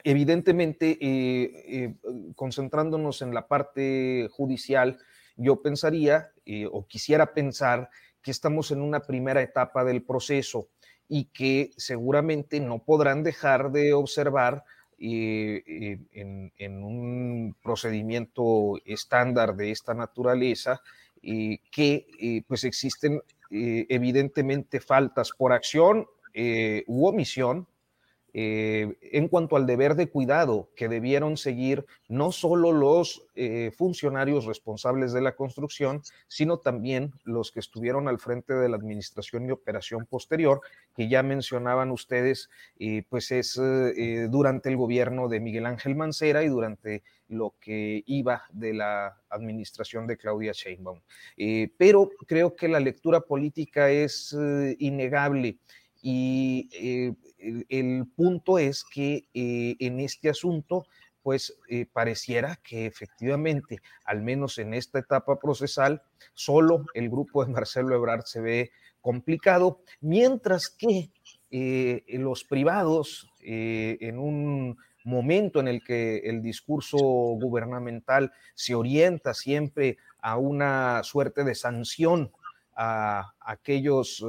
evidentemente, 0.03 0.97
eh, 1.01 1.51
eh, 1.67 1.95
concentrándonos 2.35 3.21
en 3.21 3.33
la 3.33 3.47
parte 3.47 4.27
judicial, 4.31 4.99
yo 5.37 5.61
pensaría 5.61 6.31
o 6.71 6.85
quisiera 6.85 7.33
pensar 7.33 7.89
que 8.21 8.31
estamos 8.31 8.71
en 8.71 8.81
una 8.81 8.99
primera 8.99 9.41
etapa 9.41 9.83
del 9.85 10.03
proceso 10.03 10.67
y 11.13 11.25
que 11.25 11.71
seguramente 11.75 12.61
no 12.61 12.79
podrán 12.79 13.21
dejar 13.21 13.73
de 13.73 13.91
observar 13.91 14.63
eh, 14.97 15.99
en, 16.13 16.83
un 16.85 17.53
procedimiento 17.61 18.75
estándar 18.85 19.57
de 19.57 19.71
esta 19.71 19.93
naturaleza 19.93 20.79
eh, 21.21 21.57
que 21.69 22.07
eh, 22.17 22.43
pues 22.47 22.63
existen 22.63 23.21
evidentemente 23.49 24.79
faltas 24.79 25.31
por 25.37 25.51
acción 25.51 26.07
u 26.87 27.05
omisión 27.05 27.67
eh, 28.33 28.97
en 29.01 29.27
cuanto 29.27 29.57
al 29.57 29.67
deber 29.67 29.95
de 29.95 30.09
cuidado 30.09 30.69
que 30.75 30.87
debieron 30.87 31.35
seguir 31.35 31.85
no 32.07 32.31
solo 32.31 32.71
los 32.71 33.25
eh, 33.35 33.71
funcionarios 33.77 34.45
responsables 34.45 35.11
de 35.11 35.21
la 35.21 35.35
construcción, 35.35 36.01
sino 36.27 36.57
también 36.57 37.11
los 37.25 37.51
que 37.51 37.59
estuvieron 37.59 38.07
al 38.07 38.19
frente 38.19 38.53
de 38.53 38.69
la 38.69 38.77
administración 38.77 39.45
y 39.45 39.51
operación 39.51 40.05
posterior, 40.05 40.61
que 40.95 41.09
ya 41.09 41.23
mencionaban 41.23 41.91
ustedes, 41.91 42.49
eh, 42.79 43.03
pues 43.09 43.31
es 43.31 43.59
durante 44.29 44.69
el 44.69 44.77
gobierno 44.77 45.27
de 45.27 45.39
Miguel 45.39 45.65
Ángel 45.65 45.95
Mancera 45.95 46.43
y 46.43 46.47
durante 46.47 47.03
lo 47.27 47.55
que 47.59 48.03
iba 48.05 48.43
de 48.51 48.73
la 48.73 49.17
administración 49.29 50.07
de 50.07 50.17
Claudia 50.17 50.51
Sheinbaum. 50.53 51.01
pero 51.77 52.09
creo 52.27 52.55
que 52.55 52.67
la 52.67 52.79
lectura 52.79 53.21
política 53.21 53.89
es 53.89 54.35
innegable 54.79 55.57
y 56.01 56.69
el, 57.69 58.07
punto 58.15 58.57
es 58.57 58.83
que 58.83 59.27
eh, 59.33 59.75
en 59.79 59.99
este 59.99 60.29
asunto, 60.29 60.87
pues 61.21 61.55
eh, 61.69 61.85
pareciera 61.91 62.59
que 62.63 62.87
efectivamente, 62.87 63.79
al 64.05 64.21
menos 64.21 64.57
en 64.57 64.73
esta 64.73 64.99
etapa 64.99 65.39
procesal, 65.39 66.01
solo 66.33 66.85
el 66.93 67.09
grupo 67.09 67.45
de 67.45 67.51
Marcelo 67.51 67.95
Ebrard 67.95 68.23
se 68.23 68.41
ve 68.41 68.71
complicado, 68.99 69.81
mientras 69.99 70.69
que 70.69 71.11
eh, 71.51 72.03
los 72.17 72.43
privados, 72.43 73.27
en 73.43 74.19
un 74.19 74.77
momento 75.03 75.59
en 75.59 75.67
el 75.67 75.83
que 75.83 76.17
el 76.19 76.43
discurso 76.43 76.97
gubernamental 76.97 78.31
se 78.53 78.75
orienta 78.75 79.33
siempre 79.33 79.97
a 80.21 80.37
una 80.37 81.01
suerte 81.03 81.43
de 81.43 81.55
sanción 81.55 82.31
a 82.75 83.33
aquellos 83.39 84.23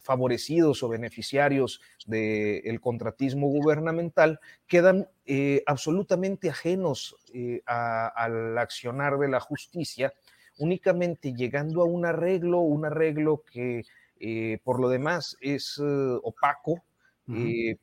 favorecidos 0.00 0.82
o 0.82 0.88
beneficiarios 0.88 1.80
del 2.06 2.80
contratismo 2.80 3.48
gubernamental 3.48 4.40
quedan 4.66 5.08
eh, 5.26 5.62
absolutamente 5.66 6.50
ajenos 6.50 7.16
eh, 7.32 7.62
al 7.66 8.58
accionar 8.58 9.18
de 9.18 9.28
la 9.28 9.40
justicia, 9.40 10.12
únicamente 10.58 11.34
llegando 11.34 11.82
a 11.82 11.84
un 11.84 12.06
arreglo, 12.06 12.60
un 12.60 12.84
arreglo 12.84 13.44
que 13.50 13.84
eh, 14.18 14.58
por 14.64 14.80
lo 14.80 14.88
demás 14.88 15.36
es 15.40 15.78
opaco 15.78 16.82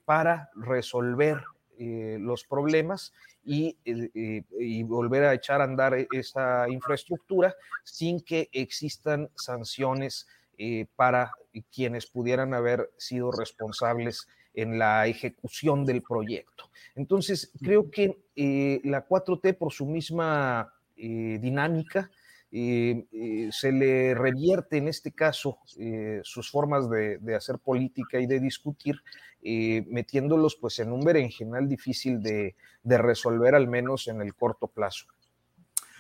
para 0.03 0.49
resolver 0.55 1.41
los 1.79 2.43
problemas 2.43 3.13
y, 3.45 3.77
y, 3.85 4.83
volver 4.83 5.23
a 5.23 5.33
echar 5.33 5.61
a 5.61 5.63
andar 5.63 5.95
esa 6.11 6.67
infraestructura 6.67 7.55
sin 7.85 8.19
que 8.19 8.49
existan 8.51 9.29
sanciones 9.35 10.27
eh, 10.57 10.87
para 10.95 11.31
quienes 11.71 12.07
pudieran 12.07 12.53
haber 12.53 12.89
sido 12.97 13.31
responsables 13.31 14.27
en 14.53 14.79
la 14.79 15.07
ejecución 15.07 15.85
del 15.85 16.01
proyecto. 16.01 16.71
Entonces, 16.95 17.51
creo 17.61 17.91
que 17.91 18.17
eh, 18.35 18.81
la 18.83 19.07
4T, 19.07 19.55
por 19.57 19.71
su 19.71 19.85
misma 19.85 20.73
eh, 20.95 21.37
dinámica, 21.41 22.09
se 22.49 23.71
le 23.73 24.15
revierte 24.15 24.77
en 24.77 24.87
este 24.87 25.11
caso 25.11 25.59
sus 26.23 26.49
formas 26.49 26.89
de, 26.89 27.35
hacer 27.35 27.59
política 27.59 28.21
y 28.21 28.25
de 28.25 28.39
discutir, 28.39 28.95
metiéndolos 29.43 30.55
pues 30.55 30.79
en 30.79 30.93
un 30.93 31.01
berenjenal 31.01 31.67
difícil 31.67 32.21
de, 32.21 32.55
de, 32.83 32.97
resolver, 32.97 33.53
al 33.53 33.67
menos 33.67 34.07
en 34.07 34.21
el 34.21 34.33
corto 34.33 34.67
plazo. 34.67 35.07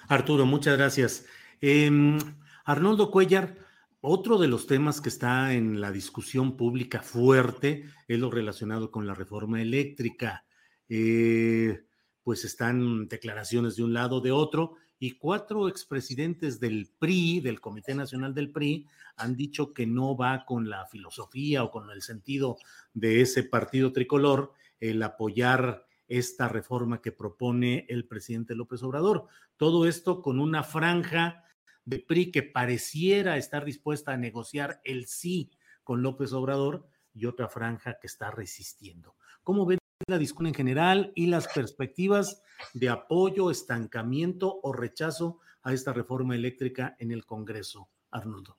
Arturo, 0.07 0.45
muchas 0.45 0.77
gracias. 0.77 1.25
Em, 1.59 2.17
Arnoldo 2.63 3.11
Cuellar, 3.11 3.66
otro 4.07 4.37
de 4.37 4.47
los 4.47 4.67
temas 4.67 5.01
que 5.01 5.09
está 5.09 5.53
en 5.53 5.81
la 5.81 5.91
discusión 5.91 6.55
pública 6.55 7.01
fuerte 7.01 7.85
es 8.07 8.19
lo 8.19 8.31
relacionado 8.31 8.89
con 8.89 9.05
la 9.05 9.13
reforma 9.13 9.61
eléctrica. 9.61 10.45
Eh, 10.87 11.83
pues 12.23 12.45
están 12.45 13.07
declaraciones 13.07 13.75
de 13.75 13.83
un 13.83 13.93
lado, 13.93 14.21
de 14.21 14.31
otro, 14.31 14.75
y 14.99 15.17
cuatro 15.17 15.67
expresidentes 15.67 16.59
del 16.59 16.89
PRI, 16.97 17.41
del 17.41 17.61
Comité 17.61 17.93
Nacional 17.93 18.33
del 18.33 18.51
PRI, 18.51 18.87
han 19.17 19.35
dicho 19.35 19.73
que 19.73 19.85
no 19.85 20.15
va 20.15 20.45
con 20.45 20.69
la 20.69 20.85
filosofía 20.87 21.63
o 21.63 21.71
con 21.71 21.91
el 21.91 22.01
sentido 22.01 22.57
de 22.93 23.21
ese 23.21 23.43
partido 23.43 23.91
tricolor 23.91 24.53
el 24.79 25.03
apoyar 25.03 25.85
esta 26.07 26.47
reforma 26.47 27.01
que 27.01 27.11
propone 27.11 27.85
el 27.89 28.07
presidente 28.07 28.55
López 28.55 28.81
Obrador. 28.83 29.27
Todo 29.57 29.85
esto 29.85 30.21
con 30.21 30.39
una 30.39 30.63
franja 30.63 31.43
de 31.87 31.99
PRI 31.99 32.31
que 32.31 32.43
pareciera 32.43 33.37
estar 33.37 33.63
dispuesta 33.63 34.11
a 34.11 34.17
negociar 34.17 34.81
el 34.83 35.07
sí 35.07 35.51
con 35.85 36.01
López 36.01 36.33
Obrador 36.33 36.85
y 37.13 37.27
otra 37.27 37.47
franja 37.47 37.97
que 37.99 38.07
está 38.07 38.29
resistiendo. 38.29 39.15
¿Cómo 39.41 39.65
ven 39.65 39.79
la 40.05 40.17
discusión 40.17 40.47
en 40.47 40.53
general 40.53 41.13
y 41.15 41.27
las 41.27 41.47
perspectivas 41.47 42.43
de 42.73 42.89
apoyo, 42.89 43.49
estancamiento 43.49 44.59
o 44.61 44.73
rechazo 44.73 45.39
a 45.63 45.71
esta 45.71 45.93
reforma 45.93 46.35
eléctrica 46.35 46.97
en 46.99 47.11
el 47.11 47.25
Congreso, 47.25 47.87
Arnoldo? 48.11 48.57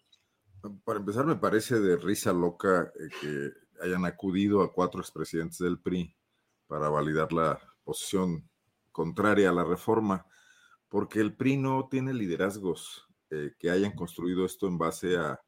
Para 0.82 0.98
empezar, 0.98 1.26
me 1.26 1.36
parece 1.36 1.80
de 1.80 1.98
risa 1.98 2.32
loca 2.32 2.90
eh, 2.98 3.08
que 3.20 3.52
hayan 3.84 4.06
acudido 4.06 4.62
a 4.62 4.72
cuatro 4.72 5.02
expresidentes 5.02 5.58
del 5.58 5.78
PRI 5.78 6.16
para 6.66 6.88
validar 6.88 7.30
la 7.34 7.60
posición 7.84 8.48
contraria 8.90 9.50
a 9.50 9.54
la 9.54 9.64
reforma, 9.64 10.26
porque 10.88 11.20
el 11.20 11.36
PRI 11.36 11.58
no 11.58 11.88
tiene 11.90 12.14
liderazgos 12.14 13.07
eh, 13.30 13.52
que 13.58 13.70
hayan 13.70 13.92
construido 13.92 14.44
esto 14.44 14.66
en 14.66 14.78
base 14.78 15.16
a, 15.16 15.40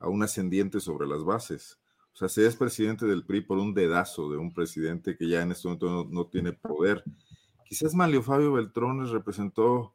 un 0.00 0.22
ascendiente 0.22 0.80
sobre 0.80 1.06
las 1.06 1.24
bases. 1.24 1.78
O 2.12 2.16
sea, 2.16 2.28
si 2.28 2.42
es 2.42 2.56
presidente 2.56 3.06
del 3.06 3.24
PRI 3.24 3.40
por 3.40 3.56
un 3.56 3.72
dedazo 3.72 4.30
de 4.30 4.36
un 4.36 4.52
presidente 4.52 5.16
que 5.16 5.26
ya 5.26 5.40
en 5.40 5.52
este 5.52 5.66
momento 5.66 6.06
no, 6.10 6.26
tiene 6.26 6.52
poder. 6.52 7.02
Quizás 7.64 7.94
Manlio 7.94 8.22
Fabio 8.22 8.52
Beltrones 8.52 9.10
representó 9.10 9.94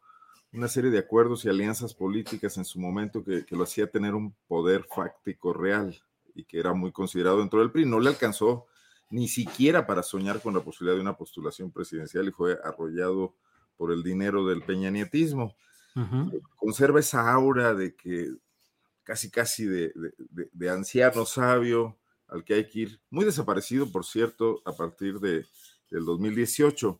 una 0.51 0.68
serie 0.68 0.89
de 0.89 0.97
acuerdos 0.97 1.45
y 1.45 1.49
alianzas 1.49 1.93
políticas 1.93 2.57
en 2.57 2.65
su 2.65 2.80
momento 2.80 3.23
que, 3.23 3.45
que, 3.45 3.56
lo 3.56 3.64
hacía 3.64 3.91
tener 3.91 4.15
un 4.15 4.34
poder 4.47 4.85
fáctico 4.85 5.53
real 5.53 5.95
y 6.34 6.45
que 6.45 6.60
era 6.60 6.73
muy 6.73 6.91
considerado 6.91 7.38
dentro 7.38 7.60
del 7.60 7.72
PRI. 7.72 7.85
No 7.85 7.99
le 7.99 8.10
alcanzó 8.10 8.65
ni 9.11 9.27
siquiera 9.27 9.85
para 9.85 10.03
soñar 10.03 10.41
con 10.41 10.53
la 10.53 10.61
posibilidad 10.61 10.95
de 10.95 11.01
una 11.01 11.18
postulación 11.18 11.72
presidencial 11.72 12.27
y 12.27 12.31
fue 12.31 12.57
arrollado 12.64 13.35
por 13.77 13.91
el 13.91 14.03
dinero 14.03 14.45
del 14.45 14.61
peñanietismo. 14.61 15.56
Conserva 16.55 16.99
esa 16.99 17.31
aura 17.31 17.73
de 17.73 17.95
que 17.95 18.30
casi, 19.03 19.31
casi 19.31 19.65
de, 19.65 19.91
de, 20.30 20.49
de, 20.51 20.69
anciano 20.69 21.26
sabio 21.26 21.97
al 22.27 22.43
que 22.43 22.53
hay 22.53 22.69
que 22.69 22.80
ir, 22.80 23.01
muy 23.09 23.26
desaparecido, 23.26 23.91
por 23.91 24.05
cierto, 24.05 24.61
a 24.65 24.71
partir 24.73 25.19
de, 25.19 25.45
del 25.89 26.05
2018, 26.05 26.99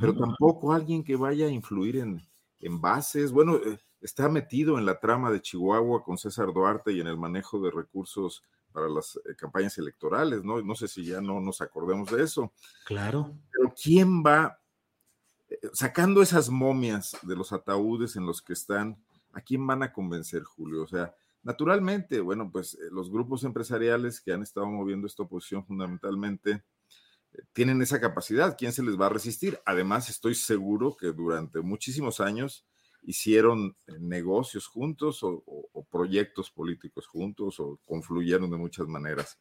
pero 0.00 0.16
tampoco 0.16 0.72
alguien 0.72 1.04
que 1.04 1.16
vaya 1.16 1.46
a 1.46 1.50
influir 1.50 1.96
en, 1.96 2.22
en 2.60 2.80
bases. 2.80 3.32
Bueno, 3.32 3.56
eh, 3.56 3.78
está 4.00 4.28
metido 4.28 4.78
en 4.78 4.86
la 4.86 4.98
trama 4.98 5.30
de 5.30 5.42
Chihuahua 5.42 6.02
con 6.02 6.16
César 6.16 6.52
Duarte 6.52 6.92
y 6.92 7.00
en 7.00 7.06
el 7.06 7.18
manejo 7.18 7.60
de 7.60 7.70
recursos 7.70 8.42
para 8.72 8.88
las 8.88 9.16
eh, 9.16 9.34
campañas 9.36 9.76
electorales, 9.78 10.42
¿no? 10.44 10.62
No 10.62 10.74
sé 10.74 10.88
si 10.88 11.04
ya 11.04 11.20
no 11.20 11.40
nos 11.40 11.60
acordemos 11.60 12.10
de 12.10 12.22
eso. 12.22 12.52
Claro. 12.86 13.34
Pero 13.50 13.74
¿quién 13.80 14.22
va 14.24 14.56
eh, 14.56 14.61
sacando 15.72 16.22
esas 16.22 16.50
momias 16.50 17.16
de 17.22 17.36
los 17.36 17.52
ataúdes 17.52 18.16
en 18.16 18.26
los 18.26 18.42
que 18.42 18.52
están? 18.52 19.02
¿A 19.32 19.40
quién 19.40 19.66
van 19.66 19.82
a 19.82 19.92
convencer, 19.92 20.42
Julio? 20.42 20.82
O 20.82 20.86
sea, 20.86 21.14
naturalmente, 21.42 22.20
bueno, 22.20 22.50
pues 22.50 22.78
los 22.90 23.10
grupos 23.10 23.44
empresariales 23.44 24.20
que 24.20 24.32
han 24.32 24.42
estado 24.42 24.66
moviendo 24.66 25.06
esta 25.06 25.22
oposición 25.22 25.64
fundamentalmente 25.64 26.62
tienen 27.52 27.82
esa 27.82 28.00
capacidad. 28.00 28.56
¿Quién 28.58 28.72
se 28.72 28.82
les 28.82 29.00
va 29.00 29.06
a 29.06 29.10
resistir? 29.10 29.58
Además, 29.64 30.10
estoy 30.10 30.34
seguro 30.34 30.96
que 30.96 31.08
durante 31.08 31.60
muchísimos 31.60 32.20
años 32.20 32.66
hicieron 33.02 33.76
eh, 33.86 33.98
negocios 33.98 34.66
juntos 34.66 35.20
o, 35.22 35.42
proyectos 35.90 36.50
políticos 36.50 37.06
juntos 37.06 37.60
o 37.60 37.78
confluyeron 37.84 38.50
de 38.50 38.56
muchas 38.56 38.86
maneras. 38.86 39.38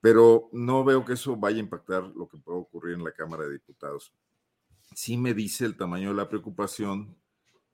Pero 0.00 0.48
no 0.52 0.84
veo 0.84 1.04
que 1.04 1.14
eso 1.14 1.36
vaya 1.36 1.58
a 1.58 1.60
impactar 1.60 2.04
lo 2.04 2.28
que 2.28 2.38
puede 2.38 2.58
ocurrir 2.58 2.94
en 2.94 3.04
la 3.04 3.12
Cámara 3.12 3.44
de 3.44 3.52
Diputados. 3.52 4.14
Sí 4.94 5.16
me 5.16 5.34
dice 5.34 5.64
el 5.64 5.76
tamaño 5.76 6.10
de 6.10 6.16
la 6.16 6.28
preocupación 6.28 7.16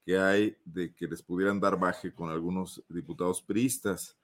que 0.05 0.18
hay 0.18 0.56
de 0.64 0.94
que 0.94 1.06
les 1.06 1.22
pudieran 1.22 1.59
dar 1.59 1.78
baje 1.78 2.14
con 2.14 2.30
algunos 2.30 2.82
diputados 2.88 3.43
priistas 3.43 4.16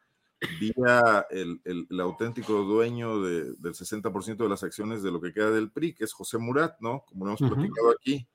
vía 0.61 1.27
el, 1.31 1.61
el, 1.65 2.01
auténtico 2.01 2.63
dueño 2.65 3.23
de, 3.23 3.55
del 3.59 3.75
60% 3.75 4.37
de 4.37 4.49
las 4.49 4.63
acciones 4.63 5.03
de 5.03 5.11
lo 5.11 5.21
que 5.21 5.33
queda 5.33 5.51
del 5.51 5.71
PRI, 5.71 5.95
que 5.95 6.05
es 6.05 6.13
José 6.13 6.39
Murat, 6.39 6.81
¿no? 6.81 7.05
Como 7.07 7.25
lo 7.25 7.33
hemos 7.33 7.41
platicado 7.41 7.91
aquí. 7.91 8.27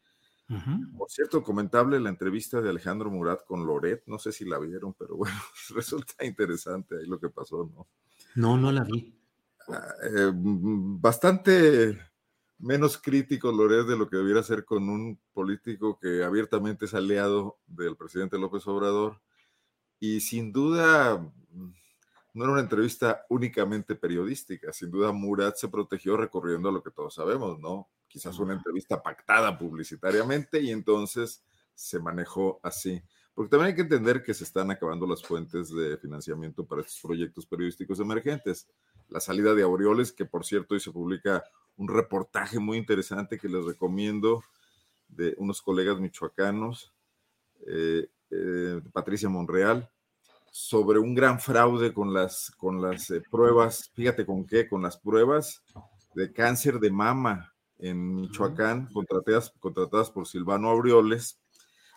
Por 0.98 1.10
cierto, 1.10 1.44
comentable 1.44 2.00
la 2.00 2.08
entrevista 2.08 2.62
de 2.62 2.70
Alejandro 2.70 3.12
Murat 3.12 3.44
con 3.46 3.66
Loret, 3.66 4.04
no 4.06 4.18
sé 4.18 4.32
si 4.32 4.46
la 4.46 4.58
vieron, 4.58 4.94
pero 4.94 5.18
bueno, 5.18 5.36
resulta 5.76 6.26
interesante 6.26 6.96
ahí 6.98 7.06
lo 7.06 7.20
que 7.20 7.30
pasó, 7.30 7.70
¿no? 7.74 7.88
No, 8.36 8.58
no 8.58 8.72
la 8.72 8.86
vi. 8.86 9.14
Ah, 9.68 9.94
eh, 10.04 10.32
bastante 10.34 12.00
menos 12.60 12.98
crítico 12.98 13.52
Loret 13.52 13.86
de 13.86 13.98
lo 13.98 14.10
que 14.10 14.18
debiera 14.18 14.44
ser 14.44 14.66
con 14.66 14.90
un 14.90 15.20
político 15.34 16.00
que 16.00 16.24
abiertamente 16.24 16.86
es 16.86 16.94
aliado 16.94 17.60
del 17.68 17.96
presidente 17.96 18.38
López 18.38 18.68
Obrador 18.68 19.22
y 20.00 20.20
sin 20.22 20.52
duda 20.52 21.32
no 22.34 22.44
era 22.44 22.54
una 22.54 22.62
entrevista 22.62 23.26
únicamente 23.30 23.96
periodística. 23.96 24.72
Sin 24.72 24.92
duda, 24.92 25.12
Murat 25.12 25.56
se 25.56 25.70
protegió 25.70 26.16
recorriendo 26.18 26.72
lo 26.72 26.84
que 26.84 26.92
todos 26.92 27.16
sabemos, 27.16 27.60
¿no? 27.60 27.90
Quizás 28.08 28.38
una 28.38 28.54
entrevista 28.54 29.02
pactada 29.02 29.58
publicitariamente 29.58 30.62
y 30.62 30.70
entonces 30.70 31.44
se 31.74 32.00
manejó 32.00 32.60
así. 32.62 33.02
Porque 33.34 33.50
también 33.50 33.70
hay 33.70 33.76
que 33.76 33.82
entender 33.82 34.22
que 34.22 34.36
se 34.36 34.44
están 34.44 34.70
acabando 34.70 35.08
las 35.08 35.24
fuentes 35.24 35.74
de 35.74 35.98
financiamiento 35.98 36.64
para 36.66 36.82
estos 36.82 37.00
proyectos 37.02 37.46
periodísticos 37.48 38.00
emergentes. 38.00 38.68
La 39.10 39.20
salida 39.20 39.54
de 39.54 39.64
Aureoles, 39.64 40.12
que 40.12 40.26
por 40.26 40.46
cierto 40.46 40.74
hoy 40.74 40.80
se 40.80 40.92
publica 40.92 41.44
un 41.78 41.88
reportaje 41.88 42.60
muy 42.60 42.78
interesante 42.78 43.38
que 43.38 43.48
les 43.48 43.64
recomiendo 43.64 44.44
de 45.08 45.36
unos 45.38 45.62
colegas 45.62 46.00
michoacanos, 46.00 46.94
eh, 47.66 48.10
eh, 48.32 48.82
Patricia 48.92 49.30
Monreal, 49.30 49.90
sobre 50.52 51.00
un 51.00 51.14
gran 51.14 51.40
fraude 51.40 51.94
con 51.94 52.14
las, 52.14 52.52
con 52.58 52.82
las 52.82 53.10
eh, 53.12 53.22
pruebas, 53.30 53.92
fíjate 53.94 54.26
con 54.26 54.46
qué, 54.46 54.68
con 54.68 54.82
las 54.82 54.98
pruebas 54.98 55.62
de 56.16 56.34
cáncer 56.34 56.80
de 56.80 56.90
mama 56.90 57.54
en 57.78 58.16
Michoacán, 58.16 58.90
contratadas, 58.92 59.54
contratadas 59.60 60.10
por 60.10 60.28
Silvano 60.28 60.70
Aureoles, 60.70 61.40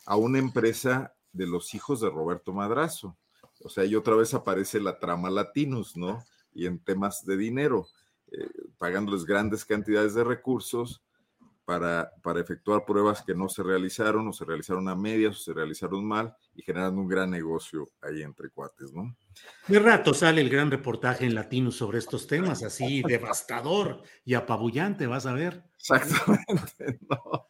a 0.04 0.16
una 0.16 0.38
empresa 0.38 1.14
de 1.32 1.46
los 1.46 1.74
hijos 1.74 2.00
de 2.00 2.10
Roberto 2.10 2.52
Madrazo. 2.52 3.16
O 3.62 3.68
sea, 3.68 3.84
y 3.84 3.94
otra 3.94 4.14
vez 4.14 4.34
aparece 4.34 4.80
la 4.80 4.98
trama 4.98 5.30
Latinos, 5.30 5.96
¿no? 5.96 6.24
Y 6.52 6.66
en 6.66 6.78
temas 6.78 7.24
de 7.24 7.36
dinero, 7.36 7.86
eh, 8.32 8.48
pagándoles 8.78 9.24
grandes 9.24 9.64
cantidades 9.64 10.14
de 10.14 10.24
recursos 10.24 11.02
para, 11.64 12.12
para, 12.22 12.40
efectuar 12.40 12.84
pruebas 12.84 13.22
que 13.22 13.34
no 13.34 13.48
se 13.48 13.62
realizaron 13.62 14.26
o 14.26 14.32
se 14.32 14.44
realizaron 14.44 14.88
a 14.88 14.96
medias 14.96 15.36
o 15.36 15.38
se 15.38 15.52
realizaron 15.52 16.04
mal 16.04 16.34
y 16.54 16.62
generando 16.62 17.00
un 17.00 17.06
gran 17.06 17.30
negocio 17.30 17.88
ahí 18.02 18.22
entre 18.22 18.50
cuates, 18.50 18.92
¿no? 18.92 19.16
De 19.68 19.78
rato 19.78 20.12
sale 20.12 20.40
el 20.40 20.48
gran 20.48 20.70
reportaje 20.70 21.26
en 21.26 21.34
latino 21.34 21.70
sobre 21.70 21.98
estos 21.98 22.26
temas, 22.26 22.64
así 22.64 23.02
devastador 23.02 24.02
y 24.24 24.34
apabullante, 24.34 25.06
vas 25.06 25.26
a 25.26 25.32
ver. 25.32 25.64
Exactamente, 25.76 26.98
¿no? 27.08 27.48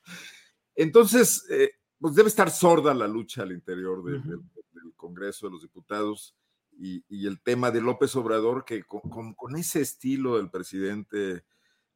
Entonces, 0.75 1.47
eh, 1.51 1.71
pues 1.99 2.15
debe 2.15 2.29
estar 2.29 2.51
sorda 2.51 2.93
la 2.95 3.09
lucha 3.09 3.43
al 3.43 3.53
interior 3.53 4.03
de, 4.05 4.15
uh 4.15 4.21
-huh. 4.21 4.25
del, 4.25 4.41
del, 4.73 4.95
Congreso 4.97 5.47
de 5.47 5.53
los 5.53 5.63
Diputados 5.63 6.35
y, 6.81 7.05
y, 7.09 7.27
el 7.27 7.41
tema 7.43 7.71
de 7.71 7.83
López 7.83 8.17
Obrador, 8.17 8.65
que 8.65 8.85
con, 8.85 9.03
con, 9.03 9.35
con 9.35 9.55
ese 9.57 9.83
estilo 9.83 10.39
del 10.39 10.51
presidente 10.51 11.45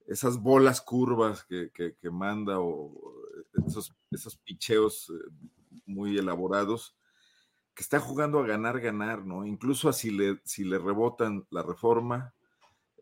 esas 0.06 0.39
bolas 0.39 0.82
curvas 0.82 1.44
que, 1.44 1.70
que, 1.73 1.97
que 1.97 2.11
manda 2.11 2.61
o 2.61 2.93
esos, 3.66 3.94
esos, 4.11 4.36
picheos 4.36 5.11
eh, 5.11 5.31
muy 5.86 6.19
elaborados, 6.19 6.94
que 7.74 7.82
está 7.82 7.98
jugando 7.98 8.39
a 8.39 8.47
ganar, 8.47 8.81
ganar, 8.81 9.24
¿no? 9.24 9.47
Incluso 9.47 9.89
así 9.89 10.11
le, 10.11 10.40
si 10.44 10.65
le 10.65 10.78
rebotan 10.78 11.47
la 11.51 11.62
reforma, 11.62 12.35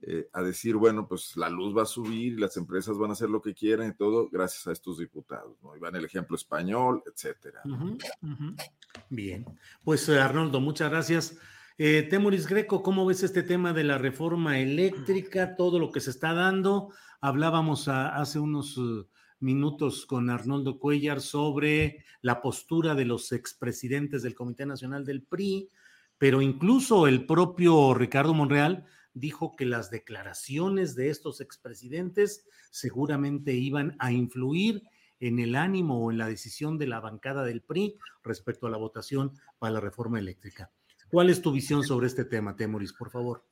eh, 0.04 0.28
a 0.32 0.42
decir, 0.42 0.76
bueno, 0.76 1.06
pues 1.06 1.36
la 1.36 1.48
luz 1.48 1.76
va 1.76 1.82
a 1.82 1.86
subir 1.86 2.32
y 2.32 2.36
las 2.36 2.56
empresas 2.56 2.98
van 2.98 3.10
a 3.10 3.12
hacer 3.12 3.30
lo 3.30 3.40
que 3.42 3.54
quieran 3.54 3.88
y 3.88 3.94
todo, 3.96 4.28
gracias 4.30 4.66
a 4.66 4.72
estos 4.72 4.98
diputados, 4.98 5.56
¿no? 5.62 5.76
Y 5.76 5.80
van 5.80 5.94
el 5.96 6.04
ejemplo 6.04 6.36
español, 6.36 7.02
etcétera. 7.06 7.60
Uh 7.64 7.68
-huh, 7.68 8.04
uh 8.22 8.28
-huh. 8.28 8.72
Bien, 9.10 9.44
pues 9.84 10.08
Arnoldo, 10.08 10.60
muchas 10.60 10.90
gracias. 10.90 11.38
Eh, 11.84 12.04
Temoris 12.04 12.46
Greco, 12.46 12.80
¿cómo 12.80 13.04
ves 13.04 13.24
este 13.24 13.42
tema 13.42 13.72
de 13.72 13.82
la 13.82 13.98
reforma 13.98 14.60
eléctrica, 14.60 15.56
todo 15.56 15.80
lo 15.80 15.90
que 15.90 16.00
se 16.00 16.10
está 16.10 16.32
dando? 16.32 16.92
Hablábamos 17.20 17.88
a, 17.88 18.14
hace 18.14 18.38
unos 18.38 18.78
uh, 18.78 19.08
minutos 19.40 20.06
con 20.06 20.30
Arnoldo 20.30 20.78
Cuellar 20.78 21.20
sobre 21.20 22.04
la 22.20 22.40
postura 22.40 22.94
de 22.94 23.04
los 23.04 23.32
expresidentes 23.32 24.22
del 24.22 24.36
Comité 24.36 24.64
Nacional 24.64 25.04
del 25.04 25.24
PRI, 25.24 25.70
pero 26.18 26.40
incluso 26.40 27.08
el 27.08 27.26
propio 27.26 27.94
Ricardo 27.94 28.32
Monreal 28.32 28.84
dijo 29.12 29.56
que 29.56 29.66
las 29.66 29.90
declaraciones 29.90 30.94
de 30.94 31.08
estos 31.08 31.40
expresidentes 31.40 32.46
seguramente 32.70 33.54
iban 33.54 33.96
a 33.98 34.12
influir 34.12 34.84
en 35.18 35.40
el 35.40 35.56
ánimo 35.56 35.98
o 35.98 36.12
en 36.12 36.18
la 36.18 36.28
decisión 36.28 36.78
de 36.78 36.86
la 36.86 37.00
bancada 37.00 37.42
del 37.42 37.60
PRI 37.60 37.96
respecto 38.22 38.68
a 38.68 38.70
la 38.70 38.76
votación 38.76 39.32
para 39.58 39.74
la 39.74 39.80
reforma 39.80 40.20
eléctrica. 40.20 40.70
¿Cuál 41.12 41.28
es 41.28 41.42
tu 41.42 41.52
visión 41.52 41.82
sobre 41.82 42.06
este 42.06 42.24
tema, 42.24 42.56
Temoris, 42.56 42.94
por 42.94 43.10
favor? 43.10 43.44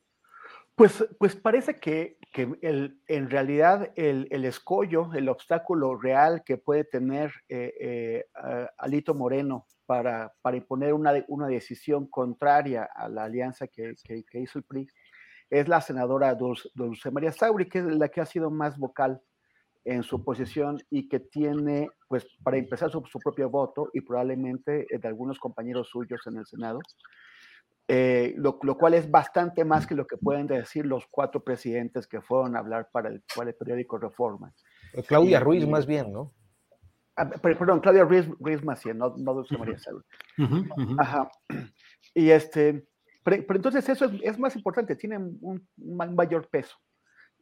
Pues, 0.73 1.07
pues 1.19 1.35
parece 1.35 1.75
que, 1.75 2.17
que 2.33 2.57
el, 2.63 2.99
en 3.07 3.29
realidad 3.29 3.91
el, 3.95 4.27
el, 4.31 4.45
escollo, 4.45 5.13
el 5.13 5.29
obstáculo 5.29 5.95
real 5.95 6.41
que 6.43 6.57
puede 6.57 6.85
tener 6.85 7.31
eh, 7.49 7.71
eh, 7.79 8.25
Alito 8.79 9.13
Moreno 9.13 9.67
para, 9.85 10.33
para 10.41 10.57
imponer 10.57 10.95
una, 10.95 11.23
una, 11.27 11.45
decisión 11.45 12.07
contraria 12.07 12.89
a 12.95 13.07
la 13.09 13.25
alianza 13.25 13.67
que, 13.67 13.93
que, 14.03 14.23
que, 14.23 14.39
hizo 14.39 14.57
el 14.57 14.65
PRI 14.65 14.87
es 15.51 15.67
la 15.67 15.81
senadora 15.81 16.33
Dulce, 16.33 16.67
Dulce 16.73 17.11
María 17.11 17.31
Sauri, 17.31 17.69
que 17.69 17.77
es 17.77 17.85
la 17.85 18.09
que 18.09 18.21
ha 18.21 18.25
sido 18.25 18.49
más 18.49 18.79
vocal 18.79 19.21
en 19.85 20.01
su 20.01 20.23
posición 20.23 20.79
y 20.89 21.07
que 21.07 21.19
tiene, 21.19 21.89
pues, 22.07 22.25
para 22.43 22.57
empezar 22.57 22.89
su, 22.89 23.03
su 23.05 23.19
propio 23.19 23.51
voto 23.51 23.91
y 23.93 24.01
probablemente 24.01 24.87
de 24.89 25.07
algunos 25.07 25.37
compañeros 25.37 25.89
suyos 25.89 26.21
en 26.25 26.37
el 26.37 26.47
Senado, 26.47 26.79
eh, 27.93 28.33
lo, 28.37 28.57
lo, 28.61 28.77
cual 28.77 28.93
es 28.93 29.11
bastante 29.11 29.65
más 29.65 29.85
que 29.85 29.95
lo 29.95 30.07
que 30.07 30.15
pueden 30.15 30.47
decir 30.47 30.85
los 30.85 31.07
cuatro 31.07 31.43
presidentes 31.43 32.07
que 32.07 32.21
fueron 32.21 32.55
a 32.55 32.59
hablar 32.59 32.87
para 32.89 33.09
el, 33.09 33.21
para 33.35 33.49
el 33.49 33.55
periódico 33.57 33.97
Reforma. 33.97 34.53
Eh, 34.93 35.03
Claudia 35.03 35.39
y, 35.39 35.43
Ruiz, 35.43 35.67
más 35.67 35.85
bien, 35.85 36.13
¿no? 36.13 36.33
Ah, 37.17 37.29
perdón, 37.29 37.81
Claudia 37.81 38.05
Ruiz, 38.05 38.29
Ruiz 38.39 38.63
más 38.63 38.81
bien, 38.81 38.97
no, 38.97 39.13
no 39.17 39.33
Dulce 39.33 39.57
María 39.57 39.77
Salud. 39.77 40.05
Uh 40.37 40.43
-huh, 40.43 40.71
uh 40.71 40.89
-huh. 40.89 40.95
Ajá. 40.99 41.29
Y 42.13 42.29
este, 42.29 42.87
pero, 43.23 43.43
pero, 43.45 43.57
entonces 43.57 43.87
eso 43.87 44.05
es, 44.05 44.11
es 44.23 44.39
más 44.39 44.55
importante, 44.55 44.95
tiene 44.95 45.17
un, 45.17 45.67
un 45.77 46.15
mayor 46.15 46.47
peso. 46.49 46.77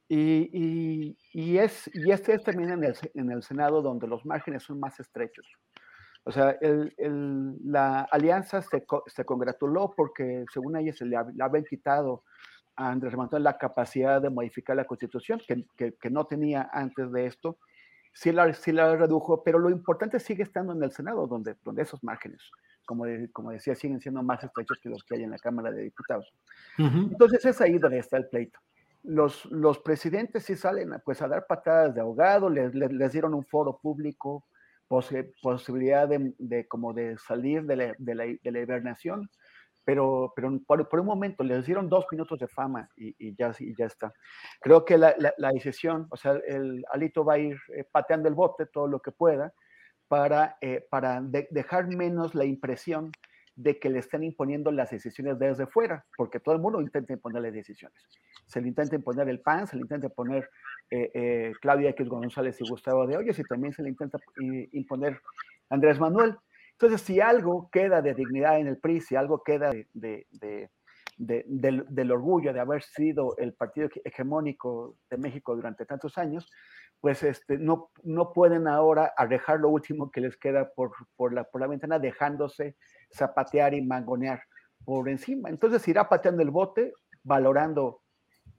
Y, 0.07 0.49
y, 0.51 1.17
y, 1.33 1.57
es, 1.59 1.89
y 1.93 2.09
este 2.11 2.33
es 2.33 2.43
también 2.43 2.71
en 2.71 2.83
el, 2.83 2.95
en 3.13 3.31
el 3.31 3.43
Senado 3.43 3.83
donde 3.83 4.07
los 4.07 4.25
márgenes 4.25 4.63
son 4.63 4.79
más 4.79 4.99
estrechos. 4.99 5.45
O 6.29 6.31
sea, 6.31 6.55
la 6.61 8.01
alianza 8.01 8.61
se, 8.61 8.85
se, 9.07 9.25
congratuló 9.25 9.91
porque, 9.97 10.45
según 10.53 10.77
ella, 10.77 10.93
se 10.93 11.03
le, 11.03 11.17
habían 11.17 11.63
quitado 11.63 12.23
a 12.75 12.91
Andrés 12.91 13.17
Manuel 13.17 13.41
la 13.41 13.57
capacidad 13.57 14.21
de 14.21 14.29
modificar 14.29 14.75
la 14.75 14.85
constitución, 14.85 15.41
que, 15.47 15.95
que, 15.99 16.09
no 16.11 16.27
tenía 16.27 16.69
antes 16.71 17.11
de 17.11 17.25
esto. 17.25 17.57
Sí 18.13 18.31
la, 18.31 18.53
sí 18.53 18.71
la 18.71 18.95
redujo, 18.95 19.43
pero 19.43 19.57
lo 19.57 19.71
importante 19.71 20.19
sigue 20.19 20.43
estando 20.43 20.73
en 20.73 20.83
el 20.83 20.91
Senado, 20.91 21.25
donde, 21.25 21.55
donde 21.63 21.81
esos 21.81 22.03
márgenes, 22.03 22.43
como, 22.85 23.05
como 23.33 23.49
decía, 23.49 23.73
siguen 23.73 23.99
siendo 23.99 24.21
más 24.21 24.43
estrechos 24.43 24.77
que 24.83 24.89
los 24.89 25.03
que 25.03 25.15
hay 25.15 25.23
en 25.23 25.31
la 25.31 25.39
Cámara 25.39 25.71
de 25.71 25.81
Diputados. 25.81 26.31
Entonces 26.77 27.43
es 27.43 27.59
ahí 27.59 27.79
donde 27.79 27.97
está 27.97 28.17
el 28.17 28.27
pleito. 28.27 28.59
Los, 29.01 29.45
los 29.45 29.79
presidentes 29.79 30.43
sí 30.43 30.55
salen 30.55 30.91
pues, 31.03 31.23
a 31.23 31.27
dar 31.27 31.47
patadas 31.47 31.95
de 31.95 32.01
ahogado, 32.01 32.51
les, 32.51 32.75
les 32.75 33.11
dieron 33.11 33.33
un 33.33 33.45
foro 33.45 33.79
público, 33.79 34.43
posibilidad 34.89 36.09
de, 36.09 36.67
como 36.67 36.93
de 36.93 37.17
salir 37.17 37.63
de 37.63 37.75
la, 37.75 37.95
de 37.97 38.15
la, 38.15 38.23
de 38.25 38.51
la 38.51 38.59
hibernación, 38.59 39.29
pero, 39.85 40.33
pero 40.35 40.59
por, 40.67 40.89
por, 40.89 40.99
un 40.99 41.05
momento 41.05 41.43
les 41.43 41.65
dieron 41.65 41.89
dos 41.89 42.05
minutos 42.11 42.39
de 42.39 42.47
fama 42.47 42.89
y, 42.97 43.15
y 43.17 43.35
ya, 43.35 43.51
y 43.59 43.75
ya 43.75 43.85
está. 43.85 44.11
Creo 44.59 44.83
que 44.83 44.97
la, 44.97 45.15
la, 45.17 45.51
decisión, 45.51 46.07
o 46.09 46.17
sea, 46.17 46.33
el 46.47 46.83
Alito 46.91 47.23
va 47.23 47.35
a 47.35 47.39
ir 47.39 47.57
eh, 47.75 47.85
pateando 47.89 48.27
el 48.27 48.35
bote 48.35 48.65
todo 48.65 48.87
lo 48.87 48.99
que 48.99 49.11
pueda 49.11 49.53
para, 50.07 50.57
eh, 50.61 50.85
para 50.89 51.21
dejar 51.21 51.87
menos 51.87 52.35
la 52.35 52.45
impresión 52.45 53.11
de 53.59 53.77
que 53.77 53.89
le 53.89 53.99
estén 53.99 54.23
imponiendo 54.23 54.71
las 54.71 54.89
decisiones 54.89 55.37
desde 55.37 55.67
fuera, 55.67 56.05
porque 56.15 56.39
todo 56.39 56.55
el 56.55 56.61
mundo 56.61 56.79
intenta 56.79 57.11
imponerle 57.11 57.51
decisiones. 57.51 58.07
Se 58.45 58.61
le 58.61 58.69
intenta 58.69 58.95
imponer 58.95 59.27
el 59.27 59.41
PAN, 59.41 59.67
se 59.67 59.75
le 59.75 59.81
intenta 59.81 60.07
imponer 60.07 60.49
eh, 60.89 61.11
eh, 61.13 61.51
Claudia 61.59 61.89
X 61.89 62.07
González 62.07 62.59
y 62.61 62.69
Gustavo 62.69 63.05
de 63.05 63.17
Hoyos, 63.17 63.37
y 63.37 63.43
también 63.43 63.73
se 63.73 63.83
le 63.83 63.89
intenta 63.89 64.17
imponer 64.71 65.19
Andrés 65.69 65.99
Manuel. 65.99 66.37
Entonces, 66.71 67.01
si 67.01 67.19
algo 67.19 67.69
queda 67.69 68.01
de 68.01 68.13
dignidad 68.13 68.59
en 68.59 68.67
el 68.67 68.77
PRI, 68.77 69.01
si 69.01 69.17
algo 69.17 69.43
queda 69.43 69.71
de, 69.93 70.25
del, 71.17 71.85
del, 71.89 72.11
orgullo 72.13 72.53
de 72.53 72.61
haber 72.61 72.81
sido 72.81 73.35
el 73.37 73.53
partido 73.53 73.89
hegemónico 74.05 74.95
de 75.09 75.17
México 75.17 75.53
durante 75.53 75.85
tantos 75.85 76.17
años, 76.17 76.49
pues 77.01 77.23
este, 77.23 77.57
no, 77.57 77.91
no 78.03 78.31
pueden 78.31 78.69
ahora 78.69 79.11
alejar 79.17 79.59
lo 79.59 79.67
último 79.67 80.11
que 80.11 80.21
les 80.21 80.37
queda 80.37 80.69
por, 80.73 80.91
por, 81.17 81.33
la, 81.33 81.43
por 81.43 81.59
la 81.59 81.67
ventana, 81.67 81.99
dejándose 81.99 82.77
zapatear 83.13 83.73
y 83.73 83.81
mangonear 83.81 84.41
por 84.85 85.09
encima. 85.09 85.49
Entonces 85.49 85.87
irá 85.87 86.07
pateando 86.09 86.41
el 86.41 86.51
bote, 86.51 86.93
valorando 87.23 88.01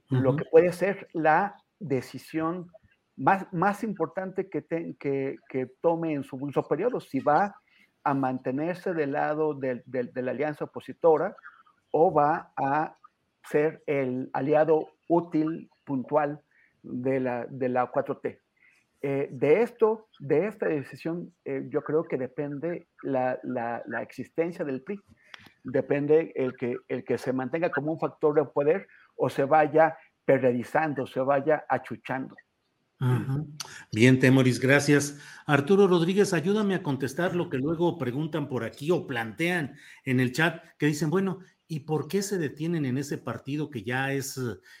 lo 0.09 0.35
que 0.35 0.45
puede 0.45 0.73
ser 0.73 1.07
la 1.13 1.55
decisión 1.79 2.69
más, 3.15 3.51
más 3.53 3.83
importante 3.83 4.49
que, 4.49 4.65
que, 4.99 5.37
que, 5.47 5.65
tome 5.81 6.13
en 6.13 6.23
su, 6.23 6.37
su, 6.53 6.67
periodo, 6.67 6.99
si 6.99 7.19
va 7.19 7.55
a 8.03 8.13
mantenerse 8.13 8.93
del 8.93 9.13
lado 9.13 9.53
de, 9.53 9.81
de 9.85 10.21
la 10.21 10.31
alianza 10.31 10.65
opositora 10.65 11.35
o 11.91 12.13
va 12.13 12.51
a 12.55 12.97
ser 13.43 13.83
el 13.85 14.29
aliado 14.33 14.87
útil, 15.07 15.69
puntual 15.83 16.41
de 16.83 17.19
la, 17.19 17.45
de 17.49 17.69
la 17.69 17.91
4T. 17.91 18.39
Eh, 19.03 19.29
de 19.31 19.63
esto, 19.63 20.09
de 20.19 20.47
esta 20.47 20.67
decisión, 20.67 21.33
eh, 21.43 21.63
yo 21.69 21.81
creo 21.83 22.03
que 22.03 22.17
depende 22.17 22.87
la, 23.01 23.39
existencia 24.01 24.63
del 24.63 24.83
PRI, 24.83 24.99
depende 25.63 26.31
el 26.35 26.55
que, 26.55 26.77
el 26.87 27.03
que 27.03 27.17
se 27.17 27.33
mantenga 27.33 27.71
como 27.71 27.93
un 27.93 27.99
factor 27.99 28.35
de 28.35 28.45
poder 28.45 28.87
o 29.15 29.27
se 29.29 29.45
vaya 29.45 29.97
periodizando, 30.23 31.07
se 31.07 31.19
vaya 31.19 31.65
achuchando. 31.67 32.35
Bien, 33.91 34.19
Temoris, 34.19 34.59
gracias. 34.59 35.19
Arturo 35.47 35.87
Rodríguez, 35.87 36.33
ayúdame 36.33 36.75
a 36.75 36.83
contestar 36.83 37.35
lo 37.35 37.49
que 37.49 37.57
luego 37.57 37.97
preguntan 37.97 38.47
por 38.47 38.63
aquí 38.63 38.91
o 38.91 39.07
plantean 39.07 39.75
en 40.05 40.19
el 40.19 40.31
chat, 40.31 40.63
que 40.77 40.85
dicen, 40.85 41.09
bueno, 41.09 41.39
¿Y 41.71 41.79
por 41.79 42.09
qué 42.09 42.21
se 42.21 42.37
detienen 42.37 42.83
en 42.83 42.97
ese 42.97 43.17
partido 43.17 43.69
que 43.69 43.81
ya 43.81 44.11
es 44.11 44.37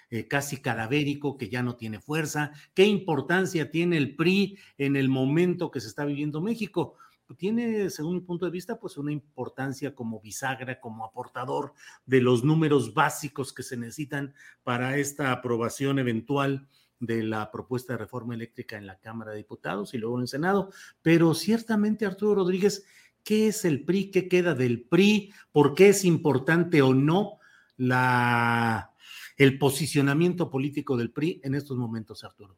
eh, 0.09 0.27
casi 0.27 0.57
cadavérico, 0.57 1.37
que 1.37 1.47
ya 1.47 1.63
no 1.63 1.77
tiene 1.77 2.01
fuerza? 2.01 2.51
¿Qué 2.73 2.83
importancia 2.83 3.71
tiene 3.71 3.95
el 3.95 4.17
PRI 4.17 4.59
en 4.77 4.97
el 4.97 5.07
momento 5.07 5.71
que 5.71 5.79
se 5.79 5.87
está 5.87 6.03
viviendo 6.03 6.41
México? 6.41 6.97
Tiene, 7.37 7.89
según 7.89 8.15
mi 8.15 8.19
punto 8.19 8.43
de 8.43 8.51
vista, 8.51 8.77
pues 8.77 8.97
una 8.97 9.13
importancia 9.13 9.95
como 9.95 10.19
bisagra, 10.19 10.81
como 10.81 11.05
aportador 11.05 11.71
de 12.05 12.19
los 12.19 12.43
números 12.43 12.93
básicos 12.93 13.53
que 13.53 13.63
se 13.63 13.77
necesitan 13.77 14.33
para 14.61 14.97
esta 14.97 15.31
aprobación 15.31 15.97
eventual 15.97 16.67
de 16.99 17.23
la 17.23 17.51
propuesta 17.51 17.93
de 17.93 17.99
reforma 17.99 18.35
eléctrica 18.35 18.77
en 18.77 18.85
la 18.85 18.99
Cámara 18.99 19.31
de 19.31 19.37
Diputados 19.37 19.93
y 19.93 19.97
luego 19.97 20.17
en 20.17 20.23
el 20.23 20.27
Senado. 20.27 20.73
Pero 21.01 21.33
ciertamente, 21.35 22.05
Arturo 22.05 22.35
Rodríguez, 22.35 22.85
¿Qué 23.23 23.47
es 23.47 23.65
el 23.65 23.83
PRI? 23.83 24.11
¿Qué 24.11 24.27
queda 24.27 24.55
del 24.55 24.81
PRI? 24.83 25.33
¿Por 25.51 25.75
qué 25.75 25.89
es 25.89 26.05
importante 26.05 26.81
o 26.81 26.93
no 26.93 27.39
la, 27.77 28.93
el 29.37 29.57
posicionamiento 29.57 30.49
político 30.49 30.97
del 30.97 31.11
PRI 31.11 31.41
en 31.43 31.55
estos 31.55 31.77
momentos, 31.77 32.23
Arturo? 32.23 32.57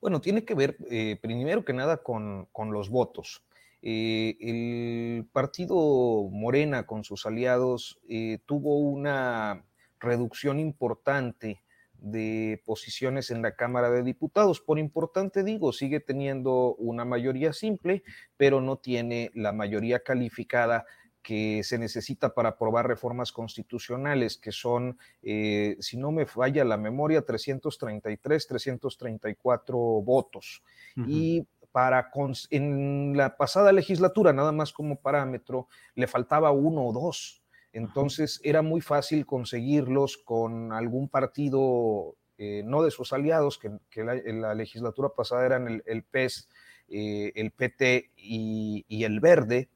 Bueno, 0.00 0.20
tiene 0.20 0.44
que 0.44 0.54
ver 0.54 0.76
eh, 0.90 1.18
primero 1.20 1.64
que 1.64 1.72
nada 1.72 2.02
con, 2.02 2.48
los 2.70 2.90
votos. 2.90 3.42
Eh, 3.82 4.36
el 4.40 5.26
partido 5.32 6.28
Morena 6.30 6.86
con 6.86 7.04
sus 7.04 7.24
aliados 7.24 7.98
eh, 8.08 8.38
tuvo 8.46 8.78
una 8.78 9.64
reducción 9.98 10.60
importante 10.60 11.62
de 11.98 12.62
posiciones 12.64 13.30
en 13.30 13.42
la 13.42 13.56
Cámara 13.56 13.90
de 13.90 14.02
Diputados. 14.02 14.60
Por 14.60 14.78
importante 14.78 15.42
digo, 15.44 15.72
sigue 15.72 16.00
teniendo 16.00 16.74
una 16.76 17.04
mayoría 17.04 17.52
simple, 17.52 18.02
pero 18.36 18.60
no 18.60 18.78
tiene 18.78 19.30
la 19.34 19.52
mayoría 19.52 20.00
calificada 20.00 20.84
que 21.26 21.64
se 21.64 21.76
necesita 21.76 22.34
para 22.34 22.50
aprobar 22.50 22.86
reformas 22.86 23.32
constitucionales, 23.32 24.38
que 24.38 24.52
son, 24.52 24.96
eh, 25.24 25.76
si 25.80 25.96
no 25.96 26.12
me 26.12 26.24
falla 26.24 26.64
la 26.64 26.76
memoria, 26.76 27.22
333, 27.22 28.46
334 28.46 29.76
votos. 29.76 30.62
Y 31.08 31.44
para 31.72 32.12
en 32.50 33.16
la 33.16 33.36
pasada 33.36 33.72
legislatura, 33.72 34.32
nada 34.32 34.52
más 34.52 34.72
como 34.72 35.00
parámetro, 35.00 35.66
le 35.96 36.06
faltaba 36.06 36.52
uno 36.52 36.86
o 36.86 36.92
dos. 36.92 37.42
Entonces 37.76 38.40
era 38.42 38.62
muy 38.62 38.80
fácil 38.80 39.26
conseguirlos 39.26 40.16
con 40.16 40.72
algún 40.72 41.10
partido, 41.10 42.16
eh, 42.38 42.62
no 42.64 42.82
de 42.82 42.90
sus 42.90 43.12
aliados, 43.12 43.58
que, 43.58 43.70
en 44.00 44.40
la 44.40 44.54
legislatura 44.54 45.10
pasada 45.10 45.44
eran 45.44 45.82
el, 45.84 46.02
PES, 46.02 46.48
eh, 46.88 47.32
el 47.34 47.50
PT 47.50 48.12
y, 48.16 49.04
el 49.04 49.20
Verde, 49.20 49.68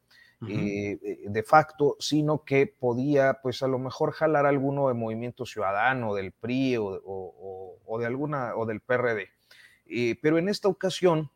eh, 0.48 0.98
de 1.28 1.42
facto, 1.42 1.96
sino 1.98 2.42
que 2.42 2.66
podía, 2.66 3.40
pues 3.42 3.62
a 3.62 3.68
lo 3.68 3.78
mejor 3.78 4.12
jalar 4.12 4.46
alguno 4.46 4.88
de 4.88 4.94
Movimiento 4.94 5.44
Ciudadano, 5.44 6.14
del 6.14 6.32
PRI 6.32 6.78
o, 6.78 7.98
de 8.00 8.06
alguna, 8.06 8.56
o 8.56 8.64
del 8.64 8.80
PRD. 8.80 9.28
pero 10.22 10.38
en 10.38 10.48
esta 10.48 10.68
ocasión, 10.68 11.30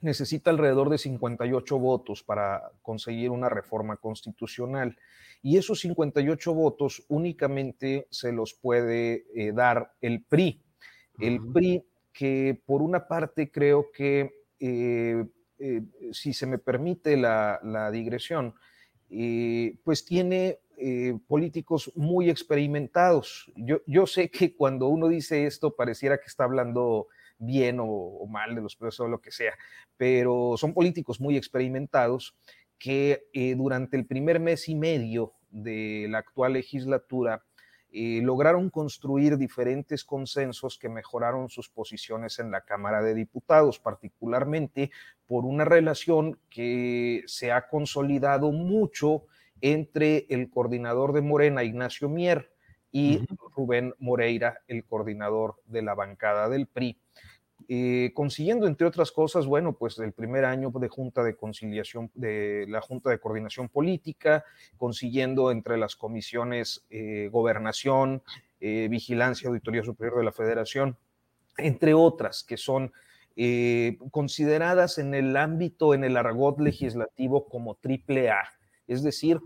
necesita 0.00 0.50
alrededor 0.50 0.90
de 0.90 0.98
58 0.98 1.78
votos 1.78 2.24
para 2.24 2.72
conseguir 2.82 3.30
una 3.30 3.48
reforma 3.48 3.98
constitucional 3.98 4.98
y 5.42 5.58
esos 5.58 5.80
58 5.80 6.54
votos 6.54 7.04
únicamente 7.08 8.06
se 8.10 8.32
los 8.32 8.54
puede 8.54 9.26
eh, 9.34 9.52
dar 9.52 9.92
el 10.00 10.22
PRI. 10.22 10.62
El 11.18 11.40
PRI 11.52 11.84
que 12.12 12.60
por 12.64 12.80
una 12.80 13.06
parte 13.08 13.50
creo 13.50 13.90
que, 13.90 14.30
eh, 14.60 15.24
eh, 15.58 15.82
si 16.12 16.32
se 16.32 16.46
me 16.46 16.58
permite 16.58 17.16
la, 17.16 17.90
digresión, 17.92 18.54
pues 19.84 20.04
tiene 20.04 20.60
políticos 21.26 21.92
muy 21.94 22.30
experimentados. 22.30 23.50
Yo, 23.56 23.80
yo, 23.86 24.06
sé 24.06 24.30
que 24.30 24.56
cuando 24.56 24.88
uno 24.88 25.08
dice 25.08 25.46
esto 25.46 25.76
pareciera 25.76 26.18
que 26.18 26.26
está 26.26 26.44
hablando 26.44 27.08
bien 27.42 27.78
o, 27.80 28.24
mal 28.26 28.54
de 28.54 28.60
los 28.60 28.76
presos 28.76 29.00
o 29.00 29.08
lo 29.08 29.20
que 29.20 29.30
sea, 29.30 29.52
pero 29.96 30.54
son 30.56 30.72
políticos 30.72 31.20
muy 31.20 31.36
experimentados 31.36 32.36
que 32.82 33.28
eh, 33.32 33.54
durante 33.54 33.96
el 33.96 34.06
primer 34.06 34.40
mes 34.40 34.68
y 34.68 34.74
medio 34.74 35.34
de 35.52 36.08
la 36.10 36.18
actual 36.18 36.54
legislatura 36.54 37.44
eh, 37.92 38.20
lograron 38.24 38.70
construir 38.70 39.38
diferentes 39.38 40.02
consensos 40.02 40.78
que 40.80 40.88
mejoraron 40.88 41.48
sus 41.48 41.68
posiciones 41.68 42.40
en 42.40 42.50
la 42.50 42.62
Cámara 42.62 43.00
de 43.00 43.14
Diputados, 43.14 43.78
particularmente 43.78 44.90
por 45.28 45.44
una 45.44 45.64
relación 45.64 46.40
que 46.50 47.22
se 47.26 47.52
ha 47.52 47.68
consolidado 47.68 48.50
mucho 48.50 49.26
entre 49.60 50.26
el 50.28 50.50
coordinador 50.50 51.12
de 51.12 51.22
Morena, 51.22 51.62
Ignacio 51.62 52.08
Mier, 52.08 52.50
y 52.90 53.24
Rubén 53.56 53.94
Moreira, 54.00 54.58
el 54.66 54.84
coordinador 54.84 55.54
de 55.66 55.82
la 55.82 55.94
bancada 55.94 56.48
del 56.48 56.66
PRI. 56.66 56.98
Eh, 57.68 58.12
consiguiendo, 58.14 58.66
entre 58.66 58.86
otras 58.86 59.12
cosas, 59.12 59.46
bueno, 59.46 59.74
pues 59.74 59.98
el 59.98 60.12
primer 60.12 60.44
año 60.44 60.70
de 60.70 60.88
Junta 60.88 61.22
de 61.22 61.36
Conciliación, 61.36 62.10
de 62.14 62.66
la 62.68 62.80
Junta 62.80 63.10
de 63.10 63.18
Coordinación 63.18 63.68
Política, 63.68 64.44
consiguiendo 64.76 65.50
entre 65.50 65.76
las 65.76 65.96
comisiones 65.96 66.84
eh, 66.90 67.28
Gobernación, 67.30 68.22
eh, 68.60 68.88
Vigilancia, 68.90 69.48
Auditoría 69.48 69.82
Superior 69.82 70.18
de 70.18 70.24
la 70.24 70.32
Federación, 70.32 70.96
entre 71.56 71.94
otras, 71.94 72.42
que 72.42 72.56
son 72.56 72.92
consideradas 74.10 74.98
en 74.98 75.14
el 75.14 75.38
ámbito, 75.38 75.94
en 75.94 76.04
el 76.04 76.18
argot 76.18 76.60
legislativo 76.60 77.48
como 77.48 77.76
triple 77.76 78.28
A. 78.28 78.42
Es 78.86 79.02
decir, 79.02 79.40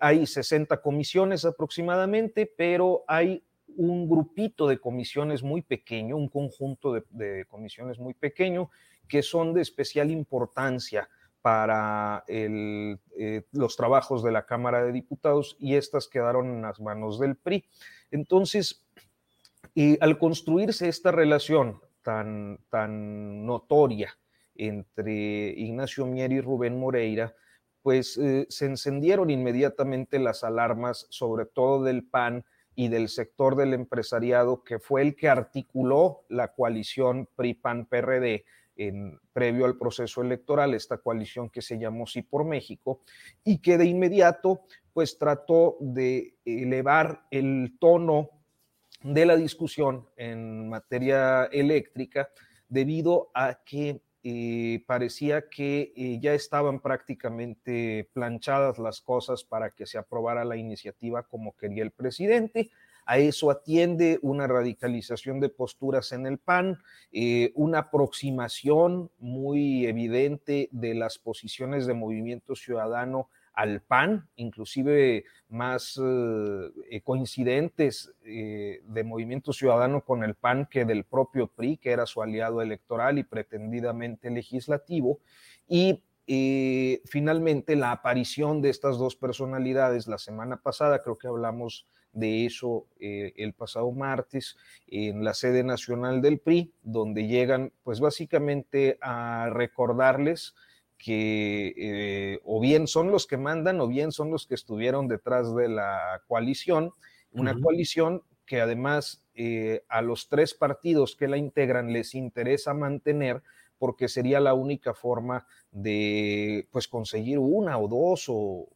hay 0.00 0.26
60 0.26 0.80
comisiones 0.80 1.44
aproximadamente, 1.44 2.50
pero 2.56 3.04
hay 3.06 3.44
un 3.76 4.08
grupito 4.08 4.66
de 4.66 4.78
comisiones 4.78 5.42
muy 5.42 5.62
pequeño, 5.62 6.16
un 6.16 6.28
conjunto 6.28 6.92
de, 6.92 7.44
comisiones 7.46 7.98
muy 7.98 8.14
pequeño 8.14 8.70
que 9.08 9.22
son 9.22 9.52
de 9.52 9.62
especial 9.62 10.10
importancia 10.10 11.08
para 11.42 12.24
eh, 12.26 12.96
los 13.52 13.76
trabajos 13.76 14.22
de 14.22 14.32
la 14.32 14.46
Cámara 14.46 14.82
de 14.82 14.92
Diputados 14.92 15.56
y 15.58 15.74
estas 15.74 16.08
quedaron 16.08 16.46
en 16.46 16.62
las 16.62 16.80
manos 16.80 17.18
del 17.18 17.36
PRI. 17.36 17.64
Entonces, 18.10 18.86
al 20.00 20.18
construirse 20.18 20.88
esta 20.88 21.10
relación 21.10 21.80
tan, 22.02 22.60
tan 22.70 23.44
notoria 23.44 24.16
entre 24.54 25.50
Ignacio 25.50 26.06
Mier 26.06 26.32
y 26.32 26.40
Rubén 26.40 26.78
Moreira, 26.78 27.34
pues 27.82 28.16
eh, 28.16 28.46
se 28.48 28.64
encendieron 28.64 29.28
inmediatamente 29.28 30.18
las 30.18 30.42
alarmas, 30.42 31.06
sobre 31.10 31.44
todo 31.44 31.82
del 31.84 32.02
PAN 32.02 32.44
y 32.76 32.88
del 32.88 33.08
sector 33.08 33.56
del 33.56 33.74
empresariado, 33.74 34.64
que 34.64 34.78
fue 34.78 35.02
el 35.02 35.14
que 35.14 35.28
articuló 35.28 36.24
la 36.28 36.52
coalición 36.52 37.28
PRI-PAN-PRD 37.36 38.44
previo 39.32 39.66
al 39.66 39.78
proceso 39.78 40.22
electoral, 40.22 40.74
esta 40.74 40.98
coalición 40.98 41.48
que 41.48 41.62
se 41.62 41.78
llamó 41.78 42.06
Sí 42.06 42.22
por 42.22 42.44
México, 42.44 43.00
y 43.44 43.58
que 43.58 43.78
de 43.78 43.86
inmediato 43.86 44.62
pues 44.92 45.18
trató 45.18 45.76
de 45.80 46.34
elevar 46.44 47.26
el 47.30 47.76
tono 47.78 48.30
de 49.02 49.26
la 49.26 49.36
discusión 49.36 50.08
en 50.16 50.68
materia 50.68 51.44
eléctrica 51.46 52.30
debido 52.68 53.30
a 53.34 53.60
que 53.64 54.00
eh, 54.26 54.82
parecía 54.86 55.50
que 55.50 55.92
eh, 55.94 56.18
ya 56.18 56.32
estaban 56.32 56.80
prácticamente 56.80 58.08
planchadas 58.14 58.78
las 58.78 59.02
cosas 59.02 59.44
para 59.44 59.72
que 59.72 59.84
se 59.84 59.98
aprobara 59.98 60.46
la 60.46 60.56
iniciativa 60.56 61.24
como 61.24 61.54
quería 61.54 61.82
el 61.82 61.90
presidente. 61.90 62.70
A 63.04 63.18
eso 63.18 63.50
atiende 63.50 64.18
una 64.22 64.46
radicalización 64.46 65.40
de 65.40 65.50
posturas 65.50 66.12
en 66.12 66.26
el 66.26 66.38
PAN, 66.38 66.78
eh, 67.12 67.52
una 67.54 67.80
aproximación 67.80 69.10
muy 69.18 69.84
evidente 69.86 70.70
de 70.72 70.94
las 70.94 71.18
posiciones 71.18 71.86
de 71.86 71.92
movimiento 71.92 72.56
ciudadano 72.56 73.28
al 73.54 73.80
PAN, 73.80 74.28
inclusive 74.36 75.24
más 75.48 76.00
eh, 76.02 77.00
coincidentes 77.02 78.12
eh, 78.24 78.80
de 78.84 79.04
Movimiento 79.04 79.52
Ciudadano 79.52 80.04
con 80.04 80.24
el 80.24 80.34
PAN 80.34 80.66
que 80.70 80.84
del 80.84 81.04
propio 81.04 81.46
PRI, 81.46 81.76
que 81.76 81.92
era 81.92 82.06
su 82.06 82.20
aliado 82.20 82.60
electoral 82.60 83.18
y 83.18 83.24
pretendidamente 83.24 84.30
legislativo. 84.30 85.20
Y 85.68 86.02
eh, 86.26 87.00
finalmente 87.04 87.76
la 87.76 87.92
aparición 87.92 88.60
de 88.60 88.70
estas 88.70 88.98
dos 88.98 89.14
personalidades 89.14 90.08
la 90.08 90.18
semana 90.18 90.56
pasada, 90.56 91.02
creo 91.02 91.16
que 91.16 91.28
hablamos 91.28 91.86
de 92.12 92.46
eso 92.46 92.86
el 93.00 93.54
pasado 93.54 93.90
martes 93.90 94.56
en 94.86 95.24
la 95.24 95.34
sede 95.34 95.64
nacional 95.64 96.22
del 96.22 96.38
PRI, 96.38 96.72
donde 96.84 97.26
llegan 97.26 97.72
pues 97.82 97.98
básicamente 97.98 98.98
a 99.00 99.50
recordarles 99.50 100.54
que 101.04 101.74
eh, 101.76 102.40
o 102.44 102.60
bien 102.60 102.86
son 102.86 103.10
los 103.10 103.26
que 103.26 103.36
mandan 103.36 103.78
o 103.78 103.86
bien 103.86 104.10
son 104.10 104.30
los 104.30 104.46
que 104.46 104.54
estuvieron 104.54 105.06
detrás 105.06 105.54
de 105.54 105.68
la 105.68 106.22
coalición, 106.26 106.94
una 107.30 107.60
coalición 107.60 108.22
que 108.46 108.62
además 108.62 109.22
eh, 109.34 109.84
a 109.90 110.00
los 110.00 110.30
tres 110.30 110.54
partidos 110.54 111.14
que 111.14 111.28
la 111.28 111.36
integran 111.36 111.92
les 111.92 112.14
interesa 112.14 112.72
mantener 112.72 113.42
porque 113.76 114.08
sería 114.08 114.40
la 114.40 114.54
única 114.54 114.94
forma 114.94 115.46
de 115.72 116.68
pues 116.70 116.88
conseguir 116.88 117.38
una 117.38 117.76
o 117.76 117.86
dos 117.86 118.24
o, 118.28 118.66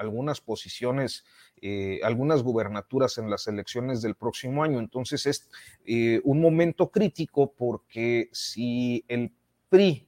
algunas 0.00 0.40
posiciones, 0.40 1.26
eh, 1.60 2.00
algunas 2.02 2.42
gubernaturas 2.42 3.18
en 3.18 3.28
las 3.28 3.46
elecciones 3.46 4.00
del 4.00 4.14
próximo 4.14 4.64
año. 4.64 4.78
Entonces 4.78 5.26
es 5.26 5.50
un 6.24 6.40
momento 6.40 6.90
crítico 6.90 7.52
porque 7.52 8.30
si 8.32 9.04
el 9.08 9.32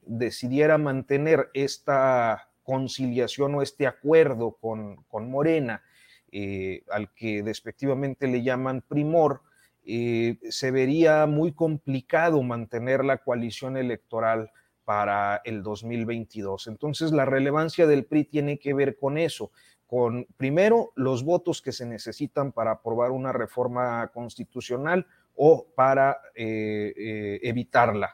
decidiera 0.05 0.77
mantener 0.77 1.49
esta 1.53 2.49
conciliación 2.67 3.55
o 3.55 3.61
este 3.61 3.87
acuerdo 3.87 4.57
con, 4.59 5.03
con 5.07 5.31
Morena, 5.31 5.83
eh, 6.31 6.83
al 6.91 7.13
que 7.13 7.41
despectivamente 7.41 8.27
le 8.27 8.43
llaman 8.43 8.83
primor, 8.85 9.41
eh, 9.85 10.37
se 10.49 10.71
vería 10.71 11.25
muy 11.25 11.53
complicado 11.53 12.43
mantener 12.43 13.05
la 13.05 13.19
coalición 13.19 13.77
electoral 13.77 14.51
para 14.83 15.41
el 15.45 15.63
2022. 15.63 16.67
Entonces, 16.67 17.13
la 17.13 17.23
relevancia 17.23 17.87
del 17.87 18.03
PRI 18.03 18.25
tiene 18.25 18.59
que 18.59 18.73
ver 18.73 18.97
con 18.97 19.17
eso, 19.17 19.51
con 19.85 20.27
primero 20.35 20.91
los 20.95 21.23
votos 21.23 21.61
que 21.61 21.71
se 21.71 21.85
necesitan 21.85 22.51
para 22.51 22.71
aprobar 22.71 23.11
una 23.11 23.31
reforma 23.31 24.09
constitucional 24.13 25.07
o 25.35 25.67
para 25.73 26.19
eh, 26.35 27.39
evitarla. 27.41 28.13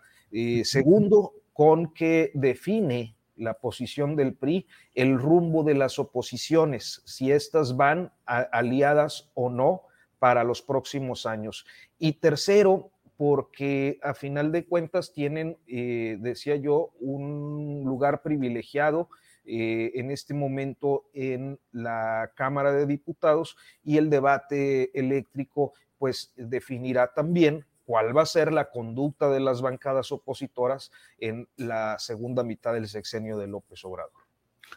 segundo, 0.64 1.34
con 1.54 1.94
que 1.94 2.32
define 2.34 3.16
la 3.36 3.56
posición 3.56 4.16
del 4.16 4.36
PRI, 4.36 4.68
el 4.94 5.18
rumbo 5.18 5.64
de 5.64 5.76
las 5.76 6.00
oposiciones, 6.00 7.02
si 7.06 7.32
éstas 7.32 7.78
van 7.78 8.12
aliadas 8.26 9.32
o 9.34 9.50
no 9.50 9.84
para 10.20 10.44
los 10.44 10.62
próximos 10.62 11.26
años. 11.26 11.66
Y 11.98 12.14
tercero, 12.14 12.92
porque 13.18 14.00
a 14.02 14.14
final 14.14 14.52
de 14.52 14.66
cuentas 14.66 15.14
tienen, 15.14 15.58
eh, 15.68 16.18
decía 16.20 16.56
yo, 16.56 16.92
un 17.00 17.84
lugar 17.86 18.22
privilegiado 18.22 19.10
eh, 19.46 19.92
en 19.96 20.10
este 20.12 20.34
momento 20.34 21.06
en 21.14 21.60
la 21.72 22.32
Cámara 22.36 22.72
de 22.72 22.86
Diputados 22.86 23.58
y 23.84 23.98
el 23.98 24.10
debate 24.10 24.98
eléctrico 24.98 25.74
pues 25.98 26.34
definirá 26.38 27.14
también 27.14 27.66
cuál 27.86 28.16
va 28.16 28.24
a 28.24 28.26
ser 28.26 28.52
la 28.54 28.70
conducta 28.70 29.30
de 29.30 29.40
las 29.40 29.62
bancadas 29.62 30.12
opositoras 30.12 30.92
en 31.18 31.48
la 31.58 31.98
segunda 32.00 32.44
mitad 32.44 32.74
del 32.74 32.88
sexenio 32.88 33.38
de 33.38 33.48
López 33.48 33.84
Obrador. 33.86 34.24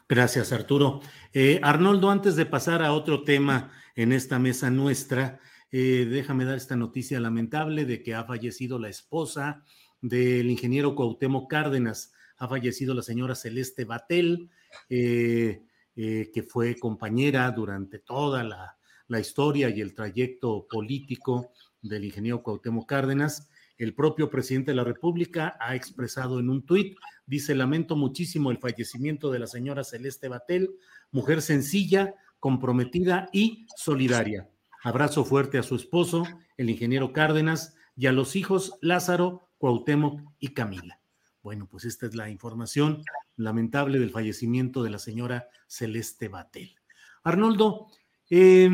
Gracias, 0.08 0.52
Arturo. 0.52 1.00
Eh, 1.32 1.60
Arnoldo, 1.62 2.10
antes 2.10 2.36
de 2.36 2.46
pasar 2.46 2.82
a 2.82 2.92
otro 2.92 3.24
tema 3.24 3.72
en 3.94 4.12
esta 4.12 4.38
mesa 4.38 4.70
nuestra, 4.70 5.40
eh, 5.70 6.06
déjame 6.08 6.44
dar 6.44 6.56
esta 6.56 6.76
noticia 6.76 7.18
lamentable 7.18 7.84
de 7.84 8.02
que 8.02 8.14
ha 8.14 8.24
fallecido 8.24 8.78
la 8.78 8.88
esposa 8.88 9.64
del 10.00 10.50
ingeniero 10.50 10.94
Cuauhtémoc 10.94 11.50
Cárdenas. 11.50 12.12
Ha 12.38 12.48
fallecido 12.48 12.94
la 12.94 13.02
señora 13.02 13.34
Celeste 13.34 13.84
Batel, 13.84 14.50
eh, 14.88 15.62
que 15.94 16.42
fue 16.46 16.76
compañera 16.76 17.50
durante 17.50 17.98
toda 17.98 18.44
la, 18.44 18.76
la 19.08 19.20
historia 19.20 19.70
y 19.70 19.80
el 19.80 19.94
trayecto 19.94 20.66
político 20.68 21.52
del 21.82 22.04
ingeniero 22.04 22.42
Cuauhtémoc 22.42 22.88
Cárdenas. 22.88 23.48
El 23.78 23.94
propio 23.94 24.30
presidente 24.30 24.70
de 24.70 24.76
la 24.76 24.84
República 24.84 25.56
ha 25.60 25.74
expresado 25.74 26.40
en 26.40 26.48
un 26.48 26.64
tuit, 26.64 26.96
dice, 27.26 27.54
lamento 27.54 27.96
muchísimo 27.96 28.50
el 28.50 28.58
fallecimiento 28.58 29.30
de 29.30 29.38
la 29.38 29.46
señora 29.46 29.84
Celeste 29.84 30.28
Batel, 30.28 30.70
mujer 31.10 31.42
sencilla, 31.42 32.14
comprometida 32.40 33.28
y 33.32 33.66
solidaria. 33.76 34.48
Abrazo 34.82 35.24
fuerte 35.24 35.58
a 35.58 35.62
su 35.62 35.74
esposo, 35.74 36.24
el 36.56 36.70
ingeniero 36.70 37.12
Cárdenas, 37.12 37.74
y 37.96 38.06
a 38.06 38.12
los 38.12 38.36
hijos 38.36 38.78
Lázaro, 38.80 39.48
Cuauhtémoc 39.58 40.20
y 40.38 40.48
Camila. 40.48 41.00
Bueno, 41.42 41.66
pues 41.70 41.84
esta 41.84 42.06
es 42.06 42.14
la 42.14 42.28
información 42.28 43.02
lamentable 43.36 43.98
del 43.98 44.10
fallecimiento 44.10 44.82
de 44.82 44.90
la 44.90 44.98
señora 44.98 45.48
Celeste 45.66 46.28
Batel. 46.28 46.74
Arnoldo, 47.22 47.88
eh, 48.30 48.68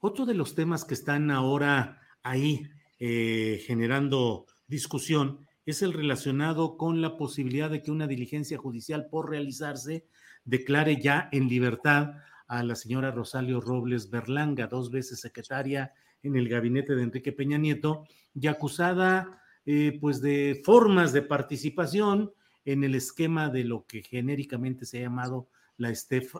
otro 0.00 0.26
de 0.26 0.34
los 0.34 0.54
temas 0.54 0.84
que 0.84 0.94
están 0.94 1.30
ahora 1.30 2.00
ahí 2.22 2.68
eh, 2.98 3.62
generando 3.66 4.46
discusión 4.66 5.46
es 5.66 5.82
el 5.82 5.92
relacionado 5.92 6.76
con 6.76 7.02
la 7.02 7.16
posibilidad 7.16 7.70
de 7.70 7.82
que 7.82 7.90
una 7.90 8.06
diligencia 8.06 8.58
judicial 8.58 9.08
por 9.10 9.28
realizarse 9.30 10.06
declare 10.44 11.00
ya 11.00 11.28
en 11.32 11.48
libertad 11.48 12.12
a 12.46 12.62
la 12.62 12.74
señora 12.74 13.10
Rosario 13.10 13.60
Robles 13.60 14.08
Berlanga, 14.08 14.66
dos 14.66 14.90
veces 14.90 15.20
secretaria 15.20 15.92
en 16.22 16.36
el 16.36 16.48
gabinete 16.48 16.94
de 16.94 17.02
Enrique 17.02 17.32
Peña 17.32 17.58
Nieto 17.58 18.04
y 18.34 18.46
acusada 18.46 19.42
eh, 19.66 19.98
pues 20.00 20.22
de 20.22 20.62
formas 20.64 21.12
de 21.12 21.22
participación 21.22 22.32
en 22.64 22.84
el 22.84 22.94
esquema 22.94 23.50
de 23.50 23.64
lo 23.64 23.84
que 23.86 24.02
genéricamente 24.02 24.86
se 24.86 24.98
ha 24.98 25.02
llamado 25.02 25.48
la, 25.76 25.92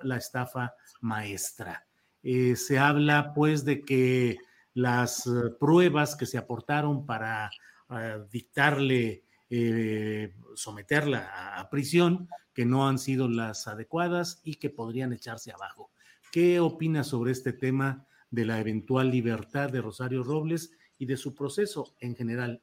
la 0.03 0.17
estafa 0.17 0.75
maestra. 1.01 1.88
Eh, 2.23 2.57
se 2.57 2.79
habla 2.79 3.33
pues 3.35 3.65
de 3.65 3.83
que 3.83 4.39
las 4.75 5.27
eh, 5.27 5.51
pruebas 5.59 6.17
que 6.17 6.27
se 6.27 6.39
aportaron 6.39 7.07
para 7.07 7.51
ah, 7.89 8.19
dictarle, 8.31 9.25
eh, 9.51 10.35
someterla 10.55 11.59
a, 11.59 11.69
prisión, 11.71 12.29
que 12.53 12.65
no 12.65 12.89
han 12.89 12.99
sido 12.99 13.29
las 13.29 13.67
adecuadas 13.67 14.41
y 14.45 14.57
que 14.57 14.71
podrían 14.71 15.13
echarse 15.13 15.53
abajo. 15.53 15.91
¿Qué 16.33 16.61
opinas 16.61 17.09
sobre 17.09 17.33
este 17.33 17.53
tema 17.53 18.07
de 18.31 18.45
la 18.45 18.61
eventual 18.61 19.11
libertad 19.11 19.71
de 19.71 19.81
Rosario 19.81 20.23
Robles 20.23 20.73
y 20.99 21.07
de 21.07 21.17
su 21.17 21.35
proceso 21.35 21.95
en 22.01 22.15
general? 22.15 22.63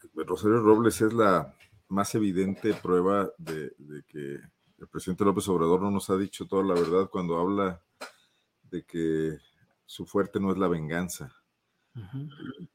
Rosario 0.13 0.61
Robles 0.61 1.01
es 1.01 1.13
la 1.13 1.55
más 1.89 2.15
evidente 2.15 2.73
prueba 2.73 3.31
de, 3.37 3.73
de 3.77 4.03
que 4.07 4.39
el 4.77 4.87
presidente 4.89 5.25
López 5.25 5.47
Obrador 5.49 5.81
no 5.81 5.91
nos 5.91 6.09
ha 6.09 6.17
dicho 6.17 6.47
toda 6.47 6.63
la 6.63 6.73
verdad 6.73 7.09
cuando 7.09 7.37
habla 7.37 7.81
de 8.63 8.83
que 8.85 9.37
su 9.85 10.05
fuerte 10.05 10.39
no 10.39 10.51
es 10.51 10.57
la 10.57 10.67
venganza. 10.67 11.33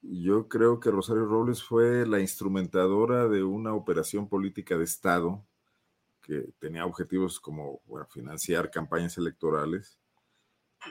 Yo 0.02 0.48
creo 0.48 0.80
que 0.80 0.90
Rosario 0.90 1.26
Robles 1.26 1.62
fue 1.62 2.06
la 2.06 2.20
instrumentadora 2.20 3.28
de 3.28 3.42
una 3.42 3.74
operación 3.74 4.28
política 4.28 4.76
de 4.76 4.84
Estado 4.84 5.46
que 6.22 6.52
tenía 6.58 6.86
objetivos 6.86 7.40
como 7.40 7.80
bueno, 7.86 8.06
financiar 8.08 8.70
campañas 8.70 9.18
electorales 9.18 9.98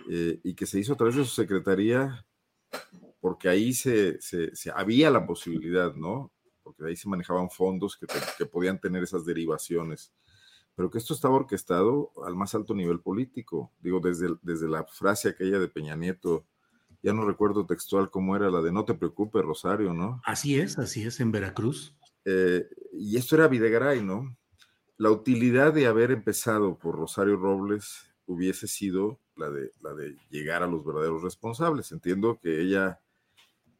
eh, 0.09 0.39
y 0.43 0.55
que 0.55 0.65
se 0.65 0.79
hizo 0.79 0.93
a 0.93 0.97
través 0.97 1.15
de 1.15 1.25
su 1.25 1.31
secretaría 1.35 2.25
porque 3.19 3.49
ahí 3.49 3.73
se, 3.73 4.21
se- 4.21 4.55
se- 4.55 4.71
había 4.71 5.09
la 5.09 5.25
posibilidad, 5.25 5.93
¿no? 5.95 6.31
Porque 6.65 6.83
ahí 6.85 6.95
se 6.97 7.07
manejaban 7.07 7.49
fondos 7.49 7.95
que, 7.95 8.07
te- 8.07 8.19
que 8.37 8.45
podían 8.45 8.81
tener 8.81 9.03
esas 9.03 9.23
derivaciones. 9.25 10.11
Pero 10.75 10.89
que 10.89 10.97
esto 10.97 11.13
estaba 11.13 11.35
orquestado 11.35 12.11
al 12.25 12.35
más 12.35 12.53
alto 12.55 12.73
nivel 12.73 12.99
político. 12.99 13.71
Digo, 13.79 14.01
desde, 14.01 14.35
desde 14.41 14.67
la 14.67 14.83
frase 14.83 15.29
aquella 15.29 15.59
de 15.59 15.69
Peña 15.69 15.95
Nieto, 15.95 16.45
ya 17.01 17.13
no 17.13 17.23
recuerdo 17.25 17.65
textual 17.67 18.09
cómo 18.09 18.35
era 18.35 18.49
la 18.49 18.61
de 18.61 18.71
no 18.73 18.83
te 18.83 18.95
preocupes, 18.95 19.43
Rosario, 19.43 19.93
¿no? 19.93 20.19
Así 20.25 20.59
es, 20.59 20.77
así 20.79 21.03
es, 21.05 21.19
en 21.19 21.31
Veracruz. 21.31 21.95
Eh, 22.25 22.67
y 22.91 23.15
esto 23.15 23.35
era 23.35 23.47
Videgaray, 23.47 24.01
¿no? 24.03 24.35
La 24.97 25.11
utilidad 25.11 25.71
de 25.71 25.85
haber 25.85 26.09
empezado 26.11 26.77
por 26.79 26.95
Rosario 26.95 27.37
Robles 27.37 28.11
hubiese 28.25 28.67
sido 28.67 29.19
la 29.35 29.51
de, 29.51 29.71
la 29.81 29.93
de 29.93 30.17
llegar 30.31 30.63
a 30.63 30.67
los 30.67 30.83
verdaderos 30.83 31.21
responsables. 31.21 31.91
Entiendo 31.91 32.39
que 32.41 32.61
ella 32.61 32.99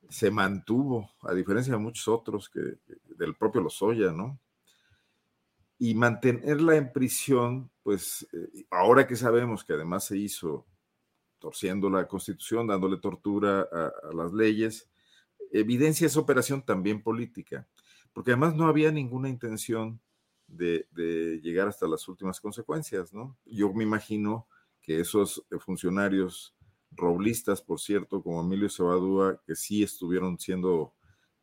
se 0.09 0.31
mantuvo, 0.31 1.11
a 1.21 1.33
diferencia 1.33 1.73
de 1.73 1.79
muchos 1.79 2.07
otros, 2.07 2.49
que, 2.49 2.77
del 3.17 3.35
propio 3.35 3.61
Lozoya, 3.61 4.11
¿no? 4.11 4.39
Y 5.77 5.93
mantenerla 5.93 6.75
en 6.77 6.91
prisión, 6.91 7.69
pues 7.83 8.27
eh, 8.31 8.65
ahora 8.71 9.07
que 9.07 9.15
sabemos 9.15 9.63
que 9.63 9.73
además 9.73 10.05
se 10.05 10.17
hizo 10.17 10.65
torciendo 11.39 11.89
la 11.89 12.07
constitución, 12.07 12.67
dándole 12.67 12.97
tortura 12.97 13.67
a, 13.71 14.13
las 14.13 14.33
leyes, 14.33 14.89
evidencia 15.51 16.07
esa 16.07 16.19
operación 16.19 16.63
también 16.63 17.03
política, 17.03 17.67
porque 18.13 18.31
además 18.31 18.55
no 18.55 18.65
había 18.65 18.91
ninguna 18.91 19.29
intención 19.29 19.99
de, 20.47 20.87
llegar 21.43 21.67
hasta 21.67 21.87
las 21.87 22.07
últimas 22.07 22.39
consecuencias, 22.39 23.13
¿no? 23.13 23.37
Yo 23.45 23.71
me 23.73 23.83
imagino 23.83 24.47
que 24.81 24.99
esos 24.99 25.43
funcionarios 25.59 26.54
roblistas, 26.95 27.61
por 27.61 27.79
cierto, 27.79 28.21
como 28.21 28.41
Emilio 28.41 28.69
Cebadúa, 28.69 29.41
que 29.45 29.55
sí 29.55 29.83
estuvieron 29.83 30.39
siendo 30.39 30.93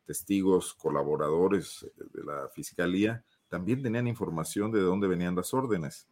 testigos, 0.05 0.73
colaboradores 0.73 1.83
eh, 1.83 2.03
de 2.13 2.23
la 2.23 2.49
fiscalía, 2.49 3.23
también 3.47 3.81
tenían 3.81 4.07
información 4.07 4.71
de 4.71 4.81
dónde 4.81 5.07
venían 5.07 5.35
las 5.35 5.53
órdenes. 5.53 6.07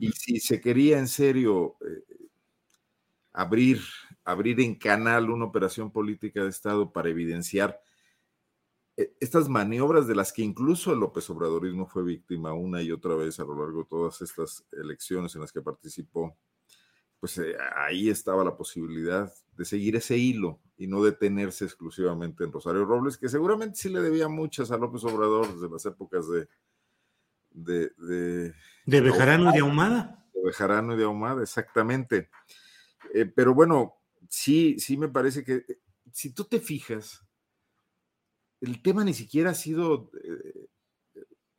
Y 0.00 0.12
si 0.12 0.38
se 0.38 0.60
quería 0.60 0.98
en 0.98 1.08
serio 1.08 1.76
eh, 1.80 2.28
abrir, 3.32 3.80
abrir 4.22 4.60
en 4.60 4.74
canal 4.74 5.30
una 5.30 5.46
operación 5.46 5.90
política 5.90 6.42
de 6.42 6.50
Estado 6.50 6.92
para 6.92 7.08
evidenciar 7.08 7.80
eh, 8.96 9.14
estas 9.20 9.48
maniobras 9.48 10.06
de 10.06 10.14
las 10.14 10.32
que 10.32 10.42
incluso 10.42 10.92
el 10.92 11.00
López 11.00 11.28
Obradorismo 11.30 11.86
fue 11.86 12.02
víctima 12.02 12.52
una 12.52 12.82
y 12.82 12.92
otra 12.92 13.14
vez 13.14 13.40
a 13.40 13.44
lo 13.44 13.56
largo 13.58 13.82
de 13.82 13.88
todas 13.88 14.20
estas 14.20 14.66
elecciones 14.72 15.34
en 15.34 15.40
las 15.40 15.52
que 15.52 15.62
participó, 15.62 16.36
pues 17.22 17.38
eh, 17.38 17.54
ahí 17.76 18.10
estaba 18.10 18.42
la 18.42 18.56
posibilidad 18.56 19.32
de 19.56 19.64
seguir 19.64 19.94
ese 19.94 20.18
hilo 20.18 20.58
y 20.76 20.88
no 20.88 21.04
detenerse 21.04 21.64
exclusivamente 21.64 22.42
en 22.42 22.50
Rosario 22.50 22.84
Robles, 22.84 23.16
que 23.16 23.28
seguramente 23.28 23.76
sí 23.78 23.90
le 23.90 24.00
debía 24.02 24.26
muchas 24.26 24.72
a 24.72 24.76
López 24.76 25.04
Obrador 25.04 25.54
desde 25.54 25.70
las 25.70 25.86
épocas 25.86 26.28
de... 26.28 26.48
De, 27.52 27.92
de, 27.96 28.54
De 28.86 29.00
Bejarano 29.00 29.50
y 29.50 29.52
de 29.52 29.60
Ahumada. 29.60 30.26
de 30.34 30.42
Bejarano 30.42 30.94
y 30.94 30.96
de 30.96 31.04
Ahumada, 31.04 31.42
exactamente. 31.42 32.28
Eh, 33.14 33.26
pero 33.26 33.54
bueno, 33.54 33.94
sí, 34.28 34.80
sí 34.80 34.96
me 34.96 35.08
parece 35.08 35.44
que 35.44 35.64
eh, 35.68 35.78
si 36.12 36.34
tú 36.34 36.42
te 36.42 36.58
fijas, 36.58 37.24
el 38.60 38.82
tema 38.82 39.04
ni 39.04 39.14
siquiera 39.14 39.50
ha 39.50 39.54
sido 39.54 40.10
eh, 40.24 40.70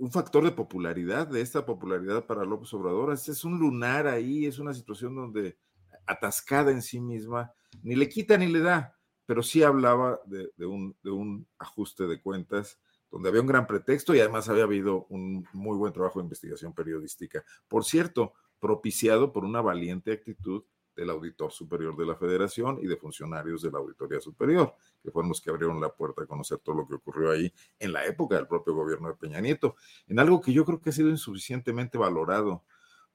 un 0.04 0.12
factor 0.12 0.44
de 0.44 0.52
popularidad, 0.52 1.28
de 1.28 1.40
esta 1.40 1.66
popularidad 1.66 2.26
para 2.26 2.44
López 2.44 2.74
Obrador. 2.74 3.14
Es 3.14 3.46
un 3.46 3.58
lunar 3.58 4.06
ahí, 4.06 4.46
es 4.46 4.60
una 4.60 4.74
situación 4.74 5.16
donde 5.16 5.58
atascada 6.06 6.72
en 6.72 6.82
sí 6.82 7.00
misma, 7.00 7.54
ni 7.84 7.96
le 7.96 8.10
quita 8.10 8.38
ni 8.38 8.48
le 8.48 8.60
da, 8.60 9.00
pero 9.26 9.42
sí 9.42 9.64
hablaba 9.64 10.20
de, 10.26 10.52
de 10.58 10.66
un, 10.66 10.98
de 11.04 11.10
un 11.10 11.48
ajuste 11.58 12.06
de 12.06 12.22
cuentas 12.22 12.82
donde 13.10 13.30
había 13.30 13.40
un 13.40 13.48
gran 13.48 13.66
pretexto 13.66 14.14
y 14.14 14.20
además 14.20 14.50
había 14.50 14.64
habido 14.64 15.06
un 15.06 15.48
muy 15.54 15.78
buen 15.78 15.94
trabajo 15.94 16.20
de 16.20 16.26
investigación 16.26 16.74
periodística. 16.74 17.42
Por 17.70 17.86
cierto, 17.86 18.34
propiciado 18.60 19.32
por 19.32 19.46
una 19.46 19.62
valiente 19.62 20.12
actitud 20.12 20.66
del 20.96 21.10
auditor 21.10 21.52
superior 21.52 21.96
de 21.98 22.06
la 22.06 22.16
federación 22.16 22.80
y 22.82 22.88
de 22.88 22.98
funcionarios 22.98 23.62
de 23.62 23.72
la 23.72 23.80
auditoría 23.80 24.20
superior, 24.20 24.76
que 25.02 25.12
fueron 25.12 25.30
los 25.30 25.42
que 25.42 25.50
abrieron 25.50 25.82
la 25.82 25.90
puerta 25.90 26.24
a 26.24 26.28
conocer 26.28 26.60
todo 26.60 26.76
lo 26.76 26.88
que 26.88 26.96
ocurrió 26.96 27.32
ahí 27.32 27.52
en 27.80 27.94
la 27.94 28.06
época 28.06 28.36
del 28.36 28.48
propio 28.48 28.74
gobierno 28.74 29.08
de 29.10 29.16
Peña 29.16 29.42
Nieto, 29.42 29.76
en 30.08 30.20
algo 30.20 30.42
que 30.42 30.54
yo 30.54 30.66
creo 30.66 30.80
que 30.80 30.90
ha 30.90 30.94
sido 30.94 31.10
insuficientemente 31.10 31.98
valorado, 31.98 32.64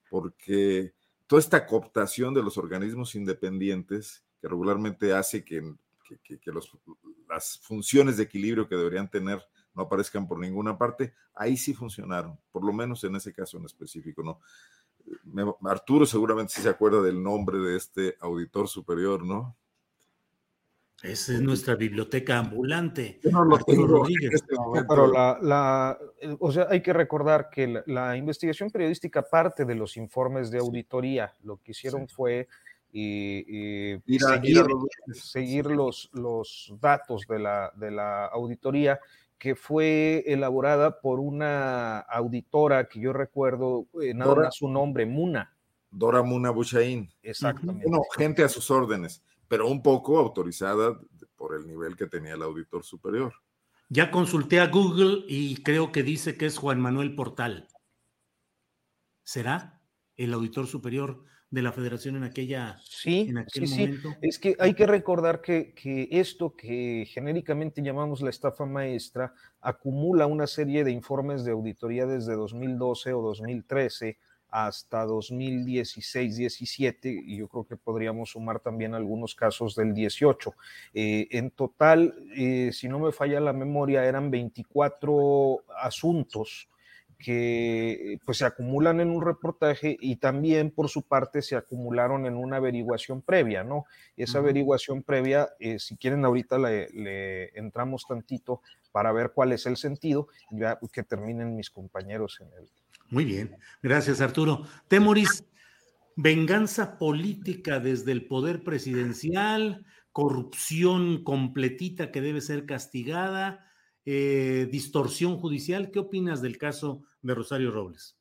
porque 0.09 0.93
toda 1.27 1.39
esta 1.39 1.65
cooptación 1.65 2.33
de 2.33 2.43
los 2.43 2.57
organismos 2.57 3.15
independientes, 3.15 4.23
que 4.41 4.47
regularmente 4.47 5.13
hace 5.13 5.43
que, 5.43 5.61
que- 6.23 6.39
las 7.27 7.59
funciones 7.59 8.17
de 8.17 8.23
equilibrio 8.23 8.67
que 8.67 8.75
deberían 8.75 9.09
tener 9.09 9.41
no 9.75 9.83
aparezcan 9.83 10.27
por 10.27 10.39
ninguna 10.39 10.77
parte, 10.77 11.13
ahí 11.35 11.55
sí 11.55 11.73
funcionaron, 11.73 12.39
por 12.51 12.65
lo 12.65 12.73
menos 12.73 13.03
en 13.03 13.15
ese 13.15 13.31
caso 13.31 13.57
en 13.57 13.65
específico, 13.65 14.23
¿no? 14.23 14.39
Me- 15.23 15.53
Arturo 15.69 16.05
seguramente 16.05 16.53
sí 16.53 16.61
se 16.61 16.69
acuerda 16.69 17.01
del 17.01 17.21
nombre 17.21 17.57
de 17.59 17.75
este 17.77 18.15
auditor 18.21 18.67
superior, 18.67 19.25
¿no? 19.25 19.55
Esa 21.01 21.33
es 21.33 21.41
nuestra 21.41 21.75
biblioteca 21.75 22.37
ambulante. 22.39 23.19
Yo 23.23 23.31
no 23.31 23.45
lo 23.45 23.55
Arturo 23.55 23.73
tengo 23.77 23.85
en 23.85 23.89
Rodríguez. 24.01 24.33
este 24.33 24.55
pero 24.87 25.07
la, 25.07 25.39
la- 25.41 25.97
eh, 26.21 26.35
o 26.39 26.51
sea, 26.51 26.67
hay 26.69 26.81
que 26.81 26.91
recordar 26.91 27.49
que 27.49 27.67
la, 27.67 27.83
la 27.85 28.17
investigación 28.17 28.69
periodística 28.69 29.21
parte 29.21 29.63
de 29.63 29.75
los 29.75 29.95
informes 29.95 30.51
de 30.51 30.57
auditoría. 30.59 31.33
Lo 31.43 31.55
que 31.57 31.71
hicieron 31.71 32.09
fue 32.09 32.49
eh, 32.91 33.45
eh, 33.47 34.01
seguir, 34.19 34.65
seguir 35.13 35.67
los, 35.67 36.09
los 36.11 36.73
datos 36.81 37.25
de 37.29 37.39
la, 37.39 37.71
de 37.75 37.91
la 37.91 38.25
auditoría 38.25 38.99
que 39.39 39.55
fue 39.55 40.23
elaborada 40.27 40.99
por 40.99 41.21
una 41.21 41.99
auditora 41.99 42.89
que 42.89 42.99
yo 42.99 43.13
recuerdo, 43.13 43.87
eh, 44.01 44.13
nada 44.13 44.31
Dora. 44.31 44.43
más 44.47 44.55
su 44.55 44.67
nombre, 44.67 45.05
Muna. 45.05 45.55
Dora 45.89 46.21
Muna 46.21 46.51
Buchaín. 46.51 47.09
Exactamente. 47.23 47.87
Bueno, 47.87 48.03
gente 48.15 48.43
a 48.43 48.49
sus 48.49 48.69
órdenes, 48.69 49.23
pero 49.47 49.67
un 49.69 49.81
poco 49.81 50.19
autorizada 50.19 50.99
por 51.37 51.55
el 51.55 51.65
nivel 51.65 51.95
que 51.95 52.05
tenía 52.05 52.33
el 52.33 52.43
auditor 52.43 52.83
superior. 52.83 53.33
Ya 53.87 54.11
consulté 54.11 54.59
a 54.59 54.67
Google 54.67 55.23
y 55.27 55.63
creo 55.63 55.91
que 55.91 56.03
dice 56.03 56.37
que 56.37 56.45
es 56.45 56.57
Juan 56.57 56.81
Manuel 56.81 57.15
Portal. 57.15 57.69
¿Será 59.23 59.81
el 60.17 60.33
auditor 60.33 60.67
superior 60.67 61.23
de 61.51 61.63
la 61.63 61.71
federación 61.71 62.15
en 62.15 62.23
aquella 62.23 62.79
sí, 62.83 63.27
en 63.29 63.39
aquel 63.39 63.67
sí, 63.67 63.79
momento. 63.79 64.15
Es 64.21 64.37
que 64.37 64.55
hay 64.59 64.75
que 64.75 64.85
recordar 64.85 65.41
que, 65.41 65.73
que, 65.73 66.07
esto 66.11 66.55
que 66.55 67.07
genéricamente 67.11 67.81
llamamos 67.81 68.21
la 68.21 68.29
estafa 68.29 68.65
maestra 68.65 69.33
acumula 69.61 70.27
una 70.27 70.47
serie 70.47 70.83
de 70.83 70.91
informes 70.91 71.43
de 71.43 71.51
auditoría 71.51 72.05
desde 72.05 72.35
2012 72.35 73.13
o 73.13 73.21
2013 73.21 74.17
hasta 74.51 75.05
2016-17 75.05 77.23
y 77.25 77.37
yo 77.37 77.47
creo 77.47 77.65
que 77.65 77.77
podríamos 77.77 78.31
sumar 78.31 78.59
también 78.59 78.95
algunos 78.95 79.35
casos 79.35 79.75
del 79.75 79.93
18. 79.93 80.55
Eh, 80.93 81.27
en 81.31 81.51
total, 81.51 82.15
eh, 82.35 82.71
si 82.73 82.89
no 82.89 82.97
me 82.99 83.11
falla 83.11 83.39
la 83.39 83.53
memoria, 83.53 84.05
eran 84.05 84.31
24 84.31 85.63
asuntos 85.81 86.67
que 87.19 88.17
pues 88.25 88.37
se 88.37 88.45
acumulan 88.45 89.01
en 89.01 89.09
un 89.09 89.21
reportaje 89.21 89.97
y 89.99 90.15
también 90.15 90.71
por 90.71 90.87
su 90.87 91.01
parte 91.03 91.41
se 91.41 91.57
acumularon 91.57 92.25
en 92.25 92.35
una 92.35 92.57
averiguación 92.57 93.21
previa, 93.21 93.63
¿no? 93.65 93.85
Esa 94.15 94.39
averiguación 94.39 95.03
previa, 95.03 95.49
eh, 95.59 95.79
si 95.79 95.97
quieren 95.97 96.23
ahorita 96.23 96.57
le, 96.57 96.89
le, 96.91 97.49
entramos 97.59 98.05
tantito 98.07 98.61
para 98.93 99.11
ver 99.11 99.31
cuál 99.35 99.51
es 99.51 99.65
el 99.65 99.75
sentido, 99.75 100.29
ya 100.49 100.79
que 100.93 101.03
terminen 101.03 101.57
mis 101.57 101.69
compañeros 101.69 102.39
en 102.39 102.47
el, 102.57 102.69
muy 103.09 103.25
bien, 103.25 103.55
gracias 103.83 104.21
Arturo. 104.21 104.63
Temoris, 104.87 105.43
venganza 106.15 106.97
política 106.97 107.81
desde 107.81 108.13
el 108.13 108.27
poder 108.27 108.63
presidencial, 108.63 109.85
corrupción 110.13 111.23
completita 111.25 112.11
que 112.11 112.21
debe 112.21 112.39
ser 112.39 112.65
castigada, 112.65 113.65
eh, 114.05 114.69
distorsión 114.71 115.37
judicial. 115.37 115.91
¿Qué 115.91 115.99
opinas 115.99 116.41
del 116.41 116.57
caso 116.57 117.03
de 117.21 117.35
Rosario 117.35 117.71
Robles? 117.71 118.17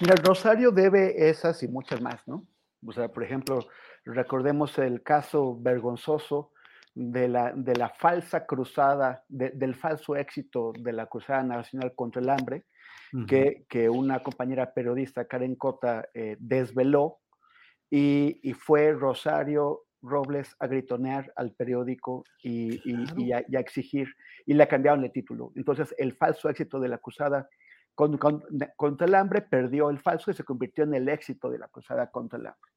Mira, 0.00 0.14
Rosario 0.16 0.70
debe 0.70 1.28
esas 1.28 1.62
y 1.62 1.68
muchas 1.68 2.00
más, 2.00 2.26
¿no? 2.26 2.46
O 2.86 2.92
sea, 2.92 3.08
por 3.08 3.24
ejemplo, 3.24 3.60
recordemos 4.04 4.78
el 4.78 5.02
caso 5.02 5.58
vergonzoso 5.60 6.52
de 6.94 7.28
la, 7.28 7.52
de 7.54 7.74
la 7.74 7.88
falsa 7.88 8.46
cruzada, 8.46 9.24
de, 9.28 9.50
del 9.50 9.74
falso 9.74 10.16
éxito 10.16 10.72
de 10.78 10.92
la 10.92 11.06
Cruzada 11.06 11.42
Nacional 11.42 11.94
contra 11.94 12.22
el 12.22 12.30
Hambre, 12.30 12.66
que, 13.28 13.64
que, 13.68 13.88
una 13.88 14.24
compañera 14.24 14.74
periodista, 14.74 15.26
Karen 15.26 15.54
Cota, 15.54 16.08
eh, 16.14 16.36
desveló 16.40 17.20
y, 17.88 18.40
y, 18.42 18.54
fue 18.54 18.92
Rosario 18.92 19.84
Robles 20.02 20.56
a 20.58 20.66
gritonear 20.66 21.32
al 21.36 21.52
periódico 21.52 22.24
y, 22.42 22.74
y, 22.84 23.04
y 23.16 23.32
a, 23.32 23.36
a, 23.36 23.60
exigir, 23.60 24.08
y 24.46 24.54
le 24.54 24.66
cambiaron 24.66 25.04
el 25.04 25.12
título. 25.12 25.52
Entonces, 25.54 25.94
el 25.96 26.16
falso 26.16 26.48
éxito 26.48 26.80
de 26.80 26.88
la 26.88 26.98
cruzada 26.98 27.48
con, 27.94 28.18
con, 28.18 28.42
contra 28.76 29.06
el 29.06 29.14
hambre 29.14 29.42
perdió 29.42 29.90
el 29.90 29.98
falso 29.98 30.30
y 30.30 30.34
se 30.34 30.44
convirtió 30.44 30.84
en 30.84 30.94
el 30.94 31.08
éxito 31.08 31.50
de 31.50 31.58
la 31.58 31.68
cruzada 31.68 32.10
contra 32.10 32.38
el 32.38 32.46
hambre. 32.46 32.70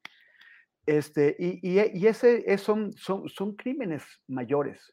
Este, 0.86 1.36
y, 1.38 1.60
y, 1.62 2.06
ese 2.06 2.50
es, 2.50 2.62
son, 2.62 2.92
son, 2.94 3.28
son 3.28 3.54
crímenes 3.56 4.04
mayores. 4.26 4.90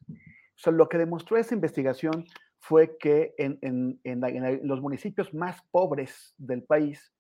Lo 0.66 0.90
que 0.90 0.98
demostró 0.98 1.38
esa 1.38 1.56
investigación 1.56 2.26
fue 2.60 2.98
que 2.98 3.34
en, 3.38 3.60
en, 3.62 4.00
en, 4.04 4.68
los 4.68 4.82
municipios 4.82 5.34
más 5.34 5.62
pobres 5.72 6.34
del 6.38 6.64
país, 6.64 7.14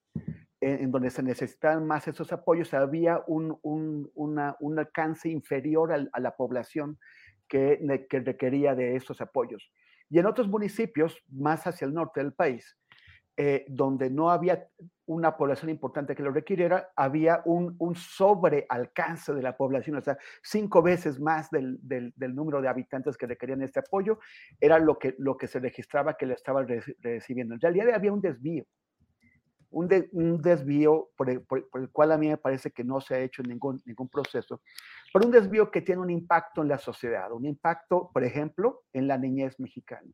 en, 0.59 0.91
donde 0.91 1.09
se 1.09 1.23
necesitaban 1.23 1.85
más 1.85 2.07
esos 2.07 2.33
apoyos, 2.33 2.73
había 2.73 3.21
un, 3.27 3.57
un, 3.61 4.11
una, 4.15 4.57
un 4.59 4.79
alcance 4.79 5.29
inferior 5.29 5.93
a, 5.93 6.19
la 6.19 6.35
población 6.35 6.97
que, 7.47 8.07
que 8.09 8.19
requería 8.19 8.75
de 8.75 8.95
esos 8.95 9.21
apoyos. 9.21 9.71
Y 10.09 10.19
en 10.19 10.25
otros 10.25 10.47
municipios, 10.47 11.17
más 11.29 11.65
hacia 11.65 11.85
el 11.85 11.93
norte 11.93 12.21
del 12.21 12.33
país, 12.33 12.77
eh, 13.37 13.65
donde 13.67 14.09
no 14.09 14.31
había 14.31 14.69
una 15.07 15.35
población 15.35 15.69
importante 15.69 16.15
que 16.15 16.23
lo 16.23 16.31
requiriera, 16.31 16.91
había 16.95 17.41
un, 17.45 17.75
un 17.79 17.95
sobrealcance 17.95 19.33
de 19.33 19.41
la 19.41 19.55
población, 19.55 19.97
o 19.97 20.01
sea, 20.01 20.17
cinco 20.41 20.81
veces 20.81 21.19
más 21.19 21.49
del, 21.51 21.77
del, 21.81 22.13
del, 22.15 22.33
número 22.33 22.61
de 22.61 22.69
habitantes 22.69 23.17
que 23.17 23.27
requerían 23.27 23.61
este 23.61 23.79
apoyo, 23.79 24.19
era 24.59 24.79
lo 24.79 24.97
que, 24.97 25.15
lo 25.19 25.37
que 25.37 25.47
se 25.47 25.59
registraba 25.59 26.15
que 26.15 26.25
le 26.25 26.33
estaban 26.33 26.67
re, 26.67 26.81
recibiendo. 27.01 27.53
En 27.53 27.61
realidad 27.61 27.93
había 27.93 28.13
un 28.13 28.21
desvío, 28.21 28.65
un, 29.69 29.87
de, 29.87 30.09
un 30.13 30.41
desvío 30.41 31.09
por 31.15 31.29
el, 31.29 31.41
por, 31.41 31.69
por 31.69 31.81
el, 31.81 31.89
cual 31.91 32.13
a 32.13 32.17
mí 32.17 32.29
me 32.29 32.37
parece 32.37 32.71
que 32.71 32.83
no 32.83 33.01
se 33.01 33.15
ha 33.15 33.19
hecho 33.19 33.43
ningún, 33.43 33.81
ningún 33.85 34.09
proceso, 34.09 34.61
pero 35.13 35.25
un 35.25 35.31
desvío 35.31 35.69
que 35.69 35.81
tiene 35.81 36.01
un 36.01 36.09
impacto 36.09 36.61
en 36.63 36.69
la 36.69 36.77
sociedad, 36.77 37.31
un 37.31 37.45
impacto, 37.45 38.09
por 38.11 38.23
ejemplo, 38.23 38.85
en 38.93 39.07
la 39.07 39.17
niñez 39.17 39.59
mexicana 39.59 40.09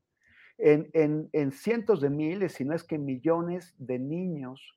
en, 0.62 0.90
en, 0.94 1.30
en, 1.34 1.52
cientos 1.52 2.02
de 2.02 2.10
miles, 2.10 2.54
si 2.54 2.66
no 2.66 2.76
es 2.76 2.84
que 2.84 2.98
millones 2.98 3.76
de 3.78 4.00
niños 4.00 4.76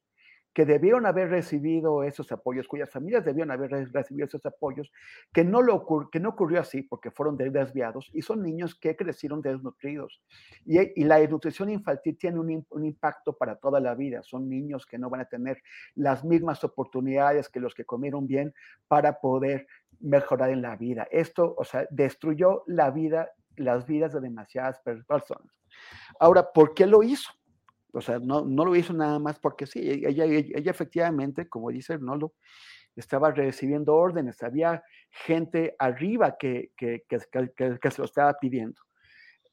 que 0.54 0.64
debieron 0.64 1.04
haber 1.04 1.30
recibido 1.30 2.04
esos 2.04 2.30
apoyos, 2.30 2.68
cuyas 2.68 2.88
familias 2.88 3.24
debieron 3.24 3.50
haber 3.50 3.70
recibido 3.92 4.26
esos 4.26 4.46
apoyos, 4.46 4.90
que 5.32 5.44
no, 5.44 5.60
lo 5.60 5.84
que 6.10 6.20
no 6.20 6.28
ocurrió 6.30 6.60
así 6.60 6.82
porque 6.82 7.10
fueron 7.10 7.36
desviados 7.36 8.08
y 8.14 8.22
son 8.22 8.40
niños 8.40 8.76
que 8.76 8.94
crecieron 8.94 9.42
desnutridos. 9.42 10.22
Y, 10.64 10.78
y 11.00 11.04
la 11.04 11.18
desnutrición 11.18 11.70
infantil 11.70 12.16
tiene 12.16 12.38
un, 12.38 12.64
un, 12.70 12.84
impacto 12.84 13.36
para 13.36 13.56
toda 13.56 13.80
la 13.80 13.96
vida. 13.96 14.22
Son 14.22 14.48
niños 14.48 14.86
que 14.86 14.96
no 14.96 15.10
van 15.10 15.22
a 15.22 15.24
tener 15.24 15.60
las 15.96 16.24
mismas 16.24 16.62
oportunidades 16.62 17.48
que 17.48 17.58
los 17.58 17.74
que 17.74 17.84
comieron 17.84 18.28
bien 18.28 18.54
para 18.86 19.18
poder 19.20 19.66
mejorar 19.98 20.50
en 20.50 20.62
la 20.62 20.76
vida. 20.76 21.08
Esto, 21.10 21.54
o 21.58 21.64
sea, 21.64 21.88
destruyó 21.90 22.62
la 22.68 22.92
vida, 22.92 23.30
las 23.56 23.86
vidas 23.86 24.12
de 24.12 24.20
demasiadas 24.20 24.80
personas. 24.80 25.60
Ahora, 26.20 26.52
¿por 26.52 26.74
qué 26.74 26.86
lo 26.86 27.02
hizo? 27.02 27.30
O 27.92 28.00
sea, 28.00 28.18
no, 28.18 28.44
no 28.44 28.64
lo 28.64 28.74
hizo 28.74 28.92
nada 28.92 29.18
más 29.18 29.38
porque 29.38 29.66
sí, 29.66 29.80
ella, 29.80 30.24
ella, 30.24 30.24
ella 30.54 30.70
efectivamente, 30.70 31.48
como 31.48 31.70
dice 31.70 31.94
Arnoldo, 31.94 32.34
estaba 32.96 33.30
recibiendo 33.30 33.94
órdenes, 33.94 34.42
había 34.42 34.82
gente 35.10 35.74
arriba 35.78 36.36
que, 36.38 36.70
que, 36.76 37.04
que, 37.08 37.18
que, 37.80 37.90
se 37.90 37.98
lo 37.98 38.04
estaba 38.04 38.34
pidiendo. 38.34 38.80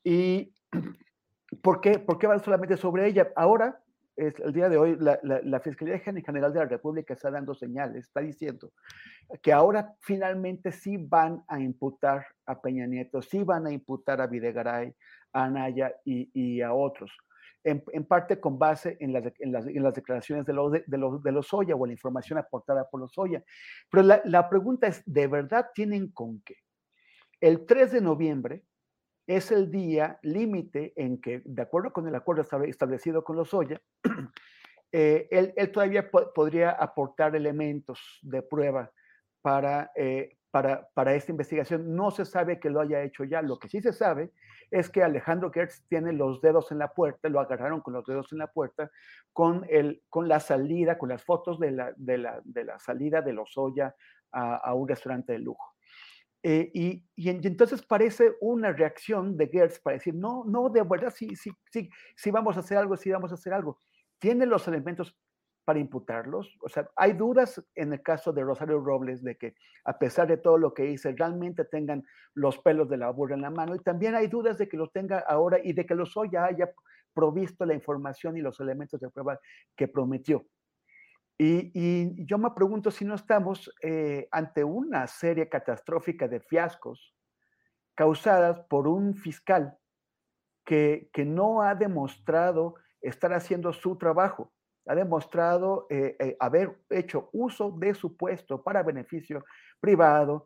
¿Y 0.03 0.53
por 1.61 1.81
qué, 1.81 1.99
por 1.99 2.17
qué 2.17 2.27
va 2.27 2.39
solamente 2.39 2.77
sobre 2.77 3.07
ella? 3.07 3.31
Ahora, 3.35 3.80
es, 4.15 4.39
el 4.39 4.53
día 4.53 4.69
de 4.69 4.77
hoy, 4.77 4.97
la, 4.99 5.59
Fiscalía 5.59 5.99
General 5.99 6.53
de 6.53 6.59
la 6.59 6.65
República 6.65 7.13
está 7.13 7.31
dando 7.31 7.53
señales, 7.53 8.05
está 8.05 8.21
diciendo 8.21 8.71
que 9.41 9.53
ahora 9.53 9.95
finalmente 10.01 10.71
sí 10.71 10.97
van 10.97 11.43
a 11.47 11.59
imputar 11.59 12.25
a 12.45 12.61
Peña 12.61 12.85
Nieto, 12.85 13.21
sí 13.21 13.43
van 13.43 13.67
a 13.67 13.71
imputar 13.71 14.21
a 14.21 14.27
Videgaray, 14.27 14.93
a 15.33 15.45
Anaya 15.45 15.95
y, 16.03 16.61
a 16.61 16.73
otros. 16.73 17.11
En, 17.63 18.05
parte 18.05 18.39
con 18.39 18.57
base 18.57 18.97
en 18.99 19.13
las, 19.13 19.93
declaraciones 19.93 20.45
de 20.45 20.53
los, 20.53 20.71
de, 20.71 20.83
de, 20.87 20.97
los, 20.97 21.21
de 21.21 21.31
los 21.31 21.53
Oya 21.53 21.75
o 21.75 21.85
la 21.85 21.93
información 21.93 22.39
aportada 22.39 22.89
por 22.89 22.99
los 22.99 23.17
Oya. 23.17 23.43
Pero 23.89 24.03
la, 24.03 24.21
la 24.25 24.49
pregunta 24.49 24.87
es, 24.87 25.03
¿de 25.05 25.27
verdad 25.27 25.67
tienen 25.73 26.11
con 26.11 26.41
qué? 26.41 26.55
El 27.39 27.65
3 27.65 27.91
de 27.91 28.01
noviembre 28.01 28.63
es 29.35 29.51
el 29.51 29.71
día 29.71 30.19
límite 30.23 30.93
en 30.95 31.21
que, 31.21 31.41
de 31.45 31.61
acuerdo 31.61 31.93
con 31.93 32.07
el 32.07 32.15
acuerdo 32.15 32.45
establecido 32.65 33.23
con 33.23 33.37
los 33.37 33.53
Oya, 33.53 33.81
eh, 34.91 35.27
él, 35.31 35.71
todavía 35.71 36.11
po 36.11 36.33
podría 36.33 36.71
aportar 36.71 37.35
elementos 37.35 38.19
de 38.23 38.41
prueba 38.41 38.91
para, 39.41 39.91
eh, 39.95 40.37
para, 40.51 40.87
para, 40.93 41.15
esta 41.15 41.31
investigación. 41.31 41.95
No 41.95 42.11
se 42.11 42.25
sabe 42.25 42.59
que 42.59 42.69
lo 42.69 42.81
haya 42.81 43.03
hecho 43.03 43.23
ya. 43.23 43.41
Lo 43.41 43.57
que 43.57 43.69
sí 43.69 43.81
se 43.81 43.93
sabe 43.93 44.31
es 44.69 44.89
que 44.89 45.01
Alejandro 45.01 45.49
Gertz 45.49 45.85
tiene 45.87 46.11
los 46.11 46.41
dedos 46.41 46.71
en 46.71 46.79
la 46.79 46.93
puerta, 46.93 47.29
lo 47.29 47.39
agarraron 47.39 47.81
con 47.81 47.93
los 47.93 48.05
dedos 48.05 48.31
en 48.33 48.39
la 48.39 48.51
puerta, 48.51 48.91
con, 49.31 49.65
el, 49.69 50.03
con 50.09 50.27
la 50.27 50.41
salida, 50.41 50.97
con 50.97 51.09
las 51.09 51.23
fotos 51.23 51.57
de 51.57 51.71
la, 51.71 51.93
de 51.95 52.17
la, 52.17 52.41
de 52.43 52.65
la 52.65 52.79
salida 52.79 53.21
de 53.21 53.33
los 53.33 53.57
Oya 53.57 53.95
a, 54.31 54.57
a 54.57 54.73
un 54.73 54.89
restaurante 54.89 55.33
de 55.33 55.39
lujo. 55.39 55.73
Eh, 56.43 56.71
y, 56.73 57.03
entonces 57.29 57.83
parece 57.83 58.33
una 58.41 58.71
reacción 58.71 59.37
de 59.37 59.47
Gertz 59.47 59.79
para 59.79 59.97
decir, 59.97 60.15
no, 60.15 60.43
no, 60.45 60.69
de 60.69 60.81
verdad, 60.81 61.13
sí, 61.15 61.35
sí, 61.35 61.51
sí, 61.71 61.89
sí 62.15 62.31
vamos 62.31 62.57
a 62.57 62.61
hacer 62.61 62.77
algo, 62.77 62.97
sí 62.97 63.11
vamos 63.11 63.31
a 63.31 63.35
hacer 63.35 63.53
algo. 63.53 63.77
Tiene 64.19 64.45
los 64.45 64.67
elementos 64.67 65.15
para 65.63 65.79
imputarlos. 65.79 66.57
O 66.61 66.69
sea, 66.69 66.89
hay 66.95 67.13
dudas 67.13 67.63
en 67.75 67.93
el 67.93 68.01
caso 68.01 68.33
de 68.33 68.43
Rosario 68.43 68.79
Robles 68.79 69.23
de 69.23 69.37
que 69.37 69.53
a 69.85 69.97
pesar 69.97 70.27
de 70.27 70.37
todo 70.37 70.57
lo 70.57 70.73
que 70.73 70.89
hice, 70.89 71.13
realmente 71.13 71.65
tengan 71.65 72.03
los 72.33 72.57
pelos 72.59 72.89
de 72.89 72.97
la 72.97 73.09
burra 73.11 73.35
en 73.35 73.41
la 73.41 73.51
mano. 73.51 73.75
Y 73.75 73.79
también 73.79 74.15
hay 74.15 74.27
dudas 74.27 74.57
de 74.57 74.67
que 74.67 74.77
los 74.77 74.91
tenga 74.91 75.19
ahora 75.19 75.59
y 75.63 75.73
de 75.73 75.85
que 75.85 75.95
los 75.95 76.17
Oya 76.17 76.45
haya 76.45 76.71
provisto 77.13 77.65
la 77.65 77.73
información 77.73 78.37
y 78.37 78.41
los 78.41 78.59
elementos 78.59 78.99
de 78.99 79.09
prueba 79.09 79.39
que 79.75 79.87
prometió. 79.87 80.45
Y, 81.43 82.23
yo 82.27 82.37
me 82.37 82.51
pregunto 82.51 82.91
si 82.91 83.03
no 83.03 83.15
estamos 83.15 83.73
eh, 83.81 84.27
ante 84.29 84.63
una 84.63 85.07
serie 85.07 85.49
catastrófica 85.49 86.27
de 86.27 86.39
fiascos 86.39 87.15
causadas 87.95 88.59
por 88.69 88.87
un 88.87 89.15
fiscal 89.15 89.75
que, 90.63 91.09
que 91.11 91.25
no 91.25 91.63
ha 91.63 91.73
demostrado 91.73 92.75
estar 93.01 93.33
haciendo 93.33 93.73
su 93.73 93.97
trabajo, 93.97 94.53
ha 94.85 94.93
demostrado 94.93 95.87
eh, 95.89 96.15
eh, 96.19 96.37
haber 96.39 96.77
hecho 96.91 97.29
uso 97.33 97.71
de 97.71 97.95
su 97.95 98.15
puesto 98.15 98.61
para 98.61 98.83
beneficio 98.83 99.43
privado, 99.79 100.45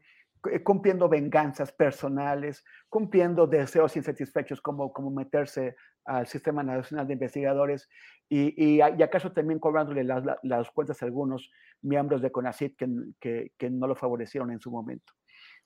cumpliendo 0.63 1.09
venganzas 1.09 1.71
personales, 1.71 2.63
cumpliendo 2.89 3.47
deseos 3.47 3.95
insatisfechos 3.95 4.61
como, 4.61 4.91
como 4.91 5.11
meterse 5.11 5.75
al 6.05 6.27
Sistema 6.27 6.63
Nacional 6.63 7.07
de 7.07 7.13
Investigadores 7.13 7.89
y, 8.29 8.77
y, 8.77 8.81
acaso 8.81 9.31
también 9.31 9.59
cobrándole 9.59 10.03
las, 10.03 10.23
las, 10.43 10.69
cuentas 10.71 11.01
a 11.01 11.05
algunos 11.05 11.51
miembros 11.81 12.21
de 12.21 12.31
CONACYT 12.31 12.75
que, 12.75 12.87
que, 13.19 13.51
que, 13.57 13.69
no 13.69 13.87
lo 13.87 13.95
favorecieron 13.95 14.51
en 14.51 14.59
su 14.59 14.71
momento. 14.71 15.13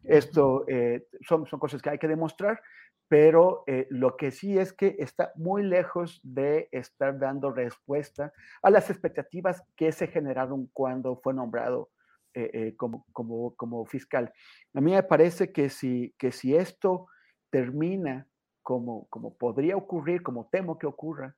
Esto 0.04 0.66
eh, 0.68 1.08
son, 1.22 1.46
son 1.46 1.60
cosas 1.60 1.82
que 1.82 1.90
hay 1.90 1.98
que 1.98 2.08
demostrar, 2.08 2.62
pero 3.08 3.64
eh, 3.68 3.88
lo 3.90 4.16
que 4.16 4.32
sí 4.32 4.58
es 4.58 4.72
que 4.72 4.96
está 5.00 5.32
muy 5.36 5.64
lejos 5.64 6.22
de 6.24 6.70
estar 6.72 7.18
dando 7.18 7.52
respuesta 7.52 8.32
a 8.62 8.70
las 8.70 8.90
expectativas 8.90 9.64
que 9.76 9.92
se 9.92 10.08
generaron 10.08 10.68
cuando 10.74 11.18
fue 11.18 11.34
nombrado 11.34 11.90
eh, 12.34 12.50
eh, 12.54 12.76
como, 12.76 13.06
como, 13.12 13.56
como, 13.56 13.86
fiscal. 13.86 14.32
A 14.74 14.82
mí 14.82 14.92
me 14.92 15.04
parece 15.04 15.52
que 15.52 15.70
si, 15.70 16.14
que 16.18 16.32
si 16.32 16.56
esto 16.56 17.08
termina 17.50 18.28
como, 18.62 19.08
como 19.10 19.36
podría 19.36 19.76
ocurrir, 19.76 20.22
como 20.22 20.48
temo 20.52 20.78
que 20.78 20.88
ocurra, 20.88 21.36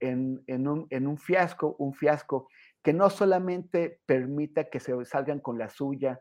en, 0.00 0.42
en, 0.48 0.66
un, 0.66 0.86
en 0.90 1.06
un 1.06 1.16
fiasco, 1.16 1.76
un 1.78 1.94
fiasco 1.94 2.48
que 2.82 2.92
no 2.92 3.08
solamente 3.08 4.00
permita 4.04 4.64
que 4.64 4.80
se 4.80 5.04
salgan 5.04 5.38
con 5.38 5.58
la 5.58 5.68
suya 5.68 6.20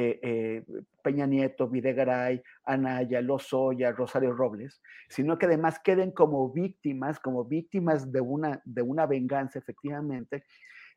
eh, 0.00 0.20
eh, 0.22 0.64
Peña 1.02 1.26
Nieto, 1.26 1.68
Videgaray, 1.68 2.40
Anaya, 2.64 3.20
Lozoya, 3.20 3.90
Rosario 3.90 4.32
Robles, 4.32 4.80
sino 5.08 5.36
que 5.36 5.46
además 5.46 5.80
queden 5.80 6.12
como 6.12 6.52
víctimas, 6.52 7.18
como 7.18 7.44
víctimas 7.44 8.12
de 8.12 8.20
una, 8.20 8.62
de 8.64 8.82
una 8.82 9.06
venganza, 9.06 9.58
efectivamente, 9.58 10.44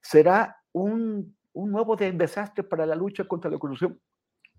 será 0.01 0.55
un, 0.71 1.35
un 1.53 1.71
nuevo 1.71 1.95
desastre 1.95 2.63
para 2.63 2.85
la 2.85 2.95
lucha 2.95 3.25
contra 3.25 3.49
la 3.49 3.57
corrupción, 3.57 3.99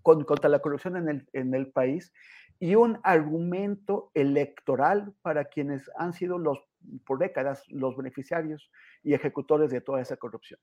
contra 0.01 0.49
la 0.49 0.59
corrupción 0.59 0.97
en 0.97 1.09
el, 1.09 1.29
en 1.33 1.53
el 1.53 1.71
país 1.71 2.11
y 2.59 2.75
un 2.75 2.99
argumento 3.03 4.11
electoral 4.13 5.13
para 5.21 5.45
quienes 5.45 5.89
han 5.97 6.13
sido 6.13 6.37
los, 6.37 6.59
por 7.05 7.19
décadas 7.19 7.63
los 7.69 7.97
beneficiarios 7.97 8.69
y 9.03 9.13
ejecutores 9.13 9.71
de 9.71 9.81
toda 9.81 10.01
esa 10.01 10.17
corrupción. 10.17 10.59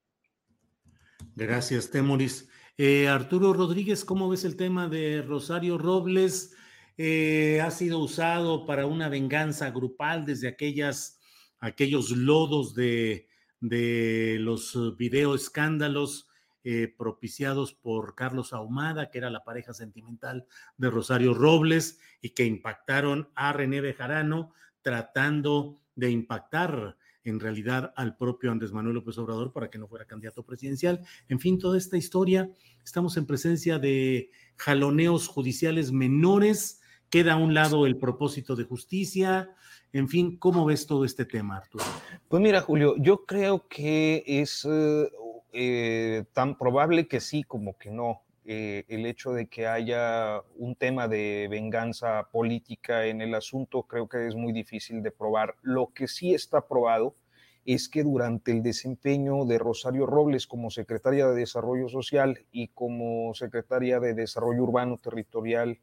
Gracias, 1.36 1.90
Temoris. 1.90 2.48
Eh, 2.76 3.08
Arturo 3.08 3.52
Rodríguez, 3.52 4.04
¿cómo 4.04 4.28
ves 4.28 4.44
el 4.44 4.56
tema 4.56 4.88
de 4.88 5.22
Rosario 5.22 5.76
Robles? 5.78 6.56
Eh, 6.96 7.60
ha 7.62 7.70
sido 7.70 7.98
usado 7.98 8.66
para 8.66 8.86
una 8.86 9.08
venganza 9.08 9.70
grupal 9.70 10.24
desde 10.24 10.48
aquellas, 10.48 11.20
aquellos 11.60 12.10
lodos 12.10 12.74
de, 12.74 13.29
de 13.60 14.38
los 14.40 14.96
video 14.96 15.34
escándalos 15.34 16.28
eh, 16.62 16.92
propiciados 16.96 17.72
por 17.72 18.14
Carlos 18.14 18.52
Ahumada, 18.52 19.10
que 19.10 19.18
era 19.18 19.30
la 19.30 19.44
pareja 19.44 19.72
sentimental 19.72 20.46
de 20.76 20.90
Rosario 20.90 21.32
Robles 21.32 21.98
y 22.20 22.30
que 22.30 22.44
impactaron 22.44 23.30
a 23.34 23.52
René 23.52 23.80
Bejarano 23.80 24.52
tratando 24.82 25.80
de 25.94 26.10
impactar 26.10 26.96
en 27.24 27.40
realidad 27.40 27.92
al 27.96 28.16
propio 28.16 28.50
Andrés 28.50 28.72
Manuel 28.72 28.96
López 28.96 29.16
Obrador 29.18 29.52
para 29.52 29.70
que 29.70 29.78
no 29.78 29.88
fuera 29.88 30.06
candidato 30.06 30.42
presidencial. 30.42 31.00
En 31.28 31.40
fin, 31.40 31.58
toda 31.58 31.78
esta 31.78 31.96
historia, 31.96 32.50
estamos 32.84 33.16
en 33.16 33.26
presencia 33.26 33.78
de 33.78 34.30
jaloneos 34.56 35.28
judiciales 35.28 35.92
menores, 35.92 36.80
queda 37.10 37.34
a 37.34 37.36
un 37.36 37.52
lado 37.52 37.86
el 37.86 37.96
propósito 37.96 38.56
de 38.56 38.64
justicia. 38.64 39.50
En 39.92 40.08
fin, 40.08 40.38
¿cómo 40.38 40.64
ves 40.64 40.86
todo 40.86 41.04
este 41.04 41.24
tema, 41.24 41.56
Arturo? 41.56 41.84
Pues 42.28 42.40
mira, 42.40 42.60
Julio, 42.60 42.94
yo 42.98 43.26
creo 43.26 43.66
que 43.68 44.22
es 44.24 44.66
eh, 44.70 45.10
eh, 45.52 46.24
tan 46.32 46.56
probable 46.56 47.08
que 47.08 47.20
sí 47.20 47.42
como 47.42 47.76
que 47.76 47.90
no. 47.90 48.22
Eh, 48.44 48.84
el 48.88 49.04
hecho 49.04 49.32
de 49.32 49.48
que 49.48 49.66
haya 49.66 50.40
un 50.56 50.74
tema 50.74 51.08
de 51.08 51.46
venganza 51.50 52.28
política 52.32 53.06
en 53.06 53.20
el 53.20 53.34
asunto 53.34 53.82
creo 53.82 54.08
que 54.08 54.26
es 54.26 54.34
muy 54.34 54.52
difícil 54.52 55.02
de 55.02 55.10
probar. 55.10 55.56
Lo 55.62 55.92
que 55.92 56.08
sí 56.08 56.32
está 56.32 56.66
probado 56.66 57.16
es 57.64 57.88
que 57.88 58.02
durante 58.02 58.52
el 58.52 58.62
desempeño 58.62 59.44
de 59.44 59.58
Rosario 59.58 60.06
Robles 60.06 60.46
como 60.46 60.70
secretaria 60.70 61.26
de 61.28 61.34
Desarrollo 61.34 61.88
Social 61.88 62.46
y 62.50 62.68
como 62.68 63.34
secretaria 63.34 64.00
de 64.00 64.14
Desarrollo 64.14 64.62
Urbano 64.62 64.96
Territorial, 64.96 65.78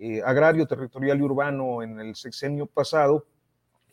eh, 0.00 0.22
Agrario 0.24 0.66
Territorial 0.66 1.18
y 1.18 1.22
Urbano 1.22 1.82
en 1.82 1.98
el 2.00 2.14
sexenio 2.14 2.66
pasado, 2.66 3.26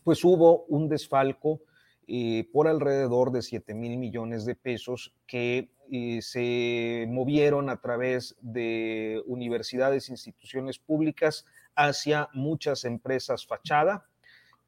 pues 0.03 0.23
hubo 0.23 0.65
un 0.65 0.87
desfalco 0.87 1.61
eh, 2.07 2.47
por 2.53 2.67
alrededor 2.67 3.31
de 3.31 3.41
7 3.41 3.73
mil 3.73 3.97
millones 3.97 4.45
de 4.45 4.55
pesos 4.55 5.13
que 5.25 5.71
eh, 5.91 6.19
se 6.21 7.07
movieron 7.09 7.69
a 7.69 7.81
través 7.81 8.35
de 8.41 9.23
universidades, 9.25 10.09
instituciones 10.09 10.77
públicas 10.77 11.45
hacia 11.75 12.29
muchas 12.33 12.85
empresas 12.85 13.47
fachada, 13.47 14.05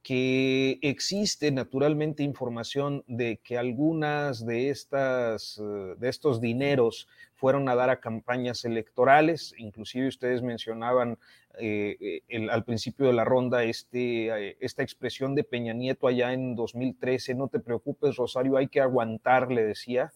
que 0.04 0.80
existe 0.82 1.52
naturalmente 1.52 2.24
información 2.24 3.04
de 3.08 3.38
que 3.44 3.58
algunas 3.58 4.46
de, 4.46 4.70
estas, 4.70 5.58
eh, 5.58 5.96
de 5.98 6.10
estos 6.10 6.40
dineros 6.40 7.08
fueron 7.36 7.68
a 7.70 7.76
dar 7.76 7.90
a 7.90 8.00
campañas 8.00 8.66
electorales, 8.66 9.54
inclusive 9.58 10.08
ustedes 10.08 10.42
mencionaban 10.42 11.18
eh, 11.60 12.22
al 12.50 12.64
principio 12.64 13.08
de 13.08 13.14
la 13.14 13.26
ronda 13.26 13.64
este, 13.64 14.64
esta 14.64 14.84
expresión 14.84 15.36
de 15.36 15.44
Peña 15.44 15.74
Nieto 15.74 16.08
allá 16.08 16.34
en 16.34 16.56
2013, 16.56 17.36
no 17.36 17.48
te 17.48 17.60
preocupes 17.60 18.16
Rosario, 18.16 18.58
hay 18.58 18.68
que 18.68 18.82
aguantar, 18.82 19.52
le 19.52 19.64
decía, 19.64 20.14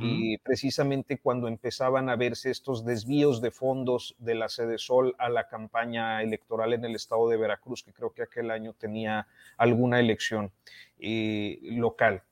y 0.00 0.38
precisamente 0.38 1.18
cuando 1.18 1.48
empezaban 1.48 2.08
a 2.08 2.16
verse 2.16 2.50
estos 2.50 2.84
desvíos 2.84 3.40
de 3.40 3.50
fondos 3.50 4.14
de 4.18 4.34
la 4.34 4.48
sede 4.48 4.78
Sol 4.78 5.14
a 5.18 5.28
la 5.28 5.48
campaña 5.48 6.22
electoral 6.22 6.72
en 6.72 6.84
el 6.84 6.94
estado 6.94 7.28
de 7.28 7.36
Veracruz, 7.36 7.82
que 7.82 7.92
creo 7.92 8.12
que 8.12 8.22
aquel 8.22 8.50
año 8.50 8.74
tenía 8.74 9.26
alguna 9.56 9.98
elección 9.98 10.52
eh, 10.98 11.58
local. 11.62 12.22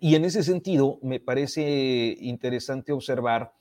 Y 0.00 0.16
en 0.16 0.24
ese 0.24 0.42
sentido, 0.42 0.98
me 1.02 1.20
parece 1.20 2.16
interesante 2.20 2.92
observar 2.92 3.52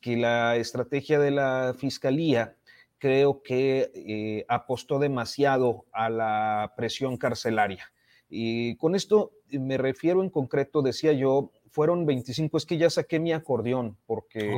que 0.00 0.16
la 0.16 0.56
estrategia 0.56 1.18
de 1.18 1.30
la 1.30 1.74
Fiscalía 1.78 2.56
creo 2.98 3.42
que 3.42 3.92
eh, 3.94 4.44
apostó 4.48 4.98
demasiado 4.98 5.84
a 5.92 6.08
la 6.08 6.72
presión 6.76 7.16
carcelaria. 7.16 7.92
Y 8.28 8.76
con 8.76 8.94
esto 8.94 9.32
me 9.50 9.78
refiero 9.78 10.22
en 10.22 10.30
concreto, 10.30 10.82
decía 10.82 11.12
yo, 11.12 11.52
fueron 11.74 12.06
25, 12.06 12.56
es 12.56 12.66
que 12.66 12.78
ya 12.78 12.88
saqué 12.88 13.18
mi 13.18 13.32
acordeón, 13.32 13.98
porque 14.06 14.48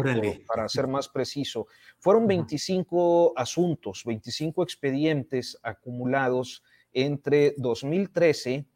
para 0.47 0.69
ser 0.69 0.87
más 0.87 1.09
preciso, 1.09 1.67
fueron 1.99 2.27
25 2.27 3.33
asuntos, 3.35 4.03
25 4.05 4.63
expedientes 4.63 5.59
acumulados 5.63 6.63
entre 6.93 7.55
2013 7.57 8.67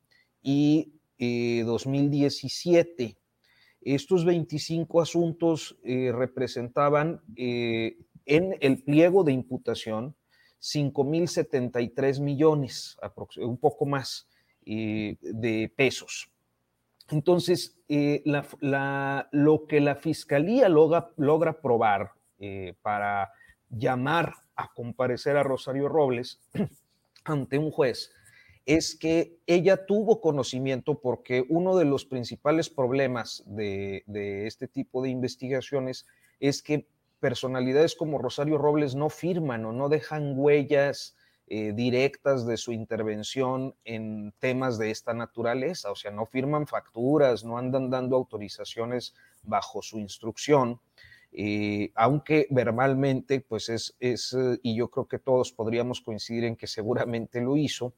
y 0.42 0.90
2017. 1.18 3.04
Eh, 3.04 3.16
Estos 3.82 4.24
25 4.24 5.02
asuntos 5.02 5.76
eh, 5.84 6.10
representaban 6.10 7.20
eh, 7.36 7.98
en 8.24 8.56
el 8.60 8.82
pliego 8.82 9.22
de 9.22 9.32
imputación 9.32 10.16
5.073 10.62 12.20
millones, 12.22 12.96
un 13.36 13.58
poco 13.58 13.84
más 13.84 14.26
de 14.64 15.72
pesos. 15.76 16.30
Entonces, 17.10 17.78
eh, 17.88 18.22
lo 18.24 19.66
que 19.66 19.80
la 19.80 19.96
fiscalía 19.96 20.68
logra, 20.68 21.10
logra 21.16 21.60
probar 21.60 22.12
eh, 22.38 22.74
para 22.82 23.32
llamar 23.68 24.34
a 24.56 24.72
comparecer 24.72 25.36
a 25.36 25.42
Rosario 25.42 25.88
Robles 25.88 26.40
ante 27.24 27.58
un 27.58 27.70
juez 27.70 28.12
es 28.66 28.94
que 28.94 29.38
ella 29.46 29.86
tuvo 29.86 30.20
conocimiento 30.20 31.00
porque 31.00 31.44
uno 31.48 31.76
de 31.76 31.84
los 31.84 32.04
principales 32.04 32.68
problemas 32.68 33.42
de, 33.46 34.04
de 34.06 34.46
este 34.46 34.68
tipo 34.68 35.02
de 35.02 35.08
investigaciones 35.08 36.06
es 36.38 36.62
que 36.62 36.86
personalidades 37.20 37.96
como 37.96 38.18
Rosario 38.18 38.58
Robles 38.58 38.94
no 38.94 39.08
firman 39.08 39.64
o 39.64 39.72
no 39.72 39.88
dejan 39.88 40.34
huellas 40.36 41.16
eh, 41.52 41.72
directas 41.74 42.46
de 42.46 42.56
su 42.56 42.70
intervención 42.70 43.74
en 43.84 44.32
temas 44.38 44.78
de 44.78 44.92
esta 44.92 45.14
naturaleza, 45.14 45.90
o 45.90 45.96
sea, 45.96 46.12
no 46.12 46.24
firman 46.24 46.68
facturas, 46.68 47.44
no 47.44 47.58
andan 47.58 47.90
dando 47.90 48.14
autorizaciones 48.14 49.16
bajo 49.42 49.82
su 49.82 49.98
instrucción, 49.98 50.78
eh, 51.32 51.90
aunque 51.96 52.46
verbalmente, 52.50 53.40
pues 53.40 53.68
es, 53.68 53.96
es, 53.98 54.32
eh, 54.32 54.60
y 54.62 54.76
yo 54.76 54.92
creo 54.92 55.08
que 55.08 55.18
todos 55.18 55.50
podríamos 55.50 56.00
coincidir 56.00 56.44
en 56.44 56.54
que 56.54 56.68
seguramente 56.68 57.40
lo 57.40 57.56
hizo, 57.56 57.94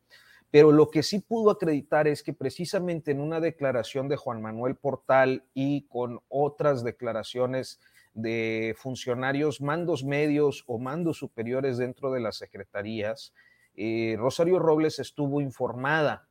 pero 0.50 0.72
lo 0.72 0.88
que 0.88 1.02
sí 1.02 1.18
pudo 1.18 1.50
acreditar 1.50 2.08
es 2.08 2.22
que 2.22 2.32
precisamente 2.32 3.10
en 3.10 3.20
una 3.20 3.38
declaración 3.38 4.08
de 4.08 4.16
Juan 4.16 4.40
Manuel 4.40 4.76
Portal 4.76 5.44
y 5.52 5.82
con 5.88 6.20
otras 6.30 6.82
declaraciones 6.82 7.80
de 8.14 8.74
funcionarios, 8.78 9.60
mandos 9.60 10.04
medios 10.04 10.64
o 10.66 10.78
mandos 10.78 11.18
superiores 11.18 11.78
dentro 11.78 12.12
de 12.12 12.20
las 12.20 12.36
secretarías. 12.36 13.32
Eh, 13.74 14.16
Rosario 14.18 14.58
Robles 14.58 14.98
estuvo 14.98 15.40
informada. 15.40 16.28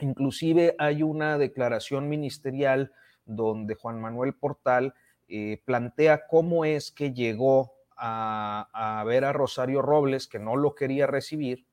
Inclusive 0.00 0.74
hay 0.78 1.02
una 1.02 1.38
declaración 1.38 2.08
ministerial 2.08 2.92
donde 3.24 3.74
Juan 3.74 4.00
Manuel 4.00 4.34
Portal 4.34 4.94
eh, 5.28 5.60
plantea 5.64 6.26
cómo 6.26 6.64
es 6.64 6.90
que 6.92 7.12
llegó 7.12 7.72
a, 7.96 9.02
ver 9.06 9.24
a 9.24 9.32
Rosario 9.32 9.82
Robles, 9.82 10.28
que 10.28 10.38
no 10.38 10.56
lo 10.56 10.74
quería 10.74 11.06
recibir, 11.06 11.66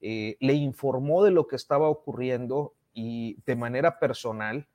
eh, 0.00 0.36
le 0.40 0.54
informó 0.54 1.24
de 1.24 1.30
lo 1.30 1.46
que 1.46 1.56
estaba 1.56 1.88
ocurriendo 1.88 2.74
y 2.92 3.40
de 3.46 3.54
manera 3.54 3.98
personal 3.98 4.66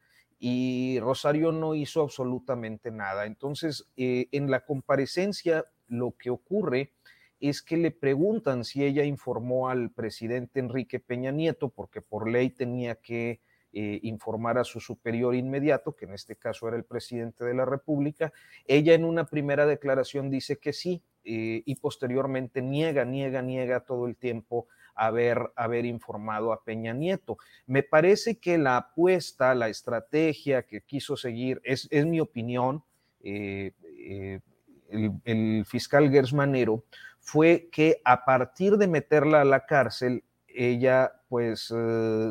y 0.46 1.00
Rosario 1.00 1.54
no 1.54 1.74
hizo 1.74 2.02
absolutamente 2.02 2.92
nada. 2.92 3.28
Entonces, 3.28 3.90
eh, 3.96 4.28
en 4.34 4.52
la 4.52 4.66
comparecencia, 4.66 5.68
lo 5.88 6.18
que 6.20 6.32
ocurre 6.32 6.92
es 7.40 7.62
que 7.62 7.78
le 7.78 7.92
preguntan 7.92 8.66
si 8.66 8.84
ella 8.84 9.06
informó 9.06 9.70
al 9.70 9.92
presidente 9.92 10.60
Enrique 10.60 11.00
Peña 11.00 11.32
Nieto, 11.32 11.70
porque 11.70 12.02
por 12.02 12.30
ley 12.30 12.50
tenía 12.50 12.96
que 12.96 13.40
eh, 13.72 14.02
informar 14.04 14.58
a 14.58 14.66
su 14.66 14.82
superior 14.82 15.34
inmediato, 15.34 15.96
que 15.96 16.04
en 16.04 16.14
este 16.14 16.36
caso 16.36 16.68
era 16.68 16.76
el 16.76 16.84
presidente 16.84 17.46
de 17.46 17.54
la 17.54 17.64
República. 17.64 18.34
Ella 18.68 18.96
en 18.96 19.06
una 19.06 19.24
primera 19.24 19.66
declaración 19.66 20.30
dice 20.30 20.58
que 20.58 20.74
sí 20.74 21.02
eh, 21.24 21.64
y 21.66 21.76
posteriormente 21.76 22.62
niega, 22.62 23.06
niega, 23.06 23.42
niega 23.42 23.86
todo 23.86 24.08
el 24.08 24.18
tiempo 24.18 24.68
haber, 24.96 25.52
haber 25.56 25.86
informado 25.86 26.54
a 26.54 26.64
Peña 26.64 26.94
Nieto. 26.94 27.38
Me 27.66 27.84
parece 27.84 28.38
que 28.40 28.58
la 28.58 28.78
apuesta, 28.78 29.56
la 29.56 29.70
estrategia 29.70 30.64
que 30.64 30.82
quiso 30.82 31.18
seguir, 31.18 31.62
es, 31.64 31.88
es 31.92 32.06
mi 32.06 32.20
opinión, 32.20 32.84
eh, 33.22 33.72
el, 34.90 35.12
el, 35.24 35.66
fiscal 35.66 36.10
Gersmanero, 36.12 36.84
fue 37.20 37.70
que 37.72 38.02
a 38.04 38.26
partir 38.26 38.78
de 38.78 38.88
meterla 38.88 39.42
a 39.42 39.46
la 39.46 39.66
cárcel, 39.66 40.24
ella 40.48 41.14
pues 41.30 41.74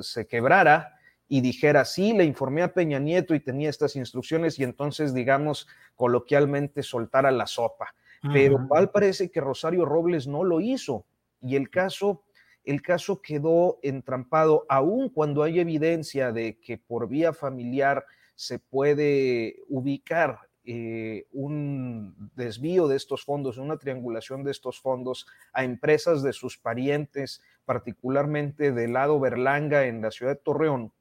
se 0.02 0.26
quebrara 0.28 0.96
y 1.32 1.40
dijera, 1.40 1.86
sí, 1.86 2.12
le 2.12 2.24
informé 2.24 2.62
a 2.62 2.74
Peña 2.74 2.98
Nieto 2.98 3.34
y 3.34 3.40
tenía 3.40 3.70
estas 3.70 3.96
instrucciones 3.96 4.58
y 4.58 4.64
entonces, 4.64 5.14
digamos, 5.14 5.66
coloquialmente 5.96 6.82
soltara 6.82 7.30
la 7.30 7.46
sopa. 7.46 7.94
Pero 8.32 8.68
tal 8.70 8.90
parece 8.90 9.30
que 9.30 9.40
Rosario 9.40 9.86
Robles 9.86 10.28
no 10.28 10.44
lo 10.44 10.60
hizo 10.60 11.06
y 11.40 11.56
el 11.56 11.70
caso, 11.70 12.22
el 12.64 12.82
caso 12.82 13.20
quedó 13.20 13.78
entrampado, 13.82 14.64
aun 14.68 15.08
cuando 15.08 15.42
hay 15.42 15.60
evidencia 15.60 16.32
de 16.32 16.58
que 16.58 16.78
por 16.78 17.08
vía 17.08 17.32
familiar 17.32 18.04
se 18.34 18.58
puede 18.58 19.56
ubicar 19.68 20.40
eh, 20.64 21.26
un 21.32 22.30
desvío 22.36 22.86
de 22.86 22.96
estos 22.96 23.24
fondos, 23.24 23.58
una 23.58 23.78
triangulación 23.78 24.44
de 24.44 24.52
estos 24.52 24.80
fondos 24.80 25.26
a 25.52 25.64
empresas 25.64 26.22
de 26.22 26.32
sus 26.32 26.56
parientes, 26.56 27.42
particularmente 27.64 28.70
del 28.70 28.92
lado 28.92 29.18
Berlanga 29.18 29.86
en 29.86 30.02
la 30.02 30.12
ciudad 30.12 30.32
de 30.32 30.42
Torreón, 30.42 30.92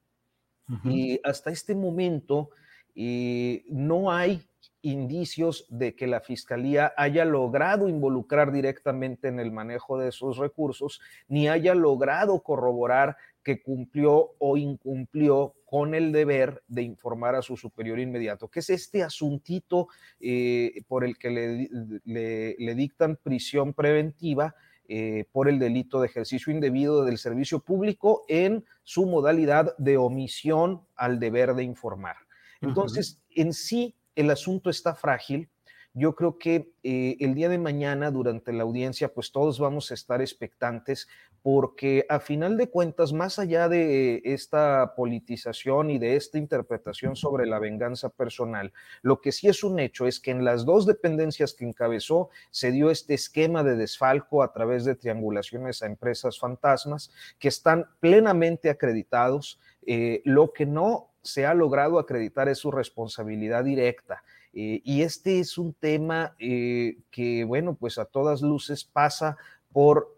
y 0.84 1.20
hasta 1.22 1.50
este 1.50 1.74
momento 1.74 2.48
eh, 2.94 3.64
no 3.68 4.10
hay 4.12 4.42
indicios 4.82 5.66
de 5.68 5.94
que 5.94 6.06
la 6.06 6.20
Fiscalía 6.20 6.92
haya 6.96 7.24
logrado 7.24 7.88
involucrar 7.88 8.52
directamente 8.52 9.28
en 9.28 9.38
el 9.38 9.52
manejo 9.52 9.98
de 9.98 10.08
esos 10.08 10.38
recursos, 10.38 11.00
ni 11.28 11.48
haya 11.48 11.74
logrado 11.74 12.42
corroborar 12.42 13.16
que 13.44 13.62
cumplió 13.62 14.32
o 14.38 14.56
incumplió 14.56 15.54
con 15.64 15.94
el 15.94 16.12
deber 16.12 16.62
de 16.66 16.82
informar 16.82 17.34
a 17.34 17.42
su 17.42 17.56
superior 17.56 17.98
inmediato, 17.98 18.48
que 18.48 18.60
es 18.60 18.70
este 18.70 19.02
asuntito 19.02 19.88
eh, 20.20 20.82
por 20.88 21.04
el 21.04 21.16
que 21.16 21.30
le, 21.30 22.56
le 22.58 22.74
dictan 22.74 23.16
prisión 23.16 23.72
preventiva 23.72 24.54
eh, 24.94 25.24
por 25.32 25.48
el 25.48 25.58
delito 25.58 26.00
de 26.00 26.08
ejercicio 26.08 26.52
indebido 26.52 27.04
del 27.04 27.16
servicio 27.16 27.60
público 27.60 28.24
en 28.28 28.64
su 28.82 29.06
modalidad 29.06 29.74
de 29.78 29.96
omisión 29.96 30.82
al 30.96 31.18
deber 31.18 31.54
de 31.54 31.62
informar. 31.62 32.16
Entonces, 32.62 33.20
en 33.30 33.52
sí, 33.52 33.94
el 34.14 34.30
asunto 34.30 34.70
está 34.70 34.94
frágil. 34.94 35.50
Yo 35.94 36.14
creo 36.14 36.38
que 36.38 36.72
eh, 36.82 37.16
el 37.20 37.34
día 37.34 37.50
de 37.50 37.58
mañana, 37.58 38.10
durante 38.10 38.52
la 38.52 38.62
audiencia, 38.62 39.12
pues 39.12 39.30
todos 39.30 39.58
vamos 39.58 39.90
a 39.90 39.94
estar 39.94 40.22
expectantes 40.22 41.06
porque 41.42 42.06
a 42.08 42.20
final 42.20 42.56
de 42.56 42.70
cuentas, 42.70 43.12
más 43.12 43.38
allá 43.38 43.68
de 43.68 44.22
esta 44.24 44.94
politización 44.94 45.90
y 45.90 45.98
de 45.98 46.14
esta 46.16 46.38
interpretación 46.38 47.16
sobre 47.16 47.46
la 47.46 47.58
venganza 47.58 48.08
personal, 48.10 48.72
lo 49.02 49.20
que 49.20 49.32
sí 49.32 49.48
es 49.48 49.64
un 49.64 49.80
hecho 49.80 50.06
es 50.06 50.20
que 50.20 50.30
en 50.30 50.44
las 50.44 50.64
dos 50.64 50.86
dependencias 50.86 51.52
que 51.52 51.66
encabezó 51.66 52.30
se 52.50 52.70
dio 52.70 52.90
este 52.90 53.14
esquema 53.14 53.64
de 53.64 53.76
desfalco 53.76 54.42
a 54.42 54.52
través 54.52 54.84
de 54.84 54.94
triangulaciones 54.94 55.82
a 55.82 55.86
empresas 55.86 56.38
fantasmas 56.38 57.10
que 57.38 57.48
están 57.48 57.86
plenamente 57.98 58.70
acreditados. 58.70 59.60
Eh, 59.84 60.22
lo 60.24 60.52
que 60.52 60.64
no 60.64 61.11
se 61.22 61.46
ha 61.46 61.54
logrado 61.54 61.98
acreditar 61.98 62.48
es 62.48 62.58
su 62.58 62.70
responsabilidad 62.70 63.64
directa. 63.64 64.22
Eh, 64.52 64.80
y 64.84 65.02
este 65.02 65.40
es 65.40 65.56
un 65.56 65.72
tema 65.72 66.34
eh, 66.38 66.98
que, 67.10 67.44
bueno, 67.44 67.74
pues 67.74 67.98
a 67.98 68.04
todas 68.04 68.42
luces 68.42 68.84
pasa 68.84 69.36
por 69.72 70.14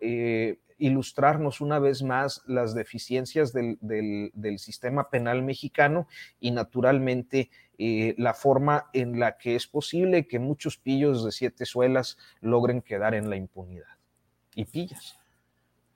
ilustrarnos 0.78 1.60
una 1.60 1.78
vez 1.78 2.02
más 2.02 2.42
las 2.46 2.74
deficiencias 2.74 3.52
del, 3.52 3.78
sistema 4.58 5.08
penal 5.10 5.42
mexicano 5.42 6.08
y 6.40 6.50
naturalmente 6.50 7.50
eh, 7.78 8.14
la 8.18 8.34
forma 8.34 8.90
en 8.92 9.18
la 9.18 9.36
que 9.36 9.56
es 9.56 9.66
posible 9.66 10.26
que 10.26 10.38
muchos 10.38 10.76
pillos 10.76 11.24
de 11.24 11.32
siete 11.32 11.64
suelas 11.64 12.18
logren 12.40 12.82
quedar 12.82 13.14
en 13.14 13.30
la 13.30 13.36
impunidad. 13.36 13.96
Y 14.54 14.64
pillas. 14.66 15.18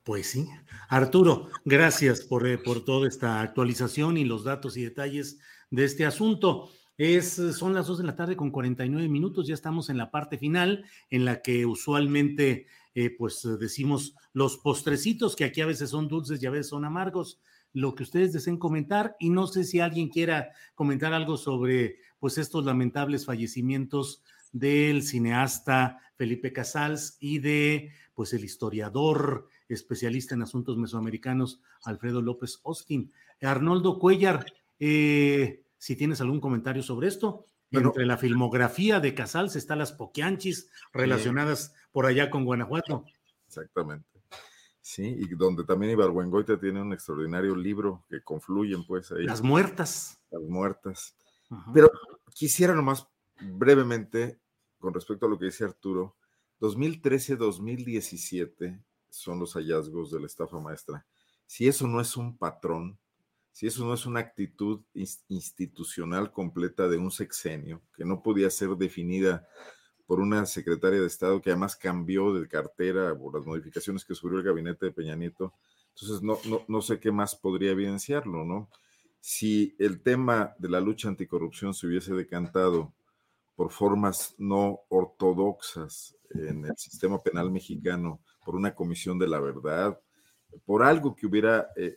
Pues 0.08 0.28
sí. 0.28 0.48
Arturo, 0.88 1.50
gracias 1.66 2.22
por, 2.22 2.48
eh, 2.48 2.56
por 2.56 2.82
toda 2.82 3.06
esta 3.06 3.42
actualización 3.42 4.16
y 4.16 4.24
los 4.24 4.42
datos 4.42 4.78
y 4.78 4.82
detalles 4.82 5.38
de 5.70 5.84
este 5.84 6.06
asunto. 6.06 6.70
Es, 6.96 7.34
son 7.34 7.74
las 7.74 7.88
dos 7.88 7.98
de 7.98 8.04
la 8.04 8.16
tarde 8.16 8.34
con 8.34 8.50
49 8.50 9.06
minutos, 9.06 9.46
ya 9.46 9.52
estamos 9.52 9.90
en 9.90 9.98
la 9.98 10.10
parte 10.10 10.38
final 10.38 10.86
en 11.10 11.26
la 11.26 11.42
que 11.42 11.66
usualmente 11.66 12.68
eh, 12.94 13.10
pues 13.18 13.44
eh, 13.44 13.58
decimos 13.60 14.14
los 14.32 14.56
postrecitos, 14.56 15.36
que 15.36 15.44
aquí 15.44 15.60
a 15.60 15.66
veces 15.66 15.90
son 15.90 16.08
dulces 16.08 16.42
y 16.42 16.46
a 16.46 16.50
veces 16.52 16.68
son 16.68 16.86
amargos, 16.86 17.38
lo 17.74 17.94
que 17.94 18.04
ustedes 18.04 18.32
deseen 18.32 18.56
comentar 18.56 19.14
y 19.20 19.28
no 19.28 19.46
sé 19.46 19.62
si 19.62 19.78
alguien 19.78 20.08
quiera 20.08 20.52
comentar 20.74 21.12
algo 21.12 21.36
sobre 21.36 21.98
pues 22.18 22.38
estos 22.38 22.64
lamentables 22.64 23.26
fallecimientos 23.26 24.22
del 24.52 25.02
cineasta 25.02 25.98
Felipe 26.16 26.50
Casals 26.50 27.18
y 27.20 27.40
de 27.40 27.92
pues 28.14 28.32
el 28.32 28.42
historiador 28.42 29.50
especialista 29.68 30.34
en 30.34 30.42
asuntos 30.42 30.76
mesoamericanos 30.76 31.60
Alfredo 31.84 32.22
López 32.22 32.60
Austin. 32.64 33.12
Arnoldo 33.40 33.98
Cuellar, 33.98 34.46
eh, 34.80 35.62
si 35.76 35.96
tienes 35.96 36.20
algún 36.20 36.40
comentario 36.40 36.82
sobre 36.82 37.08
esto, 37.08 37.44
entre 37.70 38.06
la 38.06 38.16
filmografía 38.16 38.98
de 39.00 39.14
Casals 39.14 39.56
están 39.56 39.78
las 39.78 39.92
poquianchis 39.92 40.70
relacionadas 40.92 41.74
por 41.92 42.06
allá 42.06 42.30
con 42.30 42.44
Guanajuato. 42.44 43.04
Exactamente. 43.46 44.06
Sí, 44.80 45.16
y 45.18 45.34
donde 45.34 45.64
también 45.64 45.92
Ibargüengoita 45.92 46.58
tiene 46.58 46.80
un 46.80 46.94
extraordinario 46.94 47.54
libro 47.54 48.04
que 48.08 48.22
confluyen, 48.22 48.86
pues 48.86 49.12
ahí. 49.12 49.24
Las 49.24 49.42
muertas. 49.42 50.18
Las 50.30 50.42
muertas. 50.42 51.14
Pero 51.74 51.90
quisiera 52.32 52.74
nomás 52.74 53.06
brevemente, 53.38 54.38
con 54.78 54.94
respecto 54.94 55.26
a 55.26 55.28
lo 55.28 55.38
que 55.38 55.44
dice 55.46 55.64
Arturo, 55.64 56.16
2013-2017 56.60 58.82
son 59.10 59.38
los 59.38 59.54
hallazgos 59.54 60.10
de 60.10 60.20
la 60.20 60.26
estafa 60.26 60.58
maestra. 60.58 61.04
Si 61.46 61.66
eso 61.66 61.86
no 61.86 62.00
es 62.00 62.16
un 62.16 62.36
patrón, 62.36 62.98
si 63.52 63.66
eso 63.66 63.84
no 63.84 63.94
es 63.94 64.06
una 64.06 64.20
actitud 64.20 64.82
institucional 65.28 66.30
completa 66.30 66.88
de 66.88 66.98
un 66.98 67.10
sexenio, 67.10 67.82
que 67.96 68.04
no 68.04 68.22
podía 68.22 68.50
ser 68.50 68.70
definida 68.76 69.48
por 70.06 70.20
una 70.20 70.46
secretaria 70.46 71.00
de 71.00 71.06
Estado 71.06 71.42
que 71.42 71.50
además 71.50 71.76
cambió 71.76 72.32
de 72.32 72.48
cartera 72.48 73.16
por 73.16 73.34
las 73.34 73.44
modificaciones 73.44 74.04
que 74.04 74.14
sufrió 74.14 74.38
el 74.38 74.44
gabinete 74.44 74.86
de 74.86 74.92
Peña 74.92 75.16
Nieto. 75.16 75.52
Entonces, 75.94 76.22
no, 76.22 76.38
no, 76.48 76.64
no 76.66 76.80
sé 76.80 77.00
qué 77.00 77.12
más 77.12 77.34
podría 77.34 77.72
evidenciarlo, 77.72 78.44
¿no? 78.44 78.70
Si 79.20 79.74
el 79.78 80.00
tema 80.00 80.54
de 80.58 80.68
la 80.70 80.80
lucha 80.80 81.08
anticorrupción 81.08 81.74
se 81.74 81.86
hubiese 81.86 82.14
decantado 82.14 82.94
por 83.58 83.72
formas 83.72 84.36
no 84.38 84.82
ortodoxas 84.88 86.14
en 86.30 86.64
el 86.64 86.76
sistema 86.76 87.18
penal 87.18 87.50
mexicano, 87.50 88.20
por 88.44 88.54
una 88.54 88.72
comisión 88.72 89.18
de 89.18 89.26
la 89.26 89.40
verdad, 89.40 90.00
por 90.64 90.84
algo 90.84 91.16
que 91.16 91.26
hubiera 91.26 91.66
eh, 91.76 91.96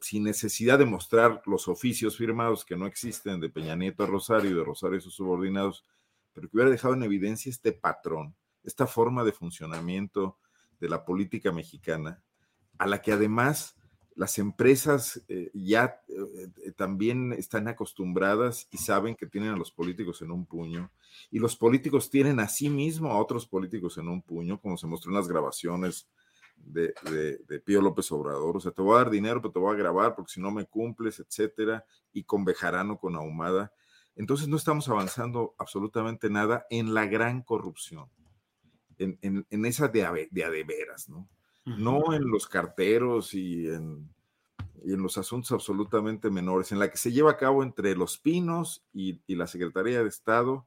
sin 0.00 0.22
necesidad 0.22 0.78
de 0.78 0.84
mostrar 0.84 1.42
los 1.46 1.66
oficios 1.66 2.16
firmados 2.16 2.64
que 2.64 2.76
no 2.76 2.86
existen 2.86 3.40
de 3.40 3.50
Peña 3.50 3.74
Nieto 3.74 4.04
a 4.04 4.06
Rosario 4.06 4.52
y 4.52 4.54
de 4.54 4.62
Rosario 4.62 4.98
a 4.98 5.00
sus 5.00 5.16
subordinados, 5.16 5.84
pero 6.32 6.48
que 6.48 6.56
hubiera 6.56 6.70
dejado 6.70 6.94
en 6.94 7.02
evidencia 7.02 7.50
este 7.50 7.72
patrón, 7.72 8.36
esta 8.62 8.86
forma 8.86 9.24
de 9.24 9.32
funcionamiento 9.32 10.38
de 10.78 10.88
la 10.90 11.04
política 11.04 11.50
mexicana, 11.50 12.22
a 12.78 12.86
la 12.86 13.02
que 13.02 13.10
además 13.10 13.74
las 14.18 14.36
empresas 14.38 15.22
eh, 15.28 15.48
ya 15.54 16.02
eh, 16.08 16.50
eh, 16.64 16.72
también 16.72 17.32
están 17.34 17.68
acostumbradas 17.68 18.66
y 18.72 18.76
saben 18.76 19.14
que 19.14 19.28
tienen 19.28 19.50
a 19.50 19.56
los 19.56 19.70
políticos 19.70 20.22
en 20.22 20.32
un 20.32 20.44
puño, 20.44 20.90
y 21.30 21.38
los 21.38 21.54
políticos 21.56 22.10
tienen 22.10 22.40
a 22.40 22.48
sí 22.48 22.68
mismo 22.68 23.12
a 23.12 23.20
otros 23.20 23.46
políticos 23.46 23.96
en 23.96 24.08
un 24.08 24.20
puño, 24.20 24.60
como 24.60 24.76
se 24.76 24.88
mostró 24.88 25.12
en 25.12 25.18
las 25.18 25.28
grabaciones 25.28 26.08
de, 26.56 26.92
Pío 27.64 27.80
López 27.80 28.10
Obrador. 28.10 28.56
O 28.56 28.60
sea, 28.60 28.72
te 28.72 28.82
voy 28.82 28.96
a 28.96 29.04
dar 29.04 29.10
dinero, 29.10 29.40
pero 29.40 29.52
te 29.52 29.60
voy 29.60 29.72
a 29.72 29.78
grabar 29.78 30.16
porque 30.16 30.32
si 30.32 30.40
no 30.40 30.50
me 30.50 30.66
cumples, 30.66 31.20
etcétera, 31.20 31.84
y 32.12 32.24
con 32.24 32.44
Bejarano, 32.44 32.98
con 32.98 33.14
Ahumada. 33.14 33.72
Entonces 34.16 34.48
no 34.48 34.56
estamos 34.56 34.88
avanzando 34.88 35.54
absolutamente 35.58 36.28
nada 36.28 36.66
en 36.70 36.92
la 36.92 37.06
gran 37.06 37.42
corrupción. 37.42 38.10
en, 38.98 39.64
esa 39.64 39.86
de 39.86 40.28
de 40.28 40.64
veras, 40.64 41.08
¿no? 41.08 41.28
No 41.76 42.12
en 42.12 42.28
los 42.28 42.46
carteros 42.46 43.34
y 43.34 43.68
en, 43.68 44.08
y 44.84 44.92
en 44.92 45.02
los 45.02 45.18
asuntos 45.18 45.52
absolutamente 45.52 46.30
menores, 46.30 46.72
en 46.72 46.78
la 46.78 46.90
que 46.90 46.96
se 46.96 47.12
lleva 47.12 47.32
a 47.32 47.36
cabo 47.36 47.62
entre 47.62 47.94
los 47.96 48.18
Pinos 48.18 48.84
y, 48.92 49.20
y 49.26 49.34
la 49.34 49.46
Secretaría 49.46 50.02
de 50.02 50.08
Estado, 50.08 50.66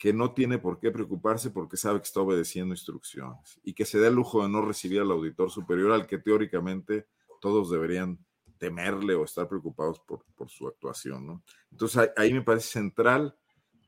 que 0.00 0.14
no 0.14 0.32
tiene 0.32 0.58
por 0.58 0.80
qué 0.80 0.90
preocuparse 0.90 1.50
porque 1.50 1.76
sabe 1.76 2.00
que 2.00 2.06
está 2.06 2.20
obedeciendo 2.20 2.72
instrucciones 2.72 3.60
y 3.62 3.74
que 3.74 3.84
se 3.84 4.00
da 4.00 4.08
el 4.08 4.14
lujo 4.14 4.42
de 4.42 4.48
no 4.48 4.62
recibir 4.62 5.02
al 5.02 5.10
auditor 5.10 5.50
superior 5.50 5.92
al 5.92 6.06
que 6.06 6.16
teóricamente 6.16 7.06
todos 7.38 7.70
deberían 7.70 8.18
temerle 8.56 9.14
o 9.14 9.24
estar 9.24 9.46
preocupados 9.46 10.00
por, 10.00 10.24
por 10.34 10.48
su 10.48 10.66
actuación. 10.66 11.26
¿no? 11.26 11.42
Entonces 11.70 12.10
ahí, 12.16 12.32
me 12.32 12.40
parece 12.40 12.68
central 12.68 13.36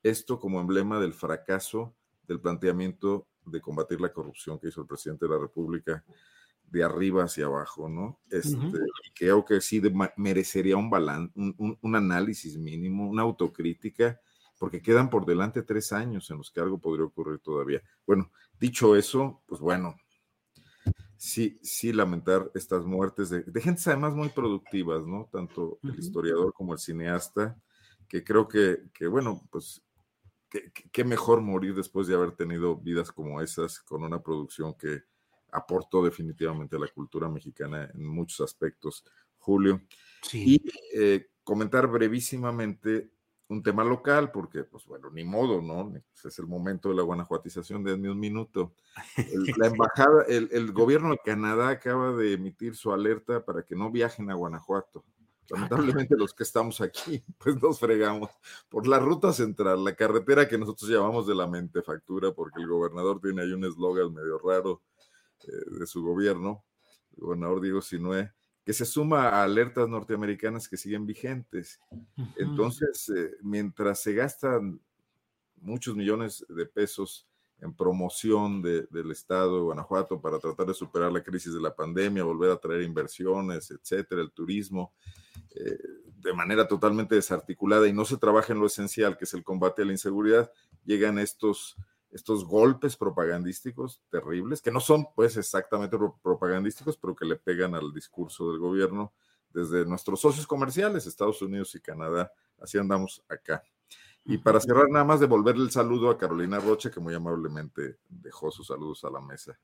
esto 0.03 0.39
como 0.39 0.61
emblema 0.61 1.01
del 1.01 1.15
fracaso 1.15 1.95
del 2.29 2.41
planteamiento 2.41 3.27
de 3.44 3.60
combatir 3.60 4.01
la 4.01 4.12
corrupción 4.12 4.59
que 4.59 4.69
hizo 4.69 4.81
el 4.81 4.86
presidente 4.86 5.27
de 5.27 5.32
la 5.32 5.39
República 5.39 6.05
de 6.73 6.82
arriba 6.82 7.24
hacia 7.24 7.47
abajo, 7.47 7.89
¿no? 7.89 8.20
Este, 8.31 8.56
Creo 9.14 9.44
que 9.44 9.60
sí 9.60 9.82
merecería 10.16 10.77
un, 10.77 10.90
un, 11.35 11.78
un, 11.81 11.97
análisis 11.97 12.56
mínimo, 12.56 13.09
una 13.09 13.23
autocrítica, 13.23 14.19
porque 14.59 14.81
quedan 14.81 15.10
por 15.10 15.27
delante 15.27 15.62
tres 15.62 15.93
años 15.93 16.31
en 16.31 16.39
los 16.39 16.51
que 16.51 16.60
algo 16.60 16.78
podría 16.78 17.05
ocurrir 17.05 17.40
todavía. 17.40 17.82
Bueno, 18.06 18.31
dicho 18.59 18.97
eso, 18.97 19.43
pues 19.47 19.60
bueno, 19.60 19.97
sí, 21.19 21.59
sí 21.62 21.93
lamentar 21.93 22.51
estas 22.55 22.86
muertes 22.86 23.28
de, 23.28 23.43
de 23.43 23.60
gentes 23.60 23.86
además 23.89 24.14
muy 24.14 24.31
productivas, 24.31 25.06
¿no? 25.06 25.28
Tanto 25.31 25.78
el 25.82 25.98
historiador 25.98 26.55
como 26.55 26.73
el 26.73 26.78
cineasta, 26.78 27.55
que 28.09 28.24
creo 28.24 28.48
que, 28.48 28.85
que 28.94 29.06
bueno, 29.06 29.47
pues 29.51 29.82
qué 30.93 31.05
mejor 31.05 31.41
morir 31.41 31.74
después 31.74 32.07
de 32.07 32.15
haber 32.15 32.33
tenido 32.33 32.77
vidas 32.77 33.11
como 33.12 33.41
esas, 33.41 33.81
con 33.81 34.03
una 34.03 34.23
producción 34.23 34.74
que 34.74 35.03
aportó 35.51 36.05
definitivamente 36.05 36.77
a 36.77 36.79
la 36.79 36.89
cultura 36.89 37.29
mexicana 37.29 37.91
en 37.93 38.07
muchos 38.07 38.41
aspectos, 38.41 39.05
Julio. 39.39 39.81
Sí. 40.23 40.57
Y 40.57 40.70
eh, 40.95 41.29
comentar 41.45 41.87
brevísimamente 41.87 43.11
un 43.49 43.62
tema 43.62 43.85
local, 43.85 44.33
porque, 44.33 44.65
pues 44.65 44.87
bueno, 44.87 45.11
ni 45.11 45.24
modo, 45.24 45.61
¿no? 45.61 45.93
Es 46.24 46.39
el 46.39 46.47
momento 46.47 46.89
de 46.89 46.95
la 46.95 47.03
guanajuatización, 47.03 47.85
denme 47.85 48.11
un 48.11 48.19
minuto. 48.19 48.74
la 49.59 49.66
embajada, 49.66 50.24
el, 50.27 50.73
gobierno 50.73 51.11
de 51.11 51.20
Canadá 51.23 51.69
acaba 51.69 52.12
de 52.12 52.33
emitir 52.33 52.74
su 52.74 52.93
alerta 52.93 53.45
para 53.45 53.62
que 53.62 53.77
no 53.77 53.91
viajen 53.91 54.31
a 54.31 54.35
Guanajuato. 54.35 55.05
Lamentablemente 55.53 56.16
los 56.16 56.33
que 56.33 56.45
estamos 56.45 56.81
aquí, 56.81 57.23
pues 57.39 57.61
nos 57.62 57.79
fregamos 57.79 58.31
por 58.70 58.87
la 58.87 58.99
ruta 58.99 59.35
central, 59.35 59.85
la 59.85 59.95
carretera 59.95 60.49
que 60.49 60.57
nosotros 60.57 60.91
llamamos 60.91 61.27
de 61.27 61.35
la 61.35 61.47
mentefactura, 61.47 62.33
porque 62.33 62.62
el 62.62 62.69
gobernador 62.69 63.20
tiene 63.20 63.43
ahí 63.43 63.53
un 63.53 63.65
eslogan 63.65 64.15
medio 64.15 64.39
raro 64.39 64.81
eh, 65.47 65.79
de 65.79 65.87
su 65.87 66.03
gobierno, 66.03 66.65
el 67.15 67.24
gobernador 67.24 67.61
Diego 67.61 67.83
Sinue, 67.83 68.33
que 68.65 68.73
se 68.73 68.87
suma 68.87 69.29
a 69.29 69.43
alertas 69.43 69.89
norteamericanas 69.89 70.69
que 70.69 70.79
siguen 70.79 71.05
vigentes. 71.05 71.79
Entonces, 72.37 73.11
eh, 73.15 73.37
mientras 73.43 74.01
se 74.01 74.15
gastan 74.15 74.81
muchos 75.57 75.95
millones 75.95 76.47
de 76.49 76.65
pesos 76.65 77.29
en 77.62 77.72
promoción 77.72 78.60
del 78.60 79.10
Estado 79.12 79.55
de 79.55 79.62
Guanajuato 79.62 80.20
para 80.20 80.39
tratar 80.40 80.66
de 80.66 80.74
superar 80.74 81.12
la 81.12 81.22
crisis 81.22 81.55
de 81.55 81.60
la 81.60 81.74
pandemia, 81.74 82.24
volver 82.24 82.51
a 82.51 82.56
traer 82.56 82.82
inversiones, 82.82 83.70
etcétera, 83.70 84.20
el 84.20 84.32
turismo, 84.32 84.93
eh, 85.55 85.78
de 86.18 86.32
manera 86.34 86.66
totalmente 86.66 87.14
desarticulada 87.14 87.86
y 87.86 87.93
no 87.93 88.05
se 88.05 88.16
trabaja 88.16 88.52
en 88.52 88.59
lo 88.59 88.66
esencial, 88.66 89.16
que 89.16 89.24
es 89.24 89.34
el 89.34 89.44
combate 89.44 89.82
a 89.82 89.84
la 89.84 89.93
inseguridad, 89.93 90.51
llegan 90.84 91.18
estos 91.18 91.76
estos 92.10 92.44
golpes 92.44 92.94
propagandísticos 92.94 94.02
terribles, 94.10 94.60
que 94.60 94.70
no 94.70 94.80
son 94.80 95.06
pues 95.14 95.39
exactamente 95.39 95.97
propagandísticos, 96.22 96.98
pero 96.98 97.16
que 97.16 97.24
le 97.24 97.36
pegan 97.36 97.74
al 97.74 97.90
discurso 97.93 98.51
del 98.51 98.59
gobierno 98.59 99.14
desde 99.48 99.86
nuestros 99.86 100.20
socios 100.20 100.47
comerciales, 100.47 101.06
Estados 101.06 101.40
Unidos 101.40 101.74
y 101.74 101.80
Canadá. 101.80 102.30
Así 102.59 102.76
andamos 102.76 103.24
acá. 103.28 103.62
Y 104.24 104.39
para 104.39 104.61
cerrar, 104.61 104.89
nada 104.89 105.05
más 105.05 105.20
devolverle 105.20 105.65
el 105.65 105.70
saludo 105.70 106.11
a 106.11 106.19
Carolina 106.19 106.61
Rocha, 106.61 106.90
que 106.90 107.01
muy 107.01 107.15
amablemente 107.15 107.97
dejó 108.09 108.51
sus 108.51 108.69
saludos 108.69 109.05
a 109.05 109.11
la 109.11 109.20
mesa. 109.20 109.59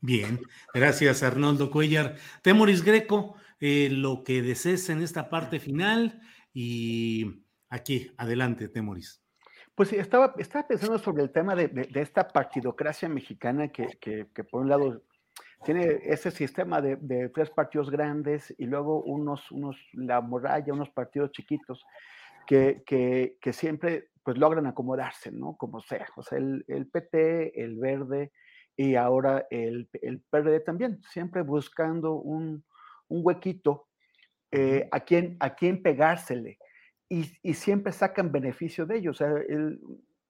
Bien, 0.00 0.40
gracias 0.74 1.22
Arnoldo 1.22 1.70
Cuellar. 1.70 2.16
Temoris 2.42 2.82
Greco, 2.82 3.36
eh, 3.60 3.88
lo 3.90 4.24
que 4.24 4.42
desees 4.42 4.88
en 4.88 5.02
esta 5.02 5.28
parte 5.28 5.60
final 5.60 6.20
y 6.52 7.44
aquí, 7.68 8.10
adelante, 8.16 8.68
Temoris. 8.68 9.22
Pues 9.74 9.92
estaba, 9.92 10.34
estaba 10.38 10.66
pensando 10.66 10.98
sobre 10.98 11.22
el 11.22 11.30
tema 11.30 11.54
de, 11.54 11.88
esta 11.94 12.26
partidocracia 12.26 13.08
mexicana 13.08 13.68
que, 13.68 14.26
por 14.50 14.62
un 14.62 14.68
lado 14.68 15.02
tiene 15.64 16.00
ese 16.04 16.30
sistema 16.30 16.80
de, 16.80 17.28
tres 17.28 17.50
partidos 17.50 17.90
grandes 17.90 18.54
y 18.58 18.64
luego 18.64 19.02
unos, 19.02 19.50
unos, 19.52 19.76
la 19.92 20.20
moralla, 20.20 20.72
unos 20.72 20.90
partidos 20.90 21.30
chiquitos 21.32 21.84
que, 22.50 23.36
que, 23.40 23.52
siempre 23.52 24.08
pues 24.24 24.36
logran 24.36 24.66
acomodarse, 24.66 25.30
¿no? 25.30 25.56
Como 25.56 25.80
sea. 25.80 26.08
O 26.16 26.22
sea, 26.22 26.38
el, 26.38 26.64
el 26.66 26.88
PT, 26.88 27.62
el 27.62 27.76
Verde 27.76 28.32
y 28.76 28.96
ahora 28.96 29.46
el, 29.50 29.88
el 30.02 30.20
PRD 30.28 30.60
también, 30.60 31.00
siempre 31.02 31.42
buscando 31.42 32.14
un, 32.14 32.64
un 33.08 33.20
huequito 33.24 33.86
eh, 34.50 34.88
a, 34.90 35.00
quien, 35.00 35.36
a 35.38 35.54
quien 35.54 35.80
pegársele 35.80 36.58
y, 37.08 37.24
siempre 37.54 37.92
sacan 37.92 38.32
beneficio 38.32 38.84
de 38.84 38.98
ellos. 38.98 39.20
O 39.20 39.24
sea, 39.24 39.32
el, 39.48 39.80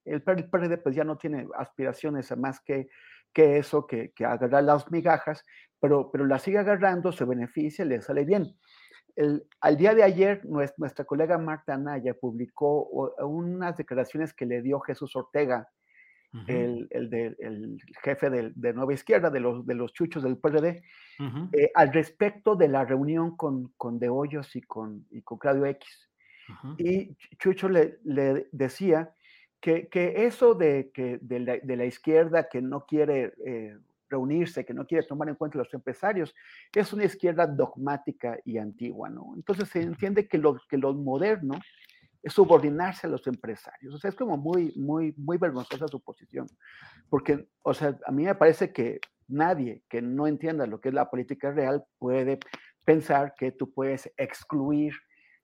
el, 0.04 0.22
PRD 0.22 0.76
pues 0.76 0.94
ya 0.94 1.04
no 1.04 1.16
tiene 1.16 1.46
aspiraciones 1.56 2.30
a 2.32 2.36
más 2.36 2.60
que, 2.60 2.88
que 3.32 3.56
eso, 3.56 3.86
que, 3.86 4.12
que, 4.12 4.26
agarrar 4.26 4.64
las 4.64 4.90
migajas, 4.90 5.42
pero, 5.80 6.10
pero 6.10 6.26
la 6.26 6.38
sigue 6.38 6.58
agarrando, 6.58 7.12
se 7.12 7.24
beneficia, 7.24 7.86
le 7.86 8.02
sale 8.02 8.26
bien. 8.26 8.46
El, 9.20 9.46
al 9.60 9.76
día 9.76 9.94
de 9.94 10.02
ayer, 10.02 10.40
nuestra, 10.46 11.04
colega 11.04 11.36
Marta 11.36 11.74
Anaya 11.74 12.14
publicó 12.14 12.84
unas 13.18 13.76
declaraciones 13.76 14.32
que 14.32 14.46
le 14.46 14.62
dio 14.62 14.80
Jesús 14.80 15.14
Ortega, 15.14 15.68
el, 16.46 16.88
el, 16.90 17.78
jefe 18.02 18.30
de, 18.30 18.52
de, 18.54 18.72
Nueva 18.72 18.94
Izquierda, 18.94 19.28
de 19.28 19.40
los, 19.40 19.66
de 19.66 19.74
los 19.74 19.92
chuchos 19.92 20.22
del 20.22 20.38
PRD, 20.38 20.82
eh, 21.52 21.70
al 21.74 21.92
respecto 21.92 22.56
de 22.56 22.68
la 22.68 22.86
reunión 22.86 23.36
con, 23.36 23.74
con 23.76 23.98
De 23.98 24.08
Hoyos 24.08 24.56
y 24.56 24.62
con, 24.62 25.04
y 25.10 25.20
con 25.20 25.36
Claudio 25.36 25.66
X. 25.66 26.08
Y 26.78 27.14
Chucho 27.38 27.68
le, 27.68 27.98
le 28.04 28.48
decía 28.52 29.12
que, 29.60 29.88
que, 29.88 30.24
eso 30.24 30.54
de, 30.54 30.90
que 30.94 31.18
de, 31.20 31.40
la, 31.40 31.58
de 31.58 31.76
la 31.76 31.84
izquierda 31.84 32.48
que 32.48 32.62
no 32.62 32.86
quiere 32.86 33.34
eh, 33.44 33.76
reunirse, 34.10 34.64
que 34.64 34.74
no 34.74 34.86
quiere 34.86 35.06
tomar 35.06 35.28
en 35.28 35.36
cuenta 35.36 35.58
a 35.58 35.62
los 35.62 35.72
empresarios, 35.72 36.34
es 36.74 36.92
una 36.92 37.04
izquierda 37.04 37.46
dogmática 37.46 38.38
y 38.44 38.58
antigua, 38.58 39.08
¿no? 39.08 39.32
Entonces 39.36 39.68
se 39.68 39.80
entiende 39.80 40.28
que 40.28 40.36
lo, 40.36 40.58
que 40.68 40.76
lo 40.76 40.92
moderno 40.92 41.54
es 42.22 42.32
subordinarse 42.32 43.06
a 43.06 43.10
los 43.10 43.26
empresarios. 43.26 43.94
O 43.94 43.98
sea, 43.98 44.10
es 44.10 44.16
como 44.16 44.36
muy, 44.36 44.72
muy, 44.76 45.14
muy 45.16 45.38
vergonzosa 45.38 45.88
su 45.88 46.00
posición. 46.00 46.46
Porque, 47.08 47.48
o 47.62 47.72
sea, 47.72 47.98
a 48.04 48.12
mí 48.12 48.24
me 48.24 48.34
parece 48.34 48.72
que 48.72 49.00
nadie 49.28 49.82
que 49.88 50.02
no 50.02 50.26
entienda 50.26 50.66
lo 50.66 50.80
que 50.80 50.88
es 50.88 50.94
la 50.94 51.08
política 51.08 51.52
real 51.52 51.84
puede 51.98 52.38
pensar 52.84 53.34
que 53.36 53.52
tú 53.52 53.72
puedes 53.72 54.12
excluir 54.16 54.94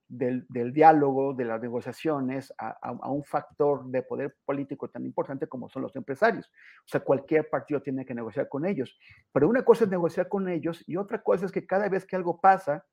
del, 0.08 0.46
diálogo, 0.72 1.34
de 1.34 1.44
las 1.44 1.60
negociaciones, 1.60 2.52
a, 2.58 3.10
un 3.10 3.24
factor 3.24 3.86
de 3.86 4.02
poder 4.02 4.36
político 4.44 4.88
tan 4.88 5.04
importante 5.04 5.46
como 5.46 5.68
son 5.68 5.82
los 5.82 5.96
empresarios. 5.96 6.46
O 6.46 6.88
sea, 6.88 7.00
cualquier 7.00 7.48
partido 7.48 7.82
tiene 7.82 8.04
que 8.04 8.14
negociar 8.14 8.48
con 8.48 8.66
ellos. 8.66 8.96
Pero 9.32 9.48
una 9.48 9.64
cosa 9.64 9.84
es 9.84 9.90
negociar 9.90 10.28
con 10.28 10.48
ellos 10.48 10.84
y 10.86 10.96
otra 10.96 11.22
cosa 11.22 11.46
es 11.46 11.52
que 11.52 11.66
cada 11.66 11.88
vez 11.88 12.06
que 12.06 12.16
algo 12.16 12.40
pasa, 12.40 12.84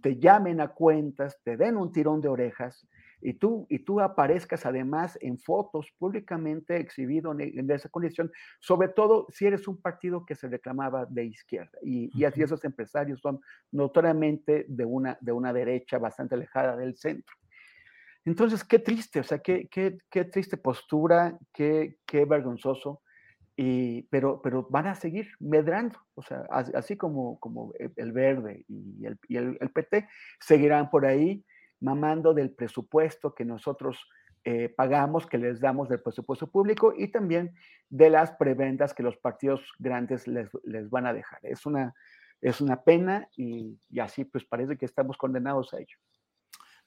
te 0.00 0.16
llamen 0.18 0.60
a 0.60 0.68
cuentas, 0.68 1.38
te 1.42 1.56
den 1.56 1.76
un 1.76 1.92
tirón 1.92 2.20
de 2.20 2.28
orejas 2.28 2.86
y 3.20 3.34
tú, 3.34 3.66
y 3.68 3.80
tú 3.80 4.00
aparezcas 4.00 4.64
además 4.64 5.18
en 5.20 5.38
fotos 5.38 5.90
públicamente 5.98 6.76
exhibido 6.76 7.32
en, 7.38 7.70
esa 7.70 7.88
condición, 7.88 8.30
sobre 8.60 8.88
todo 8.88 9.26
si 9.30 9.46
eres 9.46 9.66
un 9.66 9.80
partido 9.80 10.24
que 10.24 10.34
se 10.34 10.48
reclamaba 10.48 11.04
de 11.06 11.24
izquierda. 11.24 11.78
Y, 11.82 12.10
y 12.18 12.24
así 12.24 12.42
esos 12.42 12.64
empresarios 12.64 13.20
son 13.20 13.40
notoriamente 13.72 14.66
de 14.68 14.84
una, 14.84 15.18
de 15.20 15.32
una 15.32 15.52
derecha 15.52 15.98
bastante 15.98 16.36
alejada 16.36 16.76
del 16.76 16.96
centro. 16.96 17.34
Entonces, 18.24 18.62
qué 18.62 18.78
triste, 18.78 19.20
o 19.20 19.24
sea, 19.24 19.38
qué, 19.38 19.68
qué, 19.68 19.98
qué 20.10 20.24
triste 20.24 20.56
postura, 20.56 21.38
qué, 21.52 21.96
qué 22.06 22.24
vergonzoso. 22.24 23.02
Y, 23.56 24.02
pero, 24.02 24.40
pero 24.40 24.68
van 24.70 24.86
a 24.86 24.94
seguir 24.94 25.30
medrando, 25.40 25.98
o 26.14 26.22
sea, 26.22 26.42
así 26.48 26.96
como, 26.96 27.40
como 27.40 27.72
el 27.96 28.12
verde 28.12 28.64
y 28.68 29.04
el, 29.04 29.18
y 29.26 29.36
el, 29.36 29.58
el 29.60 29.70
PT 29.70 30.06
seguirán 30.38 30.90
por 30.90 31.04
ahí 31.04 31.44
mamando 31.80 32.34
del 32.34 32.50
presupuesto 32.50 33.34
que 33.34 33.44
nosotros 33.44 33.98
eh, 34.44 34.68
pagamos, 34.68 35.26
que 35.26 35.36
les 35.36 35.60
damos 35.60 35.88
del 35.88 36.00
presupuesto 36.00 36.46
público 36.46 36.94
y 36.96 37.08
también 37.08 37.54
de 37.90 38.08
las 38.08 38.32
prebendas 38.32 38.94
que 38.94 39.02
los 39.02 39.16
partidos 39.16 39.60
grandes 39.78 40.26
les, 40.26 40.48
van 40.90 41.06
a 41.06 41.12
dejar. 41.12 41.40
Es 41.42 41.66
una, 41.66 41.94
es 42.40 42.60
una 42.60 42.82
pena 42.82 43.28
y, 43.36 43.78
así 44.00 44.24
pues 44.24 44.44
parece 44.44 44.76
que 44.76 44.86
estamos 44.86 45.16
condenados 45.16 45.74
a 45.74 45.78
ello. 45.80 45.96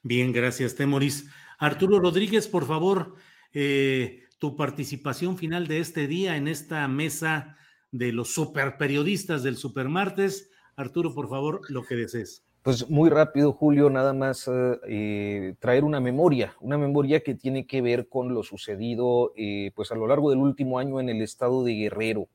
Bien, 0.02 0.32
gracias, 0.32 0.74
Temoris. 0.74 1.30
Arturo 1.58 2.00
Rodríguez, 2.00 2.48
por 2.48 2.66
favor, 2.66 3.14
eh, 3.52 4.24
tu 4.38 4.56
participación 4.56 5.38
final 5.38 5.68
de 5.68 5.78
este 5.78 6.08
día 6.08 6.36
en 6.36 6.48
esta 6.48 6.88
mesa 6.88 7.56
de 7.92 8.10
los 8.10 8.34
super 8.34 8.76
periodistas 8.76 9.44
del 9.44 9.56
Supermartes. 9.56 10.50
Arturo, 10.74 11.14
por 11.14 11.28
favor, 11.28 11.60
lo 11.68 11.84
que 11.84 11.94
desees. 11.94 12.44
Pues 12.62 12.88
muy 12.88 13.10
rápido, 13.10 13.52
Julio, 13.52 13.90
nada 13.90 14.12
más 14.12 14.46
eh, 14.46 14.78
eh, 14.86 15.54
traer 15.58 15.82
una 15.82 15.98
memoria, 15.98 16.54
una 16.60 16.78
memoria 16.78 17.20
que 17.20 17.34
tiene 17.34 17.66
que 17.66 17.82
ver 17.82 18.08
con 18.08 18.32
lo 18.34 18.44
sucedido 18.44 19.32
eh, 19.36 19.72
pues 19.74 19.90
a 19.90 19.96
lo 19.96 20.06
largo 20.06 20.30
del 20.30 20.38
último 20.38 20.78
año 20.78 21.00
en 21.00 21.08
el 21.08 21.22
estado 21.22 21.64
de 21.64 21.74
Guerrero. 21.74 22.28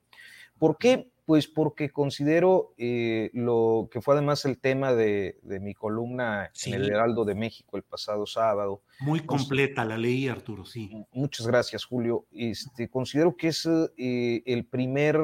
¿Por 0.59 0.77
qué? 0.77 1.09
Pues 1.25 1.47
porque 1.47 1.91
considero 1.91 2.73
eh, 2.77 3.29
lo 3.33 3.87
que 3.89 4.01
fue 4.01 4.15
además 4.15 4.43
el 4.43 4.57
tema 4.59 4.93
de, 4.93 5.37
mi 5.61 5.73
columna 5.73 6.51
en 6.65 6.73
el 6.73 6.89
Heraldo 6.89 7.23
de 7.23 7.35
México 7.35 7.77
el 7.77 7.83
pasado 7.83 8.25
sábado. 8.25 8.81
Muy 8.99 9.21
completa 9.21 9.85
la 9.85 9.97
ley, 9.97 10.27
Arturo, 10.27 10.65
sí. 10.65 11.05
Muchas 11.13 11.47
gracias, 11.47 11.85
Julio. 11.85 12.25
Este, 12.31 12.89
considero 12.89 13.37
que 13.37 13.49
es 13.49 13.65
el 13.65 14.67
primer 14.69 15.17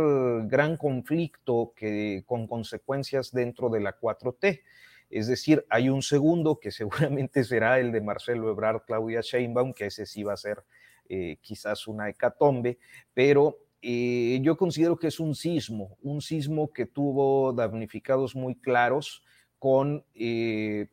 gran 0.45 0.77
conflicto 0.77 1.73
que, 1.75 2.23
con 2.25 2.47
consecuencias 2.47 3.31
dentro 3.33 3.69
de 3.69 3.81
la 3.81 3.97
4T. 3.97 4.61
Es 5.13 5.27
decir, 5.27 5.63
hay 5.69 5.89
un 5.89 6.01
segundo 6.01 6.59
que 6.59 6.71
seguramente 6.71 7.43
será 7.43 7.79
el 7.79 7.91
de 7.91 8.01
Marcelo 8.01 8.49
Ebrard, 8.49 8.81
Claudia 8.81 9.21
Sheinbaum, 9.21 9.73
que 9.73 9.85
ese 9.85 10.07
sí 10.07 10.23
va 10.23 10.33
a 10.33 10.37
ser 10.37 10.63
eh, 11.07 11.37
quizás 11.41 11.87
una 11.87 12.09
hecatombe, 12.09 12.79
pero 13.13 13.59
eh, 13.83 14.39
yo 14.41 14.57
considero 14.57 14.97
que 14.97 15.07
es 15.07 15.19
un 15.19 15.35
sismo, 15.35 15.97
un 16.01 16.21
sismo 16.21 16.73
que 16.73 16.87
tuvo 16.87 17.53
damnificados 17.53 18.35
muy 18.35 18.55
claros 18.55 19.21
con 19.59 20.03
eh, 20.15 20.87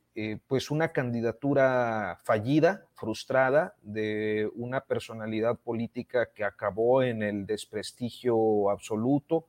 pues 0.47 0.71
una 0.71 0.93
candidatura 0.93 2.19
fallida, 2.23 2.87
frustrada, 2.93 3.75
de 3.81 4.51
una 4.55 4.83
personalidad 4.83 5.59
política 5.59 6.29
que 6.35 6.45
acabó 6.45 7.03
en 7.03 7.23
el 7.23 7.47
desprestigio 7.47 8.69
absoluto, 8.69 9.47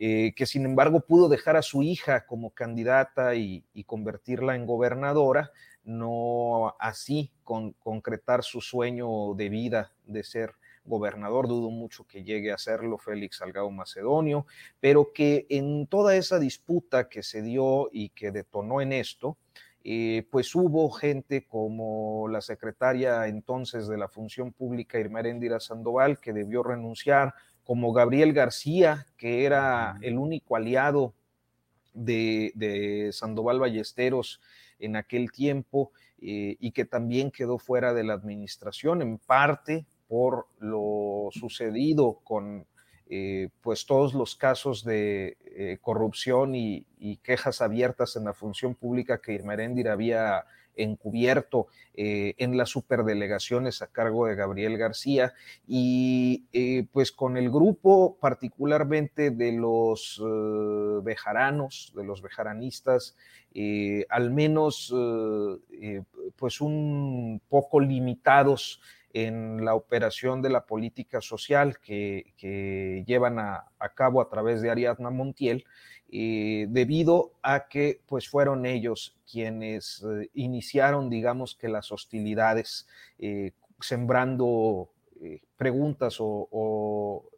que 0.00 0.46
sin 0.46 0.64
embargo 0.64 1.00
pudo 1.00 1.28
dejar 1.28 1.56
a 1.56 1.62
su 1.62 1.82
hija 1.82 2.24
como 2.24 2.54
candidata 2.54 3.34
y, 3.34 3.64
convertirla 3.84 4.56
en 4.56 4.64
gobernadora, 4.64 5.50
no 5.84 6.74
así 6.78 7.30
con, 7.44 7.72
concretar 7.72 8.42
su 8.42 8.62
sueño 8.62 9.34
de 9.34 9.50
vida 9.50 9.92
de 10.06 10.24
ser 10.24 10.54
gobernador, 10.84 11.48
dudo 11.48 11.70
mucho 11.70 12.04
que 12.06 12.24
llegue 12.24 12.52
a 12.52 12.58
serlo 12.58 12.98
Félix 12.98 13.38
Salgado 13.38 13.70
Macedonio, 13.70 14.46
pero 14.80 15.12
que 15.12 15.46
en 15.50 15.86
toda 15.86 16.16
esa 16.16 16.38
disputa 16.38 17.08
que 17.08 17.22
se 17.22 17.42
dio 17.42 17.90
y 17.92 18.08
que 18.10 18.30
detonó 18.30 18.80
en 18.80 18.92
esto, 18.92 19.36
eh, 19.82 20.26
pues 20.30 20.54
hubo 20.54 20.90
gente 20.90 21.46
como 21.46 22.28
la 22.28 22.42
secretaria 22.42 23.26
entonces 23.28 23.88
de 23.88 23.96
la 23.96 24.08
Función 24.08 24.52
Pública, 24.52 24.98
Irma 24.98 25.22
Sandoval, 25.58 26.20
que 26.20 26.34
debió 26.34 26.62
renunciar, 26.62 27.34
como 27.70 27.92
Gabriel 27.92 28.32
García, 28.32 29.06
que 29.16 29.44
era 29.44 29.96
el 30.02 30.18
único 30.18 30.56
aliado 30.56 31.14
de, 31.94 33.10
Sandoval 33.12 33.60
Ballesteros 33.60 34.40
en 34.80 34.96
aquel 34.96 35.30
tiempo 35.30 35.92
eh, 36.20 36.56
y 36.58 36.72
que 36.72 36.84
también 36.84 37.30
quedó 37.30 37.58
fuera 37.58 37.94
de 37.94 38.02
la 38.02 38.14
administración, 38.14 39.02
en 39.02 39.18
parte 39.18 39.86
por 40.08 40.48
lo 40.58 41.28
sucedido 41.30 42.18
con 42.24 42.66
eh, 43.08 43.50
pues 43.60 43.86
todos 43.86 44.14
los 44.14 44.34
casos 44.34 44.82
de 44.82 45.38
eh, 45.44 45.78
corrupción 45.80 46.56
y, 46.56 46.86
quejas 47.22 47.60
abiertas 47.60 48.16
en 48.16 48.24
la 48.24 48.34
función 48.34 48.74
pública 48.74 49.20
que 49.20 49.34
Irmeréndir 49.34 49.90
había 49.90 50.44
encubierto 50.76 51.66
eh, 51.94 52.34
en 52.38 52.56
las 52.56 52.70
superdelegaciones 52.70 53.82
a 53.82 53.88
cargo 53.88 54.26
de 54.26 54.34
Gabriel 54.34 54.78
García. 54.78 55.34
Y 55.66 56.44
pues 56.92 57.12
con 57.12 57.36
el 57.36 57.50
grupo 57.50 58.16
particularmente 58.20 59.30
de 59.30 59.52
los 59.52 60.22
bejaranos, 61.02 61.92
de 61.94 62.04
los 62.04 62.22
bejaranistas, 62.22 63.16
al 64.08 64.30
menos 64.30 64.94
pues 66.36 66.60
un 66.60 67.40
poco 67.48 67.80
limitados 67.80 68.80
en 69.12 69.64
la 69.64 69.74
operación 69.74 70.40
de 70.42 70.50
la 70.50 70.66
política 70.66 71.20
social 71.20 71.78
que, 71.80 72.32
llevan 73.06 73.38
a, 73.38 73.66
cabo 73.94 74.20
a 74.20 74.28
través 74.28 74.62
de 74.62 74.70
Ariadna 74.70 75.10
Montiel, 75.10 75.64
eh, 76.12 76.66
debido 76.68 77.32
a 77.42 77.68
que 77.68 78.00
pues 78.06 78.28
fueron 78.28 78.66
ellos 78.66 79.16
quienes 79.30 80.02
eh, 80.02 80.28
iniciaron, 80.34 81.08
digamos 81.08 81.54
que 81.54 81.68
las 81.68 81.92
hostilidades, 81.92 82.88
eh, 83.18 83.52
sembrando 83.80 84.88
preguntas 85.60 86.16
o, 86.20 87.28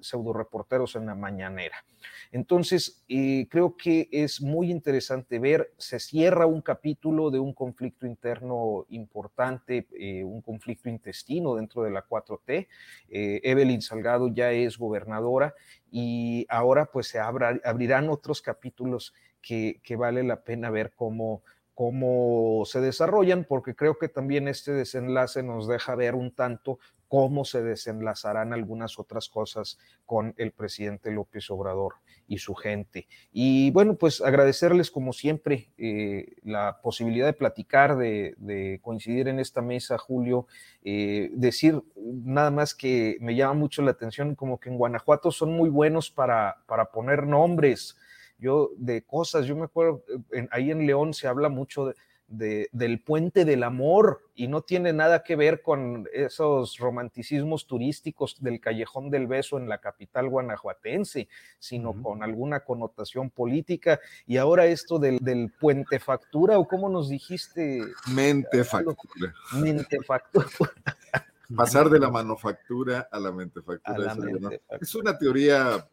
pseudo 0.00 0.32
reporteros 0.32 0.96
en 0.96 1.06
la 1.06 1.14
mañanera. 1.14 1.84
Entonces, 2.32 3.04
eh, 3.08 3.46
creo 3.48 3.76
que 3.76 4.08
es 4.10 4.40
muy 4.40 4.72
interesante 4.72 5.38
ver, 5.38 5.72
se 5.76 6.00
cierra 6.00 6.46
un 6.46 6.60
capítulo 6.60 7.30
de 7.30 7.38
un 7.38 7.52
conflicto 7.52 8.04
interno 8.04 8.84
importante, 8.88 9.86
eh, 9.92 10.24
un 10.24 10.42
conflicto 10.42 10.88
intestino 10.88 11.54
dentro 11.54 11.84
de 11.84 11.92
la 11.92 12.04
4T. 12.04 12.66
Eh, 13.10 13.40
Evelyn 13.44 13.80
Salgado 13.80 14.26
ya 14.26 14.50
es 14.50 14.76
gobernadora 14.76 15.54
y 15.88 16.46
ahora 16.48 16.86
pues 16.86 17.06
se 17.06 17.20
abrirán 17.20 18.08
otros 18.08 18.42
capítulos 18.42 19.14
que, 19.40 19.80
que 19.84 19.94
vale 19.94 20.24
la 20.24 20.42
pena 20.42 20.70
ver 20.70 20.92
cómo 20.96 21.42
cómo 21.78 22.64
se 22.64 22.80
desarrollan, 22.80 23.44
porque 23.44 23.76
creo 23.76 23.98
que 23.98 24.08
también 24.08 24.48
este 24.48 24.72
desenlace 24.72 25.44
nos 25.44 25.68
deja 25.68 25.94
ver 25.94 26.16
un 26.16 26.32
tanto 26.32 26.80
cómo 27.08 27.44
se 27.44 27.62
desenlazarán 27.62 28.52
algunas 28.52 28.98
otras 28.98 29.28
cosas 29.28 29.78
con 30.06 30.34
el 30.36 30.52
presidente 30.52 31.10
López 31.10 31.50
Obrador 31.50 31.94
y 32.28 32.38
su 32.38 32.54
gente. 32.54 33.08
Y 33.32 33.70
bueno, 33.70 33.96
pues 33.96 34.20
agradecerles 34.20 34.90
como 34.90 35.14
siempre 35.14 35.70
eh, 35.78 36.36
la 36.44 36.80
posibilidad 36.82 37.26
de 37.26 37.32
platicar, 37.32 37.96
de, 37.96 38.78
coincidir 38.82 39.28
en 39.28 39.38
esta 39.38 39.62
mesa, 39.62 39.96
Julio. 39.96 40.46
Eh, 40.84 41.30
decir 41.32 41.82
nada 41.96 42.50
más 42.50 42.74
que 42.74 43.16
me 43.20 43.34
llama 43.34 43.54
mucho 43.54 43.82
la 43.82 43.92
atención, 43.92 44.34
como 44.34 44.60
que 44.60 44.68
en 44.68 44.76
Guanajuato 44.76 45.30
son 45.32 45.52
muy 45.52 45.70
buenos 45.70 46.10
para, 46.10 46.58
para 46.66 46.92
poner 46.92 47.26
nombres. 47.26 47.96
Yo 48.38 48.70
de 48.76 49.02
cosas, 49.02 49.46
yo 49.46 49.56
me 49.56 49.64
acuerdo, 49.64 50.04
ahí 50.50 50.70
en 50.70 50.86
León 50.86 51.12
se 51.14 51.26
habla 51.26 51.48
mucho 51.48 51.86
de, 51.86 51.94
del 52.28 53.02
puente 53.02 53.46
del 53.46 53.62
amor 53.62 54.22
y 54.34 54.48
no 54.48 54.60
tiene 54.60 54.92
nada 54.92 55.22
que 55.22 55.34
ver 55.34 55.62
con 55.62 56.06
esos 56.12 56.76
romanticismos 56.76 57.66
turísticos 57.66 58.36
del 58.40 58.60
callejón 58.60 59.10
del 59.10 59.26
beso 59.26 59.56
en 59.56 59.68
la 59.68 59.78
capital 59.78 60.28
guanajuatense, 60.28 61.28
sino 61.58 62.00
con 62.02 62.22
alguna 62.22 62.60
connotación 62.60 63.30
política. 63.30 63.98
Y 64.26 64.36
ahora 64.36 64.66
esto 64.66 64.98
del, 64.98 65.52
puente 65.58 65.98
factura, 65.98 66.58
o 66.58 66.68
cómo 66.68 66.90
nos 66.90 67.08
dijiste. 67.08 67.82
Mente 68.12 68.62
factura. 68.62 69.34
Mente 69.54 69.98
factura. 70.02 70.46
Pasar 71.56 71.88
de 71.88 71.98
la 71.98 72.10
manufactura 72.10 73.08
a 73.10 73.18
la 73.18 73.32
mente 73.32 73.62
factura. 73.62 74.14
Es 74.78 74.94
una 74.94 75.16
teoría 75.16 75.88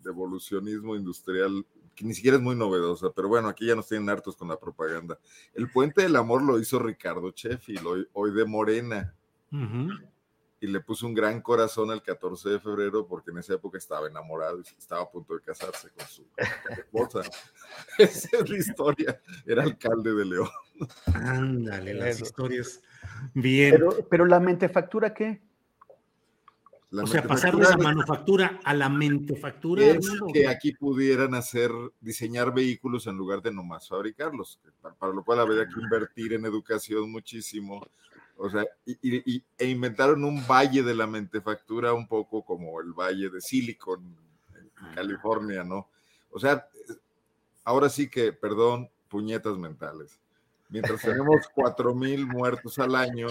de 0.00 0.10
evolucionismo 0.10 0.96
industrial 0.96 1.64
que 2.02 2.08
ni 2.08 2.14
siquiera 2.14 2.36
es 2.36 2.42
muy 2.42 2.56
novedosa, 2.56 3.12
pero 3.14 3.28
bueno, 3.28 3.48
aquí 3.48 3.66
ya 3.66 3.76
nos 3.76 3.88
tienen 3.88 4.08
hartos 4.10 4.36
con 4.36 4.48
la 4.48 4.58
propaganda. 4.58 5.18
El 5.54 5.70
Puente 5.70 6.02
del 6.02 6.16
Amor 6.16 6.42
lo 6.42 6.58
hizo 6.58 6.78
Ricardo 6.80 7.30
Sheffield, 7.30 7.86
hoy, 7.86 8.08
hoy 8.12 8.34
de 8.34 8.44
Morena. 8.44 9.14
Y 10.60 10.66
le 10.68 10.80
puso 10.80 11.06
un 11.06 11.14
gran 11.14 11.42
corazón 11.42 11.90
el 11.90 12.02
14 12.02 12.50
de 12.50 12.60
febrero 12.60 13.06
porque 13.06 13.30
en 13.30 13.38
esa 13.38 13.54
época 13.54 13.78
estaba 13.78 14.06
enamorado 14.06 14.60
y 14.60 14.62
estaba 14.78 15.02
a 15.02 15.10
punto 15.10 15.34
de 15.34 15.42
casarse 15.42 15.90
con 15.90 16.06
su 16.06 16.24
esposa. 16.70 17.20
esa 17.98 18.28
es 18.38 18.50
la 18.50 18.56
historia. 18.56 19.20
Era 19.44 19.64
alcalde 19.64 20.14
de 20.14 20.24
León. 20.24 20.48
Ándale, 21.14 21.94
las 21.94 22.20
historias. 22.20 22.80
Bien. 23.34 23.72
Pero, 23.72 24.08
pero 24.08 24.26
la 24.26 24.40
mentefactura, 24.40 25.12
¿qué? 25.12 25.42
O 26.92 27.06
sea, 27.06 27.22
pasar 27.22 27.56
de 27.56 27.68
la 27.68 27.76
manufactura 27.76 28.60
a 28.64 28.74
la 28.74 28.88
mentefactura. 28.88 29.84
Es 29.84 30.10
que 30.32 30.46
aquí 30.46 30.72
pudieran 30.72 31.34
hacer, 31.34 31.70
diseñar 32.00 32.52
vehículos 32.52 33.06
en 33.06 33.16
lugar 33.16 33.40
de 33.40 33.52
nomás 33.52 33.88
fabricarlos, 33.88 34.58
para, 34.98 35.12
lo 35.12 35.24
cual 35.24 35.40
habría 35.40 35.66
que 35.66 35.80
invertir 35.80 36.34
en 36.34 36.44
educación 36.44 37.10
muchísimo. 37.10 37.86
O 38.36 38.50
sea, 38.50 38.66
y, 38.84 39.42
e 39.58 39.68
inventaron 39.68 40.24
un 40.24 40.46
valle 40.46 40.82
de 40.82 40.94
la 40.94 41.06
mentefactura 41.06 41.94
un 41.94 42.06
poco 42.06 42.44
como 42.44 42.80
el 42.80 42.92
valle 42.92 43.30
de 43.30 43.40
Silicon 43.40 44.16
en 44.54 44.94
California, 44.94 45.64
¿no? 45.64 45.88
O 46.30 46.38
sea, 46.38 46.66
ahora 47.64 47.88
sí 47.88 48.08
que, 48.08 48.32
perdón, 48.32 48.90
puñetas 49.08 49.56
mentales. 49.56 50.18
Mientras 50.68 51.02
tenemos 51.02 51.46
cuatro 51.54 51.94
mil 51.94 52.26
muertos 52.26 52.78
al 52.78 52.96
año, 52.96 53.28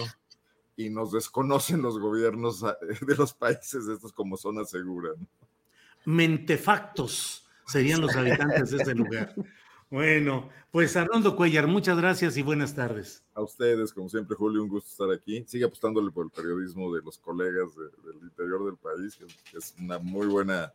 y 0.76 0.90
nos 0.90 1.12
desconocen 1.12 1.82
los 1.82 1.98
gobiernos 1.98 2.62
ah, 2.64 2.76
de 3.06 3.16
los 3.16 3.34
países 3.34 3.86
estos 3.88 4.12
como 4.12 4.36
zona 4.36 4.64
segura. 4.64 5.10
Mentefactos 6.04 7.46
serían 7.66 8.00
los 8.00 8.14
habitantes 8.16 8.70
de 8.70 8.82
ese 8.82 8.94
lugar. 8.94 9.34
Bueno, 9.90 10.48
pues 10.70 10.96
Arnoldo 10.96 11.36
Cuellar, 11.36 11.66
muchas 11.66 11.98
gracias 11.98 12.38
y 12.38 12.42
buenas 12.42 12.74
tardes. 12.74 13.22
A 13.34 13.42
ustedes, 13.42 13.92
como 13.92 14.08
siempre, 14.08 14.34
Julio, 14.34 14.62
un 14.62 14.68
gusto 14.70 14.88
estar 14.88 15.14
aquí. 15.14 15.44
Sigue 15.46 15.66
apostándole 15.66 16.10
por 16.10 16.24
el 16.24 16.30
periodismo 16.30 16.94
de 16.94 17.02
los 17.02 17.18
colegas 17.18 17.76
del 17.76 18.22
interior 18.22 18.64
del 18.64 18.76
país, 18.76 19.16
que 19.16 19.58
es 19.58 19.74
una 19.78 19.98
muy 19.98 20.26
buena 20.28 20.72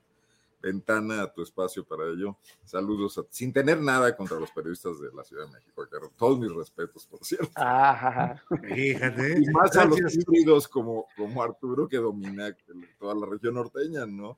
ventana 0.61 1.23
a 1.23 1.31
tu 1.31 1.41
espacio 1.41 1.85
para 1.85 2.05
ello. 2.05 2.38
Saludos, 2.63 3.23
sin 3.29 3.53
tener 3.53 3.79
nada 3.81 4.15
contra 4.15 4.39
los 4.39 4.51
periodistas 4.51 4.99
de 4.99 5.09
la 5.13 5.23
Ciudad 5.23 5.45
de 5.45 5.53
México, 5.53 5.88
todos 6.17 6.39
mis 6.39 6.53
respetos, 6.53 7.05
por 7.07 7.23
cierto. 7.23 7.51
Fíjate. 8.63 9.39
Y 9.39 9.45
más 9.51 9.75
a 9.77 9.85
los 9.85 9.99
híbridos 10.15 10.67
como, 10.67 11.05
como 11.15 11.43
Arturo, 11.43 11.88
que 11.88 11.97
domina 11.97 12.55
toda 12.99 13.15
la 13.15 13.25
región 13.25 13.55
norteña, 13.55 14.05
¿no? 14.05 14.38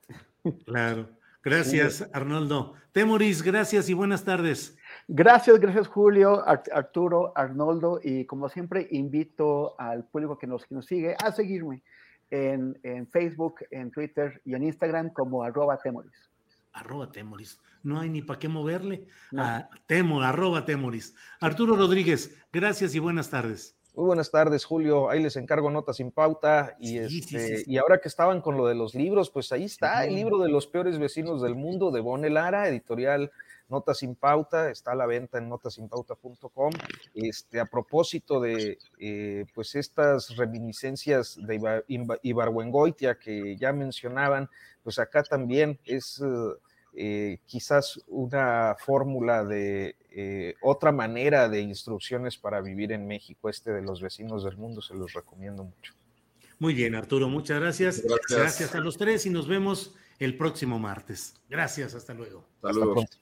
Claro. 0.64 1.08
Gracias, 1.42 2.06
Arnoldo. 2.12 2.74
Temoris, 2.92 3.42
gracias 3.42 3.88
y 3.88 3.94
buenas 3.94 4.24
tardes. 4.24 4.76
Gracias, 5.08 5.58
gracias 5.58 5.88
Julio, 5.88 6.44
Arturo, 6.46 7.32
Arnoldo 7.34 7.98
y 8.02 8.26
como 8.26 8.48
siempre 8.50 8.88
invito 8.90 9.74
al 9.80 10.04
público 10.04 10.36
que 10.36 10.46
nos, 10.46 10.66
que 10.66 10.74
nos 10.74 10.84
sigue 10.84 11.16
a 11.22 11.32
seguirme 11.32 11.82
en, 12.30 13.08
Facebook, 13.10 13.56
en 13.70 13.90
Twitter 13.90 14.40
y 14.44 14.54
en 14.54 14.64
Instagram 14.64 15.10
como 15.10 15.42
arroba 15.42 15.78
Temoris. 15.78 16.30
Arroba 16.72 17.10
Temoris. 17.10 17.58
No 17.82 17.98
hay 17.98 18.08
ni 18.10 18.22
para 18.22 18.38
qué 18.38 18.48
moverle. 18.48 19.06
A 19.36 19.68
temo, 19.86 20.22
arroba 20.22 20.64
Temoris. 20.64 21.14
Arturo 21.40 21.76
Rodríguez, 21.76 22.36
gracias 22.52 22.94
y 22.94 22.98
buenas 22.98 23.30
tardes. 23.30 23.76
Muy 23.94 24.06
buenas 24.06 24.30
tardes, 24.30 24.64
Julio. 24.64 25.10
Ahí 25.10 25.20
les 25.20 25.36
encargo 25.36 25.70
notas 25.70 25.96
sin 25.96 26.12
pauta. 26.12 26.76
Y, 26.78 26.98
este, 26.98 27.64
y 27.66 27.76
ahora 27.76 28.00
que 28.00 28.08
estaban 28.08 28.40
con 28.40 28.56
lo 28.56 28.66
de 28.66 28.76
los 28.76 28.94
libros, 28.94 29.30
pues 29.30 29.50
ahí 29.50 29.64
está 29.64 30.04
el 30.06 30.14
libro 30.14 30.38
de 30.38 30.48
los 30.48 30.68
peores 30.68 30.98
vecinos 30.98 31.42
del 31.42 31.56
mundo 31.56 31.90
de 31.90 32.00
Bone 32.00 32.30
Lara, 32.30 32.68
editorial 32.68 33.32
Notas 33.70 33.98
sin 33.98 34.14
Pauta, 34.14 34.70
está 34.70 34.92
a 34.92 34.96
la 34.96 35.06
venta 35.06 35.38
en 35.38 35.48
notasinpauta.com. 35.48 36.72
Este, 37.14 37.60
a 37.60 37.66
propósito 37.66 38.40
de 38.40 38.78
eh, 38.98 39.46
pues 39.54 39.74
estas 39.74 40.36
reminiscencias 40.36 41.38
de 41.40 41.82
Ibarwengoitia 42.22 43.18
que 43.18 43.56
ya 43.56 43.72
mencionaban, 43.72 44.48
pues 44.82 44.98
acá 44.98 45.22
también 45.22 45.78
es 45.84 46.22
eh, 46.92 47.38
quizás 47.46 48.00
una 48.08 48.76
fórmula 48.78 49.44
de 49.44 49.94
eh, 50.10 50.56
otra 50.60 50.90
manera 50.90 51.48
de 51.48 51.60
instrucciones 51.60 52.36
para 52.36 52.60
vivir 52.60 52.90
en 52.90 53.06
México, 53.06 53.48
este 53.48 53.70
de 53.70 53.82
los 53.82 54.02
vecinos 54.02 54.42
del 54.44 54.56
mundo, 54.56 54.82
se 54.82 54.94
los 54.94 55.12
recomiendo 55.12 55.62
mucho. 55.62 55.94
Muy 56.58 56.74
bien, 56.74 56.96
Arturo, 56.96 57.28
muchas 57.28 57.60
gracias. 57.60 58.02
Gracias, 58.28 58.74
a 58.74 58.80
los 58.80 58.98
tres 58.98 59.24
y 59.24 59.30
nos 59.30 59.46
vemos 59.46 59.94
el 60.18 60.36
próximo 60.36 60.78
martes. 60.78 61.34
Gracias, 61.48 61.94
hasta 61.94 62.12
luego. 62.12 62.44
Saludos. 62.60 63.20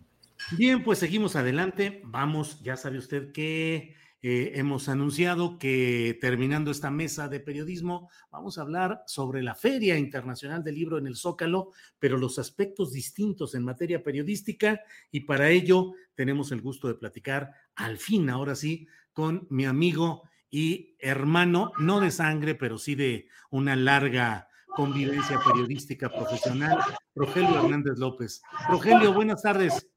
Bien, 0.53 0.83
pues 0.83 0.99
seguimos 0.99 1.37
adelante. 1.37 2.01
Vamos, 2.05 2.63
ya 2.63 2.77
sabe 2.77 2.99
usted 2.99 3.33
que 3.33 3.95
eh, 4.21 4.53
hemos 4.57 4.89
anunciado 4.89 5.59
que 5.59 6.19
terminando 6.21 6.73
esta 6.73 6.91
mesa 6.91 7.29
de 7.29 7.39
periodismo, 7.39 8.11
vamos 8.33 8.59
a 8.59 8.63
hablar 8.63 9.05
sobre 9.07 9.43
la 9.43 9.55
Feria 9.55 9.97
Internacional 9.97 10.65
del 10.65 10.75
Libro 10.75 10.99
en 10.99 11.07
el 11.07 11.15
Zócalo, 11.15 11.71
pero 12.01 12.19
los 12.19 12.41
aspectos 12.41 12.93
distintos 12.93 13.55
en 13.55 13.63
materia 13.63 14.03
periodística 14.03 14.81
y 15.13 15.21
para 15.21 15.51
ello 15.51 15.93
tenemos 16.17 16.51
el 16.51 16.61
gusto 16.61 16.89
de 16.89 16.95
platicar 16.95 17.53
al 17.77 17.99
fin, 17.99 18.29
ahora 18.29 18.57
sí, 18.57 18.89
con 19.13 19.47
mi 19.51 19.67
amigo 19.67 20.25
y 20.51 20.97
hermano, 20.99 21.71
no 21.79 22.01
de 22.01 22.11
sangre, 22.11 22.57
pero 22.57 22.79
sí 22.79 22.97
de 22.97 23.29
una 23.51 23.77
larga 23.77 24.49
convivencia 24.75 25.39
periodística 25.47 26.09
profesional, 26.09 26.79
Rogelio 27.15 27.57
Hernández 27.57 27.99
López. 27.99 28.43
Rogelio, 28.69 29.13
buenas 29.13 29.43
tardes. 29.43 29.88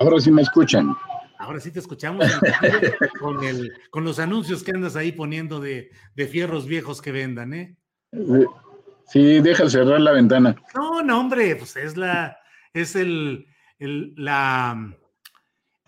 Ahora 0.00 0.18
sí 0.18 0.30
me 0.30 0.40
escuchan. 0.40 0.96
Ahora 1.38 1.60
sí 1.60 1.70
te 1.70 1.78
escuchamos 1.78 2.26
con, 3.20 3.44
el, 3.44 3.70
con 3.90 4.02
los 4.02 4.18
anuncios 4.18 4.62
que 4.62 4.72
andas 4.72 4.96
ahí 4.96 5.12
poniendo 5.12 5.60
de, 5.60 5.90
fierros 6.30 6.66
viejos 6.66 7.02
que 7.02 7.12
vendan, 7.12 7.52
¿eh? 7.52 7.76
Sí, 9.06 9.40
deja 9.40 9.68
cerrar 9.68 10.00
la 10.00 10.12
ventana. 10.12 10.56
No, 10.74 11.02
no, 11.02 11.20
hombre, 11.20 11.54
pues 11.56 11.76
es 11.76 11.98
la, 11.98 12.38
es 12.72 12.96
el, 12.96 13.46
el, 13.78 14.14
la, 14.16 14.96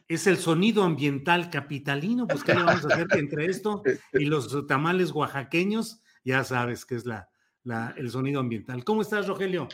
es 0.08 0.26
el 0.26 0.36
sonido 0.36 0.82
ambiental 0.84 1.48
capitalino, 1.48 2.26
pues 2.26 2.44
qué 2.44 2.54
le 2.54 2.64
vamos 2.64 2.84
a 2.84 2.88
hacer 2.88 3.06
entre 3.12 3.46
esto 3.46 3.82
y 4.12 4.26
los 4.26 4.66
tamales 4.66 5.10
oaxaqueños, 5.12 6.02
ya 6.22 6.44
sabes 6.44 6.84
que 6.84 6.96
es 6.96 7.06
la, 7.06 7.30
la, 7.64 7.94
el 7.96 8.10
sonido 8.10 8.40
ambiental. 8.40 8.84
¿Cómo 8.84 9.00
estás, 9.00 9.26
Rogelio? 9.26 9.68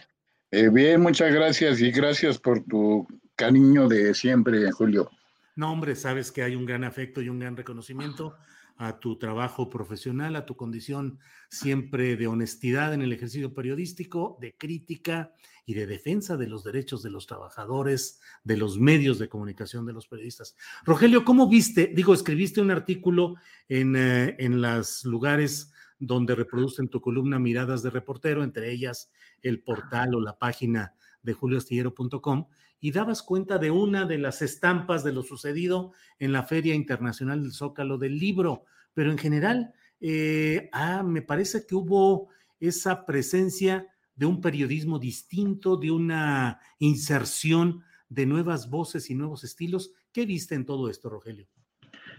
Eh, 0.53 0.69
bien, 0.69 1.01
muchas 1.01 1.33
gracias 1.35 1.81
y 1.81 1.91
gracias 1.91 2.39
por 2.39 2.63
tu 2.65 3.07
cariño 3.39 3.89
de 3.89 4.13
siempre, 4.15 4.71
Julio. 4.73 5.11
No, 5.55 5.71
hombre, 5.73 5.95
sabes 5.95 6.33
que 6.33 6.43
hay 6.43 6.57
un 6.57 6.67
gran 6.67 6.83
afecto 6.83 7.23
y 7.23 7.29
un 7.29 7.39
gran 7.39 7.57
reconocimiento 7.57 8.37
a 8.77 8.99
tu 8.99 9.17
trabajo 9.17 9.71
profesional, 9.71 10.35
a 10.35 10.45
tu 10.45 10.57
condición 10.57 11.19
siempre 11.49 12.17
de 12.17 12.27
honestidad 12.27 12.95
en 12.95 13.03
el 13.03 13.13
ejercicio 13.13 13.55
periodístico, 13.55 14.39
de 14.41 14.57
crítica 14.57 15.33
y 15.67 15.75
de 15.75 15.87
defensa 15.87 16.37
de 16.37 16.49
los 16.49 16.65
derechos 16.65 17.03
de 17.03 17.11
los 17.11 17.27
trabajadores, 17.27 18.21
de 18.43 18.57
los 18.57 18.79
medios 18.79 19.19
de 19.21 19.29
comunicación 19.29 19.87
de 19.87 19.93
los 19.93 20.09
periodistas. 20.09 20.57
Rogelio, 20.85 21.25
¿cómo 21.25 21.49
viste? 21.49 21.93
Digo, 21.95 22.15
escribiste 22.15 22.61
un 22.61 22.73
artículo 22.73 23.37
en, 23.69 23.95
eh, 23.95 24.35
en 24.39 24.61
los 24.61 25.05
lugares 25.05 25.73
donde 26.01 26.35
reproducen 26.35 26.89
tu 26.89 27.01
columna 27.01 27.39
Miradas 27.39 27.83
de 27.85 27.91
Reportero, 27.91 28.43
entre 28.43 28.73
ellas 28.73 29.13
el 29.43 29.63
portal 29.63 30.15
o 30.17 30.21
la 30.21 30.39
página 30.39 30.95
de 31.23 31.33
julioastillero.com 31.35 32.47
y 32.81 32.93
dabas 32.93 33.23
cuenta 33.23 33.59
de 33.59 33.71
una 33.71 34.07
de 34.07 34.19
las 34.19 34.43
estampas 34.43 35.05
de 35.05 35.13
lo 35.13 35.23
sucedido 35.23 35.93
en 36.19 36.33
la 36.33 36.45
Feria 36.45 36.75
Internacional 36.75 37.43
del 37.43 37.53
Zócalo 37.53 37.99
del 37.99 38.19
Libro, 38.19 38.65
pero 38.95 39.11
en 39.11 39.19
general, 39.19 39.73
eh, 40.01 40.69
ah, 40.73 41.03
me 41.03 41.23
parece 41.23 41.67
que 41.67 41.75
hubo 41.75 42.29
esa 42.61 43.05
presencia 43.07 43.87
de 44.15 44.27
un 44.27 44.41
periodismo 44.41 44.99
distinto, 44.99 45.77
de 45.77 45.91
una 45.91 46.61
inserción 46.79 47.85
de 48.09 48.27
nuevas 48.27 48.69
voces 48.69 49.11
y 49.11 49.15
nuevos 49.15 49.45
estilos. 49.45 49.93
¿Qué 50.13 50.27
viste 50.27 50.55
en 50.55 50.65
todo 50.65 50.91
esto, 50.91 51.09
Rogelio? 51.09 51.47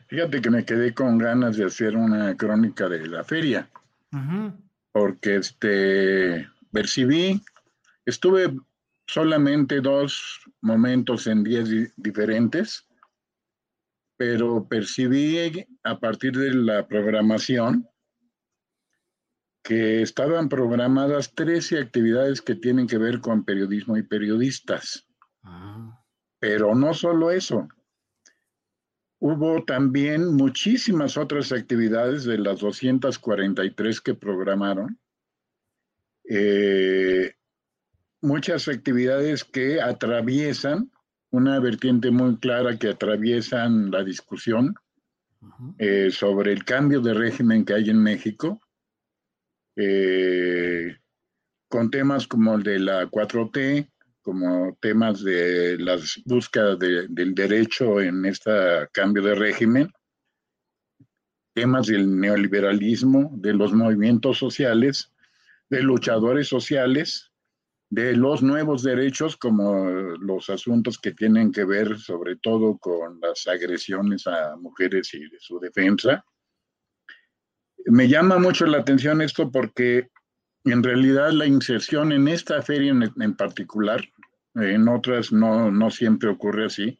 Fíjate 0.07 0.41
que 0.41 0.49
me 0.49 0.65
quedé 0.65 0.93
con 0.93 1.17
ganas 1.17 1.57
de 1.57 1.65
hacer 1.65 1.95
una 1.95 2.35
crónica 2.35 2.89
de 2.89 3.07
la 3.07 3.23
feria, 3.23 3.69
porque 4.91 5.35
este, 5.35 6.47
percibí, 6.71 7.41
estuve 8.05 8.55
solamente 9.09 9.81
dos 9.81 10.39
momentos 10.61 11.25
en 11.25 11.43
días 11.43 11.67
diferentes, 11.97 12.87
pero 14.17 14.67
percibí 14.67 15.65
a 15.83 15.99
partir 15.99 16.37
de 16.37 16.53
la 16.53 16.87
programación 16.87 17.89
que 19.63 20.03
estaban 20.03 20.47
programadas 20.47 21.33
13 21.33 21.79
actividades 21.79 22.41
que 22.43 22.53
tienen 22.53 22.85
que 22.85 22.99
ver 22.99 23.19
con 23.19 23.45
periodismo 23.45 23.97
y 23.97 24.03
periodistas. 24.03 25.07
Ah. 25.41 25.99
Pero 26.37 26.75
no 26.75 26.93
solo 26.93 27.31
eso. 27.31 27.67
Hubo 29.17 29.63
también 29.65 30.35
muchísimas 30.35 31.17
otras 31.17 31.51
actividades 31.51 32.25
de 32.25 32.37
las 32.37 32.59
243 32.59 34.01
que 34.01 34.13
programaron. 34.13 34.99
Eh, 36.29 37.33
muchas 38.21 38.67
actividades 38.67 39.43
que 39.43 39.81
atraviesan 39.81 40.91
una 41.31 41.59
vertiente 41.59 42.11
muy 42.11 42.37
clara 42.37 42.77
que 42.77 42.89
atraviesan 42.89 43.91
la 43.91 44.03
discusión 44.03 44.75
eh, 45.77 46.11
sobre 46.11 46.51
el 46.51 46.65
cambio 46.65 47.01
de 47.01 47.13
régimen 47.13 47.63
que 47.63 47.73
hay 47.73 47.89
en 47.89 48.01
México, 48.01 48.59
eh, 49.75 50.97
con 51.69 51.89
temas 51.91 52.27
como 52.27 52.55
el 52.55 52.63
de 52.63 52.79
la 52.79 53.05
4T, 53.05 53.89
como 54.21 54.77
temas 54.81 55.23
de 55.23 55.77
las 55.79 56.21
búsquedas 56.25 56.77
del 56.79 57.33
derecho 57.33 58.01
en 58.01 58.25
este 58.25 58.51
cambio 58.91 59.23
de 59.23 59.35
régimen, 59.35 59.91
temas 61.53 61.87
del 61.87 62.19
neoliberalismo, 62.19 63.31
de 63.35 63.53
los 63.53 63.73
movimientos 63.73 64.37
sociales, 64.37 65.11
de 65.69 65.83
luchadores 65.83 66.47
sociales, 66.47 67.28
de 67.89 68.15
los 68.15 68.43
nuevos 68.43 68.83
derechos, 68.83 69.35
como 69.35 69.89
los 69.89 70.49
asuntos 70.49 70.99
que 70.99 71.11
tienen 71.11 71.51
que 71.51 71.65
ver 71.65 71.97
sobre 71.97 72.35
todo 72.35 72.77
con 72.77 73.19
las 73.19 73.47
agresiones 73.47 74.27
a 74.27 74.55
mujeres 74.57 75.11
y 75.15 75.27
su 75.39 75.59
defensa. 75.59 76.23
Me 77.85 78.07
llama 78.07 78.37
mucho 78.37 78.67
la 78.67 78.79
atención 78.79 79.21
esto 79.21 79.51
porque 79.51 80.09
en 80.65 80.83
realidad 80.83 81.31
la 81.31 81.47
inserción 81.47 82.11
en 82.11 82.27
esta 82.27 82.61
feria 82.61 82.91
en, 82.91 83.35
particular, 83.35 84.07
en 84.53 84.87
otras 84.87 85.31
no, 85.31 85.71
no 85.71 85.89
siempre 85.89 86.29
ocurre 86.29 86.65
así, 86.65 86.99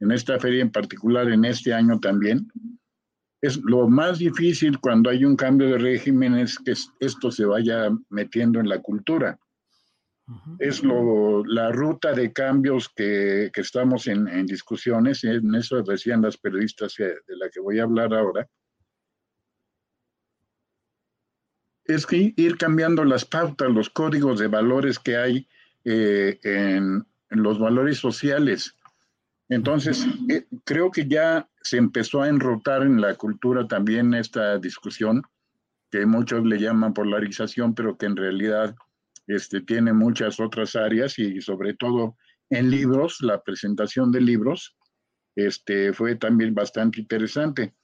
en 0.00 0.12
esta 0.12 0.38
feria 0.38 0.60
en 0.62 0.70
particular, 0.70 1.28
en 1.30 1.46
este 1.46 1.72
año 1.72 1.98
también, 2.00 2.52
es 3.40 3.56
lo 3.64 3.88
más 3.88 4.18
difícil 4.18 4.78
cuando 4.80 5.08
hay 5.08 5.24
un 5.24 5.36
cambio 5.36 5.68
de 5.68 5.78
régimen 5.78 6.36
es 6.36 6.58
que 6.58 6.74
esto 7.00 7.30
se 7.30 7.46
vaya 7.46 7.88
metiendo 8.10 8.60
en 8.60 8.68
la 8.68 8.80
cultura 8.80 9.38
Es 10.58 10.82
lo, 10.82 11.44
la 11.46 11.72
ruta 11.72 12.12
de 12.12 12.32
cambios 12.32 12.90
que, 12.90 13.50
que 13.52 13.60
estamos 13.62 14.06
en, 14.06 14.28
en, 14.28 14.46
discusiones, 14.46 15.24
en 15.24 15.54
eso 15.54 15.82
decían 15.82 16.22
las 16.22 16.36
periodistas 16.36 16.94
de 16.96 17.36
la 17.36 17.48
que 17.48 17.60
voy 17.60 17.78
a 17.78 17.84
hablar 17.84 18.12
ahora. 18.12 18.46
Es 21.84 22.06
que 22.06 22.34
ir 22.36 22.58
cambiando 22.58 23.04
las 23.04 23.24
pautas, 23.24 23.70
los 23.70 23.88
códigos 23.88 24.38
de 24.38 24.48
valores 24.48 24.98
que 24.98 25.16
hay 25.16 25.48
eh, 25.84 26.38
en, 26.42 27.06
en, 27.30 27.42
los 27.42 27.58
valores 27.58 27.96
sociales. 27.96 28.74
Entonces, 29.48 30.06
eh, 30.28 30.46
creo 30.64 30.90
que 30.90 31.08
ya 31.08 31.48
se 31.62 31.78
empezó 31.78 32.20
a 32.20 32.28
enrotar 32.28 32.82
en 32.82 33.00
la 33.00 33.14
cultura 33.14 33.66
también 33.66 34.12
esta 34.12 34.58
discusión, 34.58 35.22
que 35.90 36.04
muchos 36.04 36.44
le 36.44 36.58
llaman 36.58 36.92
polarización, 36.92 37.74
pero 37.74 37.96
que 37.96 38.04
en 38.04 38.16
realidad 38.16 38.76
este, 39.28 39.60
tiene 39.60 39.92
muchas 39.92 40.40
otras 40.40 40.74
áreas 40.74 41.18
y 41.18 41.40
sobre 41.40 41.74
todo 41.74 42.16
en 42.50 42.70
libros, 42.70 43.18
la 43.20 43.42
presentación 43.42 44.10
de 44.10 44.22
libros 44.22 44.74
este, 45.36 45.92
fue 45.92 46.16
también 46.16 46.54
bastante 46.54 47.00
interesante. 47.00 47.74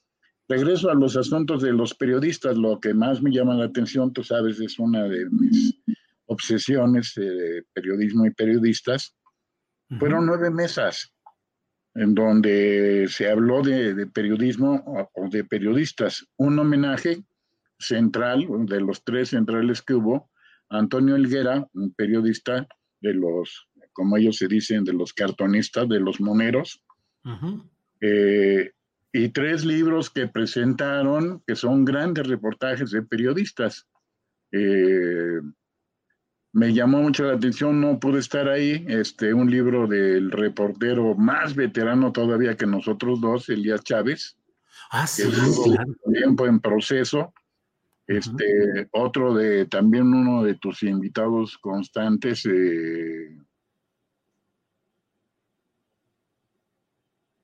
Regreso 0.47 0.89
a 0.89 0.95
los 0.95 1.15
asuntos 1.15 1.61
de 1.61 1.71
los 1.71 1.93
periodistas, 1.93 2.57
lo 2.57 2.79
que 2.79 2.93
más 2.93 3.21
me 3.21 3.31
llama 3.31 3.55
la 3.55 3.65
atención, 3.65 4.11
tú 4.11 4.23
sabes, 4.23 4.59
es 4.59 4.77
una 4.79 5.03
de 5.03 5.29
mis 5.29 5.79
obsesiones 6.25 7.13
de 7.15 7.63
periodismo 7.73 8.25
y 8.25 8.31
periodistas. 8.31 9.15
Uh 9.89 9.95
-huh. 9.95 9.99
Fueron 9.99 10.25
nueve 10.25 10.49
mesas 10.49 11.13
en 11.93 12.13
donde 12.13 13.05
se 13.07 13.29
habló 13.29 13.61
de, 13.61 13.93
de 13.93 14.07
periodismo 14.07 14.83
o, 14.85 15.09
o 15.13 15.29
de 15.29 15.43
periodistas. 15.43 16.25
Un 16.37 16.59
homenaje 16.59 17.23
central, 17.79 18.47
de 18.65 18.81
los 18.81 19.03
tres 19.03 19.29
centrales 19.29 19.81
que 19.81 19.93
hubo, 19.93 20.29
Antonio 20.77 21.15
Elguera, 21.15 21.67
un 21.73 21.93
periodista 21.93 22.67
de 23.01 23.13
los, 23.13 23.67
como 23.93 24.17
ellos 24.17 24.37
se 24.37 24.47
dicen, 24.47 24.83
de 24.83 24.93
los 24.93 25.13
cartonistas, 25.13 25.87
de 25.87 25.99
los 25.99 26.19
moneros, 26.19 26.81
uh 27.23 27.29
-huh. 27.29 27.69
eh, 28.01 28.71
y 29.13 29.29
tres 29.29 29.63
libros 29.63 30.09
que 30.09 30.27
presentaron, 30.27 31.41
que 31.47 31.55
son 31.55 31.85
grandes 31.85 32.27
reportajes 32.27 32.91
de 32.91 33.01
periodistas. 33.01 33.87
Eh, 34.51 35.39
me 36.51 36.73
llamó 36.73 37.01
mucho 37.01 37.25
la 37.25 37.33
atención, 37.33 37.81
no 37.81 37.99
pude 37.99 38.19
estar 38.19 38.47
ahí, 38.47 38.85
este, 38.87 39.33
un 39.33 39.51
libro 39.51 39.87
del 39.87 40.31
reportero 40.31 41.13
más 41.15 41.53
veterano 41.53 42.11
todavía 42.11 42.55
que 42.55 42.65
nosotros 42.65 43.19
dos, 43.19 43.49
Elías 43.49 43.83
Chávez. 43.83 44.37
Ah, 44.91 45.07
sí, 45.07 45.23
claro. 45.23 45.93
Tiempo 46.13 46.45
en 46.45 46.59
proceso. 46.59 47.33
Este, 48.07 48.33
uh 48.33 48.75
-huh. 48.75 48.89
otro 48.91 49.33
de 49.33 49.65
también 49.65 50.13
uno 50.13 50.43
de 50.43 50.55
tus 50.55 50.83
invitados 50.83 51.57
constantes, 51.57 52.45
eh, 52.45 53.35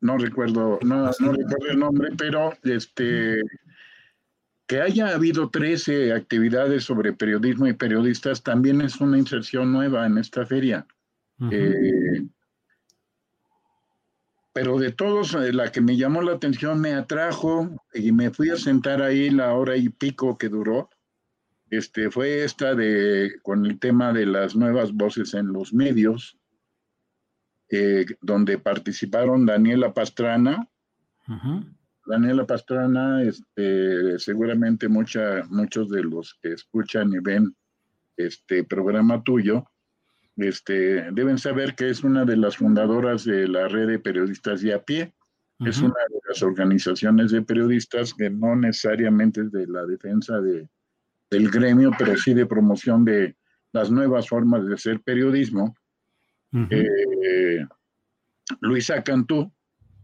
no 0.02 0.18
recuerdo, 0.18 0.80
no, 0.84 1.10
no, 1.20 1.32
recuerdo 1.32 1.68
el 1.70 1.80
nombre, 1.80 2.10
pero 2.18 2.54
este 2.64 3.42
que 4.68 4.82
haya 4.82 5.14
habido 5.14 5.50
13 5.50 6.14
actividades 6.14 6.86
sobre 6.86 7.12
periodismo 7.12 7.68
y 7.68 7.74
periodistas 7.74 8.42
también 8.42 8.80
es 8.82 9.02
una 9.02 9.18
inserción 9.18 9.72
nueva 9.72 10.06
en 10.06 10.18
esta 10.18 10.46
feria. 10.46 10.86
Uh 11.40 11.46
-huh. 11.46 11.54
eh, 11.54 12.28
pero 14.54 14.78
de 14.78 14.92
todos, 14.92 15.34
eh, 15.36 15.54
la 15.54 15.72
que 15.72 15.82
me 15.82 15.98
llamó 15.98 16.22
la 16.22 16.34
atención, 16.34 16.82
me 16.82 16.94
atrajo 16.94 17.70
y 17.94 18.12
me 18.12 18.32
fui 18.32 18.50
a 18.50 18.58
sentar 18.58 19.02
ahí 19.02 19.30
la 19.30 19.54
hora 19.54 19.78
y 19.78 19.90
pico 19.90 20.38
que 20.38 20.50
duró. 20.50 20.90
Este, 21.70 22.12
fue 22.12 22.44
esta 22.44 22.76
de, 22.76 23.34
con 23.44 23.66
el 23.66 23.80
tema 23.80 24.12
de 24.12 24.26
las 24.26 24.56
nuevas 24.56 24.92
voces 24.92 25.34
en 25.34 25.54
los 25.54 25.74
medios, 25.74 26.38
eh, 27.70 28.06
donde 28.22 28.58
participaron 28.58 29.46
Daniela 29.46 29.94
Pastrana. 29.94 30.68
Uh 31.28 31.32
-huh. 31.32 31.76
Daniela 32.06 32.46
Pastrana, 32.46 33.24
este, 33.24 34.20
seguramente 34.20 34.90
mucha, 34.90 35.44
muchos 35.50 35.90
de 35.90 36.04
los 36.04 36.38
que 36.42 36.54
escuchan 36.54 37.14
y 37.14 37.20
ven 37.20 37.56
este 38.18 38.64
programa 38.66 39.24
tuyo, 39.24 39.66
este, 40.38 41.12
deben 41.12 41.38
saber 41.38 41.76
que 41.76 41.90
es 41.90 42.04
una 42.04 42.26
de 42.26 42.38
las 42.38 42.58
fundadoras 42.58 43.26
de 43.26 43.48
la 43.48 43.68
red 43.68 43.88
de 43.88 44.00
periodistas 44.00 44.62
de 44.62 44.74
a 44.74 44.82
pie. 44.84 45.14
Uh 45.60 45.66
-huh. 45.66 45.70
Es 45.70 45.80
una 45.80 46.00
de 46.10 46.20
las 46.28 46.42
organizaciones 46.42 47.32
de 47.32 47.42
periodistas 47.42 48.14
que 48.14 48.30
no 48.30 48.56
necesariamente 48.56 49.42
es 49.42 49.52
de 49.52 49.68
la 49.68 49.86
defensa 49.86 50.42
de, 50.42 50.68
del 51.30 51.50
gremio, 51.50 51.92
pero 51.98 52.16
sí 52.18 52.34
de 52.34 52.46
promoción 52.46 53.06
de 53.06 53.36
las 53.74 53.90
nuevas 53.92 54.28
formas 54.28 54.66
de 54.66 54.74
hacer 54.74 55.02
periodismo. 55.02 55.76
Uh 56.52 56.60
-huh. 56.60 56.68
eh, 56.72 57.68
Luisa 58.62 59.04
Cantú, 59.04 59.40
uh 59.40 59.52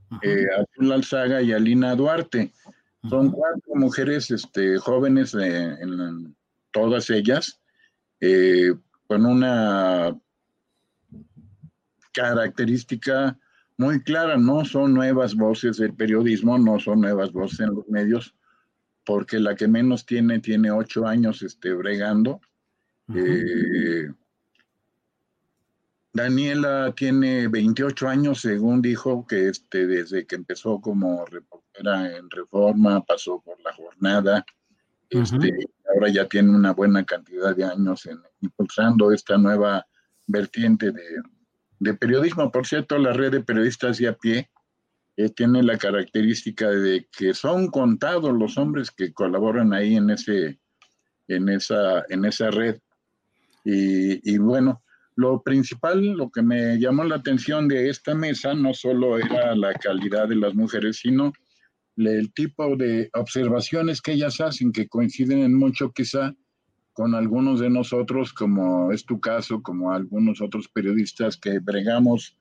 -huh. 0.09 0.19
eh, 0.23 0.45
Azul 0.59 0.91
Alzaga 0.91 1.41
y 1.41 1.51
Alina 1.51 1.95
Duarte. 1.95 2.51
Son 3.09 3.31
cuatro 3.31 3.75
mujeres 3.75 4.31
este, 4.31 4.77
jóvenes, 4.77 5.33
eh, 5.33 5.77
en, 5.79 6.35
todas 6.71 7.09
ellas, 7.09 7.59
eh, 8.19 8.73
con 9.07 9.25
una 9.25 10.17
característica 12.13 13.37
muy 13.77 14.01
clara, 14.01 14.37
no 14.37 14.65
son 14.65 14.93
nuevas 14.93 15.35
voces 15.35 15.77
del 15.77 15.93
periodismo, 15.93 16.57
no 16.57 16.79
son 16.79 17.01
nuevas 17.01 17.31
voces 17.31 17.59
en 17.61 17.75
los 17.75 17.87
medios, 17.87 18.35
porque 19.05 19.39
la 19.39 19.55
que 19.55 19.67
menos 19.67 20.05
tiene, 20.05 20.39
tiene 20.39 20.71
ocho 20.71 21.05
años 21.05 21.41
este, 21.43 21.73
bregando. 21.73 22.41
Uh 23.07 23.13
-huh. 23.13 24.07
eh, 24.09 24.13
Daniela 26.17 26.91
tiene 26.95 27.47
28 27.47 28.07
años, 28.09 28.41
según 28.41 28.81
dijo, 28.81 29.27
que 29.27 29.49
este, 29.49 29.85
desde 29.85 30.25
que 30.25 30.35
empezó 30.35 30.81
como 30.81 31.23
reportera 31.27 32.17
en 32.17 32.27
Reforma, 32.31 33.05
pasó 33.05 33.39
por 33.39 33.61
la 33.61 33.71
jornada, 33.73 34.43
uh 35.13 35.19
-huh. 35.19 35.69
ahora 35.93 36.09
ya 36.09 36.27
tiene 36.27 36.51
una 36.51 36.73
buena 36.73 37.03
cantidad 37.03 37.55
de 37.55 37.63
años 37.63 38.05
en, 38.05 38.19
impulsando 38.41 39.11
esta 39.11 39.37
nueva 39.37 39.85
vertiente 40.27 40.91
de, 40.91 41.21
de, 41.79 41.93
periodismo. 41.93 42.51
Por 42.51 42.67
cierto, 42.67 42.97
la 42.97 43.13
red 43.13 43.31
de 43.31 43.41
periodistas 43.41 43.97
de 43.97 44.07
a 44.09 44.13
pie 44.13 44.49
eh, 45.15 45.29
tiene 45.29 45.63
la 45.63 45.77
característica 45.77 46.69
de 46.69 47.07
que 47.17 47.33
son 47.33 47.67
contados 47.69 48.33
los 48.33 48.57
hombres 48.57 48.91
que 48.91 49.13
colaboran 49.13 49.73
ahí 49.73 49.95
en, 49.95 50.09
ese, 50.09 50.59
en, 51.27 51.49
esa, 51.49 52.03
en 52.09 52.25
esa 52.25 52.51
red. 52.51 52.79
Y, 53.63 54.33
y 54.33 54.37
bueno, 54.37 54.83
lo 55.15 55.41
principal, 55.41 55.99
lo 56.13 56.29
que 56.29 56.43
me 56.43 56.77
llamó 56.79 57.03
la 57.03 57.15
atención 57.15 57.67
de 57.67 57.89
esta 57.89 58.13
mesa 58.13 58.53
no 58.53 58.73
solo 58.73 59.17
era 59.17 59.55
la 59.55 59.73
calidad 59.73 60.27
de 60.27 60.35
las 60.35 60.53
mujeres, 60.53 60.97
sino 60.97 61.33
el 61.97 62.31
tipo 62.33 62.75
de 62.75 63.09
observaciones 63.13 64.01
que 64.01 64.13
ellas 64.13 64.39
hacen, 64.39 64.71
que 64.71 64.87
coinciden 64.87 65.39
en 65.39 65.53
mucho 65.53 65.91
quizá 65.91 66.35
con 66.93 67.15
algunos 67.15 67.59
de 67.59 67.69
nosotros, 67.69 68.33
como 68.33 68.91
es 68.91 69.05
tu 69.05 69.19
caso, 69.19 69.61
como 69.61 69.91
algunos 69.91 70.41
otros 70.41 70.67
periodistas 70.67 71.37
que 71.37 71.59
bregamos 71.59 72.37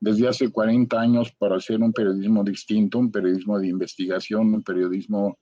desde 0.00 0.28
hace 0.28 0.50
40 0.50 1.00
años 1.00 1.32
para 1.32 1.56
hacer 1.56 1.80
un 1.80 1.92
periodismo 1.92 2.42
distinto, 2.42 2.98
un 2.98 3.10
periodismo 3.10 3.58
de 3.58 3.68
investigación, 3.68 4.54
un 4.54 4.62
periodismo 4.62 5.38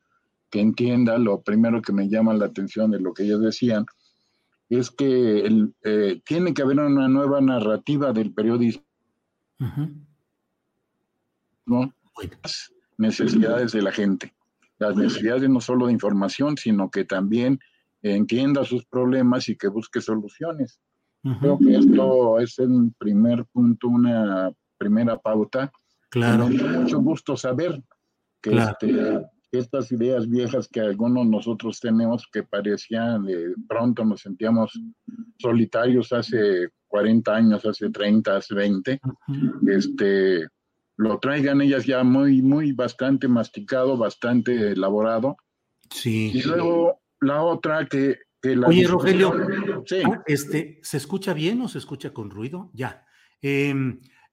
que 0.50 0.60
entienda. 0.60 1.18
Lo 1.18 1.40
primero 1.40 1.80
que 1.80 1.92
me 1.92 2.08
llama 2.08 2.34
la 2.34 2.46
atención 2.46 2.90
de 2.90 3.00
lo 3.00 3.14
que 3.14 3.24
ellos 3.24 3.40
decían, 3.40 3.86
es 4.68 4.90
que 4.90 5.40
el, 5.40 5.74
eh, 5.82 6.20
tiene 6.24 6.54
que 6.54 6.62
haber 6.62 6.78
una 6.78 7.08
nueva 7.08 7.40
narrativa 7.40 8.12
del 8.12 8.32
periodismo. 8.32 8.84
Uh 9.60 9.64
-huh. 9.64 10.06
¿no? 11.66 11.94
Las 12.42 12.72
necesidades 12.98 13.72
de 13.72 13.82
la 13.82 13.92
gente. 13.92 14.34
Las 14.78 14.96
necesidades 14.96 15.48
no 15.48 15.60
solo 15.60 15.86
de 15.86 15.92
información, 15.92 16.56
sino 16.56 16.90
que 16.90 17.04
también 17.04 17.60
entienda 18.02 18.64
sus 18.64 18.84
problemas 18.84 19.48
y 19.48 19.56
que 19.56 19.68
busque 19.68 20.00
soluciones. 20.00 20.80
Uh 21.22 21.30
-huh. 21.30 21.38
Creo 21.38 21.58
que 21.58 21.76
esto 21.76 22.40
es 22.40 22.58
el 22.58 22.92
primer 22.98 23.44
punto, 23.46 23.88
una 23.88 24.50
primera 24.76 25.16
pauta. 25.18 25.70
Claro. 26.10 26.48
Me 26.48 26.78
mucho 26.80 26.98
gusto 27.00 27.36
saber 27.36 27.80
que 28.40 28.50
claro. 28.50 28.76
este, 28.80 29.26
estas 29.52 29.92
ideas 29.92 30.28
viejas 30.28 30.66
que 30.66 30.80
algunos 30.80 31.26
nosotros 31.26 31.78
tenemos 31.78 32.26
que 32.32 32.42
parecían 32.42 33.24
de 33.24 33.54
pronto 33.68 34.04
nos 34.04 34.22
sentíamos 34.22 34.72
solitarios 35.38 36.12
hace 36.12 36.70
40 36.88 37.34
años, 37.34 37.64
hace 37.64 37.90
30, 37.90 38.36
hace 38.36 38.54
20, 38.54 39.00
uh 39.04 39.32
-huh. 39.32 39.76
este, 39.76 40.48
lo 40.96 41.18
traigan 41.18 41.60
ellas 41.60 41.86
ya 41.86 42.04
muy, 42.04 42.42
muy 42.42 42.72
bastante 42.72 43.28
masticado, 43.28 43.96
bastante 43.96 44.72
elaborado. 44.72 45.36
Sí. 45.90 46.32
Y 46.34 46.42
luego 46.42 47.00
la 47.20 47.42
otra 47.42 47.86
que... 47.86 48.18
que 48.40 48.56
la 48.56 48.68
Oye, 48.68 48.86
Rogelio, 48.86 49.32
sí. 49.86 50.02
Ah, 50.04 50.22
este, 50.26 50.80
¿se 50.82 50.96
escucha 50.96 51.32
bien 51.34 51.60
o 51.62 51.68
se 51.68 51.78
escucha 51.78 52.12
con 52.12 52.30
ruido? 52.30 52.70
Ya. 52.74 53.04
Eh, 53.40 53.74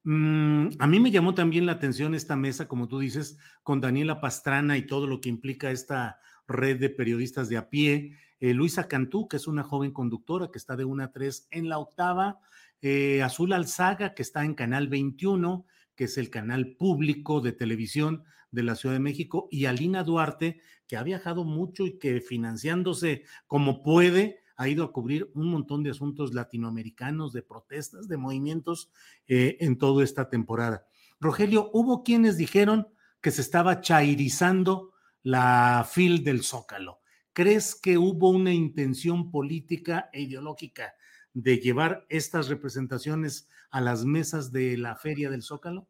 Mm, 0.04 0.70
a 0.80 0.88
mí 0.88 1.00
me 1.00 1.12
llamó 1.12 1.36
también 1.36 1.66
la 1.66 1.74
atención 1.74 2.16
esta 2.16 2.36
mesa, 2.36 2.68
como 2.68 2.88
tú 2.88 3.00
dices, 3.00 3.38
con 3.64 3.82
Daniela 3.82 4.22
Pastrana 4.22 4.78
y 4.78 4.88
todo 4.88 5.08
lo 5.08 5.20
que 5.20 5.30
implica 5.30 5.72
esta 5.72 6.20
red 6.48 6.80
de 6.80 6.90
periodistas 6.90 7.50
de 7.50 7.58
a 7.58 7.70
pie. 7.70 8.18
eh, 8.40 8.54
Luisa 8.54 8.88
Cantú, 8.88 9.28
que 9.28 9.38
es 9.38 9.48
una 9.48 9.64
joven 9.64 9.92
conductora 9.92 10.50
que 10.52 10.58
está 10.58 10.76
de 10.78 10.86
1 10.86 11.04
a 11.04 11.12
3 11.12 11.50
en 11.52 11.68
la 11.70 11.78
octava, 11.78 12.40
eh, 12.82 13.22
Azul 13.22 13.52
Alzaga, 13.54 14.14
que 14.14 14.22
está 14.22 14.46
en 14.46 14.54
Canal 14.56 14.88
21, 14.88 15.66
que 16.00 16.06
es 16.06 16.18
el 16.18 16.30
canal 16.30 16.78
público 16.78 17.42
de 17.42 17.52
televisión 17.52 18.24
de 18.52 18.64
la 18.64 18.76
Ciudad 18.76 18.96
de 18.96 19.02
México, 19.02 19.50
y 19.52 19.66
Alina 19.66 20.06
Duarte, 20.06 20.62
que 20.88 20.96
ha 20.96 21.04
viajado 21.04 21.44
mucho 21.44 21.86
y 21.86 22.00
que 22.00 22.22
financiándose 22.22 23.26
como 23.48 23.84
puede, 23.84 24.40
ha 24.56 24.70
ido 24.70 24.86
a 24.86 24.94
cubrir 24.94 25.30
un 25.34 25.52
montón 25.52 25.84
de 25.84 25.90
asuntos 25.90 26.34
latinoamericanos, 26.34 27.34
de 27.34 27.42
protestas, 27.42 28.08
de 28.08 28.16
movimientos 28.16 28.90
eh, 29.28 29.58
en 29.60 29.78
toda 29.78 30.06
esta 30.06 30.30
temporada. 30.30 30.86
Rogelio, 31.20 31.70
hubo 31.74 32.02
quienes 32.02 32.38
dijeron 32.38 32.88
que 33.20 33.32
se 33.32 33.42
estaba 33.42 33.82
chairizando 33.82 34.94
la 35.22 35.86
FIL 35.92 36.24
del 36.24 36.44
Zócalo. 36.44 37.02
¿Crees 37.34 37.76
que 37.76 37.98
hubo 37.98 38.30
una 38.30 38.54
intención 38.54 39.32
política 39.32 40.10
e 40.14 40.22
ideológica 40.22 40.94
de 41.34 41.58
llevar 41.58 42.06
estas 42.08 42.48
representaciones 42.48 43.50
a 43.72 43.82
las 43.82 44.06
mesas 44.06 44.52
de 44.52 44.78
la 44.78 44.96
Feria 44.96 45.30
del 45.30 45.44
Zócalo? 45.44 45.88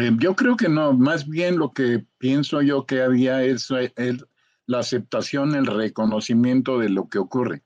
Eh, 0.00 0.12
yo 0.18 0.34
creo 0.34 0.56
que 0.56 0.68
no, 0.68 0.92
más 0.94 1.28
bien 1.28 1.58
lo 1.58 1.72
que 1.72 2.06
pienso 2.18 2.62
yo 2.62 2.86
que 2.86 3.02
había 3.02 3.42
es 3.42 3.68
la 4.66 4.78
aceptación, 4.78 5.54
el 5.54 5.66
reconocimiento 5.66 6.78
de 6.78 6.88
lo 6.88 7.08
que 7.08 7.18
ocurre. 7.18 7.62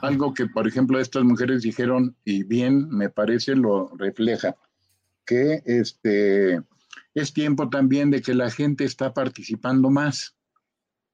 Algo 0.00 0.32
que, 0.32 0.46
por 0.46 0.66
ejemplo, 0.66 0.98
estas 0.98 1.24
mujeres 1.24 1.62
dijeron, 1.62 2.16
y 2.24 2.44
bien 2.44 2.88
me 2.88 3.10
parece 3.10 3.54
lo 3.54 3.90
refleja, 3.96 4.56
que 5.26 5.62
este, 5.66 6.62
es 7.14 7.32
tiempo 7.34 7.68
también 7.68 8.10
de 8.10 8.22
que 8.22 8.34
la 8.34 8.50
gente 8.50 8.84
está 8.84 9.12
participando 9.12 9.90
más. 9.90 10.34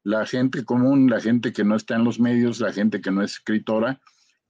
La 0.05 0.27
gente 0.27 0.65
común, 0.65 1.11
la 1.11 1.21
gente 1.21 1.53
que 1.53 1.65
no 1.65 1.75
está 1.77 1.97
en 1.97 2.05
los 2.05 2.21
medios, 2.21 2.61
la 2.61 2.73
gente 2.73 3.01
que 3.01 3.11
no 3.11 3.23
es 3.23 3.33
escritora, 3.33 4.01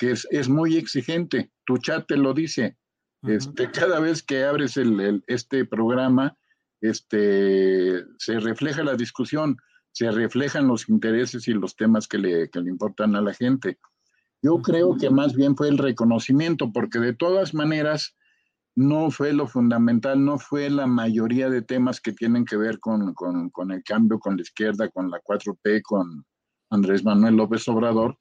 que 0.02 0.10
es, 0.10 0.26
es 0.32 0.48
muy 0.48 0.76
exigente. 0.76 1.52
Tu 1.64 1.78
chat 1.78 2.04
te 2.08 2.16
lo 2.16 2.34
dice. 2.34 2.76
Este, 3.22 3.70
cada 3.70 4.00
vez 4.00 4.20
que 4.24 4.42
abres 4.42 4.76
el, 4.76 5.22
este 5.28 5.64
programa, 5.64 6.36
este, 6.80 8.02
se 8.18 8.40
refleja 8.40 8.82
la 8.82 8.96
discusión, 8.96 9.56
se 9.92 10.10
reflejan 10.10 10.66
los 10.66 10.88
intereses 10.88 11.46
y 11.46 11.52
los 11.52 11.76
temas 11.76 12.08
que 12.08 12.18
le, 12.18 12.50
que 12.50 12.58
le 12.58 12.70
importan 12.70 13.14
a 13.14 13.20
la 13.20 13.32
gente. 13.32 13.78
Yo 14.42 14.60
creo 14.60 14.96
que 14.96 15.08
más 15.08 15.36
bien 15.36 15.56
fue 15.56 15.68
el 15.68 15.78
reconocimiento, 15.78 16.72
porque 16.72 16.98
de 16.98 17.14
todas 17.14 17.54
maneras 17.54 18.16
no 18.74 19.12
fue 19.12 19.32
lo 19.32 19.46
fundamental, 19.46 20.24
no 20.24 20.36
fue 20.40 20.68
la 20.68 20.88
mayoría 20.88 21.48
de 21.48 21.62
temas 21.62 22.00
que 22.00 22.10
tienen 22.10 22.44
que 22.44 22.56
ver 22.56 22.80
con, 22.80 23.14
con, 23.14 23.50
con 23.50 23.70
el 23.70 23.84
cambio, 23.84 24.18
con 24.18 24.34
la 24.34 24.42
izquierda, 24.42 24.88
con 24.88 25.12
la 25.12 25.20
4P, 25.20 25.80
con 25.82 26.24
Andrés 26.70 27.04
Manuel 27.04 27.36
López 27.36 27.68
Obrador, 27.68 28.18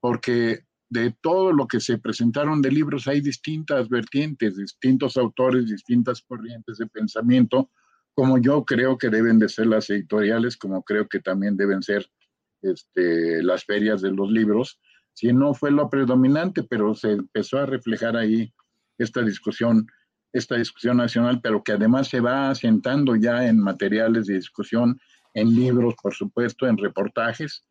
porque 0.00 0.64
de 0.94 1.12
todo 1.20 1.52
lo 1.52 1.66
que 1.66 1.80
se 1.80 1.98
presentaron 1.98 2.62
de 2.62 2.70
libros 2.70 3.08
hay 3.08 3.20
distintas 3.20 3.88
vertientes, 3.88 4.56
distintos 4.56 5.16
autores, 5.16 5.66
distintas 5.66 6.22
corrientes 6.22 6.78
de 6.78 6.86
pensamiento, 6.86 7.68
como 8.14 8.38
yo 8.38 8.64
creo 8.64 8.96
que 8.96 9.10
deben 9.10 9.40
de 9.40 9.48
ser 9.48 9.66
las 9.66 9.90
editoriales, 9.90 10.56
como 10.56 10.84
creo 10.84 11.08
que 11.08 11.18
también 11.18 11.56
deben 11.56 11.82
ser 11.82 12.06
este, 12.62 13.42
las 13.42 13.64
ferias 13.64 14.02
de 14.02 14.12
los 14.12 14.30
libros, 14.30 14.80
si 15.12 15.32
no 15.32 15.52
fue 15.52 15.72
lo 15.72 15.90
predominante, 15.90 16.62
pero 16.62 16.94
se 16.94 17.10
empezó 17.10 17.58
a 17.58 17.66
reflejar 17.66 18.16
ahí 18.16 18.54
esta 18.96 19.20
discusión, 19.22 19.88
esta 20.32 20.54
discusión 20.54 20.98
nacional, 20.98 21.40
pero 21.42 21.64
que 21.64 21.72
además 21.72 22.06
se 22.06 22.20
va 22.20 22.50
asentando 22.50 23.16
ya 23.16 23.48
en 23.48 23.58
materiales 23.58 24.28
de 24.28 24.34
discusión, 24.34 25.00
en 25.34 25.56
libros, 25.56 25.94
por 26.00 26.14
supuesto, 26.14 26.68
en 26.68 26.78
reportajes, 26.78 27.64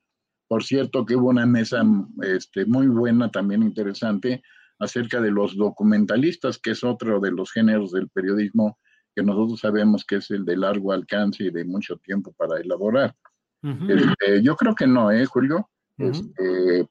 por 0.53 0.63
cierto, 0.63 1.03
que 1.03 1.15
hubo 1.15 1.29
una 1.29 1.47
mesa 1.47 1.83
este, 2.21 2.67
muy 2.67 2.85
buena, 2.85 3.31
también 3.31 3.63
interesante, 3.63 4.43
acerca 4.77 5.19
de 5.19 5.31
los 5.31 5.57
documentalistas, 5.57 6.59
que 6.59 6.69
es 6.69 6.83
otro 6.83 7.19
de 7.19 7.31
los 7.31 7.51
géneros 7.51 7.91
del 7.91 8.07
periodismo 8.07 8.77
que 9.15 9.23
nosotros 9.23 9.61
sabemos 9.61 10.05
que 10.05 10.17
es 10.17 10.29
el 10.29 10.45
de 10.45 10.55
largo 10.55 10.91
alcance 10.91 11.45
y 11.45 11.49
de 11.49 11.65
mucho 11.65 11.97
tiempo 11.97 12.33
para 12.33 12.61
elaborar. 12.61 13.15
Este, 13.63 14.43
yo 14.43 14.55
creo 14.55 14.75
que 14.75 14.85
no, 14.85 15.09
¿eh, 15.09 15.25
Julio? 15.25 15.71
Este, 15.97 16.87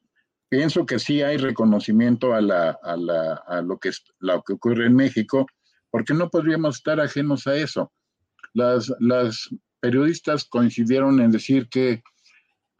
pienso 0.48 0.84
que 0.84 0.98
sí 0.98 1.22
hay 1.22 1.36
reconocimiento 1.36 2.34
a, 2.34 2.40
la, 2.40 2.76
a, 2.82 2.96
la, 2.96 3.34
a 3.46 3.62
lo, 3.62 3.78
que, 3.78 3.92
lo 4.18 4.42
que 4.42 4.54
ocurre 4.54 4.86
en 4.86 4.96
México, 4.96 5.46
porque 5.88 6.14
no 6.14 6.30
podríamos 6.30 6.78
estar 6.78 6.98
ajenos 6.98 7.46
a 7.46 7.54
eso. 7.54 7.92
Las, 8.54 8.92
las 8.98 9.50
periodistas 9.78 10.46
coincidieron 10.46 11.20
en 11.20 11.30
decir 11.30 11.68
que 11.68 12.02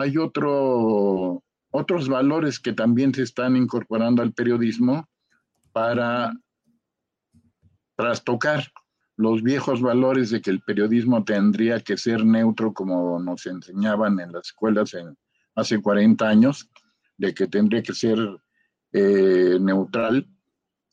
hay 0.02 0.18
otro, 0.18 1.42
otros 1.70 2.08
valores 2.08 2.60
que 2.60 2.72
también 2.72 3.14
se 3.14 3.22
están 3.22 3.56
incorporando 3.56 4.22
al 4.22 4.32
periodismo 4.32 5.08
para 5.72 6.32
trastocar 7.96 8.64
los 9.16 9.42
viejos 9.42 9.80
valores 9.80 10.30
de 10.30 10.40
que 10.40 10.50
el 10.50 10.60
periodismo 10.60 11.24
tendría 11.24 11.80
que 11.80 11.96
ser 11.96 12.24
neutro 12.24 12.72
como 12.72 13.20
nos 13.20 13.46
enseñaban 13.46 14.18
en 14.20 14.32
las 14.32 14.48
escuelas 14.48 14.94
en, 14.94 15.16
hace 15.54 15.80
40 15.80 16.28
años, 16.28 16.68
de 17.16 17.34
que 17.34 17.46
tendría 17.46 17.82
que 17.82 17.94
ser 17.94 18.18
eh, 18.92 19.58
neutral, 19.60 20.26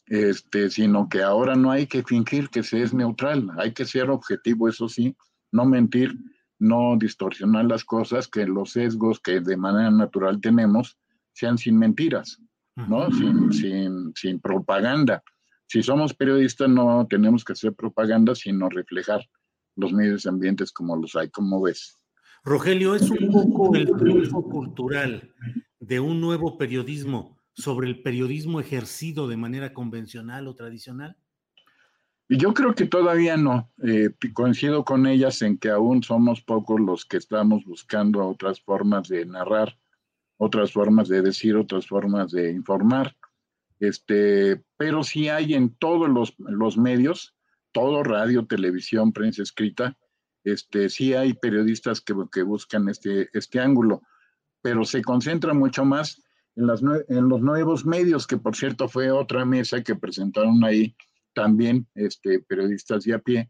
este, 0.05 0.69
sino 0.69 1.07
que 1.07 1.21
ahora 1.21 1.55
no 1.55 1.71
hay 1.71 1.87
que 1.87 2.03
fingir 2.03 2.49
que 2.49 2.63
se 2.63 2.81
es 2.81 2.93
neutral, 2.93 3.49
hay 3.57 3.73
que 3.73 3.85
ser 3.85 4.09
objetivo, 4.09 4.67
eso 4.67 4.89
sí, 4.89 5.15
no 5.51 5.65
mentir, 5.65 6.15
no 6.59 6.95
distorsionar 6.97 7.65
las 7.65 7.83
cosas, 7.83 8.27
que 8.27 8.45
los 8.45 8.71
sesgos 8.71 9.19
que 9.19 9.39
de 9.39 9.57
manera 9.57 9.89
natural 9.89 10.39
tenemos 10.41 10.97
sean 11.33 11.57
sin 11.57 11.77
mentiras, 11.77 12.39
¿no? 12.75 13.09
Sin, 13.11 13.51
sin, 13.51 14.13
sin 14.15 14.39
propaganda. 14.39 15.23
Si 15.67 15.81
somos 15.81 16.13
periodistas 16.13 16.69
no 16.69 17.07
tenemos 17.07 17.45
que 17.45 17.53
hacer 17.53 17.73
propaganda, 17.73 18.35
sino 18.35 18.69
reflejar 18.69 19.21
los 19.75 19.93
medios 19.93 20.25
ambientes 20.25 20.71
como 20.71 20.95
los 20.95 21.15
hay, 21.15 21.29
como 21.29 21.61
ves. 21.61 21.97
Rogelio, 22.43 22.95
es 22.95 23.09
un 23.09 23.31
poco 23.31 23.75
el 23.75 23.85
triunfo 23.91 24.43
cultural 24.43 25.33
de 25.79 25.99
un 25.99 26.21
nuevo 26.21 26.57
periodismo 26.57 27.37
sobre 27.53 27.87
el 27.87 28.01
periodismo 28.01 28.59
ejercido 28.59 29.27
de 29.27 29.37
manera 29.37 29.73
convencional 29.73 30.47
o 30.47 30.55
tradicional. 30.55 31.17
Yo 32.31 32.53
creo 32.53 32.75
que 32.75 32.85
todavía 32.85 33.37
no. 33.37 33.71
Eh, 33.83 34.11
coincido 34.33 34.85
con 34.85 35.07
ellas 35.07 35.41
en 35.41 35.57
que 35.57 35.69
aún 35.69 36.03
somos 36.03 36.41
pocos 36.41 36.79
los 36.79 37.03
que 37.03 37.17
estamos 37.17 37.65
buscando 37.65 38.27
otras 38.27 38.61
formas 38.61 39.07
de 39.07 39.25
narrar, 39.25 39.75
otras 40.37 40.71
formas 40.71 41.07
de 41.07 41.23
decir, 41.23 41.55
otras 41.55 41.87
formas 41.87 42.31
de 42.31 42.51
informar. 42.51 43.15
Este, 43.79 44.63
pero 44.77 45.03
sí 45.03 45.27
hay 45.27 45.55
en 45.55 45.73
todos 45.75 46.07
los, 46.07 46.35
los 46.37 46.77
medios, 46.77 47.35
todo 47.71 48.03
radio, 48.03 48.45
televisión, 48.45 49.11
prensa 49.11 49.41
escrita, 49.41 49.97
este, 50.43 50.89
sí 50.89 51.15
hay 51.15 51.33
periodistas 51.33 51.99
que, 51.99 52.13
que 52.31 52.43
buscan 52.43 52.89
este, 52.89 53.29
este 53.33 53.59
ángulo, 53.59 54.03
pero 54.61 54.85
se 54.85 55.01
concentra 55.01 55.53
mucho 55.53 55.83
más 55.83 56.21
en, 56.55 56.67
las, 56.67 56.81
en 56.81 57.27
los 57.27 57.41
nuevos 57.41 57.85
medios, 57.85 58.27
que 58.27 58.37
por 58.37 58.55
cierto 58.55 58.87
fue 58.87 59.09
otra 59.09 59.45
mesa 59.45 59.81
que 59.81 59.95
presentaron 59.95 60.63
ahí 60.63 60.95
también 61.33 61.87
este, 61.95 62.39
periodistas 62.39 63.03
de 63.03 63.13
a 63.13 63.19
pie 63.19 63.49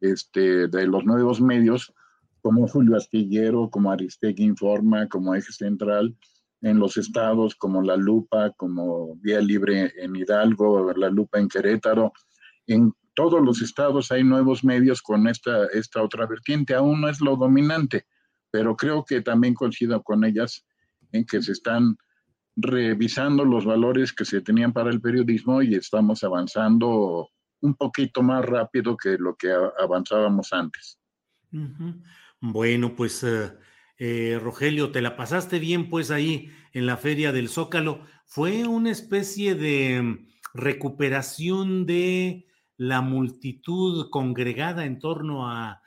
este, 0.00 0.68
de 0.68 0.86
los 0.86 1.04
nuevos 1.04 1.40
medios, 1.40 1.92
como 2.42 2.66
Julio 2.68 2.96
Astillero, 2.96 3.68
como 3.70 3.92
Aristegui 3.92 4.44
Informa, 4.44 5.08
como 5.08 5.34
Eje 5.34 5.52
Central, 5.52 6.16
en 6.62 6.78
los 6.78 6.96
estados 6.96 7.54
como 7.54 7.82
La 7.82 7.96
Lupa, 7.96 8.50
como 8.56 9.16
Vía 9.16 9.40
Libre 9.40 9.92
en 9.96 10.16
Hidalgo, 10.16 10.92
La 10.94 11.08
Lupa 11.08 11.38
en 11.38 11.48
Querétaro. 11.48 12.12
En 12.66 12.92
todos 13.14 13.42
los 13.42 13.62
estados 13.62 14.12
hay 14.12 14.24
nuevos 14.24 14.64
medios 14.64 15.02
con 15.02 15.26
esta, 15.26 15.66
esta 15.66 16.02
otra 16.02 16.26
vertiente. 16.26 16.74
Aún 16.74 17.00
no 17.00 17.08
es 17.08 17.20
lo 17.20 17.36
dominante, 17.36 18.06
pero 18.50 18.76
creo 18.76 19.04
que 19.04 19.20
también 19.22 19.54
coincido 19.54 20.02
con 20.02 20.24
ellas 20.24 20.64
en 21.12 21.24
que 21.24 21.42
se 21.42 21.52
están 21.52 21.96
revisando 22.60 23.44
los 23.44 23.64
valores 23.64 24.12
que 24.12 24.24
se 24.24 24.40
tenían 24.40 24.72
para 24.72 24.90
el 24.90 25.00
periodismo 25.00 25.62
y 25.62 25.74
estamos 25.74 26.22
avanzando 26.24 27.28
un 27.60 27.74
poquito 27.74 28.22
más 28.22 28.44
rápido 28.44 28.96
que 28.96 29.16
lo 29.18 29.36
que 29.36 29.52
avanzábamos 29.78 30.52
antes. 30.52 30.98
Bueno, 32.40 32.94
pues 32.94 33.22
eh, 33.22 33.52
eh, 33.98 34.38
Rogelio, 34.40 34.90
te 34.90 35.02
la 35.02 35.16
pasaste 35.16 35.58
bien 35.58 35.90
pues 35.90 36.10
ahí 36.10 36.50
en 36.72 36.86
la 36.86 36.96
feria 36.96 37.32
del 37.32 37.48
Zócalo. 37.48 38.04
Fue 38.26 38.66
una 38.66 38.90
especie 38.90 39.54
de 39.54 40.00
mm, 40.00 40.28
recuperación 40.54 41.86
de 41.86 42.46
la 42.76 43.02
multitud 43.02 44.08
congregada 44.10 44.86
en 44.86 44.98
torno 44.98 45.48
a 45.48 45.82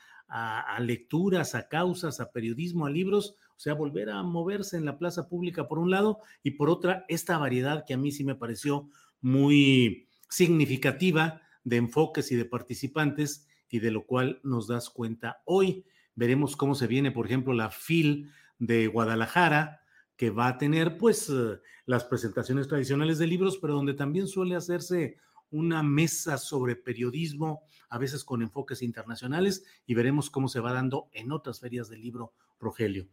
lecturas, 0.79 1.53
a 1.53 1.67
causas, 1.67 2.19
a 2.19 2.31
periodismo, 2.31 2.87
a 2.87 2.89
libros, 2.89 3.35
o 3.55 3.59
sea, 3.59 3.73
volver 3.73 4.09
a 4.09 4.23
moverse 4.23 4.77
en 4.77 4.85
la 4.85 4.97
plaza 4.97 5.27
pública 5.27 5.67
por 5.67 5.79
un 5.79 5.91
lado 5.91 6.19
y 6.41 6.51
por 6.51 6.69
otra, 6.69 7.05
esta 7.07 7.37
variedad 7.37 7.85
que 7.85 7.93
a 7.93 7.97
mí 7.97 8.11
sí 8.11 8.23
me 8.23 8.35
pareció 8.35 8.89
muy 9.21 10.07
significativa 10.29 11.41
de 11.63 11.77
enfoques 11.77 12.31
y 12.31 12.35
de 12.35 12.45
participantes 12.45 13.47
y 13.69 13.79
de 13.79 13.91
lo 13.91 14.05
cual 14.05 14.39
nos 14.43 14.67
das 14.67 14.89
cuenta 14.89 15.41
hoy. 15.45 15.85
Veremos 16.15 16.55
cómo 16.55 16.75
se 16.75 16.87
viene, 16.87 17.11
por 17.11 17.25
ejemplo, 17.25 17.53
la 17.53 17.69
FIL 17.69 18.29
de 18.59 18.87
Guadalajara, 18.87 19.81
que 20.15 20.29
va 20.29 20.47
a 20.47 20.57
tener 20.57 20.97
pues 20.97 21.29
eh, 21.29 21.59
las 21.85 22.03
presentaciones 22.03 22.67
tradicionales 22.67 23.17
de 23.17 23.27
libros, 23.27 23.57
pero 23.57 23.73
donde 23.73 23.93
también 23.93 24.27
suele 24.27 24.55
hacerse 24.55 25.17
una 25.49 25.83
mesa 25.83 26.37
sobre 26.37 26.75
periodismo, 26.75 27.63
a 27.89 27.97
veces 27.97 28.23
con 28.23 28.41
enfoques 28.41 28.81
internacionales, 28.81 29.63
y 29.85 29.93
veremos 29.93 30.29
cómo 30.29 30.47
se 30.47 30.59
va 30.59 30.73
dando 30.73 31.09
en 31.11 31.31
otras 31.31 31.59
ferias 31.59 31.89
del 31.89 32.01
libro, 32.01 32.33
Rogelio. 32.59 33.07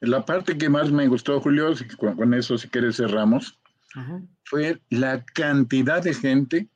La 0.00 0.24
parte 0.24 0.58
que 0.58 0.68
más 0.68 0.90
me 0.90 1.08
gustó, 1.08 1.40
Julio, 1.40 1.72
con, 1.98 2.34
eso 2.34 2.58
si 2.58 2.68
quieres 2.68 2.96
cerramos, 2.96 3.58
fue 4.44 4.80
la 4.90 5.24
cantidad 5.24 6.02
de 6.02 6.12
gente 6.12 6.68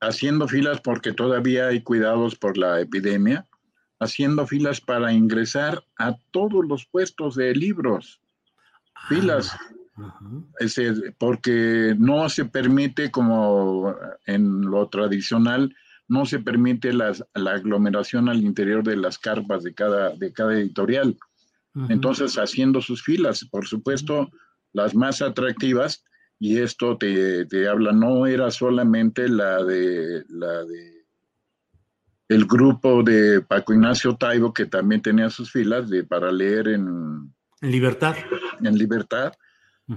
haciendo 0.00 0.46
filas 0.46 0.80
porque 0.80 1.12
todavía 1.12 1.68
hay 1.68 1.82
cuidados 1.82 2.36
por 2.36 2.56
la 2.58 2.80
epidemia, 2.80 3.44
haciendo 3.98 4.46
filas 4.46 4.80
para 4.80 5.12
ingresar 5.12 5.84
a 5.98 6.16
todos 6.30 6.64
los 6.66 6.86
puestos 6.86 7.34
de 7.34 7.54
libros. 7.54 8.20
Filas. 9.08 9.56
Ah, 9.96 10.18
porque 11.18 11.94
no 11.98 12.28
se 12.28 12.44
permite, 12.44 13.10
como 13.10 13.96
en 14.26 14.60
lo 14.60 14.88
tradicional, 14.88 15.74
no 16.06 16.26
se 16.26 16.38
permite 16.38 16.92
la 16.92 17.14
aglomeración 17.34 18.28
al 18.28 18.42
interior 18.42 18.84
de 18.84 18.96
las 18.96 19.18
carpas 19.18 19.64
de 19.64 19.74
cada, 19.74 20.10
de 20.10 20.32
cada 20.32 20.54
editorial. 20.54 21.16
Entonces, 21.88 22.36
haciendo 22.36 22.80
sus 22.80 23.02
filas, 23.02 23.44
por 23.50 23.66
supuesto, 23.66 24.30
las 24.72 24.94
más 24.94 25.20
atractivas, 25.20 26.04
y 26.38 26.58
esto 26.58 26.96
te, 26.96 27.44
te, 27.46 27.68
habla, 27.68 27.92
no 27.92 28.26
era 28.26 28.50
solamente 28.50 29.28
la 29.28 29.62
de 29.62 30.24
la 30.28 30.64
de 30.64 30.96
el 32.28 32.44
grupo 32.46 33.02
de 33.02 33.40
Paco 33.42 33.72
Ignacio 33.72 34.16
Taibo, 34.16 34.52
que 34.52 34.66
también 34.66 35.00
tenía 35.00 35.30
sus 35.30 35.52
filas 35.52 35.88
de 35.88 36.02
para 36.02 36.32
leer 36.32 36.68
en, 36.68 37.32
en 37.60 37.70
libertad. 37.70 38.16
En 38.62 38.76
libertad. 38.76 39.32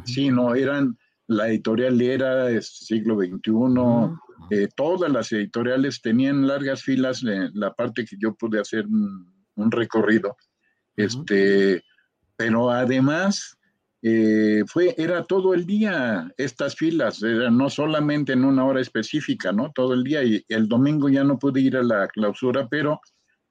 Sí, 0.03 0.29
no, 0.29 0.53
eran, 0.53 0.97
la 1.27 1.47
editorial 1.49 1.99
era 2.01 2.61
siglo 2.61 3.17
XXI, 3.17 4.15
eh, 4.51 4.67
todas 4.75 5.11
las 5.11 5.31
editoriales 5.31 6.01
tenían 6.01 6.47
largas 6.47 6.83
filas, 6.83 7.23
la 7.23 7.73
parte 7.73 8.05
que 8.05 8.15
yo 8.19 8.35
pude 8.35 8.59
hacer 8.59 8.85
un, 8.85 9.71
recorrido. 9.71 10.37
Este, 10.99 11.81
pero 12.35 12.71
además 12.71 13.57
eh, 14.01 14.63
fue, 14.67 14.95
era 14.97 15.23
todo 15.23 15.53
el 15.53 15.65
día 15.65 16.29
estas 16.35 16.75
filas, 16.75 17.21
no 17.21 17.69
solamente 17.69 18.33
en 18.33 18.43
una 18.43 18.65
hora 18.65 18.81
específica, 18.81 19.53
¿no? 19.53 19.71
Todo 19.73 19.93
el 19.93 20.03
día 20.03 20.23
y 20.23 20.43
el 20.49 20.67
domingo 20.67 21.07
ya 21.07 21.23
no 21.23 21.39
pude 21.39 21.61
ir 21.61 21.77
a 21.77 21.83
la 21.83 22.09
clausura, 22.09 22.67
pero 22.67 22.99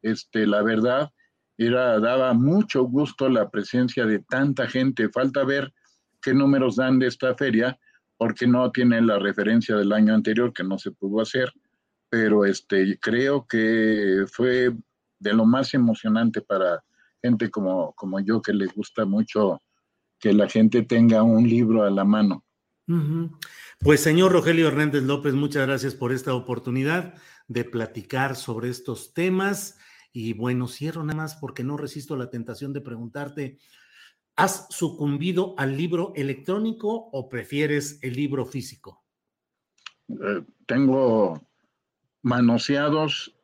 este, 0.02 0.46
la 0.46 0.62
verdad 0.62 1.10
era, 1.56 1.98
daba 2.00 2.34
mucho 2.34 2.82
gusto 2.82 3.30
la 3.30 3.48
presencia 3.48 4.04
de 4.04 4.18
tanta 4.18 4.66
gente. 4.66 5.08
Falta 5.08 5.42
ver 5.42 5.72
qué 6.20 6.34
números 6.34 6.76
dan 6.76 6.98
de 6.98 7.06
esta 7.06 7.34
feria, 7.34 7.78
porque 8.18 8.46
no 8.46 8.70
tiene 8.72 9.00
la 9.00 9.18
referencia 9.18 9.74
del 9.74 9.94
año 9.94 10.12
anterior 10.12 10.52
que 10.52 10.64
no 10.64 10.76
se 10.76 10.90
pudo 10.90 11.22
hacer, 11.22 11.50
pero 12.10 12.44
este, 12.44 12.98
creo 13.00 13.46
que 13.46 14.26
fue 14.30 14.70
de 15.18 15.32
lo 15.32 15.46
más 15.46 15.72
emocionante 15.72 16.42
para 16.42 16.84
gente 17.22 17.50
como, 17.50 17.92
como 17.94 18.20
yo 18.20 18.40
que 18.40 18.52
les 18.52 18.72
gusta 18.74 19.04
mucho 19.04 19.62
que 20.18 20.32
la 20.32 20.48
gente 20.48 20.82
tenga 20.82 21.22
un 21.22 21.48
libro 21.48 21.84
a 21.84 21.90
la 21.90 22.04
mano. 22.04 22.44
Pues 23.80 24.00
señor 24.00 24.32
Rogelio 24.32 24.68
Hernández 24.68 25.02
López, 25.02 25.34
muchas 25.34 25.66
gracias 25.66 25.94
por 25.94 26.10
esta 26.10 26.34
oportunidad 26.34 27.14
de 27.46 27.64
platicar 27.64 28.34
sobre 28.34 28.70
estos 28.70 29.12
temas. 29.12 29.78
Y 30.10 30.32
bueno, 30.32 30.66
cierro 30.68 31.04
nada 31.04 31.18
más 31.18 31.36
porque 31.36 31.64
no 31.64 31.76
resisto 31.76 32.16
la 32.16 32.30
tentación 32.30 32.72
de 32.72 32.80
preguntarte, 32.80 33.58
¿has 34.36 34.68
sucumbido 34.70 35.54
al 35.58 35.76
libro 35.76 36.12
electrónico 36.16 37.10
o 37.12 37.28
prefieres 37.28 37.98
el 38.02 38.14
libro 38.14 38.46
físico? 38.46 39.04
Eh, 40.08 40.44
tengo 40.66 41.46
manoseados 42.22 43.34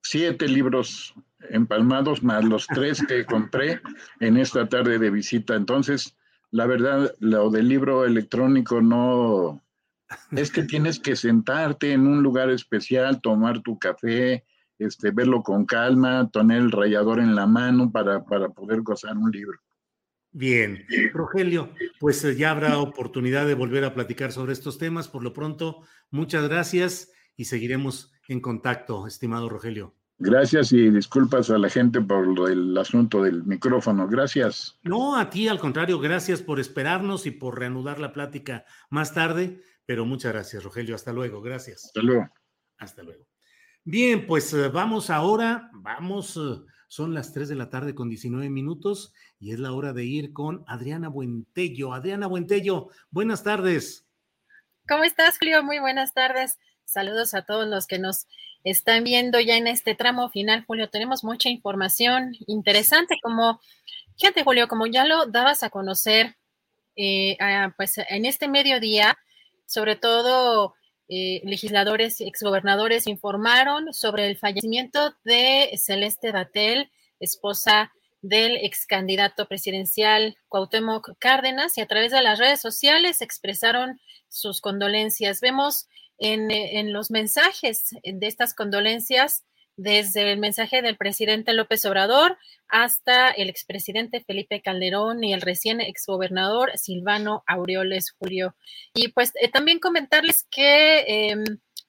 siete 0.00 0.46
libros 0.46 1.14
empalmados 1.50 2.22
más 2.22 2.44
los 2.44 2.66
tres 2.66 3.02
que 3.06 3.24
compré 3.24 3.80
en 4.20 4.36
esta 4.36 4.68
tarde 4.68 4.98
de 4.98 5.10
visita. 5.10 5.54
Entonces, 5.54 6.16
la 6.50 6.66
verdad, 6.66 7.14
lo 7.18 7.50
del 7.50 7.68
libro 7.68 8.04
electrónico 8.04 8.80
no, 8.80 9.62
es 10.30 10.50
que 10.50 10.62
tienes 10.64 11.00
que 11.00 11.16
sentarte 11.16 11.92
en 11.92 12.06
un 12.06 12.22
lugar 12.22 12.50
especial, 12.50 13.20
tomar 13.20 13.62
tu 13.62 13.78
café, 13.78 14.44
este, 14.78 15.10
verlo 15.10 15.42
con 15.42 15.64
calma, 15.64 16.28
tener 16.30 16.58
el 16.58 16.72
rayador 16.72 17.20
en 17.20 17.34
la 17.34 17.46
mano 17.46 17.90
para, 17.90 18.24
para 18.24 18.48
poder 18.48 18.82
gozar 18.82 19.16
un 19.16 19.30
libro. 19.30 19.58
Bien, 20.34 20.86
Rogelio, 21.12 21.74
pues 22.00 22.24
eh, 22.24 22.34
ya 22.34 22.50
habrá 22.50 22.78
oportunidad 22.78 23.46
de 23.46 23.54
volver 23.54 23.84
a 23.84 23.92
platicar 23.92 24.32
sobre 24.32 24.54
estos 24.54 24.78
temas. 24.78 25.06
Por 25.06 25.22
lo 25.22 25.34
pronto, 25.34 25.82
muchas 26.10 26.48
gracias 26.48 27.12
y 27.36 27.44
seguiremos 27.44 28.12
en 28.28 28.40
contacto, 28.40 29.06
estimado 29.06 29.50
Rogelio. 29.50 29.94
Gracias 30.18 30.72
y 30.72 30.90
disculpas 30.90 31.50
a 31.50 31.58
la 31.58 31.68
gente 31.68 32.00
por 32.00 32.50
el 32.50 32.76
asunto 32.78 33.22
del 33.22 33.44
micrófono. 33.44 34.06
Gracias. 34.06 34.78
No, 34.82 35.16
a 35.16 35.30
ti 35.30 35.48
al 35.48 35.58
contrario, 35.58 35.98
gracias 35.98 36.42
por 36.42 36.60
esperarnos 36.60 37.26
y 37.26 37.32
por 37.32 37.58
reanudar 37.58 37.98
la 37.98 38.12
plática 38.12 38.64
más 38.88 39.14
tarde, 39.14 39.60
pero 39.84 40.04
muchas 40.06 40.32
gracias, 40.32 40.62
Rogelio. 40.62 40.94
Hasta 40.94 41.12
luego, 41.12 41.42
gracias. 41.42 41.86
Hasta 41.86 42.02
luego. 42.02 42.28
Hasta 42.78 43.02
luego. 43.02 43.26
Bien, 43.84 44.26
pues 44.26 44.52
eh, 44.52 44.68
vamos 44.68 45.10
ahora, 45.10 45.70
vamos, 45.72 46.36
eh, 46.36 46.60
son 46.86 47.14
las 47.14 47.32
3 47.32 47.48
de 47.48 47.56
la 47.56 47.68
tarde 47.68 47.94
con 47.96 48.08
19 48.08 48.48
minutos 48.48 49.12
y 49.40 49.52
es 49.52 49.58
la 49.58 49.72
hora 49.72 49.92
de 49.92 50.04
ir 50.04 50.32
con 50.32 50.62
Adriana 50.68 51.08
Buentello. 51.08 51.92
Adriana 51.94 52.28
Buentello, 52.28 52.90
buenas 53.10 53.42
tardes. 53.42 54.06
¿Cómo 54.88 55.02
estás, 55.02 55.38
Julio? 55.38 55.64
Muy 55.64 55.80
buenas 55.80 56.14
tardes. 56.14 56.58
Saludos 56.92 57.32
a 57.32 57.40
todos 57.40 57.66
los 57.66 57.86
que 57.86 57.98
nos 57.98 58.26
están 58.64 59.02
viendo 59.02 59.40
ya 59.40 59.56
en 59.56 59.66
este 59.66 59.94
tramo 59.94 60.28
final, 60.28 60.64
Julio. 60.66 60.90
Tenemos 60.90 61.24
mucha 61.24 61.48
información 61.48 62.36
interesante, 62.46 63.16
como, 63.22 63.62
fíjate, 64.18 64.44
Julio, 64.44 64.68
como 64.68 64.86
ya 64.86 65.06
lo 65.06 65.24
dabas 65.24 65.62
a 65.62 65.70
conocer, 65.70 66.36
eh, 66.94 67.38
pues 67.78 67.96
en 67.96 68.26
este 68.26 68.46
mediodía, 68.46 69.16
sobre 69.64 69.96
todo 69.96 70.74
eh, 71.08 71.40
legisladores 71.44 72.20
y 72.20 72.28
exgobernadores 72.28 73.06
informaron 73.06 73.94
sobre 73.94 74.28
el 74.28 74.36
fallecimiento 74.36 75.14
de 75.24 75.70
Celeste 75.78 76.30
Datel, 76.30 76.90
esposa 77.20 77.90
del 78.20 78.56
ex 78.58 78.86
candidato 78.86 79.48
presidencial 79.48 80.36
Cuauhtémoc 80.48 81.12
Cárdenas, 81.18 81.78
y 81.78 81.80
a 81.80 81.86
través 81.86 82.12
de 82.12 82.20
las 82.20 82.38
redes 82.38 82.60
sociales 82.60 83.22
expresaron 83.22 83.98
sus 84.28 84.60
condolencias. 84.60 85.40
Vemos 85.40 85.88
eh, 86.18 86.78
en, 86.78 86.92
los 86.92 87.10
mensajes 87.10 87.90
de 88.02 88.26
estas 88.26 88.54
condolencias, 88.54 89.44
desde 89.76 90.32
el 90.32 90.38
mensaje 90.38 90.82
del 90.82 90.96
presidente 90.96 91.54
López 91.54 91.84
Obrador 91.86 92.38
hasta 92.68 93.30
el 93.30 93.48
expresidente 93.48 94.22
Felipe 94.22 94.60
Calderón 94.60 95.24
y 95.24 95.32
el 95.32 95.40
recién 95.40 95.80
exgobernador 95.80 96.76
Silvano 96.76 97.42
Aureoles 97.46 98.12
Julio. 98.18 98.54
Y 98.94 99.08
pues 99.08 99.32
eh, 99.40 99.48
también 99.48 99.78
comentarles 99.78 100.46
que 100.50 101.30
em, 101.30 101.44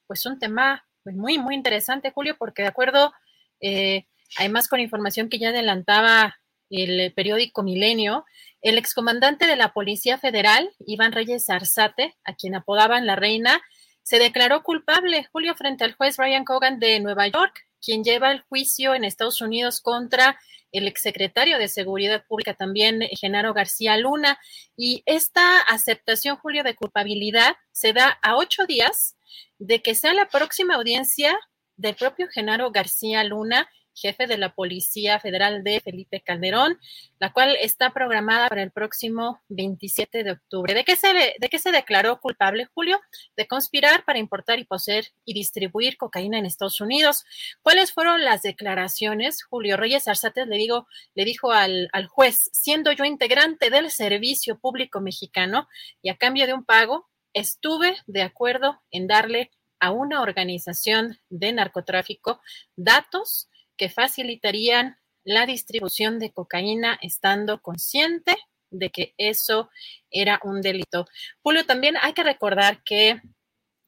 pues 0.08 0.26
un 0.26 0.40
tema 0.40 0.86
pues, 1.04 1.16
muy, 1.16 1.38
muy 1.38 1.56
interesante, 1.56 2.12
Julio, 2.12 2.36
porque 2.38 2.64
de 2.64 2.70
acuerdo, 2.70 3.14
eh, 3.62 4.06
además 4.38 4.68
con 4.68 4.80
información 4.80 5.30
que 5.30 5.40
ya 5.40 5.50
adelantaba 5.50 6.38
el 6.70 7.14
periódico 7.14 7.64
Milenio, 7.64 8.26
el 8.62 8.78
excomandante 8.78 9.46
de 9.46 9.58
la 9.58 9.74
Policía 9.74 10.18
Federal, 10.18 10.72
Iván 10.86 11.12
Reyes 11.12 11.50
Arzate, 11.50 12.16
a 12.24 12.34
quien 12.34 12.56
apodaban 12.56 13.06
la 13.06 13.16
reina, 13.16 13.62
se 14.04 14.20
declaró 14.20 14.64
culpable, 14.64 15.28
Julio, 15.32 15.56
frente 15.56 15.84
al 15.84 15.96
juez 15.96 16.18
Brian 16.18 16.46
Cogan 16.46 16.80
de 16.80 17.00
Nueva 17.00 17.28
York, 17.28 17.66
quien 17.82 18.04
lleva 18.04 18.32
el 18.32 18.42
juicio 18.42 18.94
en 18.94 19.04
Estados 19.04 19.42
Unidos 19.42 19.82
contra 19.82 20.40
el 20.72 20.88
exsecretario 20.88 21.58
de 21.58 21.68
Seguridad 21.68 22.26
Pública, 22.26 22.54
también 22.54 23.02
Genaro 23.20 23.54
García 23.54 23.96
Luna. 23.98 24.40
Y 24.76 25.04
esta 25.06 25.60
aceptación, 25.60 26.38
Julio, 26.38 26.64
de 26.64 26.76
culpabilidad 26.76 27.56
se 27.72 27.94
da 27.94 28.20
a 28.22 28.36
ocho 28.36 28.66
días 28.66 29.16
de 29.60 29.82
que 29.82 29.96
sea 29.96 30.14
la 30.14 30.28
próxima 30.28 30.76
audiencia 30.76 31.40
del 31.78 31.96
propio 31.96 32.28
Genaro 32.28 32.72
García 32.72 33.24
Luna 33.24 33.70
jefe 33.94 34.28
de 34.28 34.38
la 34.38 34.54
Policía 34.54 35.20
Federal 35.20 35.64
de 35.64 35.80
Felipe 35.82 36.22
Calderón, 36.22 36.80
la 37.20 37.32
cual 37.32 37.56
está 37.62 37.92
programada 37.92 38.50
para 38.50 38.64
el 38.64 38.72
próximo 38.72 39.42
27 39.50 40.24
de 40.24 40.32
octubre. 40.32 40.74
¿De 40.74 40.84
qué 40.84 40.96
se, 40.96 41.08
de 41.14 41.50
qué 41.50 41.60
se 41.60 41.72
declaró 41.72 42.20
culpable, 42.20 42.68
Julio? 42.74 43.00
De 43.38 43.48
conspirar 43.48 44.04
para 44.06 44.20
importar 44.20 44.60
y 44.60 44.66
poseer 44.66 45.08
y 45.26 45.34
distribuir 45.34 45.98
cocaína 45.98 46.38
en 46.38 46.46
Estados 46.46 46.82
Unidos. 46.82 47.26
¿Cuáles 47.62 47.94
fueron 47.94 48.24
las 48.24 48.42
declaraciones? 48.42 49.44
Julio 49.44 49.78
Reyes 49.78 50.08
Arzates 50.08 50.48
le, 50.48 50.58
digo, 50.58 50.88
le 51.16 51.26
dijo 51.26 51.52
al, 51.52 51.90
al 51.94 52.08
juez, 52.08 52.50
siendo 52.54 52.92
yo 52.92 53.06
integrante 53.06 53.70
del 53.70 53.92
Servicio 53.92 54.60
Público 54.60 55.02
Mexicano 55.02 55.68
y 56.02 56.10
a 56.10 56.18
cambio 56.18 56.48
de 56.48 56.54
un 56.54 56.66
pago, 56.66 57.10
estuve 57.34 57.98
de 58.06 58.22
acuerdo 58.22 58.82
en 58.92 59.08
darle 59.08 59.52
a 59.80 59.92
una 59.92 60.22
organización 60.22 61.20
de 61.30 61.52
narcotráfico 61.52 62.40
datos 62.78 63.50
que 63.78 63.90
facilitarían 63.90 64.98
la 65.24 65.46
distribución 65.46 66.20
de 66.20 66.32
cocaína 66.32 67.00
estando 67.02 67.62
consciente 67.62 68.36
de 68.70 68.90
que 68.90 69.14
eso 69.18 69.70
era 70.10 70.40
un 70.44 70.62
delito. 70.62 71.08
Julio, 71.42 71.66
también 71.66 71.96
hay 72.02 72.14
que 72.14 72.24
recordar 72.24 72.84
que 72.84 73.22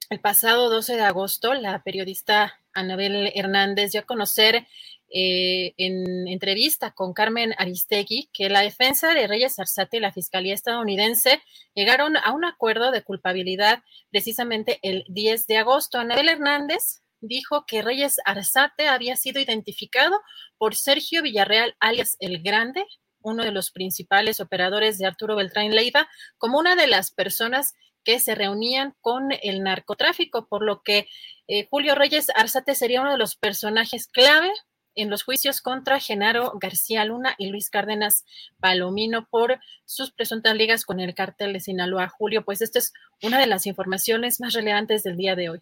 el 0.09 0.19
pasado 0.19 0.69
12 0.69 0.95
de 0.95 1.01
agosto, 1.01 1.53
la 1.53 1.81
periodista 1.83 2.59
Anabel 2.73 3.31
Hernández 3.33 3.91
dio 3.91 4.01
a 4.01 4.05
conocer 4.05 4.67
eh, 5.09 5.73
en 5.77 6.27
entrevista 6.27 6.91
con 6.91 7.13
Carmen 7.13 7.53
Aristegui 7.57 8.29
que 8.33 8.49
la 8.49 8.61
defensa 8.61 9.13
de 9.13 9.27
Reyes 9.27 9.57
Arzate 9.59 9.97
y 9.97 9.99
la 9.99 10.11
Fiscalía 10.11 10.53
estadounidense 10.53 11.41
llegaron 11.73 12.17
a 12.17 12.31
un 12.33 12.43
acuerdo 12.43 12.91
de 12.91 13.03
culpabilidad 13.03 13.83
precisamente 14.11 14.79
el 14.81 15.05
10 15.07 15.47
de 15.47 15.57
agosto. 15.57 15.99
Anabel 15.99 16.29
Hernández 16.29 17.01
dijo 17.27 17.65
que 17.65 17.81
Reyes 17.81 18.17
Arzate 18.25 18.87
había 18.87 19.15
sido 19.15 19.39
identificado 19.39 20.19
por 20.57 20.75
Sergio 20.75 21.21
Villarreal, 21.21 21.75
alias 21.79 22.17
El 22.19 22.41
Grande, 22.41 22.85
uno 23.21 23.43
de 23.43 23.51
los 23.51 23.71
principales 23.71 24.39
operadores 24.39 24.97
de 24.97 25.07
Arturo 25.07 25.35
Beltrán 25.35 25.71
Leiva, 25.71 26.07
como 26.37 26.59
una 26.59 26.75
de 26.75 26.87
las 26.87 27.11
personas 27.11 27.73
que 28.03 28.19
se 28.19 28.35
reunían 28.35 28.95
con 29.01 29.29
el 29.41 29.63
narcotráfico, 29.63 30.47
por 30.47 30.63
lo 30.63 30.83
que 30.83 31.07
eh, 31.47 31.67
Julio 31.69 31.95
Reyes 31.95 32.27
Arzate 32.35 32.75
sería 32.75 33.01
uno 33.01 33.11
de 33.11 33.17
los 33.17 33.35
personajes 33.35 34.07
clave 34.07 34.51
en 34.95 35.09
los 35.09 35.23
juicios 35.23 35.61
contra 35.61 35.99
Genaro 35.99 36.53
García 36.59 37.03
Luna 37.03 37.35
y 37.37 37.49
Luis 37.49 37.69
Cárdenas 37.69 38.25
Palomino 38.59 39.27
por 39.29 39.59
sus 39.83 40.11
presuntas 40.11 40.55
ligas 40.55 40.85
con 40.85 40.99
el 40.99 41.13
cártel 41.13 41.53
de 41.53 41.59
Sinaloa. 41.59 42.07
Julio, 42.07 42.45
pues 42.45 42.61
esta 42.61 42.79
es 42.79 42.93
una 43.21 43.39
de 43.39 43.47
las 43.47 43.65
informaciones 43.65 44.39
más 44.39 44.53
relevantes 44.53 45.03
del 45.03 45.17
día 45.17 45.35
de 45.35 45.49
hoy. 45.49 45.61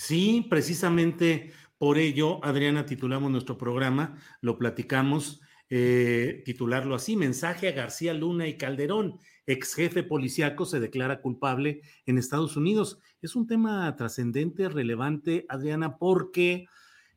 Sí, 0.00 0.46
precisamente 0.48 1.50
por 1.76 1.98
ello, 1.98 2.42
Adriana, 2.44 2.86
titulamos 2.86 3.32
nuestro 3.32 3.58
programa, 3.58 4.16
lo 4.40 4.56
platicamos, 4.56 5.40
eh, 5.70 6.40
titularlo 6.44 6.94
así, 6.94 7.16
mensaje 7.16 7.66
a 7.66 7.72
García 7.72 8.14
Luna 8.14 8.46
y 8.46 8.56
Calderón, 8.56 9.18
ex 9.44 9.74
jefe 9.74 10.04
policíaco 10.04 10.66
se 10.66 10.78
declara 10.78 11.20
culpable 11.20 11.80
en 12.06 12.16
Estados 12.16 12.56
Unidos. 12.56 13.00
Es 13.22 13.34
un 13.34 13.48
tema 13.48 13.94
trascendente, 13.96 14.68
relevante, 14.68 15.46
Adriana, 15.48 15.98
porque 15.98 16.66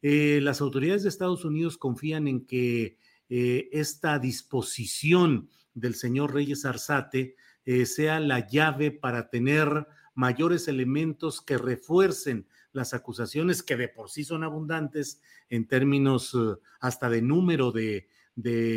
eh, 0.02 0.40
las 0.42 0.60
autoridades 0.60 1.04
de 1.04 1.10
Estados 1.10 1.46
Unidos 1.46 1.78
confían 1.78 2.28
en 2.28 2.48
que 2.48 2.98
eh, 3.30 3.70
esta 3.74 4.18
disposición 4.18 5.52
del 5.76 5.94
señor 5.94 6.34
Reyes 6.34 6.66
Arzate 6.66 7.36
sea 7.86 8.20
la 8.20 8.48
llave 8.48 8.90
para 8.90 9.30
tener 9.30 9.86
mayores 10.16 10.68
elementos 10.68 11.42
que 11.42 11.60
refuercen 11.60 12.48
las 12.74 12.94
acusaciones 12.94 13.64
que 13.64 13.78
de 13.78 13.88
por 13.88 14.10
sí 14.10 14.24
son 14.24 14.44
abundantes 14.44 15.22
en 15.50 15.68
términos 15.68 16.34
eh, 16.34 16.60
hasta 16.80 17.10
de 17.10 17.22
número 17.22 17.72
de, 17.72 18.08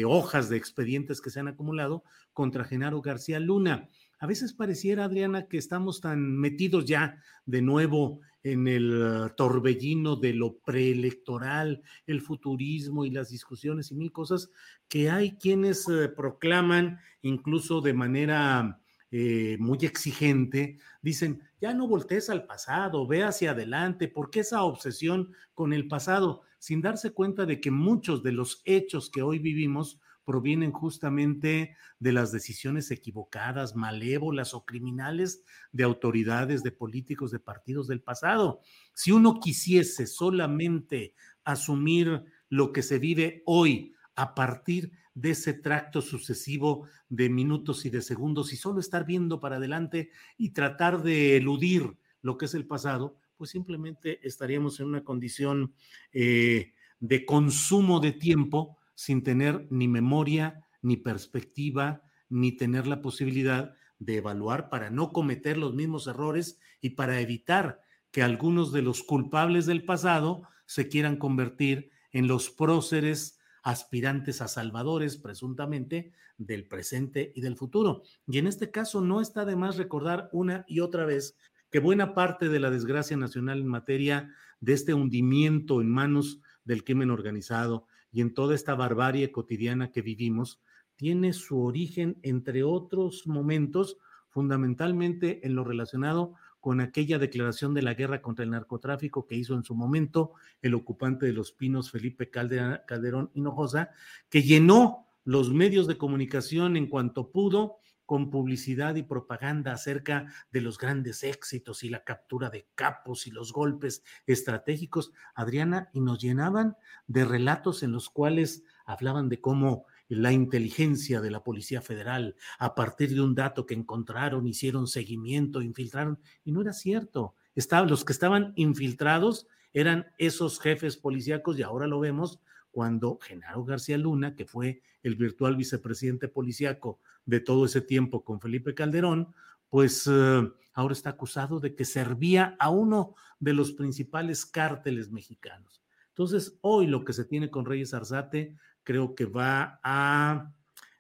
hojas 0.07 0.49
de 0.49 0.57
expedientes 0.57 1.21
que 1.21 1.31
se 1.31 1.41
han 1.41 1.49
acumulado 1.49 2.05
contra 2.33 2.65
Genaro 2.65 3.01
García 3.01 3.41
Luna. 3.41 3.89
A 4.19 4.27
veces 4.27 4.53
pareciera, 4.53 5.05
Adriana, 5.05 5.47
que 5.49 5.59
estamos 5.59 6.01
tan 6.01 6.39
metidos 6.39 6.85
ya 6.85 7.19
de 7.47 7.63
nuevo 7.63 8.21
en 8.43 8.69
el 8.69 9.33
torbellino 9.37 10.17
de 10.17 10.35
lo 10.35 10.59
preelectoral, 10.59 11.83
el 12.07 12.21
futurismo 12.21 13.05
y 13.05 13.11
las 13.11 13.31
discusiones 13.31 13.91
y 13.91 13.95
mil 13.95 14.13
cosas, 14.13 14.51
que 14.89 15.11
hay 15.11 15.37
quienes 15.37 15.89
eh, 15.89 16.09
proclaman, 16.09 16.99
incluso 17.23 17.81
de 17.81 17.95
manera 17.95 18.81
eh, 19.17 19.57
muy 19.61 19.79
exigente, 19.83 20.77
dicen, 21.01 21.41
ya 21.61 21.73
no 21.73 21.87
voltees 21.87 22.31
al 22.31 22.47
pasado, 22.47 23.07
ve 23.07 23.23
hacia 23.23 23.53
adelante, 23.53 24.09
¿por 24.09 24.29
qué 24.29 24.41
esa 24.41 24.65
obsesión 24.65 25.33
con 25.55 25.73
el 25.73 25.87
pasado? 25.87 26.43
Sin 26.59 26.81
darse 26.81 27.13
cuenta 27.13 27.47
de 27.47 27.61
que 27.61 27.71
muchos 27.71 28.25
de 28.25 28.33
los 28.33 28.61
hechos 28.65 29.11
que 29.11 29.23
hoy 29.23 29.39
vivimos 29.39 30.01
provienen 30.25 30.73
justamente 30.73 31.77
de 32.01 32.11
las 32.11 32.33
decisiones 32.33 32.91
equivocadas, 32.91 33.77
malévolas 33.77 34.53
o 34.53 34.65
criminales 34.65 35.45
de 35.71 35.85
autoridades, 35.85 36.65
de 36.65 36.73
políticos, 36.73 37.31
de 37.31 37.39
partidos 37.39 37.87
del 37.87 38.03
pasado. 38.03 38.63
Si 38.95 39.13
uno 39.13 39.39
quisiese 39.39 40.09
solamente 40.09 41.15
asumir 41.45 42.25
lo 42.49 42.73
que 42.73 42.83
se 42.83 42.99
vive 42.99 43.45
hoy 43.47 43.95
a 44.17 44.35
partir 44.35 44.91
de 44.91 45.04
de 45.15 45.31
ese 45.31 45.55
tracto 45.55 46.03
sucesivo 46.03 46.89
de 47.09 47.31
minutos 47.31 47.87
y 47.87 47.91
de 47.91 48.03
segundos 48.03 48.53
y 48.53 48.57
solo 48.57 48.81
estar 48.81 49.07
viendo 49.07 49.41
para 49.41 49.57
adelante 49.57 50.11
y 50.37 50.51
tratar 50.51 51.03
de 51.03 51.37
eludir 51.37 51.97
lo 52.21 52.37
que 52.37 52.47
es 52.47 52.55
el 52.55 52.67
pasado, 52.67 53.17
pues 53.37 53.51
simplemente 53.51 54.27
estaríamos 54.27 54.81
en 54.81 54.87
una 54.87 55.05
condición 55.05 55.75
eh, 56.13 56.73
de 57.01 57.25
consumo 57.25 58.01
de 58.01 58.13
tiempo 58.13 58.79
sin 58.95 59.23
tener 59.23 59.67
ni 59.71 59.89
memoria, 59.89 60.65
ni 60.83 60.97
perspectiva, 60.97 62.03
ni 62.29 62.53
tener 62.53 62.87
la 62.87 63.01
posibilidad 63.01 63.75
de 63.99 64.17
evaluar 64.17 64.69
para 64.69 64.91
no 64.91 65.13
cometer 65.13 65.57
los 65.57 65.75
mismos 65.75 66.07
errores 66.07 66.59
y 66.81 66.91
para 66.91 67.21
evitar 67.21 67.81
que 68.11 68.23
algunos 68.23 68.73
de 68.73 68.83
los 68.83 69.03
culpables 69.03 69.67
del 69.67 69.85
pasado 69.85 70.43
se 70.67 70.89
quieran 70.89 71.17
convertir 71.17 71.91
en 72.13 72.27
los 72.27 72.51
próceres 72.51 73.39
aspirantes 73.65 74.43
a 74.43 74.47
salvadores, 74.47 75.17
presuntamente, 75.17 76.13
del 76.37 76.69
presente 76.69 77.33
y 77.35 77.41
del 77.41 77.57
futuro. 77.57 78.03
Y 78.29 78.39
en 78.39 78.47
este 78.47 78.71
caso 78.71 79.01
no 79.01 79.21
está 79.21 79.45
de 79.45 79.57
más 79.57 79.77
recordar 79.77 80.29
una 80.33 80.65
y 80.69 80.81
otra 80.81 81.07
vez 81.07 81.37
que 81.71 81.81
buena 81.81 82.15
parte 82.15 82.49
de 82.49 82.61
la 82.61 82.71
desgracia 82.71 83.17
nacional 83.17 83.61
en 83.61 83.67
materia 83.67 84.31
de 84.61 84.75
este 84.75 84.95
hundimiento 84.95 85.81
en 85.81 85.89
manos 85.89 86.41
del 86.65 86.85
crimen 86.85 87.11
organizado 87.11 87.87
y 88.13 88.21
en 88.21 88.35
toda 88.35 88.55
esta 88.55 88.75
barbarie 88.75 89.33
cotidiana 89.33 89.91
que 89.91 90.03
vivimos, 90.03 90.63
tiene 90.95 91.33
su 91.33 91.61
origen, 91.61 92.19
entre 92.23 92.63
otros 92.63 93.27
momentos, 93.27 93.97
fundamentalmente 94.29 95.45
en 95.45 95.55
lo 95.55 95.65
relacionado 95.65 96.35
con 96.65 96.81
aquella 96.81 97.19
declaración 97.19 97.75
de 97.75 97.83
la 97.83 97.93
guerra 97.93 98.23
contra 98.23 98.43
el 98.43 98.51
narcotráfico 98.51 99.27
que 99.27 99.35
hizo 99.35 99.55
en 99.55 99.65
su 99.65 99.75
momento 99.75 100.33
el 100.63 100.73
ocupante 100.73 101.27
de 101.27 101.35
los 101.35 101.53
Pinos, 101.53 101.91
Felipe 101.91 102.31
Calderón 102.31 103.31
Hinojosa, 103.35 103.91
que 104.31 104.45
llenó 104.45 105.07
los 105.25 105.53
medios 105.53 105.87
de 105.87 105.99
comunicación 105.99 106.79
en 106.79 106.87
cuanto 106.87 107.31
pudo 107.31 107.81
con 108.07 108.31
publicidad 108.31 108.95
y 108.95 109.03
propaganda 109.03 109.75
acerca 109.75 110.33
de 110.53 110.63
los 110.63 110.79
grandes 110.79 111.23
éxitos 111.23 111.85
y 111.85 111.91
la 111.91 112.03
captura 112.03 112.49
de 112.49 112.67
capos 112.75 113.27
y 113.27 113.31
los 113.31 113.53
golpes 113.53 114.03
estratégicos, 114.27 115.13
Adriana, 115.35 115.91
y 115.93 116.01
nos 116.01 116.19
llenaban 116.19 116.79
de 117.07 117.27
relatos 117.27 117.83
en 117.83 117.93
los 117.93 118.09
cuales 118.09 118.65
hablaban 118.87 119.29
de 119.29 119.39
cómo 119.39 119.85
la 120.09 120.33
inteligencia 120.33 121.21
de 121.21 121.31
la 121.31 121.43
Policía 121.43 121.81
Federal, 121.81 122.37
a 122.59 122.75
partir 122.75 123.15
de 123.15 123.21
un 123.21 123.35
dato 123.35 123.67
que 123.67 123.75
encontraron, 123.75 124.47
hicieron 124.47 124.87
seguimiento, 124.87 125.63
infiltraron, 125.63 126.19
y 126.45 126.53
no 126.53 126.61
era 126.61 126.73
cierto. 126.73 127.35
Estaban, 127.55 127.89
los 127.89 128.05
que 128.05 128.13
estaban 128.13 128.53
infiltrados 128.57 129.47
eran 129.73 130.07
esos 130.19 130.61
jefes 130.61 130.97
policíacos 130.97 131.59
y 131.59 131.63
ahora 131.63 131.87
lo 131.87 132.01
vemos 132.01 132.41
cuando 132.71 133.19
Genaro 133.23 133.65
García 133.65 133.99
Luna, 133.99 134.35
que 134.35 134.47
fue 134.47 134.83
el 135.03 135.15
virtual 135.15 135.57
vicepresidente 135.57 136.29
policíaco 136.29 136.99
de 137.25 137.41
todo 137.41 137.67
ese 137.67 137.81
tiempo 137.81 138.25
con 138.25 138.41
Felipe 138.41 138.75
Calderón, 138.75 139.33
pues 139.69 140.09
eh, 140.11 140.43
ahora 140.75 140.93
está 140.93 141.11
acusado 141.11 141.61
de 141.61 141.75
que 141.75 141.85
servía 141.85 142.57
a 142.59 142.71
uno 142.71 143.15
de 143.39 143.53
los 143.53 143.73
principales 143.73 144.45
cárteles 144.45 145.11
mexicanos. 145.11 145.83
Entonces, 146.09 146.59
hoy 146.61 146.87
lo 146.87 147.05
que 147.05 147.13
se 147.13 147.25
tiene 147.25 147.51
con 147.51 147.65
Reyes 147.65 147.95
Arzate 147.95 148.57
creo 148.85 149.15
que 149.15 149.25
va 149.25 149.81
a 149.83 150.53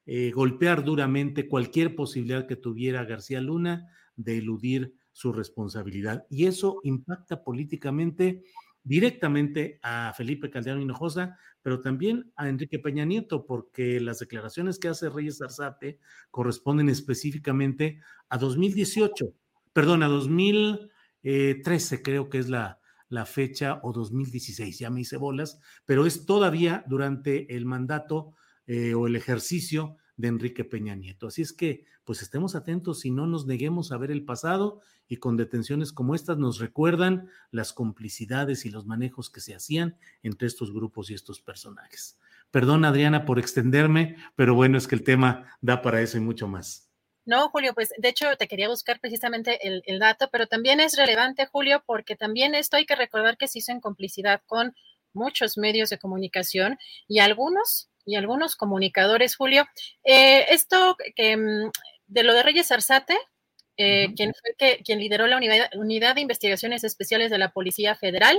eh, 0.06 0.32
golpear 0.32 0.84
duramente 0.84 1.48
cualquier 1.48 1.94
posibilidad 1.94 2.46
que 2.46 2.56
tuviera 2.56 3.04
García 3.04 3.40
Luna 3.40 3.88
de 4.16 4.38
eludir 4.38 4.94
su 5.12 5.32
responsabilidad. 5.32 6.26
Y 6.28 6.46
eso 6.46 6.80
impacta 6.82 7.44
políticamente 7.44 8.42
directamente 8.82 9.78
a 9.82 10.12
Felipe 10.14 10.50
Calderón 10.50 10.82
Hinojosa, 10.82 11.38
pero 11.62 11.80
también 11.80 12.32
a 12.36 12.48
Enrique 12.48 12.78
Peña 12.78 13.06
Nieto, 13.06 13.46
porque 13.46 13.98
las 14.00 14.18
declaraciones 14.18 14.78
que 14.78 14.88
hace 14.88 15.08
Reyes 15.08 15.40
Arzate 15.40 15.98
corresponden 16.30 16.90
específicamente 16.90 18.00
a 18.28 18.36
2018, 18.36 19.32
perdón, 19.72 20.02
a 20.02 20.08
2013 20.08 22.02
creo 22.02 22.28
que 22.28 22.38
es 22.38 22.50
la, 22.50 22.78
la 23.14 23.24
fecha 23.24 23.80
o 23.82 23.92
2016, 23.92 24.78
ya 24.78 24.90
me 24.90 25.00
hice 25.00 25.16
bolas, 25.16 25.60
pero 25.86 26.04
es 26.04 26.26
todavía 26.26 26.84
durante 26.88 27.56
el 27.56 27.64
mandato 27.64 28.34
eh, 28.66 28.94
o 28.94 29.06
el 29.06 29.16
ejercicio 29.16 29.96
de 30.16 30.28
Enrique 30.28 30.64
Peña 30.64 30.94
Nieto. 30.94 31.28
Así 31.28 31.42
es 31.42 31.52
que, 31.52 31.86
pues 32.04 32.20
estemos 32.20 32.54
atentos 32.54 33.04
y 33.06 33.10
no 33.10 33.26
nos 33.26 33.46
neguemos 33.46 33.90
a 33.90 33.96
ver 33.96 34.10
el 34.10 34.24
pasado 34.24 34.80
y 35.08 35.16
con 35.16 35.36
detenciones 35.36 35.92
como 35.92 36.14
estas 36.14 36.36
nos 36.36 36.58
recuerdan 36.58 37.28
las 37.50 37.72
complicidades 37.72 38.66
y 38.66 38.70
los 38.70 38.84
manejos 38.84 39.30
que 39.30 39.40
se 39.40 39.54
hacían 39.54 39.96
entre 40.22 40.48
estos 40.48 40.72
grupos 40.72 41.10
y 41.10 41.14
estos 41.14 41.40
personajes. 41.40 42.18
Perdón, 42.50 42.84
Adriana, 42.84 43.24
por 43.24 43.38
extenderme, 43.38 44.16
pero 44.36 44.54
bueno, 44.54 44.76
es 44.76 44.86
que 44.86 44.94
el 44.94 45.02
tema 45.02 45.46
da 45.60 45.82
para 45.82 46.02
eso 46.02 46.18
y 46.18 46.20
mucho 46.20 46.46
más. 46.46 46.93
No, 47.26 47.48
Julio, 47.48 47.74
pues 47.74 47.90
de 47.96 48.08
hecho 48.08 48.36
te 48.36 48.48
quería 48.48 48.68
buscar 48.68 49.00
precisamente 49.00 49.66
el, 49.66 49.82
el, 49.86 49.98
dato, 49.98 50.28
pero 50.30 50.46
también 50.46 50.80
es 50.80 50.96
relevante, 50.96 51.46
Julio, 51.46 51.82
porque 51.86 52.16
también 52.16 52.54
esto 52.54 52.76
hay 52.76 52.84
que 52.84 52.96
recordar 52.96 53.36
que 53.36 53.48
se 53.48 53.60
hizo 53.60 53.72
en 53.72 53.80
complicidad 53.80 54.42
con 54.46 54.74
muchos 55.14 55.56
medios 55.56 55.90
de 55.90 55.98
comunicación 55.98 56.78
y 57.08 57.20
algunos 57.20 57.88
y 58.06 58.16
algunos 58.16 58.56
comunicadores, 58.56 59.36
Julio. 59.36 59.66
Eh, 60.04 60.46
esto 60.50 60.96
que 61.16 61.36
mm, 61.36 61.70
de 62.06 62.22
lo 62.22 62.34
de 62.34 62.42
Reyes 62.42 62.70
Arzate, 62.70 63.16
eh, 63.76 64.12
quien 64.14 64.32
fue 64.34 64.54
que, 64.56 64.82
quien 64.84 64.98
lideró 64.98 65.26
la 65.26 65.36
unidad, 65.36 65.70
unidad, 65.74 66.14
de 66.14 66.20
Investigaciones 66.20 66.84
Especiales 66.84 67.30
de 67.30 67.38
la 67.38 67.52
Policía 67.52 67.94
Federal, 67.94 68.38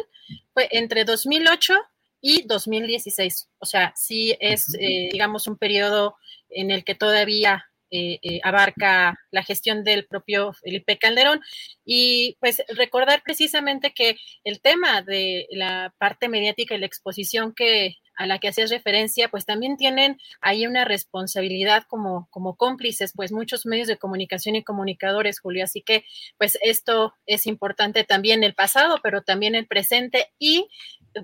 fue 0.54 0.68
entre 0.72 1.04
2008 1.04 1.74
y 2.22 2.44
2016. 2.48 3.50
O 3.60 3.66
sea, 3.66 3.94
sí 3.96 4.38
es, 4.40 4.74
eh, 4.80 5.10
digamos, 5.12 5.48
un 5.48 5.58
periodo 5.58 6.16
en 6.50 6.72
el 6.72 6.84
que 6.84 6.96
todavía 6.96 7.66
eh, 7.92 8.20
eh, 8.22 8.40
abarca 8.44 9.18
la 9.32 9.44
gestión 9.44 9.84
del 9.84 10.06
propio 10.06 10.54
Felipe 10.54 10.98
Calderón. 10.98 11.42
Y 11.86 12.38
pues 12.40 12.64
recordar 12.70 13.22
precisamente 13.24 13.94
que 13.94 14.18
el 14.44 14.62
tema 14.62 15.02
de 15.02 15.48
la 15.52 15.94
parte 15.98 16.30
mediática 16.30 16.76
y 16.76 16.80
la 16.80 16.86
exposición 16.86 17.54
que 17.54 17.96
a 18.18 18.26
la 18.28 18.40
que 18.40 18.48
hacías 18.48 18.70
referencia, 18.70 19.30
pues 19.30 19.46
también 19.46 19.78
tienen 19.78 20.18
ahí 20.42 20.66
una 20.66 20.86
responsabilidad 20.86 21.84
como, 21.88 22.28
como 22.32 22.56
cómplices, 22.56 23.12
pues 23.14 23.32
muchos 23.32 23.66
medios 23.66 23.88
de 23.88 23.98
comunicación 23.98 24.56
y 24.56 24.64
comunicadores, 24.64 25.40
Julio. 25.40 25.64
Así 25.64 25.82
que, 25.82 26.06
pues 26.38 26.58
esto 26.62 27.14
es 27.26 27.46
importante 27.46 28.04
también 28.04 28.44
el 28.44 28.56
pasado, 28.56 29.00
pero 29.04 29.22
también 29.22 29.56
el 29.56 29.68
presente. 29.68 30.32
Y 30.40 30.68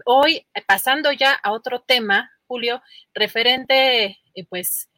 hoy, 0.05 0.45
pasando 0.67 1.11
ya 1.11 1.33
a 1.33 1.51
otro 1.51 1.81
tema, 1.81 2.31
Julio, 2.47 2.81
referente, 3.13 4.17
eh, 4.35 4.45
pues, 4.49 4.89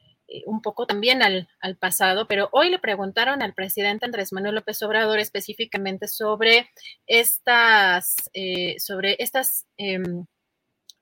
un 0.46 0.62
poco 0.62 0.86
también 0.86 1.22
al, 1.22 1.48
pasado, 1.80 2.28
pero 2.28 2.50
hoy 2.52 2.70
le 2.70 2.80
preguntaron 2.80 3.42
al 3.42 3.54
presidente 3.54 4.06
Andrés 4.06 4.34
Manuel 4.34 4.56
López 4.56 4.82
Obrador 4.84 5.20
específicamente 5.20 6.08
sobre 6.08 6.70
estas, 7.08 8.16
eh, 8.34 8.76
sobre 8.80 9.16
estas 9.20 9.66
em, 9.78 10.26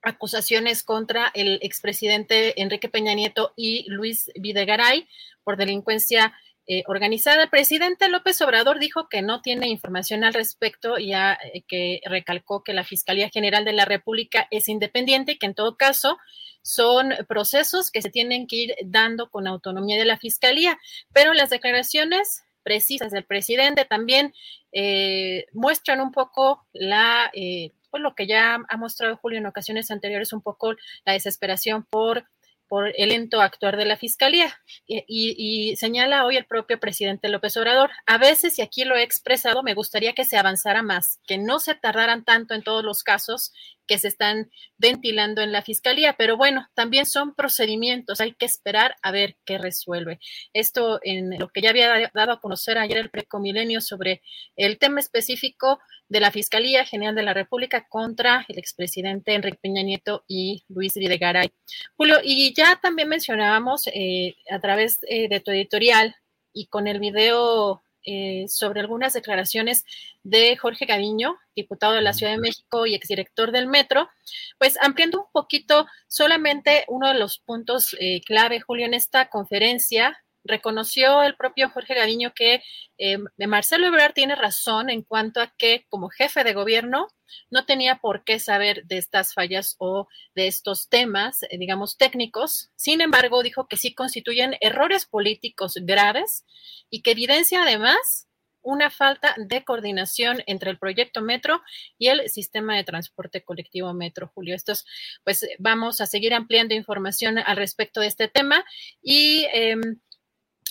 acusaciones 0.01 0.83
contra 0.83 1.31
el 1.33 1.59
expresidente 1.61 2.59
Enrique 2.61 2.89
Peña 2.89 3.13
Nieto 3.13 3.53
y 3.55 3.89
Luis 3.89 4.31
Videgaray 4.35 5.07
por 5.43 5.57
delincuencia 5.57 6.33
eh, 6.67 6.83
organizada. 6.87 7.43
El 7.43 7.49
presidente 7.49 8.07
López 8.09 8.41
Obrador 8.41 8.79
dijo 8.79 9.09
que 9.09 9.21
no 9.21 9.41
tiene 9.41 9.67
información 9.67 10.23
al 10.23 10.33
respecto, 10.33 10.97
ya 10.97 11.37
que 11.67 12.01
recalcó 12.05 12.63
que 12.63 12.73
la 12.73 12.83
Fiscalía 12.83 13.29
General 13.29 13.65
de 13.65 13.73
la 13.73 13.85
República 13.85 14.47
es 14.51 14.67
independiente 14.69 15.33
y 15.33 15.37
que 15.37 15.47
en 15.47 15.55
todo 15.55 15.75
caso 15.75 16.17
son 16.61 17.13
procesos 17.27 17.91
que 17.91 18.01
se 18.01 18.09
tienen 18.09 18.47
que 18.47 18.55
ir 18.55 18.75
dando 18.83 19.29
con 19.29 19.47
autonomía 19.47 19.97
de 19.97 20.05
la 20.05 20.17
Fiscalía, 20.17 20.77
pero 21.13 21.33
las 21.33 21.49
declaraciones 21.49 22.43
precisas 22.63 23.11
del 23.11 23.25
presidente 23.25 23.85
también 23.85 24.33
eh, 24.71 25.45
muestran 25.53 25.99
un 25.99 26.11
poco 26.11 26.65
la, 26.73 27.31
eh, 27.33 27.71
pues 27.89 28.03
lo 28.03 28.15
que 28.15 28.27
ya 28.27 28.59
ha 28.67 28.77
mostrado 28.77 29.17
Julio 29.17 29.39
en 29.39 29.47
ocasiones 29.47 29.91
anteriores, 29.91 30.33
un 30.33 30.41
poco 30.41 30.75
la 31.05 31.13
desesperación 31.13 31.83
por 31.83 32.25
por 32.71 32.93
el 32.95 33.09
lento 33.09 33.41
actuar 33.41 33.75
de 33.75 33.83
la 33.83 33.97
Fiscalía. 33.97 34.61
Y, 34.87 35.75
señala 35.75 36.23
hoy 36.23 36.37
el 36.37 36.45
propio 36.45 36.79
presidente 36.79 37.27
López 37.27 37.57
Obrador, 37.57 37.91
a 38.05 38.17
veces, 38.17 38.57
y 38.57 38.61
aquí 38.61 38.85
lo 38.85 38.95
he 38.95 39.03
expresado, 39.03 39.61
me 39.61 39.73
gustaría 39.73 40.13
que 40.13 40.23
se 40.23 40.37
avanzara 40.37 40.81
más, 40.81 41.19
que 41.27 41.37
no 41.37 41.59
se 41.59 41.75
tardaran 41.75 42.23
tanto 42.23 42.53
en 42.53 42.63
todos 42.63 42.81
los 42.85 43.03
casos 43.03 43.51
que 43.87 43.97
se 43.97 44.07
están 44.07 44.49
ventilando 44.77 45.41
en 45.41 45.51
la 45.51 45.61
Fiscalía, 45.61 46.15
pero 46.17 46.37
bueno, 46.37 46.67
también 46.73 47.05
son 47.05 47.35
procedimientos, 47.35 48.21
hay 48.21 48.33
que 48.33 48.45
esperar 48.45 48.95
a 49.01 49.11
ver 49.11 49.37
qué 49.45 49.57
resuelve. 49.57 50.19
Esto 50.53 50.99
en 51.03 51.37
lo 51.39 51.49
que 51.49 51.61
ya 51.61 51.71
había 51.71 52.09
dado 52.13 52.31
a 52.31 52.39
conocer 52.39 52.77
ayer 52.77 52.97
el 52.97 53.09
Precomilenio 53.09 53.81
sobre 53.81 54.21
el 54.55 54.77
tema 54.77 54.99
específico 54.99 55.79
de 56.07 56.19
la 56.19 56.31
Fiscalía 56.31 56.85
General 56.85 57.15
de 57.15 57.23
la 57.23 57.33
República 57.33 57.87
contra 57.87 58.45
el 58.49 58.57
expresidente 58.57 59.33
Enrique 59.33 59.59
Peña 59.61 59.81
Nieto 59.81 60.23
y 60.27 60.63
Luis 60.67 60.93
Videgaray. 60.95 61.51
Julio, 61.95 62.17
y 62.23 62.53
ya 62.53 62.79
también 62.81 63.07
mencionábamos 63.07 63.87
eh, 63.87 64.35
a 64.49 64.59
través 64.59 64.99
eh, 65.07 65.29
de 65.29 65.39
tu 65.39 65.51
editorial 65.51 66.15
y 66.53 66.67
con 66.67 66.87
el 66.87 66.99
video 66.99 67.83
eh, 68.05 68.45
sobre 68.47 68.79
algunas 68.79 69.13
declaraciones 69.13 69.85
de 70.23 70.55
Jorge 70.57 70.85
Gaviño, 70.85 71.37
diputado 71.55 71.93
de 71.93 72.01
la 72.01 72.13
Ciudad 72.13 72.33
de 72.33 72.39
México 72.39 72.85
y 72.85 72.95
exdirector 72.95 73.51
del 73.51 73.67
Metro, 73.67 74.09
pues 74.57 74.77
ampliando 74.81 75.19
un 75.21 75.31
poquito 75.31 75.87
solamente 76.07 76.85
uno 76.87 77.07
de 77.07 77.19
los 77.19 77.39
puntos 77.39 77.95
eh, 77.99 78.21
clave, 78.25 78.61
Julio, 78.61 78.85
en 78.85 78.93
esta 78.93 79.29
conferencia 79.29 80.17
reconoció 80.43 81.23
el 81.23 81.35
propio 81.35 81.69
Jorge 81.69 81.95
Gaviño 81.95 82.33
que 82.35 82.63
eh, 82.97 83.17
Marcelo 83.47 83.87
Ebrard 83.87 84.13
tiene 84.13 84.35
razón 84.35 84.89
en 84.89 85.03
cuanto 85.03 85.41
a 85.41 85.53
que 85.57 85.85
como 85.89 86.09
jefe 86.09 86.43
de 86.43 86.53
gobierno 86.53 87.07
no 87.49 87.65
tenía 87.65 87.97
por 87.97 88.23
qué 88.23 88.39
saber 88.39 88.85
de 88.85 88.97
estas 88.97 89.33
fallas 89.33 89.75
o 89.79 90.07
de 90.35 90.47
estos 90.47 90.89
temas, 90.89 91.43
eh, 91.43 91.57
digamos, 91.57 91.97
técnicos. 91.97 92.71
Sin 92.75 93.01
embargo, 93.01 93.43
dijo 93.43 93.67
que 93.67 93.77
sí 93.77 93.93
constituyen 93.93 94.55
errores 94.61 95.05
políticos 95.05 95.75
graves 95.81 96.45
y 96.89 97.01
que 97.01 97.11
evidencia 97.11 97.63
además 97.63 98.27
una 98.63 98.89
falta 98.89 99.35
de 99.37 99.63
coordinación 99.63 100.43
entre 100.45 100.69
el 100.69 100.77
proyecto 100.77 101.21
Metro 101.21 101.61
y 101.97 102.07
el 102.07 102.29
sistema 102.29 102.75
de 102.75 102.83
transporte 102.83 103.43
colectivo 103.43 103.93
Metro, 103.93 104.31
Julio. 104.33 104.55
Estos, 104.55 104.85
pues 105.23 105.47
vamos 105.59 106.01
a 106.01 106.05
seguir 106.05 106.33
ampliando 106.33 106.75
información 106.75 107.37
al 107.39 107.57
respecto 107.57 108.01
de 108.01 108.07
este 108.07 108.27
tema 108.27 108.63
y 109.01 109.47
em, 109.51 109.99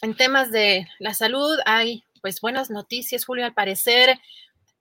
en 0.03 0.15
temas 0.15 0.51
de 0.51 0.89
la 0.99 1.15
salud 1.15 1.59
hay 1.67 2.05
pues 2.23 2.41
buenas 2.41 2.71
noticias, 2.71 3.25
Julio, 3.25 3.45
al 3.45 3.55
parecer, 3.55 4.19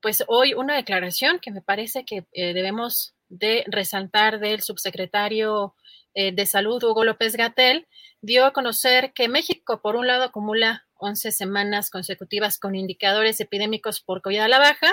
pues 0.02 0.24
hoy 0.28 0.54
una 0.54 0.76
declaración 0.76 1.40
que 1.40 1.52
me 1.52 1.62
parece 1.62 2.06
que 2.06 2.26
eh, 2.34 2.54
debemos 2.54 3.14
de 3.30 3.64
resaltar 3.68 4.40
del 4.40 4.62
subsecretario 4.62 5.76
eh, 6.14 6.32
de 6.34 6.46
Salud, 6.46 6.84
Hugo 6.84 7.04
López 7.04 7.36
Gatel, 7.36 7.88
dio 8.22 8.46
a 8.46 8.54
conocer 8.54 9.14
que 9.14 9.28
México, 9.28 9.82
por 9.82 9.96
un 9.96 10.08
lado, 10.08 10.24
acumula 10.24 10.86
11 10.96 11.32
semanas 11.32 11.90
consecutivas 11.90 12.60
con 12.60 12.76
indicadores 12.76 13.40
epidémicos 13.40 14.02
por 14.02 14.22
COVID 14.22 14.40
a 14.40 14.48
la 14.48 14.60
baja, 14.60 14.88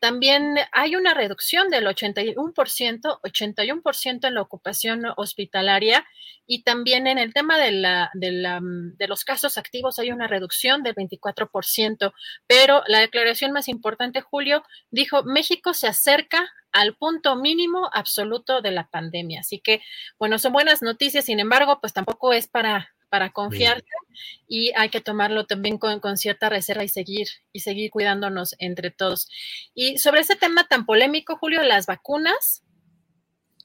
también 0.00 0.56
hay 0.72 0.96
una 0.96 1.14
reducción 1.14 1.70
del 1.70 1.86
81%, 1.86 3.20
81% 3.22 4.28
en 4.28 4.34
la 4.34 4.42
ocupación 4.42 5.02
hospitalaria 5.16 6.06
y 6.46 6.62
también 6.62 7.06
en 7.06 7.18
el 7.18 7.34
tema 7.34 7.58
de, 7.58 7.72
la, 7.72 8.10
de, 8.14 8.32
la, 8.32 8.60
de 8.62 9.08
los 9.08 9.24
casos 9.24 9.58
activos 9.58 9.98
hay 9.98 10.10
una 10.12 10.26
reducción 10.26 10.82
del 10.82 10.94
24%. 10.94 12.12
Pero 12.46 12.82
la 12.86 13.00
declaración 13.00 13.52
más 13.52 13.68
importante, 13.68 14.20
Julio, 14.20 14.64
dijo, 14.90 15.24
México 15.24 15.74
se 15.74 15.88
acerca 15.88 16.48
al 16.72 16.96
punto 16.96 17.36
mínimo 17.36 17.90
absoluto 17.92 18.62
de 18.62 18.70
la 18.70 18.88
pandemia. 18.88 19.40
Así 19.40 19.58
que, 19.60 19.82
bueno, 20.18 20.38
son 20.38 20.52
buenas 20.52 20.80
noticias, 20.80 21.24
sin 21.24 21.40
embargo, 21.40 21.80
pues 21.80 21.92
tampoco 21.92 22.32
es 22.32 22.46
para 22.46 22.90
para 23.08 23.30
confiar 23.30 23.84
y 24.46 24.72
hay 24.76 24.88
que 24.88 25.00
tomarlo 25.00 25.46
también 25.46 25.78
con, 25.78 26.16
cierta 26.16 26.48
reserva 26.48 26.84
y 26.84 26.88
seguir 26.88 27.28
y 27.52 27.60
seguir 27.60 27.90
cuidándonos 27.90 28.54
entre 28.58 28.90
todos. 28.90 29.28
Y 29.74 29.98
sobre 29.98 30.20
ese 30.20 30.36
tema 30.36 30.66
tan 30.68 30.86
polémico, 30.86 31.36
Julio, 31.36 31.62
las 31.62 31.86
vacunas, 31.86 32.62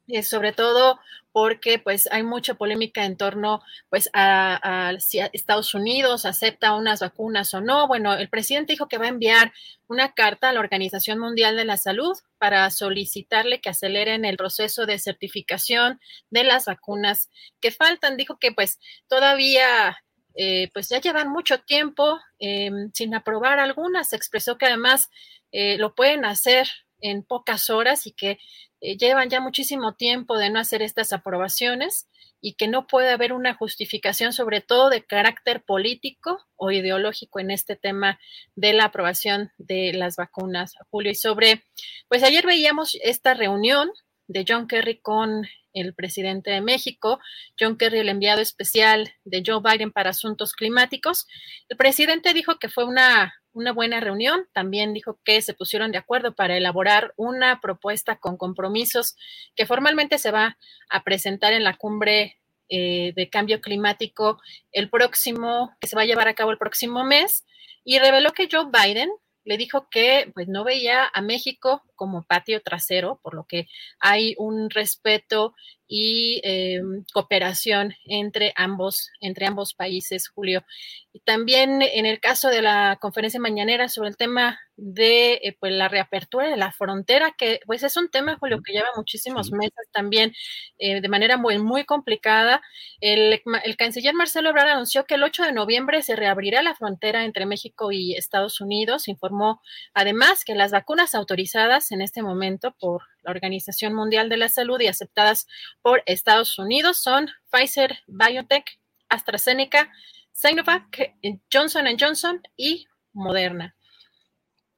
eh, 0.08 0.24
sobre 0.24 0.52
todo 0.52 1.00
porque 1.32 1.80
pues 1.80 2.08
hay 2.12 2.22
mucha 2.22 2.54
polémica 2.54 3.06
en 3.06 3.18
torno 3.18 3.64
pues 3.90 4.10
a, 4.14 4.94
si 5.00 5.20
Estados 5.20 5.74
Unidos 5.74 6.26
acepta 6.26 6.76
unas 6.76 7.00
vacunas 7.00 7.54
o 7.56 7.62
no. 7.62 7.88
Bueno, 7.88 8.14
el 8.14 8.30
presidente 8.30 8.74
dijo 8.74 8.88
que 8.88 9.00
va 9.00 9.06
a 9.06 9.10
enviar 9.10 9.52
una 9.88 10.14
carta 10.14 10.50
a 10.50 10.54
la 10.54 10.60
Organización 10.60 11.18
Mundial 11.18 11.58
de 11.58 11.66
la 11.66 11.78
Salud 11.78 12.16
para 12.38 12.70
solicitarle 12.70 13.62
que 13.62 13.70
aceleren 13.70 14.26
el 14.26 14.38
proceso 14.38 14.86
de 14.86 15.00
certificación 15.00 16.00
de 16.30 16.44
las 16.44 16.66
vacunas 16.66 17.30
que 17.60 17.72
faltan. 17.72 18.16
Dijo 18.16 18.38
que 18.38 18.52
pues 18.52 18.80
todavía 19.08 19.98
eh, 20.36 20.70
pues 20.72 20.90
ya 20.90 21.02
llevan 21.02 21.30
mucho 21.30 21.60
tiempo 21.62 22.20
em, 22.38 22.92
sin 22.94 23.16
aprobar 23.16 23.60
algunas. 23.60 24.14
Expresó 24.14 24.60
que 24.60 24.68
además 24.68 25.10
eh, 25.52 25.78
lo 25.80 25.96
pueden 25.96 26.26
hacer 26.26 26.68
en 27.02 27.24
pocas 27.24 27.70
horas 27.70 28.08
y 28.08 28.12
que 28.12 28.40
eh, 28.84 28.98
llevan 28.98 29.30
ya 29.30 29.40
muchísimo 29.40 29.96
tiempo 29.96 30.38
de 30.38 30.50
no 30.50 30.60
hacer 30.60 30.82
estas 30.82 31.14
aprobaciones 31.14 32.10
y 32.42 32.56
que 32.56 32.68
no 32.68 32.86
puede 32.86 33.12
haber 33.12 33.32
una 33.32 33.54
justificación, 33.54 34.34
sobre 34.34 34.60
todo 34.60 34.90
de 34.90 35.06
carácter 35.06 35.64
político 35.64 36.40
o 36.58 36.70
ideológico 36.70 37.40
en 37.40 37.52
este 37.52 37.78
tema 37.78 38.20
de 38.56 38.74
la 38.74 38.86
aprobación 38.86 39.52
de 39.58 39.94
las 39.94 40.18
vacunas, 40.18 40.74
Julio. 40.92 41.14
Y 41.14 41.16
sobre, 41.16 41.64
pues 42.10 42.24
ayer 42.24 42.46
veíamos 42.46 42.98
esta 43.02 43.34
reunión 43.34 43.90
de 44.28 44.44
John 44.46 44.68
Kerry 44.68 45.00
con 45.00 45.48
el 45.74 45.96
presidente 45.96 46.52
de 46.52 46.60
México, 46.60 47.22
John 47.58 47.78
Kerry, 47.78 48.00
el 48.00 48.10
enviado 48.10 48.42
especial 48.42 49.14
de 49.24 49.44
Joe 49.46 49.62
Biden 49.64 49.94
para 49.94 50.10
asuntos 50.10 50.52
climáticos. 50.52 51.26
El 51.70 51.78
presidente 51.78 52.34
dijo 52.34 52.60
que 52.60 52.68
fue 52.68 52.84
una 52.84 53.34
una 53.54 53.72
buena 53.72 54.00
reunión. 54.00 54.48
También 54.54 54.94
dijo 54.94 55.20
que 55.24 55.42
se 55.42 55.54
pusieron 55.54 55.92
de 55.92 55.98
acuerdo 55.98 56.34
para 56.36 56.58
elaborar 56.58 57.14
una 57.18 57.62
propuesta 57.62 58.18
con 58.18 58.38
compromisos 58.38 59.16
que 59.56 59.66
formalmente 59.66 60.18
se 60.18 60.32
va 60.32 60.58
a 60.90 61.04
presentar 61.04 61.54
en 61.54 61.64
la 61.64 61.78
cumbre 61.78 62.38
eh, 62.70 63.14
de 63.16 63.30
cambio 63.30 63.62
climático 63.62 64.42
el 64.72 64.90
próximo, 64.90 65.76
que 65.80 65.88
se 65.88 65.96
va 65.96 66.04
a 66.04 66.06
llevar 66.06 66.28
a 66.28 66.34
cabo 66.34 66.52
el 66.52 66.58
próximo 66.58 67.04
mes. 67.04 67.46
Y 67.84 68.00
reveló 68.00 68.32
que 68.32 68.50
Joe 68.52 68.66
Biden 68.72 69.10
le 69.44 69.58
dijo 69.58 69.88
que 69.90 70.32
pues 70.34 70.48
no 70.48 70.64
veía 70.64 71.10
a 71.14 71.22
México 71.22 71.84
como 71.96 72.24
patio 72.24 72.62
trasero, 72.62 73.20
por 73.22 73.34
lo 73.34 73.46
que 73.46 73.68
hay 74.00 74.36
un 74.38 74.70
respeto 74.70 75.54
y 75.88 76.42
eh, 76.44 76.82
cooperación 77.14 77.94
entre 78.06 78.52
ambos, 78.56 79.12
entre 79.22 79.46
ambos 79.46 79.74
países, 79.76 80.28
Julio. 80.28 80.64
Y 81.12 81.20
también 81.20 81.84
en 81.84 82.08
el 82.08 82.20
caso 82.20 82.50
de 82.50 82.64
la 82.64 82.98
conferencia 83.00 83.40
mañanera 83.40 83.90
sobre 83.90 84.10
el 84.10 84.18
tema 84.18 84.60
de 84.76 85.34
eh, 85.44 85.56
pues, 85.60 85.72
la 85.72 85.88
reapertura 85.88 86.48
de 86.48 86.58
la 86.58 86.72
frontera, 86.72 87.36
que 87.38 87.60
pues 87.68 87.84
es 87.84 87.96
un 87.96 88.10
tema, 88.10 88.38
Julio, 88.40 88.60
que 88.66 88.74
lleva 88.74 88.88
muchísimos 88.96 89.52
meses 89.52 89.88
también 89.92 90.34
eh, 90.80 91.00
de 91.00 91.10
manera 91.10 91.38
muy, 91.38 91.60
muy 91.60 91.86
complicada. 91.86 92.62
El, 93.00 93.40
el, 93.64 93.78
canciller 93.78 94.16
Marcelo 94.16 94.50
Ebrard 94.50 94.70
anunció 94.70 95.06
que 95.06 95.16
el 95.16 95.24
8 95.24 95.44
de 95.44 95.52
noviembre 95.52 96.02
se 96.02 96.16
reabrirá 96.16 96.64
la 96.64 96.74
frontera 96.74 97.24
entre 97.24 97.46
México 97.46 97.92
y 97.92 98.16
Estados 98.16 98.62
Unidos. 98.62 99.08
Informó 99.08 99.62
además 99.94 100.44
que 100.44 100.56
las 100.56 100.72
vacunas 100.72 101.14
autorizadas 101.14 101.83
en 101.92 102.02
este 102.02 102.22
momento 102.22 102.76
por 102.80 103.04
la 103.22 103.32
Organización 103.32 103.94
Mundial 103.94 104.30
de 104.30 104.38
la 104.38 104.50
Salud 104.50 104.80
y 104.82 104.88
aceptadas 104.88 105.48
por 105.82 106.04
Estados 106.06 106.58
Unidos 106.58 106.98
son 106.98 107.30
Pfizer, 107.52 108.00
BioNTech, 108.08 108.80
AstraZeneca, 109.10 109.92
Sinovac, 110.32 111.14
Johnson 111.52 111.86
Johnson 112.00 112.42
y 112.58 112.88
Moderna. 113.14 113.76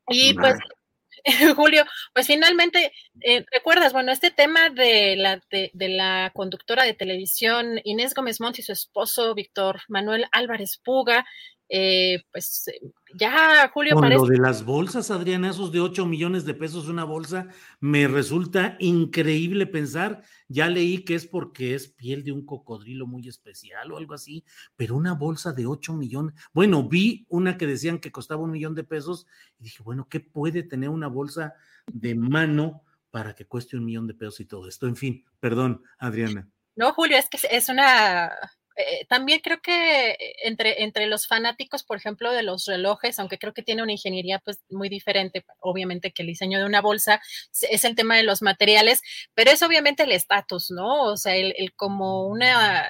Y 0.07 0.33
pues, 0.33 0.55
Julio, 1.55 1.85
pues 2.13 2.27
finalmente, 2.27 2.91
eh, 3.21 3.45
recuerdas, 3.51 3.93
bueno, 3.93 4.11
este 4.11 4.29
tema 4.31 4.69
de 4.69 5.15
la, 5.15 5.41
de, 5.49 5.71
la 5.89 6.31
conductora 6.35 6.83
de 6.83 6.93
televisión 6.93 7.79
Inés 7.83 8.13
Gómez 8.13 8.39
Montt 8.39 8.59
y 8.59 8.61
su 8.61 8.73
esposo 8.73 9.33
Víctor 9.33 9.81
Manuel 9.87 10.27
Álvarez 10.31 10.79
Puga, 10.83 11.25
eh, 11.67 12.23
pues 12.31 12.65
ya 13.15 13.71
Julio 13.73 13.95
Con 13.95 14.09
lo 14.09 14.25
de 14.25 14.37
las 14.37 14.63
bolsas, 14.63 15.09
Adriana, 15.09 15.49
esos 15.49 15.71
de 15.71 15.79
8 15.79 16.05
millones 16.05 16.45
de 16.45 16.53
pesos 16.53 16.87
una 16.87 17.05
bolsa, 17.05 17.47
me 17.79 18.07
resulta 18.07 18.75
increíble 18.79 19.65
pensar, 19.65 20.21
ya 20.47 20.67
leí 20.67 21.03
que 21.03 21.15
es 21.15 21.25
porque 21.25 21.73
es 21.73 21.87
piel 21.87 22.23
de 22.23 22.31
un 22.31 22.45
cocodrilo 22.45 23.07
muy 23.07 23.27
especial 23.27 23.91
o 23.91 23.97
algo 23.97 24.13
así, 24.13 24.43
pero 24.75 24.95
una 24.95 25.13
bolsa 25.13 25.53
de 25.53 25.65
8 25.65 25.93
millones, 25.93 26.35
bueno, 26.53 26.87
vi 26.87 27.25
una 27.29 27.57
que 27.57 27.65
decían 27.65 27.99
que 27.99 28.11
costaba 28.11 28.43
un 28.43 28.51
millón 28.51 28.75
de 28.75 28.83
pesos 28.83 29.25
y 29.59 29.63
dije, 29.63 29.81
bueno, 29.81 30.07
¿qué 30.07 30.19
puede 30.19 30.61
tener 30.61 30.89
una 30.89 31.07
bolsa 31.07 31.55
de 31.91 32.13
mano 32.13 32.83
para 33.09 33.33
que 33.33 33.47
cueste 33.47 33.77
un 33.77 33.85
millón 33.85 34.07
de 34.07 34.13
pesos 34.13 34.41
y 34.41 34.45
todo 34.45 34.67
esto? 34.67 34.87
En 34.87 34.95
fin, 34.95 35.25
perdón, 35.39 35.81
Adriana. 35.97 36.47
No, 36.75 36.93
Julio, 36.93 37.17
es 37.17 37.29
que 37.29 37.39
es 37.49 37.69
una 37.69 38.29
eh, 38.75 39.05
también 39.07 39.39
creo 39.41 39.61
que 39.61 40.11
eh, 40.11 40.35
entre, 40.43 40.83
entre 40.83 41.07
los 41.07 41.27
fanáticos, 41.27 41.83
por 41.83 41.97
ejemplo, 41.97 42.31
de 42.31 42.43
los 42.43 42.65
relojes, 42.65 43.19
aunque 43.19 43.37
creo 43.37 43.53
que 43.53 43.63
tiene 43.63 43.83
una 43.83 43.93
ingeniería 43.93 44.39
pues 44.39 44.59
muy 44.69 44.89
diferente, 44.89 45.45
obviamente 45.59 46.11
que 46.11 46.23
el 46.23 46.27
diseño 46.27 46.59
de 46.59 46.65
una 46.65 46.81
bolsa 46.81 47.21
es 47.69 47.85
el 47.85 47.95
tema 47.95 48.17
de 48.17 48.23
los 48.23 48.41
materiales, 48.41 49.01
pero 49.33 49.51
es 49.51 49.61
obviamente 49.63 50.03
el 50.03 50.11
estatus, 50.11 50.71
¿no? 50.71 51.03
O 51.03 51.17
sea, 51.17 51.35
el, 51.35 51.53
el 51.57 51.73
como 51.73 52.27
una 52.27 52.87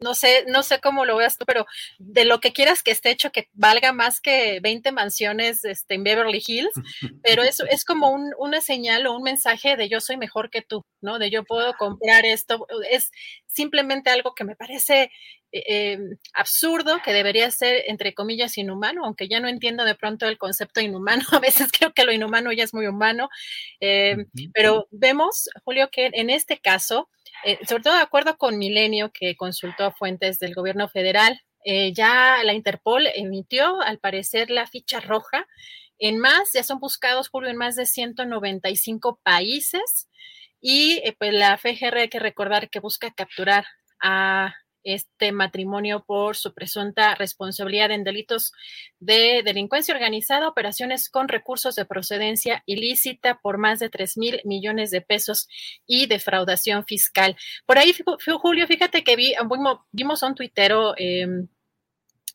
no 0.00 0.14
sé, 0.14 0.44
no 0.48 0.62
sé 0.62 0.80
cómo 0.80 1.04
lo 1.04 1.16
veas 1.16 1.36
tú, 1.36 1.44
pero 1.46 1.66
de 1.98 2.24
lo 2.24 2.40
que 2.40 2.52
quieras 2.52 2.82
que 2.82 2.90
esté 2.90 3.10
hecho, 3.10 3.32
que 3.32 3.48
valga 3.52 3.92
más 3.92 4.20
que 4.20 4.60
20 4.60 4.92
mansiones 4.92 5.64
este, 5.64 5.94
en 5.94 6.04
Beverly 6.04 6.42
Hills, 6.46 6.72
pero 7.22 7.42
eso 7.42 7.64
es 7.68 7.84
como 7.84 8.10
un, 8.10 8.32
una 8.38 8.60
señal 8.60 9.06
o 9.06 9.16
un 9.16 9.22
mensaje 9.22 9.76
de 9.76 9.88
yo 9.88 10.00
soy 10.00 10.16
mejor 10.16 10.50
que 10.50 10.62
tú, 10.62 10.84
¿no? 11.00 11.18
De 11.18 11.30
yo 11.30 11.44
puedo 11.44 11.74
comprar 11.74 12.24
esto. 12.24 12.66
Es 12.90 13.10
simplemente 13.46 14.10
algo 14.10 14.34
que 14.34 14.44
me 14.44 14.56
parece 14.56 15.10
eh, 15.52 15.92
em, 15.92 16.16
absurdo, 16.32 17.00
que 17.04 17.12
debería 17.12 17.50
ser, 17.50 17.84
entre 17.88 18.14
comillas, 18.14 18.56
inhumano, 18.56 19.04
aunque 19.04 19.28
ya 19.28 19.40
no 19.40 19.48
entiendo 19.48 19.84
de 19.84 19.94
pronto 19.94 20.26
el 20.26 20.38
concepto 20.38 20.80
inhumano. 20.80 21.22
A 21.32 21.40
veces 21.40 21.70
creo 21.72 21.92
que 21.92 22.04
lo 22.04 22.12
inhumano 22.12 22.52
ya 22.52 22.64
es 22.64 22.74
muy 22.74 22.86
humano, 22.86 23.28
em, 23.80 24.26
pero 24.54 24.86
vemos, 24.90 25.48
Julio, 25.64 25.88
que 25.90 26.10
en 26.12 26.30
este 26.30 26.58
caso, 26.58 27.08
eh, 27.44 27.58
sobre 27.66 27.82
todo 27.82 27.94
de 27.94 28.02
acuerdo 28.02 28.36
con 28.36 28.58
Milenio, 28.58 29.10
que 29.12 29.36
consultó 29.36 29.84
a 29.84 29.92
fuentes 29.92 30.38
del 30.38 30.54
gobierno 30.54 30.88
federal, 30.88 31.40
eh, 31.64 31.92
ya 31.92 32.42
la 32.44 32.54
Interpol 32.54 33.06
emitió, 33.14 33.80
al 33.82 33.98
parecer, 33.98 34.50
la 34.50 34.66
ficha 34.66 35.00
roja. 35.00 35.46
En 35.98 36.18
más, 36.18 36.52
ya 36.54 36.62
son 36.62 36.80
buscados, 36.80 37.28
Julio, 37.28 37.50
en 37.50 37.56
más 37.56 37.76
de 37.76 37.86
195 37.86 39.20
países. 39.22 40.08
Y 40.60 41.00
eh, 41.04 41.14
pues 41.18 41.32
la 41.32 41.56
FGR 41.58 41.98
hay 41.98 42.08
que 42.08 42.18
recordar 42.18 42.70
que 42.70 42.80
busca 42.80 43.10
capturar 43.12 43.64
a 44.02 44.54
este 44.84 45.32
matrimonio 45.32 46.04
por 46.06 46.36
su 46.36 46.52
presunta 46.54 47.14
responsabilidad 47.14 47.90
en 47.90 48.04
delitos 48.04 48.52
de 48.98 49.42
delincuencia 49.44 49.94
organizada, 49.94 50.48
operaciones 50.48 51.08
con 51.08 51.28
recursos 51.28 51.74
de 51.74 51.84
procedencia 51.84 52.62
ilícita 52.66 53.38
por 53.40 53.58
más 53.58 53.78
de 53.78 53.90
3 53.90 54.16
mil 54.16 54.40
millones 54.44 54.90
de 54.90 55.00
pesos 55.00 55.48
y 55.86 56.06
defraudación 56.06 56.84
fiscal. 56.84 57.36
Por 57.66 57.78
ahí, 57.78 57.94
Julio, 58.40 58.66
fíjate 58.66 59.04
que 59.04 59.16
vi, 59.16 59.34
vimos 59.92 60.22
a 60.22 60.26
un 60.26 60.34
tuitero 60.34 60.94
em, 60.96 61.48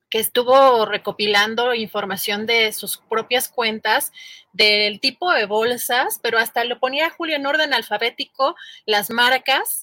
que 0.09 0.19
estuvo 0.19 0.85
recopilando 0.85 1.74
información 1.74 2.45
de 2.45 2.72
sus 2.72 2.98
propias 2.98 3.49
cuentas 3.49 4.11
del 4.53 4.99
tipo 4.99 5.32
de 5.32 5.45
bolsas, 5.45 6.19
pero 6.22 6.38
hasta 6.38 6.64
lo 6.64 6.80
ponía 6.80 7.09
Julio 7.09 7.35
en 7.35 7.45
orden 7.45 7.74
alfabético, 7.74 8.56
las 8.85 9.09
marcas. 9.09 9.82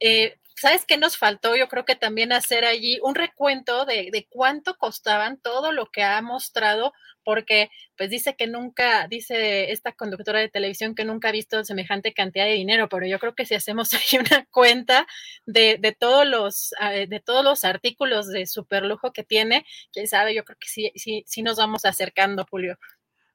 Eh, 0.00 0.38
¿Sabes 0.60 0.84
qué 0.86 0.96
nos 0.96 1.16
faltó? 1.16 1.56
Yo 1.56 1.68
creo 1.68 1.84
que 1.84 1.96
también 1.96 2.32
hacer 2.32 2.64
allí 2.64 2.98
un 3.02 3.14
recuento 3.14 3.84
de, 3.84 4.10
de, 4.12 4.26
cuánto 4.28 4.76
costaban 4.76 5.38
todo 5.40 5.72
lo 5.72 5.86
que 5.86 6.02
ha 6.02 6.20
mostrado, 6.22 6.92
porque 7.24 7.70
pues 7.96 8.10
dice 8.10 8.34
que 8.36 8.46
nunca, 8.46 9.06
dice 9.08 9.70
esta 9.70 9.92
conductora 9.92 10.40
de 10.40 10.48
televisión 10.48 10.94
que 10.94 11.04
nunca 11.04 11.28
ha 11.28 11.32
visto 11.32 11.64
semejante 11.64 12.12
cantidad 12.12 12.46
de 12.46 12.54
dinero, 12.54 12.88
pero 12.88 13.06
yo 13.06 13.18
creo 13.18 13.34
que 13.34 13.46
si 13.46 13.54
hacemos 13.54 13.90
ahí 13.94 14.18
una 14.18 14.46
cuenta 14.50 15.06
de, 15.46 15.78
de 15.80 15.92
todos 15.92 16.26
los, 16.26 16.72
eh, 16.92 17.06
de 17.06 17.20
todos 17.20 17.44
los 17.44 17.64
artículos 17.64 18.28
de 18.28 18.46
superlujo 18.46 19.12
que 19.12 19.24
tiene, 19.24 19.64
quién 19.92 20.08
sabe, 20.08 20.34
yo 20.34 20.44
creo 20.44 20.58
que 20.58 20.68
sí, 20.68 20.92
sí, 20.96 21.24
sí 21.26 21.42
nos 21.42 21.56
vamos 21.56 21.84
acercando, 21.84 22.46
Julio. 22.50 22.78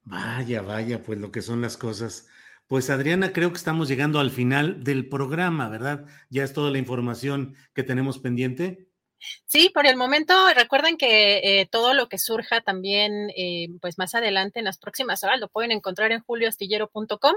Vaya, 0.03 0.61
vaya, 0.61 1.02
pues 1.02 1.19
lo 1.19 1.32
que 1.32 1.42
son 1.42 1.61
las 1.61 1.77
cosas. 1.77 2.27
Pues 2.67 2.90
Adriana, 2.90 3.33
creo 3.33 3.51
que 3.51 3.58
estamos 3.58 3.88
llegando 3.88 4.19
al 4.19 4.32
final 4.32 4.83
del 4.83 5.09
programa, 5.09 5.69
¿verdad? 5.69 6.06
Ya 6.30 6.43
es 6.43 6.53
toda 6.53 6.72
la 6.72 6.77
información 6.77 7.56
que 7.74 7.83
tenemos 7.83 8.19
pendiente. 8.19 8.88
Sí, 9.45 9.69
por 9.74 9.85
el 9.85 9.95
momento 9.95 10.33
recuerden 10.56 10.98
que 10.98 11.61
eh, 11.61 11.67
todo 11.72 11.93
lo 11.93 12.09
que 12.09 12.17
surja 12.17 12.61
también, 12.61 13.30
eh, 13.35 13.67
pues 13.82 13.98
más 13.98 14.16
adelante 14.16 14.59
en 14.59 14.66
las 14.66 14.77
próximas 14.77 15.24
horas 15.24 15.40
lo 15.40 15.48
pueden 15.48 15.72
encontrar 15.72 16.11
en 16.11 16.22
julioastillero.com 16.22 17.35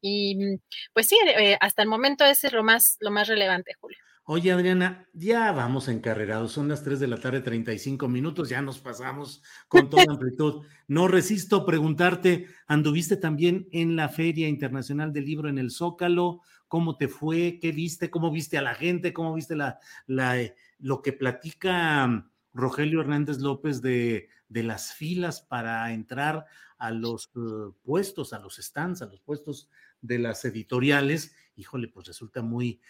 y 0.00 0.58
pues 0.92 1.06
sí, 1.06 1.16
eh, 1.26 1.56
hasta 1.60 1.82
el 1.82 1.88
momento 1.88 2.24
ese 2.24 2.48
es 2.48 2.52
lo 2.52 2.64
más, 2.64 2.96
lo 3.00 3.10
más 3.10 3.28
relevante, 3.28 3.74
Julio. 3.80 3.98
Oye, 4.30 4.52
Adriana, 4.52 5.08
ya 5.14 5.52
vamos 5.52 5.88
encarrerados, 5.88 6.52
son 6.52 6.68
las 6.68 6.84
3 6.84 7.00
de 7.00 7.06
la 7.06 7.16
tarde, 7.16 7.40
35 7.40 8.08
minutos, 8.08 8.50
ya 8.50 8.60
nos 8.60 8.78
pasamos 8.78 9.42
con 9.68 9.88
toda 9.88 10.04
amplitud. 10.10 10.66
No 10.86 11.08
resisto 11.08 11.64
preguntarte, 11.64 12.46
¿anduviste 12.66 13.16
también 13.16 13.68
en 13.72 13.96
la 13.96 14.10
Feria 14.10 14.46
Internacional 14.46 15.14
del 15.14 15.24
Libro 15.24 15.48
en 15.48 15.56
el 15.56 15.70
Zócalo? 15.70 16.42
¿Cómo 16.66 16.98
te 16.98 17.08
fue? 17.08 17.58
¿Qué 17.58 17.72
viste? 17.72 18.10
¿Cómo 18.10 18.30
viste 18.30 18.58
a 18.58 18.62
la 18.62 18.74
gente? 18.74 19.14
¿Cómo 19.14 19.32
viste 19.32 19.56
la, 19.56 19.78
la, 20.06 20.38
eh, 20.38 20.54
lo 20.78 21.00
que 21.00 21.14
platica 21.14 22.30
Rogelio 22.52 23.00
Hernández 23.00 23.38
López 23.38 23.80
de, 23.80 24.28
de 24.50 24.62
las 24.62 24.92
filas 24.92 25.40
para 25.40 25.90
entrar 25.94 26.44
a 26.76 26.90
los 26.90 27.34
uh, 27.34 27.72
puestos, 27.82 28.34
a 28.34 28.40
los 28.40 28.56
stands, 28.56 29.00
a 29.00 29.06
los 29.06 29.22
puestos 29.22 29.70
de 30.02 30.18
las 30.18 30.44
editoriales? 30.44 31.34
Híjole, 31.58 31.88
pues 31.88 32.06
resulta 32.06 32.40
muy, 32.40 32.80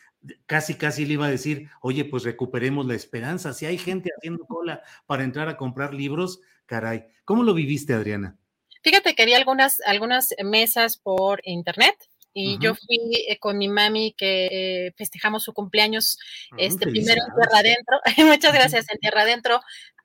casi, 0.45 0.75
casi 0.75 1.07
le 1.07 1.15
iba 1.15 1.25
a 1.25 1.31
decir, 1.31 1.71
oye, 1.81 2.05
pues 2.05 2.23
recuperemos 2.25 2.85
la 2.85 2.95
esperanza. 2.95 3.55
Si 3.55 3.65
hay 3.65 3.79
gente 3.79 4.11
haciendo 4.15 4.45
cola 4.45 4.83
para 5.07 5.25
entrar 5.25 5.49
a 5.49 5.57
comprar 5.57 5.95
libros, 5.95 6.41
caray. 6.67 7.07
¿Cómo 7.25 7.45
lo 7.45 7.55
viviste, 7.55 7.95
Adriana? 7.95 8.37
Fíjate 8.83 9.15
que 9.15 9.23
había 9.23 9.39
algunas, 9.39 9.81
algunas 9.87 10.35
mesas 10.45 10.99
por 10.99 11.41
internet 11.45 11.97
y 12.35 12.59
yo 12.59 12.75
fui 12.75 12.99
eh, 13.27 13.39
con 13.39 13.57
mi 13.57 13.69
mami 13.69 14.15
que 14.17 14.49
eh, 14.87 14.95
festejamos 14.99 15.43
su 15.43 15.55
cumpleaños 15.55 16.19
ah, 16.53 16.57
este 16.59 16.87
primero 16.87 17.23
en 17.27 17.35
Tierra 17.35 17.59
Adentro. 17.59 18.01
Muchas 18.27 18.53
gracias, 18.53 18.87
en 18.91 18.99
Tierra 18.99 19.23
Adentro 19.23 19.61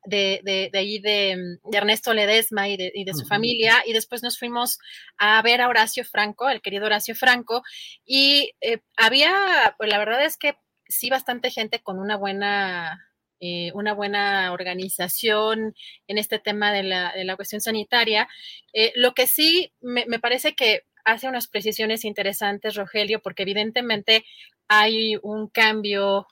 de, 0.05 0.41
de, 0.43 0.69
de 0.71 0.79
ahí 0.79 0.99
de, 0.99 1.57
Ernesto 1.71 2.13
Ledesma 2.13 2.67
y 2.67 2.77
de, 2.77 2.91
y 2.93 3.05
de 3.05 3.13
su 3.13 3.25
familia, 3.25 3.83
y 3.85 3.93
después 3.93 4.23
nos 4.23 4.37
fuimos 4.37 4.79
a 5.17 5.41
ver 5.41 5.61
a 5.61 5.67
Horacio 5.67 6.03
Franco, 6.03 6.49
el 6.49 6.61
querido 6.61 6.85
Horacio 6.85 7.15
Franco, 7.15 7.63
y 8.05 8.51
eh, 8.61 8.79
había, 8.97 9.75
pues 9.77 9.89
la 9.89 9.97
verdad 9.97 10.23
es 10.23 10.37
que 10.37 10.55
sí, 10.87 11.09
bastante 11.09 11.51
gente 11.51 11.81
con 11.81 11.99
una 11.99 12.17
buena 12.17 13.09
eh, 13.45 13.71
una 13.73 13.93
buena 13.93 14.53
organización 14.53 15.75
en 16.07 16.17
este 16.17 16.39
tema 16.39 16.71
de 16.71 16.83
la, 16.83 17.11
de 17.11 17.25
la 17.25 17.35
cuestión 17.35 17.59
sanitaria. 17.59 18.29
Eh, 18.71 18.93
lo 18.95 19.13
que 19.13 19.27
sí 19.27 19.73
me, 19.81 20.05
me, 20.05 20.19
parece 20.19 20.55
que 20.55 20.83
hace 21.03 21.27
unas 21.27 21.49
precisiones 21.49 22.05
interesantes, 22.05 22.75
Rogelio, 22.75 23.21
porque 23.21 23.43
evidentemente 23.43 24.23
hay 24.69 25.17
un 25.21 25.49
cambio, 25.49 26.25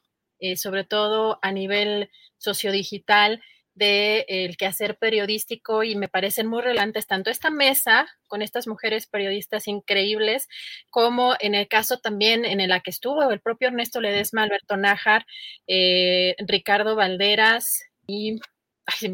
sobre 0.56 0.85
todo 0.85 1.38
a 1.41 1.51
nivel 1.51 2.09
sociodigital, 2.38 3.41
del 3.74 4.25
de, 4.25 4.56
quehacer 4.58 4.98
periodístico 4.98 5.83
y 5.83 5.95
me 5.95 6.08
parecen 6.08 6.48
muy 6.48 6.61
relevantes 6.61 7.08
tanto 7.08 7.30
esta 7.30 7.50
mesa 7.50 8.08
con 8.27 8.41
estas 8.41 8.67
mujeres 8.67 9.08
periodistas 9.08 9.67
increíbles, 9.67 10.48
como 10.90 11.35
en 11.40 11.56
el 11.56 11.67
caso 11.67 12.00
también 12.00 12.45
en 12.45 12.59
el 12.59 12.72
que 12.82 12.90
estuvo 12.90 13.30
el 13.30 13.41
propio 13.41 13.67
Ernesto 13.69 14.01
Ledesma, 14.01 14.43
Alberto 14.43 14.77
Nájar, 14.77 15.25
eh, 15.67 16.35
Ricardo 16.48 16.95
Valderas 16.95 17.83
y 18.08 18.40
se, 18.98 19.09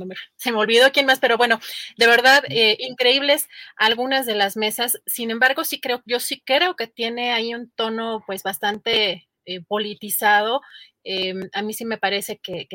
me, 0.52 0.58
olvidó 0.58 0.92
quién 0.92 1.06
más, 1.06 1.20
pero 1.20 1.38
bueno, 1.38 1.60
de 1.98 2.08
verdad, 2.08 2.44
eh, 2.50 2.78
increíbles 2.80 3.48
algunas 3.76 4.26
de 4.26 4.36
las 4.36 4.58
mesas. 4.58 5.02
Sin 5.06 5.32
embargo, 5.32 5.64
sí 5.64 5.80
creo, 5.80 6.02
yo 6.06 6.20
sí 6.20 6.42
creo 6.44 6.76
que 6.76 6.88
tiene 6.88 7.32
ahí 7.32 7.54
un 7.54 7.70
tono 7.72 8.24
pues 8.26 8.44
bastante 8.44 9.28
eh, 9.46 9.62
politizado. 9.68 10.62
Em, 11.04 11.50
a 11.54 11.62
mí 11.62 11.74
sí 11.74 11.86
me 11.86 11.98
parece 11.98 12.38
que, 12.38 12.68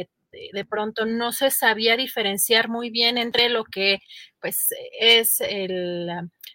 de 0.53 0.65
pronto 0.65 1.07
no 1.07 1.33
se 1.33 1.51
sabía 1.51 1.97
diferenciar 1.97 2.69
muy 2.69 2.91
bien 2.91 3.19
entre 3.19 3.49
lo 3.49 3.65
que 3.65 3.99
pues 4.41 4.69
es 4.99 5.41
el, 5.41 6.09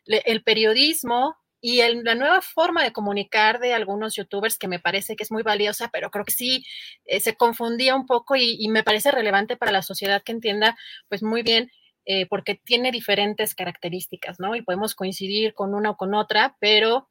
el 0.06 0.44
periodismo 0.44 1.36
y 1.60 1.82
la 2.04 2.16
nueva 2.16 2.42
forma 2.42 2.84
de 2.84 2.94
comunicar 2.94 3.60
de 3.60 3.74
algunos 3.74 4.16
youtubers 4.16 4.58
que 4.58 4.68
me 4.68 4.80
parece 4.80 5.16
que 5.16 5.24
es 5.24 5.32
muy 5.32 5.44
valiosa, 5.44 5.90
pero 5.92 6.12
creo 6.12 6.24
que 6.24 6.32
sí 6.32 6.66
eh, 7.06 7.20
se 7.20 7.36
confundía 7.36 7.96
un 7.96 8.06
poco 8.06 8.36
y, 8.36 8.68
me 8.70 8.84
parece 8.84 9.12
relevante 9.12 9.58
para 9.58 9.72
la 9.72 9.82
sociedad 9.82 10.22
que 10.24 10.32
entienda 10.32 10.78
pues 11.10 11.24
muy 11.24 11.42
bien 11.42 11.72
eh, 12.06 12.28
porque 12.28 12.56
tiene 12.64 12.92
diferentes 12.92 13.56
características, 13.56 14.40
¿no? 14.40 14.56
Y 14.56 14.62
podemos 14.62 14.96
coincidir 14.96 15.54
con 15.54 15.74
una 15.74 15.92
o 15.92 15.98
con 15.98 16.14
otra, 16.14 16.56
pero 16.60 17.08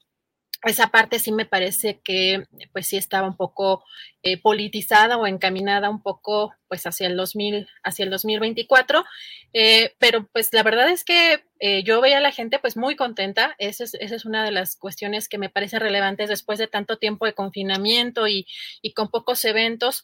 esa 0.64 0.88
parte 0.88 1.18
sí 1.18 1.32
me 1.32 1.46
parece 1.46 2.00
que 2.02 2.44
pues 2.72 2.86
sí 2.86 2.96
estaba 2.96 3.28
un 3.28 3.36
poco 3.36 3.84
eh, 4.22 4.40
politizada 4.40 5.16
o 5.16 5.26
encaminada 5.26 5.90
un 5.90 6.02
poco 6.02 6.54
pues 6.68 6.86
hacia 6.86 7.06
el 7.06 7.16
2000, 7.16 7.68
hacia 7.84 8.04
el 8.04 8.10
2024, 8.10 9.04
eh, 9.52 9.94
pero 9.98 10.26
pues 10.32 10.52
la 10.52 10.62
verdad 10.62 10.88
es 10.88 11.04
que 11.04 11.44
eh, 11.60 11.84
yo 11.84 12.00
veía 12.00 12.18
a 12.18 12.22
la 12.22 12.32
gente 12.32 12.58
pues 12.58 12.76
muy 12.76 12.96
contenta, 12.96 13.54
esa 13.58 13.84
es, 13.84 13.94
esa 13.94 14.16
es, 14.16 14.24
una 14.24 14.44
de 14.44 14.50
las 14.50 14.76
cuestiones 14.76 15.28
que 15.28 15.38
me 15.38 15.50
parece 15.50 15.78
relevantes 15.78 16.28
después 16.28 16.58
de 16.58 16.66
tanto 16.66 16.98
tiempo 16.98 17.26
de 17.26 17.34
confinamiento 17.34 18.26
y, 18.26 18.46
y 18.82 18.92
con 18.92 19.08
pocos 19.08 19.44
eventos, 19.44 20.02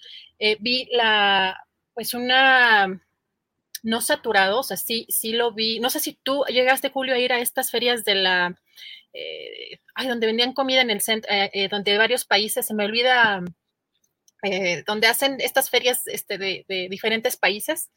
vi 0.61 0.89
la 0.93 1.59
pues 1.95 2.15
una 2.15 3.03
no 3.83 4.01
saturado, 4.01 4.61
o 4.61 4.63
sea, 4.63 4.77
sí, 4.77 5.07
sí 5.09 5.33
lo 5.33 5.53
vi, 5.53 5.81
no 5.81 5.91
sé 5.91 6.01
si 6.01 6.15
tú 6.15 6.45
llegaste, 6.49 6.91
Julio, 6.91 7.15
a 7.15 7.19
ir 7.19 7.33
a 7.33 7.41
estas 7.41 7.71
ferias 7.71 8.05
de 8.05 8.15
la 8.15 8.57
eh, 9.13 9.79
ay, 9.95 10.09
donde 10.09 10.27
vendían 10.27 10.53
comida 10.53 10.81
en 10.81 10.91
el 10.91 11.01
centro, 11.01 11.31
eh, 11.33 11.51
eh, 11.53 11.69
donde 11.69 11.99
varios 11.99 12.25
países, 12.25 12.67
se 12.67 12.75
me 12.75 12.85
olvida, 12.85 13.43
donde 14.87 15.07
hacen 15.07 15.37
estas 15.39 15.71
ferias 15.71 16.03
este, 16.07 16.37
de, 16.37 16.65
diferentes 16.91 17.37
países 17.37 17.91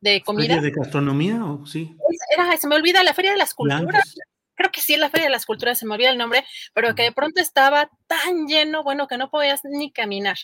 de 0.00 0.20
comida. 0.22 0.56
¿Feria 0.56 0.62
de 0.62 0.70
gastronomía 0.72 1.44
o 1.44 1.64
sí? 1.64 1.96
Era, 2.36 2.56
se 2.56 2.66
me 2.66 2.74
olvida 2.74 3.04
la 3.04 3.14
Feria 3.14 3.30
de 3.30 3.38
las 3.38 3.54
Culturas. 3.54 4.16
Creo 4.54 4.72
que 4.72 4.80
sí, 4.80 4.96
la 4.96 5.10
Feria 5.10 5.26
de 5.26 5.32
las 5.32 5.46
Culturas, 5.46 5.78
se 5.78 5.86
me 5.86 5.94
olvida 5.94 6.10
el 6.10 6.18
nombre, 6.18 6.44
pero 6.74 6.94
que 6.96 7.04
de 7.04 7.12
pronto 7.12 7.40
estaba 7.40 7.88
tan 8.08 8.48
lleno, 8.48 8.82
bueno, 8.82 9.06
que 9.06 9.16
no 9.16 9.30
podías 9.30 9.60
ni 9.64 9.92
caminar. 9.92 10.36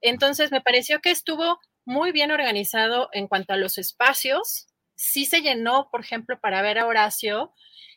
Entonces 0.00 0.50
me 0.50 0.60
pareció 0.60 1.00
que 1.00 1.10
estuvo 1.10 1.58
muy 1.84 2.12
bien 2.12 2.30
organizado 2.30 3.08
en 3.12 3.28
cuanto 3.28 3.52
a 3.52 3.56
los 3.56 3.78
espacios. 3.78 4.66
Sí 4.96 5.26
se 5.26 5.42
llenó, 5.42 5.88
por 5.90 6.00
ejemplo, 6.00 6.40
para 6.40 6.62
ver 6.62 6.78
a 6.78 6.86
Horacio, 6.86 7.52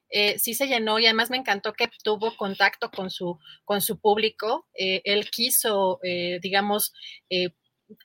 eh, 0.09 0.39
sí 0.39 0.53
se 0.53 0.67
llenó 0.67 0.99
y 0.99 1.05
además 1.05 1.29
me 1.29 1.37
encantó 1.37 1.73
que 1.73 1.89
tuvo 2.03 2.35
contacto 2.37 2.89
con 2.91 3.09
su, 3.09 3.37
con 3.65 3.81
su 3.81 3.99
público. 3.99 4.67
Eh, 4.73 5.01
él 5.03 5.29
quiso, 5.29 5.99
eh, 6.03 6.39
digamos, 6.41 6.93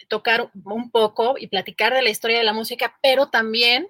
tocar 0.08 0.50
un 0.64 0.90
poco 0.90 1.36
y 1.38 1.48
platicar 1.48 1.94
de 1.94 2.02
la 2.02 2.10
historia 2.10 2.38
de 2.38 2.44
la 2.44 2.52
música, 2.52 2.98
pero 3.02 3.28
también 3.30 3.88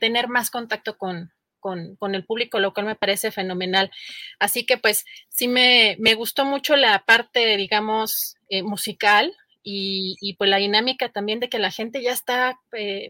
tener 0.00 0.28
más 0.28 0.50
contacto 0.50 0.96
con, 0.96 1.32
con, 1.58 2.14
el 2.14 2.24
público, 2.24 2.60
lo 2.60 2.72
cual 2.72 2.86
me 2.86 2.96
parece 2.96 3.32
fenomenal. 3.32 3.90
Así 4.38 4.64
que 4.64 4.78
pues 4.78 5.04
sí 5.28 5.48
me, 5.48 5.96
me 5.98 6.14
gustó 6.14 6.44
mucho 6.44 6.76
la 6.76 7.04
parte, 7.04 7.56
digamos, 7.56 8.36
musical. 8.64 9.34
Y, 9.64 10.16
y, 10.20 10.34
pues 10.34 10.50
la 10.50 10.56
dinámica 10.56 11.08
también 11.10 11.38
de 11.38 11.48
que 11.48 11.60
la 11.60 11.70
gente 11.70 12.02
ya 12.02 12.10
está 12.10 12.58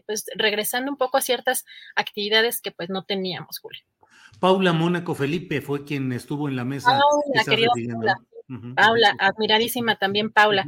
pues 0.05 0.25
regresando 0.35 0.91
un 0.91 0.97
poco 0.97 1.17
a 1.17 1.21
ciertas 1.21 1.65
actividades 1.95 2.61
que 2.61 2.71
pues 2.71 2.89
no 2.89 3.05
teníamos, 3.05 3.57
Julio. 3.59 3.83
Paula 4.43 4.73
Mónaco 4.73 5.15
Felipe 5.15 5.61
fue 5.61 5.85
quien 5.85 6.11
estuvo 6.11 6.49
en 6.49 6.57
la 6.57 6.65
mesa. 6.65 6.99
Paula, 6.99 7.45
querida 7.45 7.71
Paula. 8.75 9.15
admiradísima 9.17 9.95
también 9.95 10.33
Paula. 10.33 10.65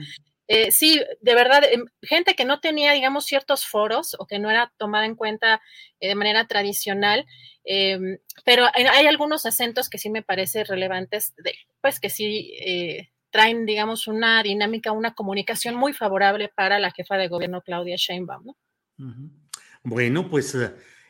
Eh, 0.48 0.72
sí, 0.72 1.02
de 1.20 1.36
verdad, 1.36 1.62
em, 1.70 1.84
gente 2.02 2.36
que 2.36 2.46
no 2.46 2.62
tenía, 2.62 2.94
digamos, 2.94 3.26
ciertos 3.26 3.66
foros 3.66 4.16
o 4.18 4.28
que 4.28 4.40
no 4.40 4.50
era 4.50 4.72
tomada 4.78 5.06
en 5.06 5.16
cuenta 5.16 5.62
eh, 6.00 6.08
de 6.08 6.16
manera 6.16 6.48
tradicional, 6.48 7.26
em, 7.66 8.18
pero 8.46 8.66
hay 8.74 9.08
algunos 9.08 9.46
acentos 9.46 9.90
que 9.90 9.98
sí 9.98 10.10
me 10.10 10.24
parece 10.24 10.64
relevantes, 10.64 11.34
de, 11.36 11.54
pues 11.82 12.00
que 12.00 12.10
sí 12.10 12.54
eh, 12.62 13.10
traen, 13.30 13.66
digamos, 13.66 14.08
una 14.08 14.42
dinámica, 14.42 14.94
una 14.94 15.16
comunicación 15.16 15.76
muy 15.76 15.92
favorable 15.92 16.48
para 16.48 16.80
la 16.80 16.92
jefa 16.92 17.18
de 17.18 17.28
gobierno 17.28 17.62
Claudia 17.62 17.98
Sheinbaum, 17.98 18.46
¿no? 18.46 18.56
Bueno, 19.84 20.30
pues 20.30 20.58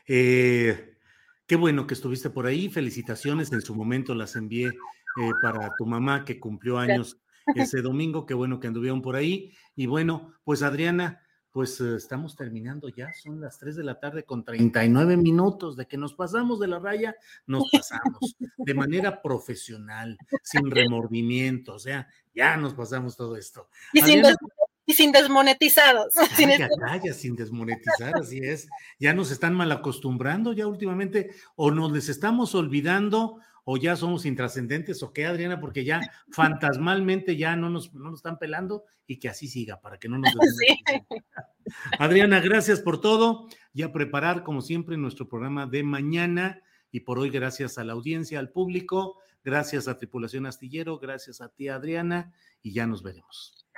eh, 0.08 0.95
Qué 1.46 1.54
bueno 1.54 1.86
que 1.86 1.94
estuviste 1.94 2.28
por 2.30 2.46
ahí. 2.46 2.68
Felicitaciones. 2.68 3.52
En 3.52 3.62
su 3.62 3.74
momento 3.74 4.14
las 4.14 4.34
envié 4.34 4.66
eh, 4.68 5.30
para 5.42 5.74
tu 5.76 5.86
mamá 5.86 6.24
que 6.24 6.40
cumplió 6.40 6.78
años 6.78 7.18
ese 7.54 7.82
domingo. 7.82 8.26
Qué 8.26 8.34
bueno 8.34 8.58
que 8.58 8.66
anduvieron 8.66 9.00
por 9.00 9.14
ahí. 9.14 9.52
Y 9.76 9.86
bueno, 9.86 10.32
pues 10.42 10.62
Adriana, 10.62 11.22
pues 11.52 11.80
eh, 11.80 11.94
estamos 11.94 12.34
terminando 12.34 12.88
ya. 12.88 13.12
Son 13.12 13.40
las 13.40 13.58
3 13.58 13.76
de 13.76 13.84
la 13.84 14.00
tarde 14.00 14.24
con 14.24 14.44
39 14.44 15.16
minutos. 15.16 15.76
De 15.76 15.86
que 15.86 15.96
nos 15.96 16.14
pasamos 16.14 16.58
de 16.58 16.66
la 16.66 16.80
raya, 16.80 17.14
nos 17.46 17.70
pasamos 17.70 18.36
de 18.56 18.74
manera 18.74 19.22
profesional, 19.22 20.18
sin 20.42 20.68
remordimiento. 20.68 21.74
O 21.74 21.78
sea, 21.78 22.08
ya 22.34 22.56
nos 22.56 22.74
pasamos 22.74 23.16
todo 23.16 23.36
esto. 23.36 23.68
Y 23.92 24.00
sin 24.00 24.18
y 24.18 24.22
sin 24.96 25.12
desmonetizados. 25.12 26.14
sin, 26.36 26.50
sin 27.14 27.36
desmonetizar, 27.36 28.16
así 28.16 28.38
es. 28.38 28.68
Ya 28.98 29.12
nos 29.12 29.30
están 29.30 29.54
mal 29.54 29.70
acostumbrando, 29.70 30.52
ya 30.52 30.66
últimamente, 30.66 31.30
o 31.54 31.70
nos 31.70 31.92
les 31.92 32.08
estamos 32.08 32.54
olvidando, 32.54 33.38
o 33.64 33.76
ya 33.76 33.96
somos 33.96 34.24
intrascendentes, 34.26 35.02
o 35.02 35.12
qué, 35.12 35.26
Adriana, 35.26 35.60
porque 35.60 35.84
ya 35.84 36.00
fantasmalmente 36.30 37.36
ya 37.36 37.56
no 37.56 37.68
nos, 37.68 37.92
no 37.94 38.10
nos 38.10 38.20
están 38.20 38.38
pelando 38.38 38.84
y 39.06 39.18
que 39.18 39.28
así 39.28 39.48
siga, 39.48 39.80
para 39.80 39.98
que 39.98 40.08
no 40.08 40.18
nos. 40.18 40.32
Sí. 40.58 40.78
Adriana, 41.98 42.38
gracias 42.40 42.80
por 42.80 43.00
todo 43.00 43.48
y 43.74 43.82
a 43.82 43.92
preparar, 43.92 44.44
como 44.44 44.62
siempre, 44.62 44.96
nuestro 44.96 45.28
programa 45.28 45.66
de 45.66 45.82
mañana. 45.82 46.62
Y 46.92 47.00
por 47.00 47.18
hoy, 47.18 47.28
gracias 47.30 47.76
a 47.76 47.84
la 47.84 47.92
audiencia, 47.92 48.38
al 48.38 48.50
público, 48.50 49.18
gracias 49.44 49.88
a 49.88 49.98
Tripulación 49.98 50.46
Astillero, 50.46 50.98
gracias 50.98 51.40
a 51.40 51.48
ti, 51.48 51.68
Adriana, 51.68 52.32
y 52.62 52.72
ya 52.72 52.86
nos 52.86 53.02
veremos. 53.02 53.65